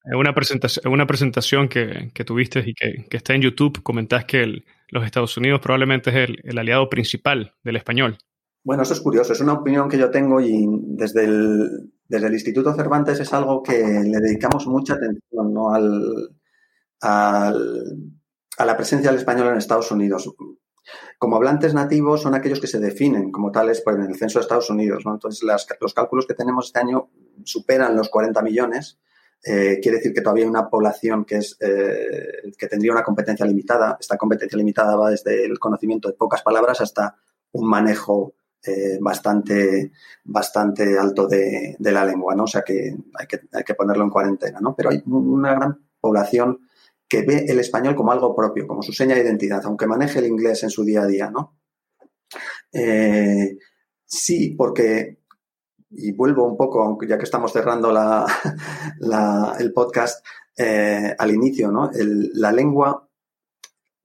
En 0.03 0.15
una 0.15 0.35
presentación, 0.35 0.91
una 0.91 1.07
presentación 1.07 1.69
que, 1.69 2.11
que 2.13 2.25
tuviste 2.25 2.59
y 2.59 2.73
que, 2.73 3.05
que, 3.09 3.17
está 3.17 3.33
en 3.35 3.41
YouTube, 3.41 3.81
comentás 3.81 4.25
que 4.25 4.63
los 4.89 5.05
Estados 5.05 5.37
Unidos 5.37 5.61
probablemente 5.61 6.09
es 6.09 6.29
el, 6.29 6.41
el 6.43 6.57
aliado 6.57 6.89
principal 6.89 7.53
del 7.63 7.77
español. 7.77 8.17
Bueno, 8.63 8.83
eso 8.83 8.93
es 8.93 8.99
curioso, 8.99 9.31
es 9.31 9.39
una 9.39 9.53
opinión 9.53 9.87
que 9.87 9.97
yo 9.97 10.11
tengo 10.11 10.41
y 10.41 10.67
desde 10.69 11.23
el, 11.23 11.91
desde 12.09 12.27
el 12.27 12.33
Instituto 12.33 12.73
Cervantes 12.73 13.19
es 13.19 13.31
algo 13.33 13.63
que 13.63 13.77
le 13.77 14.19
dedicamos 14.19 14.67
mucha 14.67 14.95
atención 14.95 15.53
al, 15.71 16.35
a 17.01 18.65
la 18.65 18.75
presencia 18.75 19.11
del 19.11 19.19
español 19.19 19.47
en 19.47 19.57
Estados 19.57 19.91
Unidos. 19.91 20.29
Como 21.19 21.35
hablantes 21.35 21.75
nativos 21.75 22.23
son 22.23 22.33
aquellos 22.33 22.59
que 22.59 22.67
se 22.67 22.79
definen 22.79 23.31
como 23.31 23.51
tales 23.51 23.81
por 23.81 23.99
el 23.99 24.15
censo 24.15 24.39
de 24.39 24.43
Estados 24.43 24.71
Unidos. 24.71 25.03
Entonces, 25.05 25.47
los 25.79 25.93
cálculos 25.93 26.25
que 26.25 26.33
tenemos 26.33 26.67
este 26.67 26.79
año 26.79 27.09
superan 27.43 27.95
los 27.95 28.09
40 28.09 28.41
millones. 28.41 28.97
Eh, 29.43 29.79
quiere 29.81 29.97
decir 29.97 30.13
que 30.13 30.21
todavía 30.21 30.45
hay 30.45 30.49
una 30.49 30.67
población 30.67 31.25
que, 31.25 31.37
es, 31.37 31.55
eh, 31.59 32.51
que 32.57 32.67
tendría 32.67 32.91
una 32.91 33.03
competencia 33.03 33.45
limitada. 33.45 33.97
Esta 33.99 34.17
competencia 34.17 34.57
limitada 34.57 34.95
va 34.95 35.11
desde 35.11 35.45
el 35.45 35.59
conocimiento 35.59 36.09
de 36.09 36.15
pocas 36.15 36.41
palabras 36.41 36.81
hasta 36.81 37.17
un 37.51 37.69
manejo 37.69 38.33
eh, 38.63 38.97
bastante, 38.99 39.91
bastante 40.23 40.97
alto 40.97 41.27
de, 41.27 41.77
la 41.79 42.05
lengua, 42.05 42.35
¿no? 42.35 42.43
O 42.43 42.47
sea 42.47 42.61
que 42.61 42.95
hay, 43.17 43.27
que 43.27 43.39
hay 43.53 43.63
que 43.63 43.75
ponerlo 43.75 44.03
en 44.03 44.09
cuarentena, 44.09 44.59
¿no? 44.59 44.75
Pero 44.75 44.89
hay 44.89 45.01
una 45.05 45.53
gran 45.53 45.79
población 45.99 46.59
que 47.07 47.23
ve 47.23 47.45
el 47.47 47.59
español 47.59 47.95
como 47.95 48.11
algo 48.11 48.35
propio, 48.35 48.67
como 48.67 48.83
su 48.83 48.93
seña 48.93 49.15
de 49.15 49.21
identidad, 49.21 49.61
aunque 49.65 49.87
maneje 49.87 50.19
el 50.19 50.27
inglés 50.27 50.63
en 50.63 50.69
su 50.69 50.83
día 50.83 51.01
a 51.01 51.07
día, 51.07 51.31
¿no? 51.31 51.57
Eh, 52.71 53.57
sí, 54.05 54.51
porque, 54.51 55.19
y 55.89 56.11
vuelvo 56.11 56.45
un 56.45 56.55
poco, 56.55 56.97
ya 57.07 57.17
que 57.17 57.23
estamos 57.23 57.51
cerrando 57.51 57.91
la, 58.99 59.55
el 59.59 59.73
podcast, 59.73 60.25
eh, 60.55 61.15
al 61.17 61.31
inicio, 61.31 61.71
¿no? 61.71 61.89
la 61.93 62.51
lengua 62.51 63.09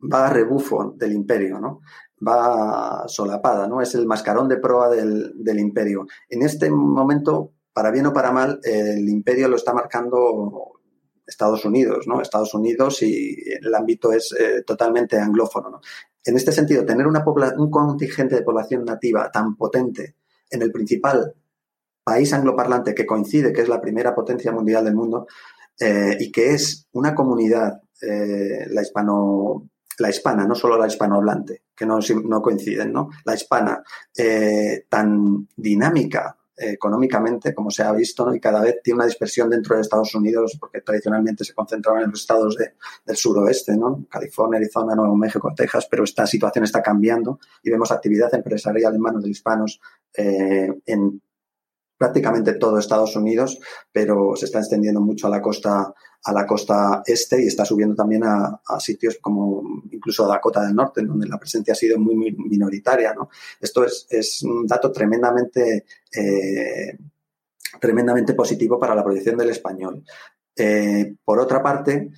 va 0.00 0.26
a 0.28 0.32
rebufo 0.32 0.94
del 0.96 1.12
imperio, 1.12 1.58
¿no? 1.58 1.80
Va 2.26 3.04
solapada, 3.06 3.66
¿no? 3.66 3.80
Es 3.80 3.94
el 3.94 4.06
mascarón 4.06 4.48
de 4.48 4.58
proa 4.58 4.88
del, 4.88 5.58
imperio. 5.58 6.06
En 6.28 6.42
este 6.42 6.70
momento, 6.70 7.52
para 7.72 7.90
bien 7.90 8.06
o 8.06 8.12
para 8.12 8.32
mal, 8.32 8.60
el 8.62 9.08
imperio 9.08 9.48
lo 9.48 9.56
está 9.56 9.72
marcando 9.72 10.80
Estados 11.26 11.64
Unidos, 11.64 12.06
¿no? 12.06 12.20
Estados 12.20 12.54
Unidos 12.54 13.02
y 13.02 13.36
el 13.60 13.74
ámbito 13.74 14.12
es 14.12 14.34
eh, 14.38 14.62
totalmente 14.66 15.18
anglófono, 15.18 15.70
¿no? 15.70 15.80
En 16.24 16.36
este 16.36 16.52
sentido, 16.52 16.86
tener 16.86 17.06
un 17.06 17.70
contingente 17.70 18.36
de 18.36 18.42
población 18.42 18.84
nativa 18.84 19.30
tan 19.30 19.56
potente 19.56 20.16
en 20.50 20.62
el 20.62 20.72
principal 20.72 21.34
país 22.02 22.32
angloparlante 22.32 22.94
que 22.94 23.06
coincide 23.06 23.52
que 23.52 23.62
es 23.62 23.68
la 23.68 23.80
primera 23.80 24.14
potencia 24.14 24.52
mundial 24.52 24.84
del 24.84 24.94
mundo 24.94 25.26
eh, 25.78 26.16
y 26.18 26.32
que 26.32 26.54
es 26.54 26.88
una 26.92 27.14
comunidad, 27.14 27.82
eh, 28.00 28.66
la 28.70 28.82
hispano 28.82 29.68
la 29.98 30.10
hispana, 30.10 30.46
no 30.46 30.54
solo 30.54 30.78
la 30.78 30.86
hispanohablante, 30.86 31.62
que 31.76 31.86
no, 31.86 31.98
no 32.24 32.42
coinciden, 32.42 32.92
¿no? 32.92 33.10
La 33.24 33.34
hispana, 33.34 33.82
eh, 34.16 34.86
tan 34.88 35.48
dinámica 35.56 36.36
económicamente, 36.56 37.52
como 37.54 37.70
se 37.70 37.82
ha 37.82 37.92
visto, 37.92 38.24
¿no? 38.24 38.34
y 38.34 38.40
cada 38.40 38.62
vez 38.62 38.76
tiene 38.82 38.96
una 38.98 39.06
dispersión 39.06 39.50
dentro 39.50 39.74
de 39.74 39.82
Estados 39.82 40.14
Unidos, 40.14 40.56
porque 40.58 40.80
tradicionalmente 40.82 41.44
se 41.44 41.54
concentraban 41.54 42.04
en 42.04 42.10
los 42.10 42.20
estados 42.20 42.56
del 42.56 43.16
suroeste, 43.16 43.76
¿no? 43.76 44.06
California, 44.08 44.58
Arizona, 44.58 44.94
Nuevo 44.94 45.16
México, 45.16 45.52
Texas, 45.56 45.88
pero 45.90 46.04
esta 46.04 46.26
situación 46.26 46.64
está 46.64 46.82
cambiando 46.82 47.40
y 47.62 47.70
vemos 47.70 47.90
actividad 47.90 48.32
empresarial 48.34 48.94
en 48.94 49.00
manos 49.00 49.24
de 49.24 49.30
hispanos 49.30 49.80
eh, 50.16 50.68
en 50.86 51.20
prácticamente 51.96 52.54
todo 52.54 52.78
Estados 52.78 53.16
Unidos, 53.16 53.58
pero 53.90 54.36
se 54.36 54.46
está 54.46 54.58
extendiendo 54.58 55.00
mucho 55.00 55.26
a 55.26 55.30
la 55.30 55.40
costa 55.42 55.92
a 56.24 56.32
la 56.32 56.46
costa 56.46 57.02
este 57.04 57.42
y 57.42 57.46
está 57.46 57.64
subiendo 57.64 57.94
también 57.94 58.24
a, 58.24 58.60
sitios 58.80 59.18
como 59.20 59.82
incluso 59.90 60.26
Dakota 60.26 60.62
del 60.64 60.74
Norte, 60.74 61.02
donde 61.02 61.28
la 61.28 61.38
presencia 61.38 61.72
ha 61.72 61.76
sido 61.76 61.98
muy, 61.98 62.32
minoritaria. 62.32 63.12
¿no? 63.14 63.28
Esto 63.60 63.84
es, 63.84 64.06
es, 64.08 64.42
un 64.42 64.66
dato 64.66 64.90
tremendamente, 64.90 65.84
eh, 66.16 66.98
tremendamente 67.78 68.34
positivo 68.34 68.78
para 68.78 68.94
la 68.94 69.04
proyección 69.04 69.36
del 69.36 69.50
español. 69.50 70.02
Eh, 70.56 71.14
por 71.24 71.38
otra 71.38 71.62
parte, 71.62 72.10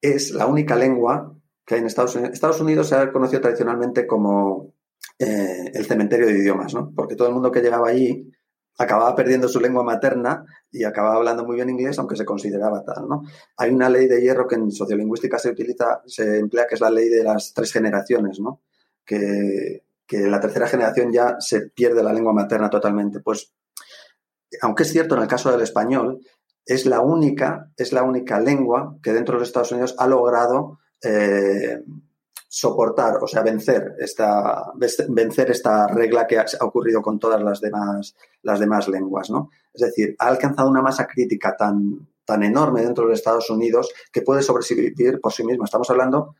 es 0.00 0.30
la 0.30 0.46
única 0.46 0.76
lengua 0.76 1.34
que 1.64 1.74
hay 1.74 1.80
en 1.80 1.86
Estados 1.86 2.14
Unidos. 2.14 2.34
Estados 2.34 2.60
Unidos 2.60 2.88
se 2.88 2.94
ha 2.94 3.10
conocido 3.10 3.40
tradicionalmente 3.40 4.06
como 4.06 4.74
eh, 5.18 5.72
el 5.74 5.86
cementerio 5.86 6.26
de 6.26 6.38
idiomas, 6.38 6.72
¿no? 6.72 6.92
porque 6.94 7.16
todo 7.16 7.28
el 7.28 7.34
mundo 7.34 7.50
que 7.50 7.60
llegaba 7.60 7.88
allí 7.88 8.30
acababa 8.80 9.14
perdiendo 9.14 9.46
su 9.46 9.60
lengua 9.60 9.84
materna 9.84 10.42
y 10.72 10.84
acababa 10.84 11.16
hablando 11.16 11.44
muy 11.44 11.56
bien 11.56 11.68
inglés, 11.68 11.98
aunque 11.98 12.16
se 12.16 12.24
consideraba 12.24 12.82
tal, 12.82 13.06
¿no? 13.06 13.24
Hay 13.58 13.70
una 13.70 13.90
ley 13.90 14.08
de 14.08 14.22
hierro 14.22 14.48
que 14.48 14.54
en 14.54 14.72
sociolingüística 14.72 15.38
se 15.38 15.50
utiliza, 15.50 16.00
se 16.06 16.38
emplea, 16.38 16.66
que 16.66 16.76
es 16.76 16.80
la 16.80 16.88
ley 16.88 17.10
de 17.10 17.22
las 17.22 17.52
tres 17.52 17.72
generaciones, 17.72 18.40
¿no? 18.40 18.62
Que, 19.04 19.82
que 20.06 20.20
la 20.28 20.40
tercera 20.40 20.66
generación 20.66 21.12
ya 21.12 21.36
se 21.40 21.68
pierde 21.68 22.02
la 22.02 22.14
lengua 22.14 22.32
materna 22.32 22.70
totalmente. 22.70 23.20
Pues, 23.20 23.52
aunque 24.62 24.84
es 24.84 24.92
cierto 24.92 25.14
en 25.14 25.22
el 25.22 25.28
caso 25.28 25.52
del 25.52 25.60
español, 25.60 26.20
es 26.64 26.86
la 26.86 27.00
única, 27.00 27.70
es 27.76 27.92
la 27.92 28.02
única 28.02 28.40
lengua 28.40 28.96
que 29.02 29.12
dentro 29.12 29.34
de 29.34 29.40
los 29.40 29.48
Estados 29.50 29.72
Unidos 29.72 29.94
ha 29.98 30.06
logrado 30.06 30.78
eh, 31.02 31.82
soportar, 32.52 33.18
o 33.22 33.28
sea, 33.28 33.42
vencer 33.42 33.94
esta, 34.00 34.72
vencer 35.08 35.52
esta 35.52 35.86
regla 35.86 36.26
que 36.26 36.36
ha, 36.36 36.44
ocurrido 36.62 37.00
con 37.00 37.16
todas 37.20 37.40
las 37.40 37.60
demás, 37.60 38.16
las 38.42 38.58
demás 38.58 38.88
lenguas, 38.88 39.30
¿no? 39.30 39.50
Es 39.72 39.82
decir, 39.82 40.16
ha 40.18 40.26
alcanzado 40.26 40.68
una 40.68 40.82
masa 40.82 41.06
crítica 41.06 41.56
tan, 41.56 42.08
tan 42.24 42.42
enorme 42.42 42.82
dentro 42.82 43.06
de 43.06 43.14
Estados 43.14 43.48
Unidos 43.50 43.92
que 44.12 44.22
puede 44.22 44.42
sobrevivir 44.42 45.20
por 45.20 45.32
sí 45.32 45.44
mismo. 45.44 45.64
Estamos 45.64 45.88
hablando, 45.90 46.34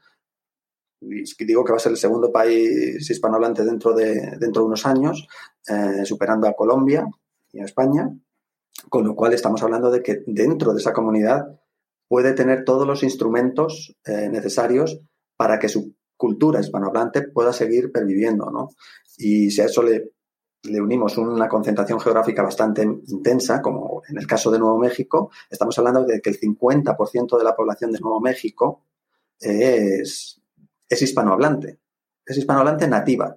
digo 1.00 1.64
que 1.64 1.72
va 1.72 1.76
a 1.76 1.80
ser 1.80 1.92
el 1.92 1.98
segundo 1.98 2.32
país 2.32 3.08
hispanohablante 3.08 3.64
dentro 3.64 3.92
de, 3.92 4.36
dentro 4.36 4.62
de 4.62 4.66
unos 4.66 4.86
años, 4.86 5.28
eh, 5.68 6.04
superando 6.04 6.48
a 6.48 6.54
Colombia 6.54 7.06
y 7.52 7.60
a 7.60 7.64
España, 7.66 8.10
con 8.88 9.06
lo 9.06 9.14
cual 9.14 9.32
estamos 9.32 9.62
hablando 9.62 9.92
de 9.92 10.02
que 10.02 10.24
dentro 10.26 10.72
de 10.72 10.80
esa 10.80 10.92
comunidad 10.92 11.60
puede 12.08 12.32
tener 12.32 12.64
todos 12.64 12.84
los 12.84 13.04
instrumentos 13.04 13.94
eh, 14.04 14.28
necesarios 14.28 15.00
para 15.36 15.60
que 15.60 15.68
su 15.68 15.94
cultura 16.20 16.60
hispanohablante 16.60 17.22
pueda 17.22 17.50
seguir 17.50 17.90
perviviendo, 17.90 18.50
¿no? 18.50 18.68
Y 19.16 19.50
si 19.50 19.62
a 19.62 19.64
eso 19.64 19.82
le, 19.82 20.12
unimos 20.78 21.16
una 21.16 21.48
concentración 21.48 21.98
geográfica 21.98 22.42
bastante 22.42 22.82
intensa, 22.82 23.62
como 23.62 24.02
en 24.06 24.18
el 24.18 24.26
caso 24.26 24.50
de 24.50 24.58
Nuevo 24.58 24.78
México, 24.78 25.30
estamos 25.48 25.78
hablando 25.78 26.04
de 26.04 26.20
que 26.20 26.28
el 26.28 26.38
50% 26.38 27.38
de 27.38 27.44
la 27.44 27.56
población 27.56 27.90
de 27.90 28.00
Nuevo 28.00 28.20
México 28.20 28.84
es, 29.38 30.42
es 30.90 31.02
hispanohablante, 31.02 31.78
es 32.26 32.36
hispanohablante 32.36 32.86
nativa. 32.86 33.34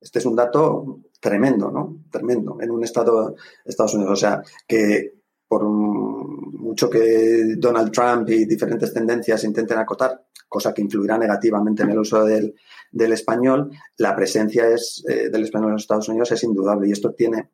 Este 0.00 0.20
es 0.20 0.26
un 0.26 0.36
dato 0.36 1.00
tremendo, 1.18 1.72
¿no? 1.72 2.04
Tremendo 2.12 2.58
en 2.60 2.70
un 2.70 2.84
estado 2.84 3.34
Estados 3.64 3.94
Unidos. 3.94 4.12
O 4.12 4.16
sea, 4.16 4.42
que 4.68 5.21
por 5.52 5.64
mucho 5.68 6.88
que 6.88 7.56
Donald 7.58 7.92
Trump 7.92 8.26
y 8.30 8.46
diferentes 8.46 8.90
tendencias 8.90 9.44
intenten 9.44 9.76
acotar 9.76 10.24
cosa 10.48 10.72
que 10.72 10.80
influirá 10.80 11.18
negativamente 11.18 11.82
en 11.82 11.90
el 11.90 11.98
uso 11.98 12.24
del, 12.24 12.54
español, 13.12 13.70
la 13.98 14.16
presencia 14.16 14.66
es, 14.68 15.04
eh, 15.06 15.28
del 15.28 15.42
español 15.42 15.68
en 15.68 15.72
los 15.74 15.82
Estados 15.82 16.08
Unidos 16.08 16.32
es 16.32 16.42
indudable 16.44 16.88
y 16.88 16.92
esto 16.92 17.12
tiene 17.12 17.50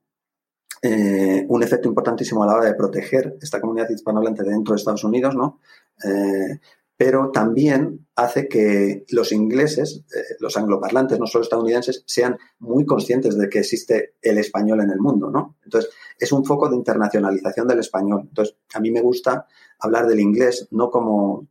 eh, 0.81 1.45
un 1.49 1.61
efecto 1.61 1.89
importantísimo 1.89 2.45
a 2.45 2.47
la 2.47 2.55
hora 2.55 2.67
de 2.67 2.75
proteger 2.75 3.37
esta 3.43 3.61
comunidad 3.61 3.91
hispanohablante 3.91 4.45
dentro 4.45 4.75
de 4.75 4.79
Estados 4.79 5.03
Unidos, 5.03 5.35
¿no? 5.35 5.59
Eh, 6.05 6.61
pero 6.99 7.31
también 7.31 8.09
hace 8.17 8.49
que 8.49 9.05
los 9.11 9.31
ingleses, 9.31 10.05
los 10.41 10.57
angloparlantes, 10.57 11.21
no 11.21 11.29
solo 11.29 11.45
estadounidenses, 11.45 12.03
sean 12.07 12.37
muy 12.59 12.85
conscientes 12.85 13.39
de 13.39 13.49
que 13.49 13.61
existe 13.61 14.17
el 14.21 14.37
español 14.37 14.81
en 14.81 14.91
el 14.91 14.99
mundo, 14.99 15.31
¿no? 15.31 15.57
Entonces, 15.63 15.93
es 16.19 16.33
un 16.33 16.45
foco 16.45 16.69
de 16.69 16.75
internacionalización 16.75 17.69
del 17.69 17.79
español. 17.79 18.23
Entonces, 18.29 18.57
a 18.75 18.81
mí 18.81 18.91
me 18.91 19.01
gusta 19.01 19.47
hablar 19.79 20.09
del 20.09 20.19
inglés 20.19 20.67
no 20.73 20.91
como 20.91 21.47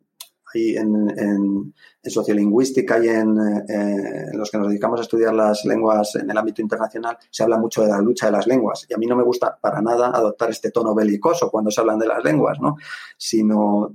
en, 0.54 1.74
sociolingüística 2.04 3.04
y 3.04 3.10
en, 3.10 3.38
eh, 3.38 4.30
en, 4.32 4.38
los 4.38 4.50
que 4.50 4.58
nos 4.58 4.68
dedicamos 4.68 5.00
a 5.00 5.04
estudiar 5.04 5.34
las 5.34 5.66
lenguas 5.66 6.16
en 6.16 6.30
el 6.30 6.38
ámbito 6.38 6.62
internacional, 6.62 7.18
se 7.30 7.44
habla 7.44 7.58
mucho 7.58 7.84
de 7.84 7.90
la 7.90 8.00
lucha 8.00 8.28
de 8.28 8.32
las 8.34 8.48
lenguas. 8.48 8.86
Y 8.90 8.94
a 8.94 8.98
mí 8.98 9.06
no 9.06 9.16
me 9.16 9.24
gusta 9.24 9.58
para 9.60 9.82
nada 9.82 10.10
adoptar 10.10 10.50
este 10.50 10.72
tono 10.72 10.96
belicoso 10.96 11.52
cuando 11.52 11.70
se 11.70 11.82
hablan 11.82 12.00
de 12.00 12.08
las 12.08 12.24
lenguas, 12.24 12.60
¿no? 12.60 12.76
Sino 13.18 13.94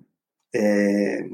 eh, 0.53 1.29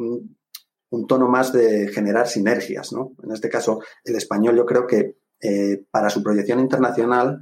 un 0.90 1.06
tono 1.06 1.28
más 1.28 1.52
de 1.52 1.88
generar 1.88 2.28
sinergias, 2.28 2.92
¿no? 2.92 3.12
En 3.22 3.32
este 3.32 3.48
caso, 3.48 3.80
el 4.04 4.16
español 4.16 4.56
yo 4.56 4.66
creo 4.66 4.86
que 4.86 5.18
eh, 5.40 5.84
para 5.90 6.10
su 6.10 6.22
proyección 6.22 6.60
internacional 6.60 7.40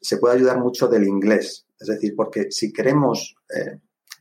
se 0.00 0.18
puede 0.18 0.36
ayudar 0.36 0.58
mucho 0.58 0.88
del 0.88 1.04
inglés. 1.04 1.66
Es 1.78 1.88
decir, 1.88 2.14
porque 2.16 2.50
si 2.50 2.72
queremos 2.72 3.36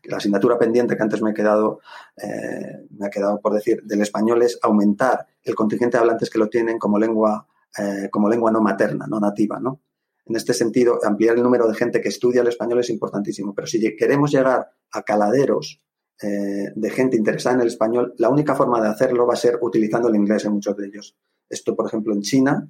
la 0.07 0.17
asignatura 0.17 0.57
pendiente 0.57 0.95
que 0.95 1.03
antes 1.03 1.21
me 1.21 1.31
he 1.31 1.33
quedado, 1.33 1.79
eh, 2.15 2.87
me 2.97 3.07
ha 3.07 3.09
quedado 3.09 3.39
por 3.39 3.53
decir, 3.53 3.83
del 3.83 4.01
español 4.01 4.41
es 4.41 4.57
aumentar 4.61 5.25
el 5.43 5.55
contingente 5.55 5.97
de 5.97 6.01
hablantes 6.01 6.29
que 6.29 6.39
lo 6.39 6.47
tienen 6.47 6.79
como 6.79 6.97
lengua, 6.97 7.47
eh, 7.77 8.09
como 8.11 8.29
lengua 8.29 8.51
no 8.51 8.61
materna, 8.61 9.05
no 9.07 9.19
nativa, 9.19 9.59
¿no? 9.59 9.81
En 10.25 10.35
este 10.35 10.53
sentido, 10.53 10.99
ampliar 11.03 11.35
el 11.35 11.43
número 11.43 11.67
de 11.67 11.75
gente 11.75 12.01
que 12.01 12.09
estudia 12.09 12.41
el 12.41 12.47
español 12.47 12.79
es 12.79 12.89
importantísimo, 12.89 13.53
pero 13.53 13.67
si 13.67 13.95
queremos 13.95 14.31
llegar 14.31 14.71
a 14.91 15.01
caladeros 15.03 15.81
eh, 16.21 16.71
de 16.75 16.89
gente 16.89 17.17
interesada 17.17 17.55
en 17.55 17.61
el 17.61 17.67
español, 17.67 18.13
la 18.17 18.29
única 18.29 18.55
forma 18.55 18.81
de 18.81 18.89
hacerlo 18.89 19.27
va 19.27 19.33
a 19.33 19.37
ser 19.37 19.59
utilizando 19.61 20.07
el 20.07 20.15
inglés 20.15 20.45
en 20.45 20.53
muchos 20.53 20.75
de 20.75 20.87
ellos. 20.87 21.17
Esto, 21.49 21.75
por 21.75 21.87
ejemplo, 21.87 22.13
en 22.13 22.21
China, 22.21 22.69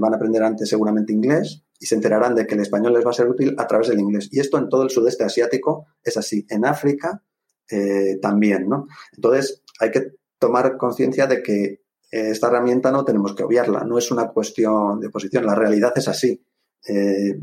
van 0.00 0.14
a 0.14 0.16
aprender 0.16 0.42
antes 0.42 0.70
seguramente 0.70 1.12
inglés, 1.12 1.66
y 1.78 1.86
se 1.86 1.94
enterarán 1.94 2.34
de 2.34 2.46
que 2.46 2.54
el 2.54 2.60
español 2.60 2.94
les 2.94 3.04
va 3.04 3.10
a 3.10 3.14
ser 3.14 3.28
útil 3.28 3.54
a 3.58 3.66
través 3.66 3.88
del 3.88 4.00
inglés. 4.00 4.28
Y 4.30 4.40
esto 4.40 4.58
en 4.58 4.68
todo 4.68 4.82
el 4.82 4.90
sudeste 4.90 5.24
asiático 5.24 5.86
es 6.02 6.16
así. 6.16 6.46
En 6.48 6.64
África 6.64 7.22
eh, 7.70 8.18
también, 8.20 8.68
¿no? 8.68 8.86
Entonces 9.14 9.62
hay 9.80 9.90
que 9.90 10.12
tomar 10.38 10.76
conciencia 10.76 11.26
de 11.26 11.42
que 11.42 11.64
eh, 11.64 11.80
esta 12.30 12.48
herramienta 12.48 12.90
no 12.90 13.04
tenemos 13.04 13.34
que 13.34 13.44
obviarla. 13.44 13.84
No 13.84 13.98
es 13.98 14.10
una 14.10 14.28
cuestión 14.28 15.00
de 15.00 15.08
oposición. 15.08 15.44
La 15.44 15.54
realidad 15.54 15.92
es 15.96 16.08
así. 16.08 16.42
Eh, 16.88 17.38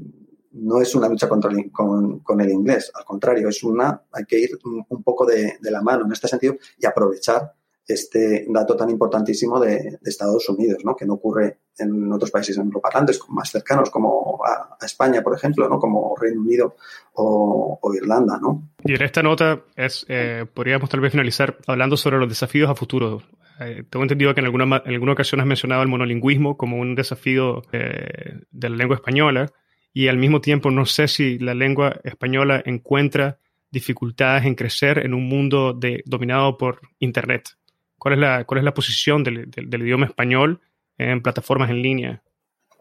no 0.53 0.81
es 0.81 0.95
una 0.95 1.07
lucha 1.07 1.27
contra 1.27 1.51
el, 1.51 1.71
con, 1.71 2.41
el 2.41 2.49
inglés. 2.49 2.91
Al 2.93 3.05
contrario, 3.05 3.49
es 3.49 3.63
una, 3.63 4.01
hay 4.11 4.25
que 4.25 4.39
ir 4.39 4.59
un, 4.63 5.03
poco 5.03 5.25
de, 5.25 5.57
de 5.59 5.71
la 5.71 5.81
mano 5.81 6.05
en 6.05 6.11
este 6.11 6.27
sentido 6.27 6.55
y 6.77 6.85
aprovechar 6.85 7.53
este 7.88 8.45
dato 8.49 8.75
tan 8.75 8.89
importantísimo 8.89 9.59
de, 9.59 9.99
Estados 10.03 10.47
Unidos, 10.49 10.84
¿no? 10.85 10.95
que 10.95 11.05
no 11.05 11.13
ocurre 11.13 11.57
en 11.77 12.11
otros 12.11 12.31
países 12.31 12.57
angloparlantes 12.57 13.19
más 13.30 13.49
cercanos, 13.49 13.89
como 13.89 14.39
a, 14.45 14.77
España, 14.85 15.21
por 15.21 15.35
ejemplo, 15.35 15.67
¿no? 15.69 15.80
como 15.80 16.15
Reino 16.19 16.41
Unido 16.41 16.75
o, 17.13 17.80
Irlanda. 17.93 18.38
¿no? 18.41 18.69
Y 18.84 18.95
en 18.95 19.01
esta 19.01 19.23
nota 19.23 19.63
es, 19.75 20.05
eh, 20.09 20.45
podríamos 20.53 20.89
tal 20.89 20.99
vez 20.99 21.11
finalizar 21.11 21.57
hablando 21.67 21.97
sobre 21.97 22.17
los 22.17 22.30
desafíos 22.30 22.69
a 22.69 22.75
futuro. 22.75 23.21
Eh, 23.59 23.84
tengo 23.89 24.03
entendido 24.03 24.34
que 24.34 24.41
en 24.41 24.45
alguna, 24.45 24.81
en 24.85 24.93
alguna 24.93 25.13
ocasión 25.13 25.39
has 25.41 25.47
mencionado 25.47 25.84
el 25.84 25.88
monolingüismo 25.88 26.57
como 26.57 26.77
un 26.77 26.95
desafío 26.95 27.61
eh, 27.71 28.41
de 28.51 28.69
la 28.69 28.75
lengua 28.75 28.95
española 28.95 29.51
y 29.94 30.07
al 30.07 30.18
mismo 30.18 30.41
tiempo 30.41 30.72
no 30.72 30.86
sé 30.86 31.07
si 31.07 31.38
la 31.38 31.53
lengua 31.53 31.99
española 32.03 32.61
encuentra 32.65 33.38
dificultades 33.70 34.45
en 34.45 34.56
crecer 34.56 34.99
en 34.99 35.14
un 35.14 35.28
mundo 35.28 35.80
dominado 36.06 36.57
por 36.57 36.82
Internet. 36.99 37.49
¿Cuál 37.98 38.15
es 38.15 38.20
la, 38.20 38.44
cuál 38.45 38.60
es 38.60 38.64
la 38.64 38.74
posición 38.74 39.24
del, 39.24 39.49
idioma 39.56 40.07
español 40.07 40.61
en 40.98 41.22
plataformas 41.22 41.70
en 41.70 41.82
línea? 41.82 42.24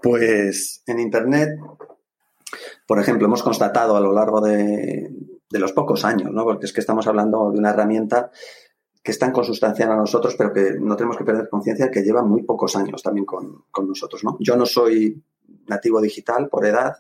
Pues 0.03 0.83
en 0.87 0.99
Internet, 0.99 1.51
por 2.87 2.99
ejemplo, 2.99 3.27
hemos 3.27 3.43
constatado 3.43 3.97
a 3.97 4.01
lo 4.01 4.13
largo 4.13 4.41
de, 4.41 5.11
los 5.51 5.73
pocos 5.73 6.05
años, 6.05 6.31
¿no? 6.33 6.45
porque 6.45 6.67
es 6.67 6.73
que 6.73 6.81
estamos 6.81 7.07
hablando 7.07 7.51
de 7.53 7.59
una 7.59 7.71
herramienta 7.71 8.31
que 9.03 9.13
es 9.13 9.19
tan 9.19 9.33
consustancial 9.33 9.91
a 9.91 9.97
nosotros, 9.97 10.35
pero 10.37 10.53
que 10.53 10.75
no 10.81 10.97
tenemos 10.97 11.17
que 11.17 11.25
perder 11.25 11.49
conciencia 11.49 11.91
que 11.91 12.03
lleva 12.03 12.23
muy 12.23 12.43
pocos 12.43 12.75
años 12.77 13.03
también 13.03 13.27
con, 13.27 13.65
con, 13.71 13.89
nosotros. 13.89 14.23
¿no? 14.25 14.37
Yo 14.41 14.57
no 14.57 14.65
soy 14.65 15.23
nativo 15.73 16.01
digital 16.01 16.49
por 16.49 16.67
edad, 16.67 16.97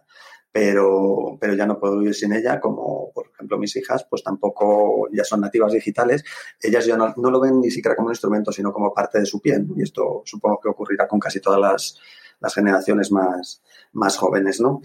pero, 0.51 1.39
pero 1.40 1.55
ya 1.55 1.66
no 1.66 1.78
puedo 1.78 1.99
vivir 1.99 2.15
sin 2.15 2.32
ella, 2.32 2.61
como 2.61 3.11
por 3.12 3.28
ejemplo 3.32 3.59
mis 3.59 3.74
hijas, 3.77 4.07
pues 4.09 4.23
tampoco 4.23 5.09
ya 5.12 5.24
son 5.24 5.40
nativas 5.40 5.73
digitales, 5.73 6.24
ellas 6.61 6.85
ya 6.85 6.97
no, 6.97 7.15
lo 7.16 7.40
ven 7.40 7.61
ni 7.61 7.70
siquiera 7.70 7.97
como 7.97 8.09
un 8.09 8.12
instrumento, 8.12 8.53
sino 8.53 8.73
como 8.73 8.93
parte 8.93 9.19
de 9.19 9.27
su 9.27 9.40
piel, 9.40 9.66
y 9.77 9.82
esto 9.82 10.23
supongo 10.24 10.61
que 10.61 10.69
ocurrirá 10.69 11.09
con 11.09 11.19
casi 11.19 11.40
todas 11.40 11.61
las, 11.61 11.99
las 12.40 12.55
generaciones 12.55 13.11
más, 13.11 13.62
más 13.93 14.16
jóvenes, 14.16 14.61
¿no? 14.61 14.82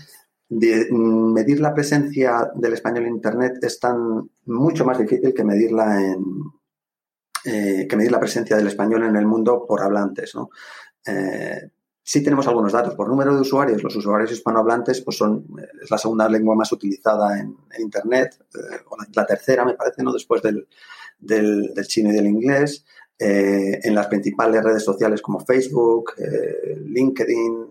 mm, 0.49 1.33
medir 1.33 1.59
la 1.59 1.73
presencia 1.73 2.49
del 2.55 2.73
español 2.73 3.05
en 3.05 3.15
Internet 3.15 3.57
es 3.61 3.79
tan 3.79 4.29
mucho 4.45 4.85
más 4.85 4.97
difícil 4.97 5.33
que 5.33 5.43
medirla 5.43 6.01
en 6.01 6.23
eh, 7.49 7.87
que 7.87 7.95
medir 7.95 8.11
la 8.11 8.19
presencia 8.19 8.57
del 8.57 8.67
español 8.67 9.03
en 9.03 9.15
el 9.15 9.25
mundo 9.25 9.65
por 9.65 9.81
hablantes. 9.81 10.35
¿no? 10.35 10.49
Eh, 11.05 11.69
sí 12.07 12.23
tenemos 12.23 12.47
algunos 12.47 12.71
datos. 12.71 12.95
Por 12.95 13.09
número 13.09 13.35
de 13.35 13.41
usuarios, 13.41 13.83
los 13.83 13.93
usuarios 13.97 14.31
hispanohablantes 14.31 15.01
pues 15.01 15.17
son, 15.17 15.45
eh, 15.59 15.67
es 15.83 15.91
la 15.91 15.97
segunda 15.97 16.29
lengua 16.29 16.55
más 16.55 16.71
utilizada 16.71 17.37
en, 17.37 17.57
Internet, 17.79 18.39
o 18.89 18.95
la, 19.13 19.25
tercera, 19.25 19.65
me 19.65 19.73
parece, 19.73 20.01
¿no? 20.03 20.13
después 20.13 20.41
del, 20.41 20.67
del, 21.19 21.73
chino 21.85 22.09
y 22.09 22.13
del 22.13 22.27
inglés. 22.27 22.85
en 23.19 23.93
las 23.93 24.07
principales 24.07 24.63
redes 24.63 24.83
sociales 24.83 25.21
como 25.21 25.39
Facebook, 25.39 26.13
LinkedIn, 26.85 27.67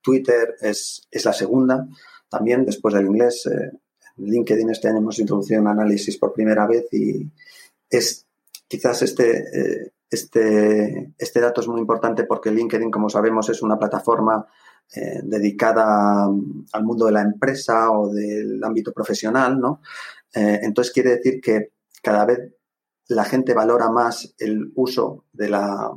Twitter 0.00 0.56
es, 0.60 1.06
es, 1.10 1.24
la 1.24 1.32
segunda. 1.32 1.86
También 2.28 2.64
después 2.64 2.94
del 2.94 3.06
inglés, 3.06 3.46
en 3.46 4.24
LinkedIn 4.24 4.70
este 4.70 4.88
año 4.88 4.98
hemos 4.98 5.18
introducido 5.18 5.60
un 5.60 5.68
análisis 5.68 6.16
por 6.16 6.32
primera 6.32 6.66
vez 6.66 6.86
y 6.92 7.30
es 7.90 8.26
quizás 8.68 9.02
este, 9.02 9.38
eh, 9.38 9.92
este, 10.10 11.12
este 11.18 11.40
dato 11.40 11.60
es 11.60 11.68
muy 11.68 11.80
importante 11.80 12.24
porque 12.24 12.50
LinkedIn, 12.50 12.90
como 12.90 13.08
sabemos, 13.08 13.48
es 13.50 13.62
una 13.62 13.78
plataforma 13.78 14.46
eh, 14.94 15.20
dedicada 15.22 16.26
al 16.72 16.84
mundo 16.84 17.06
de 17.06 17.12
la 17.12 17.22
empresa 17.22 17.90
o 17.90 18.08
del 18.08 18.62
ámbito 18.64 18.92
profesional, 18.92 19.60
¿no? 19.60 19.80
Eh, 20.34 20.60
entonces 20.62 20.92
quiere 20.92 21.16
decir 21.16 21.40
que 21.40 21.72
cada 22.02 22.24
vez 22.24 22.54
la 23.08 23.24
gente 23.24 23.54
valora 23.54 23.90
más 23.90 24.34
el 24.38 24.72
uso 24.76 25.24
de 25.32 25.48
la, 25.50 25.90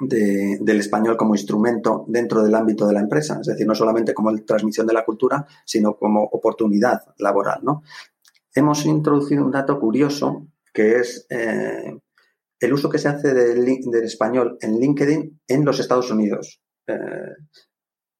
del 0.00 0.80
español 0.80 1.16
como 1.16 1.34
instrumento 1.34 2.04
dentro 2.08 2.42
del 2.42 2.54
ámbito 2.54 2.86
de 2.86 2.92
la 2.92 3.00
empresa, 3.00 3.38
es 3.40 3.46
decir, 3.46 3.66
no 3.66 3.74
solamente 3.74 4.12
como 4.12 4.36
transmisión 4.44 4.86
de 4.86 4.92
la 4.92 5.04
cultura, 5.04 5.46
sino 5.64 5.96
como 5.96 6.22
oportunidad 6.24 7.02
laboral. 7.18 7.60
¿no? 7.62 7.82
Hemos 8.54 8.84
introducido 8.86 9.44
un 9.44 9.52
dato 9.52 9.78
curioso 9.80 10.46
que 10.72 10.96
es 10.96 11.26
eh, 11.30 11.98
el 12.60 12.72
uso 12.72 12.88
que 12.88 12.98
se 12.98 13.08
hace 13.08 13.34
del, 13.34 14.04
español 14.04 14.58
en 14.60 14.78
LinkedIn 14.78 15.40
en 15.46 15.64
los 15.64 15.78
Estados 15.78 16.10
Unidos, 16.10 16.60
eh, 16.86 17.34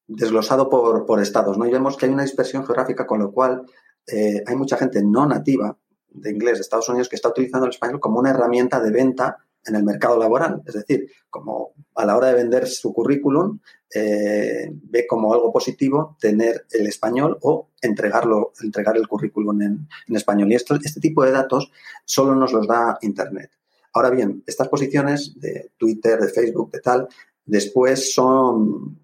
desglosado 0.06 0.68
por, 0.68 1.22
estados. 1.22 1.58
¿no? 1.58 1.66
Y 1.66 1.70
vemos 1.70 1.96
que 1.96 2.06
hay 2.06 2.12
una 2.12 2.22
dispersión 2.22 2.64
geográfica, 2.64 3.06
con 3.06 3.20
lo 3.20 3.32
cual 3.32 3.62
eh, 4.06 4.42
hay 4.46 4.56
mucha 4.56 4.76
gente 4.76 5.02
no 5.02 5.26
nativa 5.26 5.76
de 6.08 6.30
inglés 6.30 6.54
de 6.54 6.60
Estados 6.62 6.88
Unidos 6.88 7.08
que 7.08 7.16
está 7.16 7.28
utilizando 7.28 7.66
el 7.66 7.72
español 7.72 8.00
como 8.00 8.18
una 8.18 8.30
herramienta 8.30 8.80
de 8.80 8.90
venta 8.90 9.36
en 9.66 9.74
el 9.74 9.84
mercado 9.84 10.18
laboral. 10.18 10.62
Es 10.64 10.74
decir, 10.74 11.10
como 11.28 11.74
a 11.94 12.04
la 12.04 12.16
hora 12.16 12.28
de 12.28 12.34
vender 12.34 12.66
su 12.66 12.92
currículum, 12.92 13.58
eh, 13.92 14.70
ve 14.70 15.06
como 15.06 15.32
algo 15.32 15.52
positivo 15.52 16.16
tener 16.20 16.66
el 16.70 16.86
español 16.86 17.38
o 17.42 17.70
entregarlo, 17.80 18.52
entregar 18.62 18.96
el 18.96 19.08
currículum 19.08 19.60
en, 19.62 19.88
español. 20.08 20.52
Y 20.52 20.54
esto, 20.54 20.76
este 20.76 21.00
tipo 21.00 21.24
de 21.24 21.32
datos 21.32 21.70
solo 22.04 22.34
nos 22.34 22.52
los 22.52 22.66
da 22.66 22.98
Internet. 23.02 23.50
Ahora 23.96 24.10
bien, 24.10 24.42
estas 24.46 24.68
posiciones 24.68 25.40
de 25.40 25.72
Twitter, 25.78 26.20
de 26.20 26.28
Facebook, 26.28 26.70
de 26.70 26.80
tal, 26.80 27.08
después 27.46 28.12
son 28.12 29.00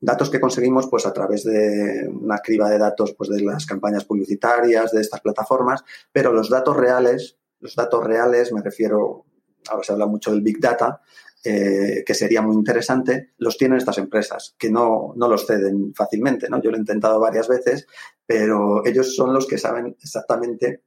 datos 0.00 0.30
que 0.30 0.40
conseguimos 0.40 0.86
pues 0.86 1.04
a 1.04 1.12
través 1.12 1.44
de 1.44 2.08
una 2.10 2.38
criba 2.38 2.70
de 2.70 2.78
datos 2.78 3.12
pues 3.12 3.28
de 3.28 3.42
las 3.42 3.66
campañas 3.66 4.06
publicitarias 4.06 4.92
de 4.92 5.02
estas 5.02 5.20
plataformas, 5.20 5.84
pero 6.10 6.32
los 6.32 6.48
datos 6.48 6.74
reales, 6.74 7.36
los 7.58 7.76
datos 7.76 8.02
reales 8.02 8.50
me 8.50 8.62
refiero 8.62 9.26
ahora 9.68 9.84
se 9.84 9.92
habla 9.92 10.06
mucho 10.06 10.30
del 10.30 10.40
Big 10.40 10.58
Data, 10.58 11.02
eh, 11.44 12.02
que 12.06 12.14
sería 12.14 12.40
muy 12.40 12.54
interesante, 12.54 13.32
los 13.36 13.58
tienen 13.58 13.76
estas 13.76 13.98
empresas, 13.98 14.54
que 14.58 14.70
no, 14.70 15.12
no 15.16 15.28
los 15.28 15.46
ceden 15.46 15.92
fácilmente. 15.94 16.48
¿no? 16.48 16.62
Yo 16.62 16.70
lo 16.70 16.78
he 16.78 16.80
intentado 16.80 17.20
varias 17.20 17.46
veces, 17.46 17.86
pero 18.24 18.86
ellos 18.86 19.14
son 19.14 19.34
los 19.34 19.46
que 19.46 19.58
saben 19.58 19.98
exactamente 20.02 20.84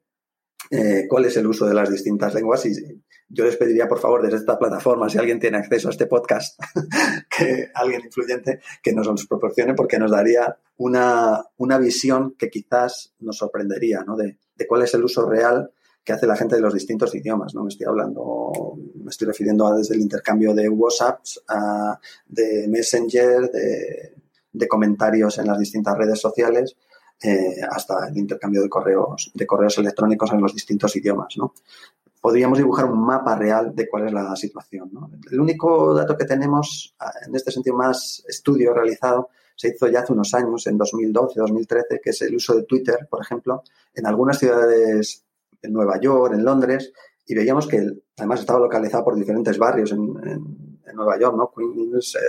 eh, 0.71 1.05
cuál 1.07 1.25
es 1.25 1.37
el 1.37 1.45
uso 1.45 1.67
de 1.67 1.75
las 1.75 1.91
distintas 1.91 2.33
lenguas 2.33 2.65
y 2.65 2.73
yo 3.29 3.45
les 3.45 3.57
pediría, 3.57 3.87
por 3.87 3.99
favor, 3.99 4.21
desde 4.21 4.37
esta 4.37 4.57
plataforma, 4.59 5.09
si 5.09 5.17
alguien 5.17 5.39
tiene 5.39 5.57
acceso 5.57 5.87
a 5.87 5.91
este 5.91 6.05
podcast, 6.05 6.59
que 7.37 7.69
alguien 7.73 8.01
influyente, 8.05 8.59
que 8.81 8.93
nos 8.93 9.07
los 9.07 9.25
proporcione 9.27 9.73
porque 9.73 9.97
nos 9.97 10.11
daría 10.11 10.57
una, 10.77 11.43
una 11.57 11.77
visión 11.77 12.35
que 12.37 12.49
quizás 12.49 13.13
nos 13.19 13.37
sorprendería, 13.37 14.03
¿no? 14.05 14.15
De, 14.15 14.37
de 14.55 14.67
cuál 14.67 14.83
es 14.83 14.93
el 14.93 15.03
uso 15.03 15.27
real 15.27 15.71
que 16.03 16.13
hace 16.13 16.27
la 16.27 16.35
gente 16.35 16.55
de 16.55 16.61
los 16.61 16.73
distintos 16.73 17.15
idiomas. 17.15 17.55
No 17.55 17.63
me 17.63 17.69
estoy 17.69 17.87
hablando, 17.87 18.51
me 18.95 19.09
estoy 19.09 19.27
refiriendo 19.27 19.67
a 19.67 19.75
desde 19.75 19.95
el 19.95 20.01
intercambio 20.01 20.53
de 20.53 20.67
WhatsApp, 20.69 21.23
de 22.27 22.67
Messenger, 22.67 23.49
de, 23.49 24.67
comentarios 24.67 25.37
en 25.39 25.47
las 25.47 25.59
distintas 25.59 25.97
redes 25.97 26.19
sociales, 26.19 26.75
eh, 27.21 27.61
hasta 27.69 28.07
el 28.09 28.17
intercambio 28.17 28.61
de 28.61 28.69
correos, 28.69 29.31
de 29.33 29.45
correos 29.45 29.77
electrónicos 29.77 30.31
en 30.31 30.41
los 30.41 30.53
distintos 30.53 30.95
idiomas. 30.95 31.35
¿no? 31.37 31.53
Podríamos 32.23 32.57
dibujar 32.57 32.85
un 32.85 33.05
mapa 33.05 33.35
real 33.35 33.75
de 33.75 33.89
cuál 33.89 34.07
es 34.07 34.13
la 34.13 34.33
situación. 34.37 34.89
El 35.29 35.41
único 35.41 35.93
dato 35.93 36.15
que 36.17 36.23
tenemos, 36.23 36.95
en 37.27 37.35
este 37.35 37.51
sentido 37.51 37.75
más 37.75 38.23
estudio 38.25 38.73
realizado, 38.73 39.27
se 39.57 39.67
hizo 39.75 39.89
ya 39.89 39.99
hace 39.99 40.13
unos 40.13 40.33
años, 40.33 40.65
en 40.67 40.77
2012, 40.77 41.37
2013, 41.37 41.99
que 42.01 42.11
es 42.11 42.21
el 42.21 42.33
uso 42.33 42.55
de 42.55 42.63
Twitter, 42.63 43.07
por 43.09 43.21
ejemplo, 43.21 43.63
en 43.93 44.07
algunas 44.07 44.39
ciudades 44.39 45.25
en 45.61 45.73
Nueva 45.73 45.99
York, 45.99 46.33
en 46.33 46.45
Londres, 46.45 46.93
y 47.25 47.35
veíamos 47.35 47.67
que 47.67 47.85
además 48.15 48.39
estaba 48.39 48.59
localizado 48.59 49.03
por 49.03 49.15
diferentes 49.17 49.57
barrios 49.57 49.91
en, 49.91 50.71
Nueva 50.93 51.19
York, 51.19 51.35
¿no? 51.35 51.51
Queens, 51.51 52.15
eh, 52.15 52.19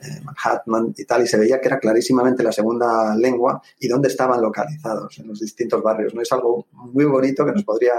eh, 0.00 0.20
Manhattan 0.24 0.94
y 0.96 1.04
tal, 1.04 1.22
y 1.22 1.26
se 1.26 1.36
veía 1.36 1.60
que 1.60 1.68
era 1.68 1.78
clarísimamente 1.78 2.42
la 2.42 2.50
segunda 2.50 3.14
lengua 3.14 3.60
y 3.78 3.86
dónde 3.86 4.08
estaban 4.08 4.40
localizados 4.40 5.18
en 5.18 5.28
los 5.28 5.38
distintos 5.38 5.82
barrios. 5.82 6.14
¿no? 6.14 6.22
Es 6.22 6.32
algo 6.32 6.66
muy 6.72 7.04
bonito 7.04 7.44
que 7.44 7.52
nos 7.52 7.64
podría, 7.64 7.92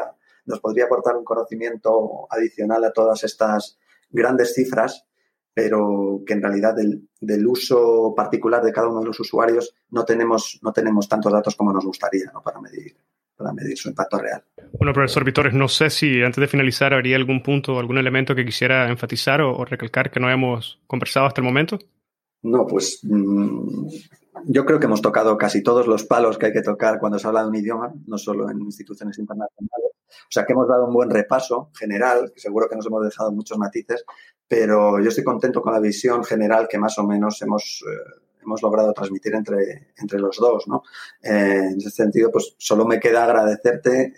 nos 0.46 0.60
podría 0.60 0.86
aportar 0.86 1.16
un 1.16 1.24
conocimiento 1.24 2.28
adicional 2.30 2.84
a 2.84 2.92
todas 2.92 3.24
estas 3.24 3.78
grandes 4.10 4.54
cifras, 4.54 5.06
pero 5.54 6.22
que 6.26 6.34
en 6.34 6.42
realidad 6.42 6.76
del, 6.76 7.08
del, 7.20 7.46
uso 7.46 8.14
particular 8.16 8.64
de 8.64 8.72
cada 8.72 8.90
uno 8.90 9.02
de 9.02 9.06
los 9.06 9.20
usuarios 9.20 9.76
no 9.90 10.04
tenemos, 10.04 10.60
no 10.64 10.74
tenemos 10.74 11.08
tantos 11.08 11.32
datos 11.32 11.56
como 11.56 11.72
nos 11.72 11.86
gustaría 11.86 12.32
¿no? 12.34 12.42
para 12.42 12.60
medir 12.60 12.96
para 13.36 13.54
medir 13.54 13.78
su 13.78 13.90
impacto 13.90 14.18
real. 14.18 14.44
Bueno, 14.78 14.94
profesor 14.94 15.24
Vitores, 15.24 15.54
no 15.54 15.68
sé 15.68 15.90
si 15.90 16.22
antes 16.22 16.40
de 16.40 16.48
finalizar 16.48 16.94
habría 16.94 17.16
algún 17.16 17.42
punto 17.42 17.76
o 17.76 17.80
algún 17.80 17.98
elemento 17.98 18.36
que 18.36 18.46
quisiera 18.46 18.90
enfatizar 18.90 19.42
o, 19.42 19.66
recalcar 19.66 20.12
que 20.12 20.20
no 20.20 20.30
hemos 20.30 20.80
conversado 20.88 21.26
hasta 21.26 21.42
el 21.42 21.46
momento. 21.46 21.80
No, 22.44 22.68
pues 22.68 23.00
mm, 23.04 23.88
yo 24.46 24.66
creo 24.66 24.80
que 24.80 24.86
hemos 24.86 25.02
tocado 25.02 25.38
casi 25.38 25.64
todos 25.64 25.88
los 25.88 26.04
palos 26.04 26.38
que 26.38 26.48
hay 26.48 26.54
que 26.54 26.62
tocar 26.62 27.00
cuando 27.00 27.18
se 27.20 27.28
habla 27.28 27.44
de 27.44 27.50
un 27.50 27.56
idioma, 27.56 27.94
no 28.06 28.18
solo 28.18 28.50
en 28.50 28.60
instituciones 28.62 29.18
internacionales. 29.18 29.92
O 30.24 30.32
sea 30.32 30.46
que 30.46 30.54
hemos 30.54 30.68
dado 30.68 30.86
un 30.86 30.94
buen 30.94 31.10
repaso 31.10 31.70
general, 31.78 32.32
seguro 32.36 32.68
que 32.70 32.76
nos 32.76 32.86
hemos 32.86 33.04
dejado 33.04 33.32
muchos 33.32 33.58
matices, 33.58 34.06
pero 34.48 35.00
yo 35.00 35.10
estoy 35.10 35.24
contento 35.24 35.62
con 35.62 35.74
la 35.74 35.80
visión 35.80 36.24
general 36.24 36.68
que 36.70 36.78
más 36.78 36.98
o 37.00 37.04
menos 37.04 37.42
hemos, 37.42 37.84
eh, 37.88 38.22
hemos 38.44 38.62
logrado 38.62 38.94
transmitir 38.94 39.36
entre, 39.36 39.94
entre 39.98 40.20
los 40.20 40.38
dos, 40.38 40.68
¿no? 40.68 40.84
Eh, 41.22 41.70
en 41.72 41.78
ese 41.78 41.90
sentido, 41.90 42.32
pues 42.32 42.56
solo 42.58 42.86
me 42.86 43.00
queda 43.00 43.24
agradecerte 43.24 44.14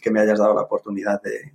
que 0.00 0.10
me 0.10 0.20
hayas 0.20 0.38
dado 0.38 0.54
la 0.54 0.62
oportunidad 0.62 1.20
de, 1.22 1.54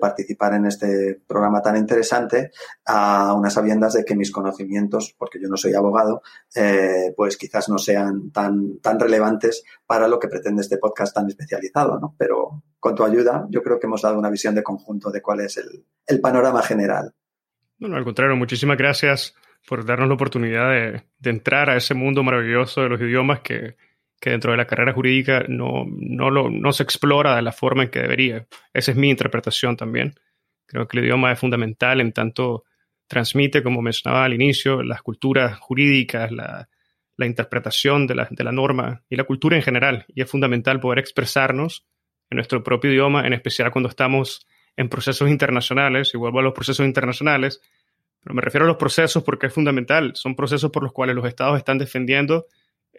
participar 0.00 0.54
en 0.54 0.66
este 0.66 1.20
programa 1.26 1.62
tan 1.62 1.76
interesante 1.76 2.50
a 2.84 3.34
unas 3.34 3.54
sabiendas 3.54 3.94
de 3.94 4.04
que 4.04 4.16
mis 4.16 4.32
conocimientos, 4.32 5.14
porque 5.16 5.40
yo 5.40 5.48
no 5.48 5.56
soy 5.56 5.74
abogado, 5.74 6.22
eh, 6.54 7.12
pues 7.16 7.36
quizás 7.36 7.68
no 7.68 7.78
sean 7.78 8.30
tan, 8.30 8.78
tan 8.80 8.98
relevantes 8.98 9.64
para 9.86 10.08
lo 10.08 10.18
que 10.18 10.28
pretende 10.28 10.62
este 10.62 10.78
podcast 10.78 11.14
tan 11.14 11.28
especializado, 11.28 11.98
¿no? 12.00 12.14
Pero 12.18 12.62
con 12.80 12.94
tu 12.94 13.04
ayuda 13.04 13.46
yo 13.50 13.62
creo 13.62 13.78
que 13.78 13.86
hemos 13.86 14.02
dado 14.02 14.18
una 14.18 14.30
visión 14.30 14.54
de 14.54 14.62
conjunto 14.62 15.10
de 15.10 15.22
cuál 15.22 15.40
es 15.40 15.56
el, 15.56 15.84
el 16.06 16.20
panorama 16.20 16.62
general. 16.62 17.14
Bueno, 17.78 17.96
al 17.96 18.04
contrario, 18.04 18.36
muchísimas 18.36 18.78
gracias 18.78 19.34
por 19.66 19.84
darnos 19.84 20.08
la 20.08 20.14
oportunidad 20.14 20.70
de, 20.70 21.30
entrar 21.30 21.68
a 21.68 21.76
ese 21.76 21.94
mundo 21.94 22.22
maravilloso 22.22 22.82
de 22.82 22.88
los 22.88 23.00
idiomas 23.00 23.40
que, 23.40 23.76
dentro 24.30 24.50
de 24.52 24.56
la 24.56 24.66
carrera 24.66 24.92
jurídica 24.92 25.44
no, 25.48 25.84
no, 25.86 26.30
lo, 26.30 26.50
no 26.50 26.72
se 26.72 26.82
explora 26.82 27.36
de 27.36 27.42
la 27.42 27.52
forma 27.52 27.84
en 27.84 27.90
que 27.90 28.00
debería. 28.00 28.46
Esa 28.72 28.90
es 28.90 28.96
mi 28.96 29.10
interpretación 29.10 29.76
también. 29.76 30.14
Creo 30.66 30.88
que 30.88 30.98
el 30.98 31.04
idioma 31.04 31.32
es 31.32 31.38
fundamental 31.38 32.00
en 32.00 32.12
tanto 32.12 32.64
transmite, 33.06 33.62
como 33.62 33.82
mencionaba 33.82 34.24
al 34.24 34.34
inicio, 34.34 34.82
las 34.82 35.02
culturas 35.02 35.58
jurídicas, 35.58 36.32
la, 36.32 36.68
interpretación 37.18 38.06
de 38.06 38.14
la, 38.14 38.28
de 38.30 38.44
la, 38.44 38.52
norma 38.52 39.02
y 39.08 39.16
la 39.16 39.24
cultura 39.24 39.56
en 39.56 39.62
general. 39.62 40.04
Y 40.08 40.22
es 40.22 40.30
fundamental 40.30 40.80
poder 40.80 40.98
expresarnos 40.98 41.86
en 42.30 42.36
nuestro 42.36 42.62
propio 42.62 42.90
idioma, 42.90 43.26
en 43.26 43.32
especial 43.32 43.70
cuando 43.70 43.88
estamos 43.88 44.46
en 44.76 44.88
procesos 44.88 45.30
internacionales, 45.30 46.12
y 46.12 46.18
vuelvo 46.18 46.40
a 46.40 46.42
los 46.42 46.52
procesos 46.52 46.84
internacionales, 46.84 47.62
pero 48.26 48.34
me 48.34 48.42
refiero 48.42 48.64
a 48.64 48.68
los 48.68 48.76
procesos 48.76 49.22
porque 49.22 49.46
es 49.46 49.54
fundamental. 49.54 50.12
Son 50.16 50.34
procesos 50.34 50.72
por 50.72 50.82
los 50.82 50.92
cuales 50.92 51.14
los 51.14 51.26
estados 51.26 51.56
están 51.58 51.78
defendiendo 51.78 52.46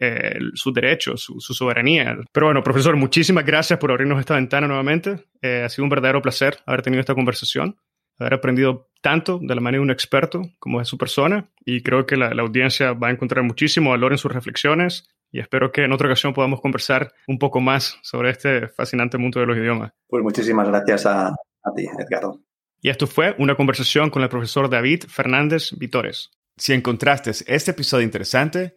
eh, 0.00 0.38
sus 0.54 0.72
derechos, 0.72 1.22
su, 1.22 1.40
soberanía. 1.40 2.16
Pero 2.32 2.46
bueno, 2.46 2.62
profesor, 2.62 2.96
muchísimas 2.96 3.44
gracias 3.44 3.78
por 3.78 3.90
abrirnos 3.90 4.20
esta 4.20 4.34
ventana 4.34 4.68
nuevamente. 4.68 5.24
Eh, 5.42 5.62
ha 5.64 5.68
sido 5.68 5.84
un 5.84 5.90
verdadero 5.90 6.22
placer 6.22 6.58
haber 6.66 6.82
tenido 6.82 7.00
esta 7.00 7.14
conversación, 7.14 7.76
haber 8.18 8.34
aprendido 8.34 8.90
tanto 9.00 9.40
de 9.42 9.54
la 9.54 9.60
manera 9.60 9.80
de 9.80 9.84
un 9.84 9.90
experto 9.90 10.42
como 10.58 10.78
de 10.78 10.84
su 10.84 10.98
persona 10.98 11.48
y 11.64 11.82
creo 11.82 12.06
que 12.06 12.16
la, 12.16 12.28
audiencia 12.28 12.92
va 12.92 13.08
a 13.08 13.10
encontrar 13.10 13.44
muchísimo 13.44 13.90
valor 13.90 14.12
en 14.12 14.18
sus 14.18 14.32
reflexiones 14.32 15.08
y 15.30 15.40
espero 15.40 15.72
que 15.72 15.82
en 15.82 15.92
otra 15.92 16.06
ocasión 16.06 16.32
podamos 16.32 16.60
conversar 16.60 17.12
un 17.26 17.38
poco 17.38 17.60
más 17.60 17.98
sobre 18.02 18.30
este 18.30 18.68
fascinante 18.68 19.18
mundo 19.18 19.40
de 19.40 19.46
los 19.46 19.56
idiomas. 19.56 19.92
Pues 20.06 20.22
muchísimas 20.22 20.68
gracias 20.68 21.06
a, 21.06 21.28
a 21.28 21.74
ti, 21.74 21.86
Edgardo. 21.98 22.40
Y 22.80 22.90
esto 22.90 23.06
fue 23.06 23.34
una 23.38 23.56
conversación 23.56 24.10
con 24.10 24.22
el 24.22 24.28
profesor 24.28 24.70
David 24.70 25.04
Fernández 25.08 25.72
Vitores. 25.76 26.30
Si 26.56 26.72
encontraste 26.72 27.30
este 27.30 27.72
episodio 27.72 28.04
interesante, 28.04 28.76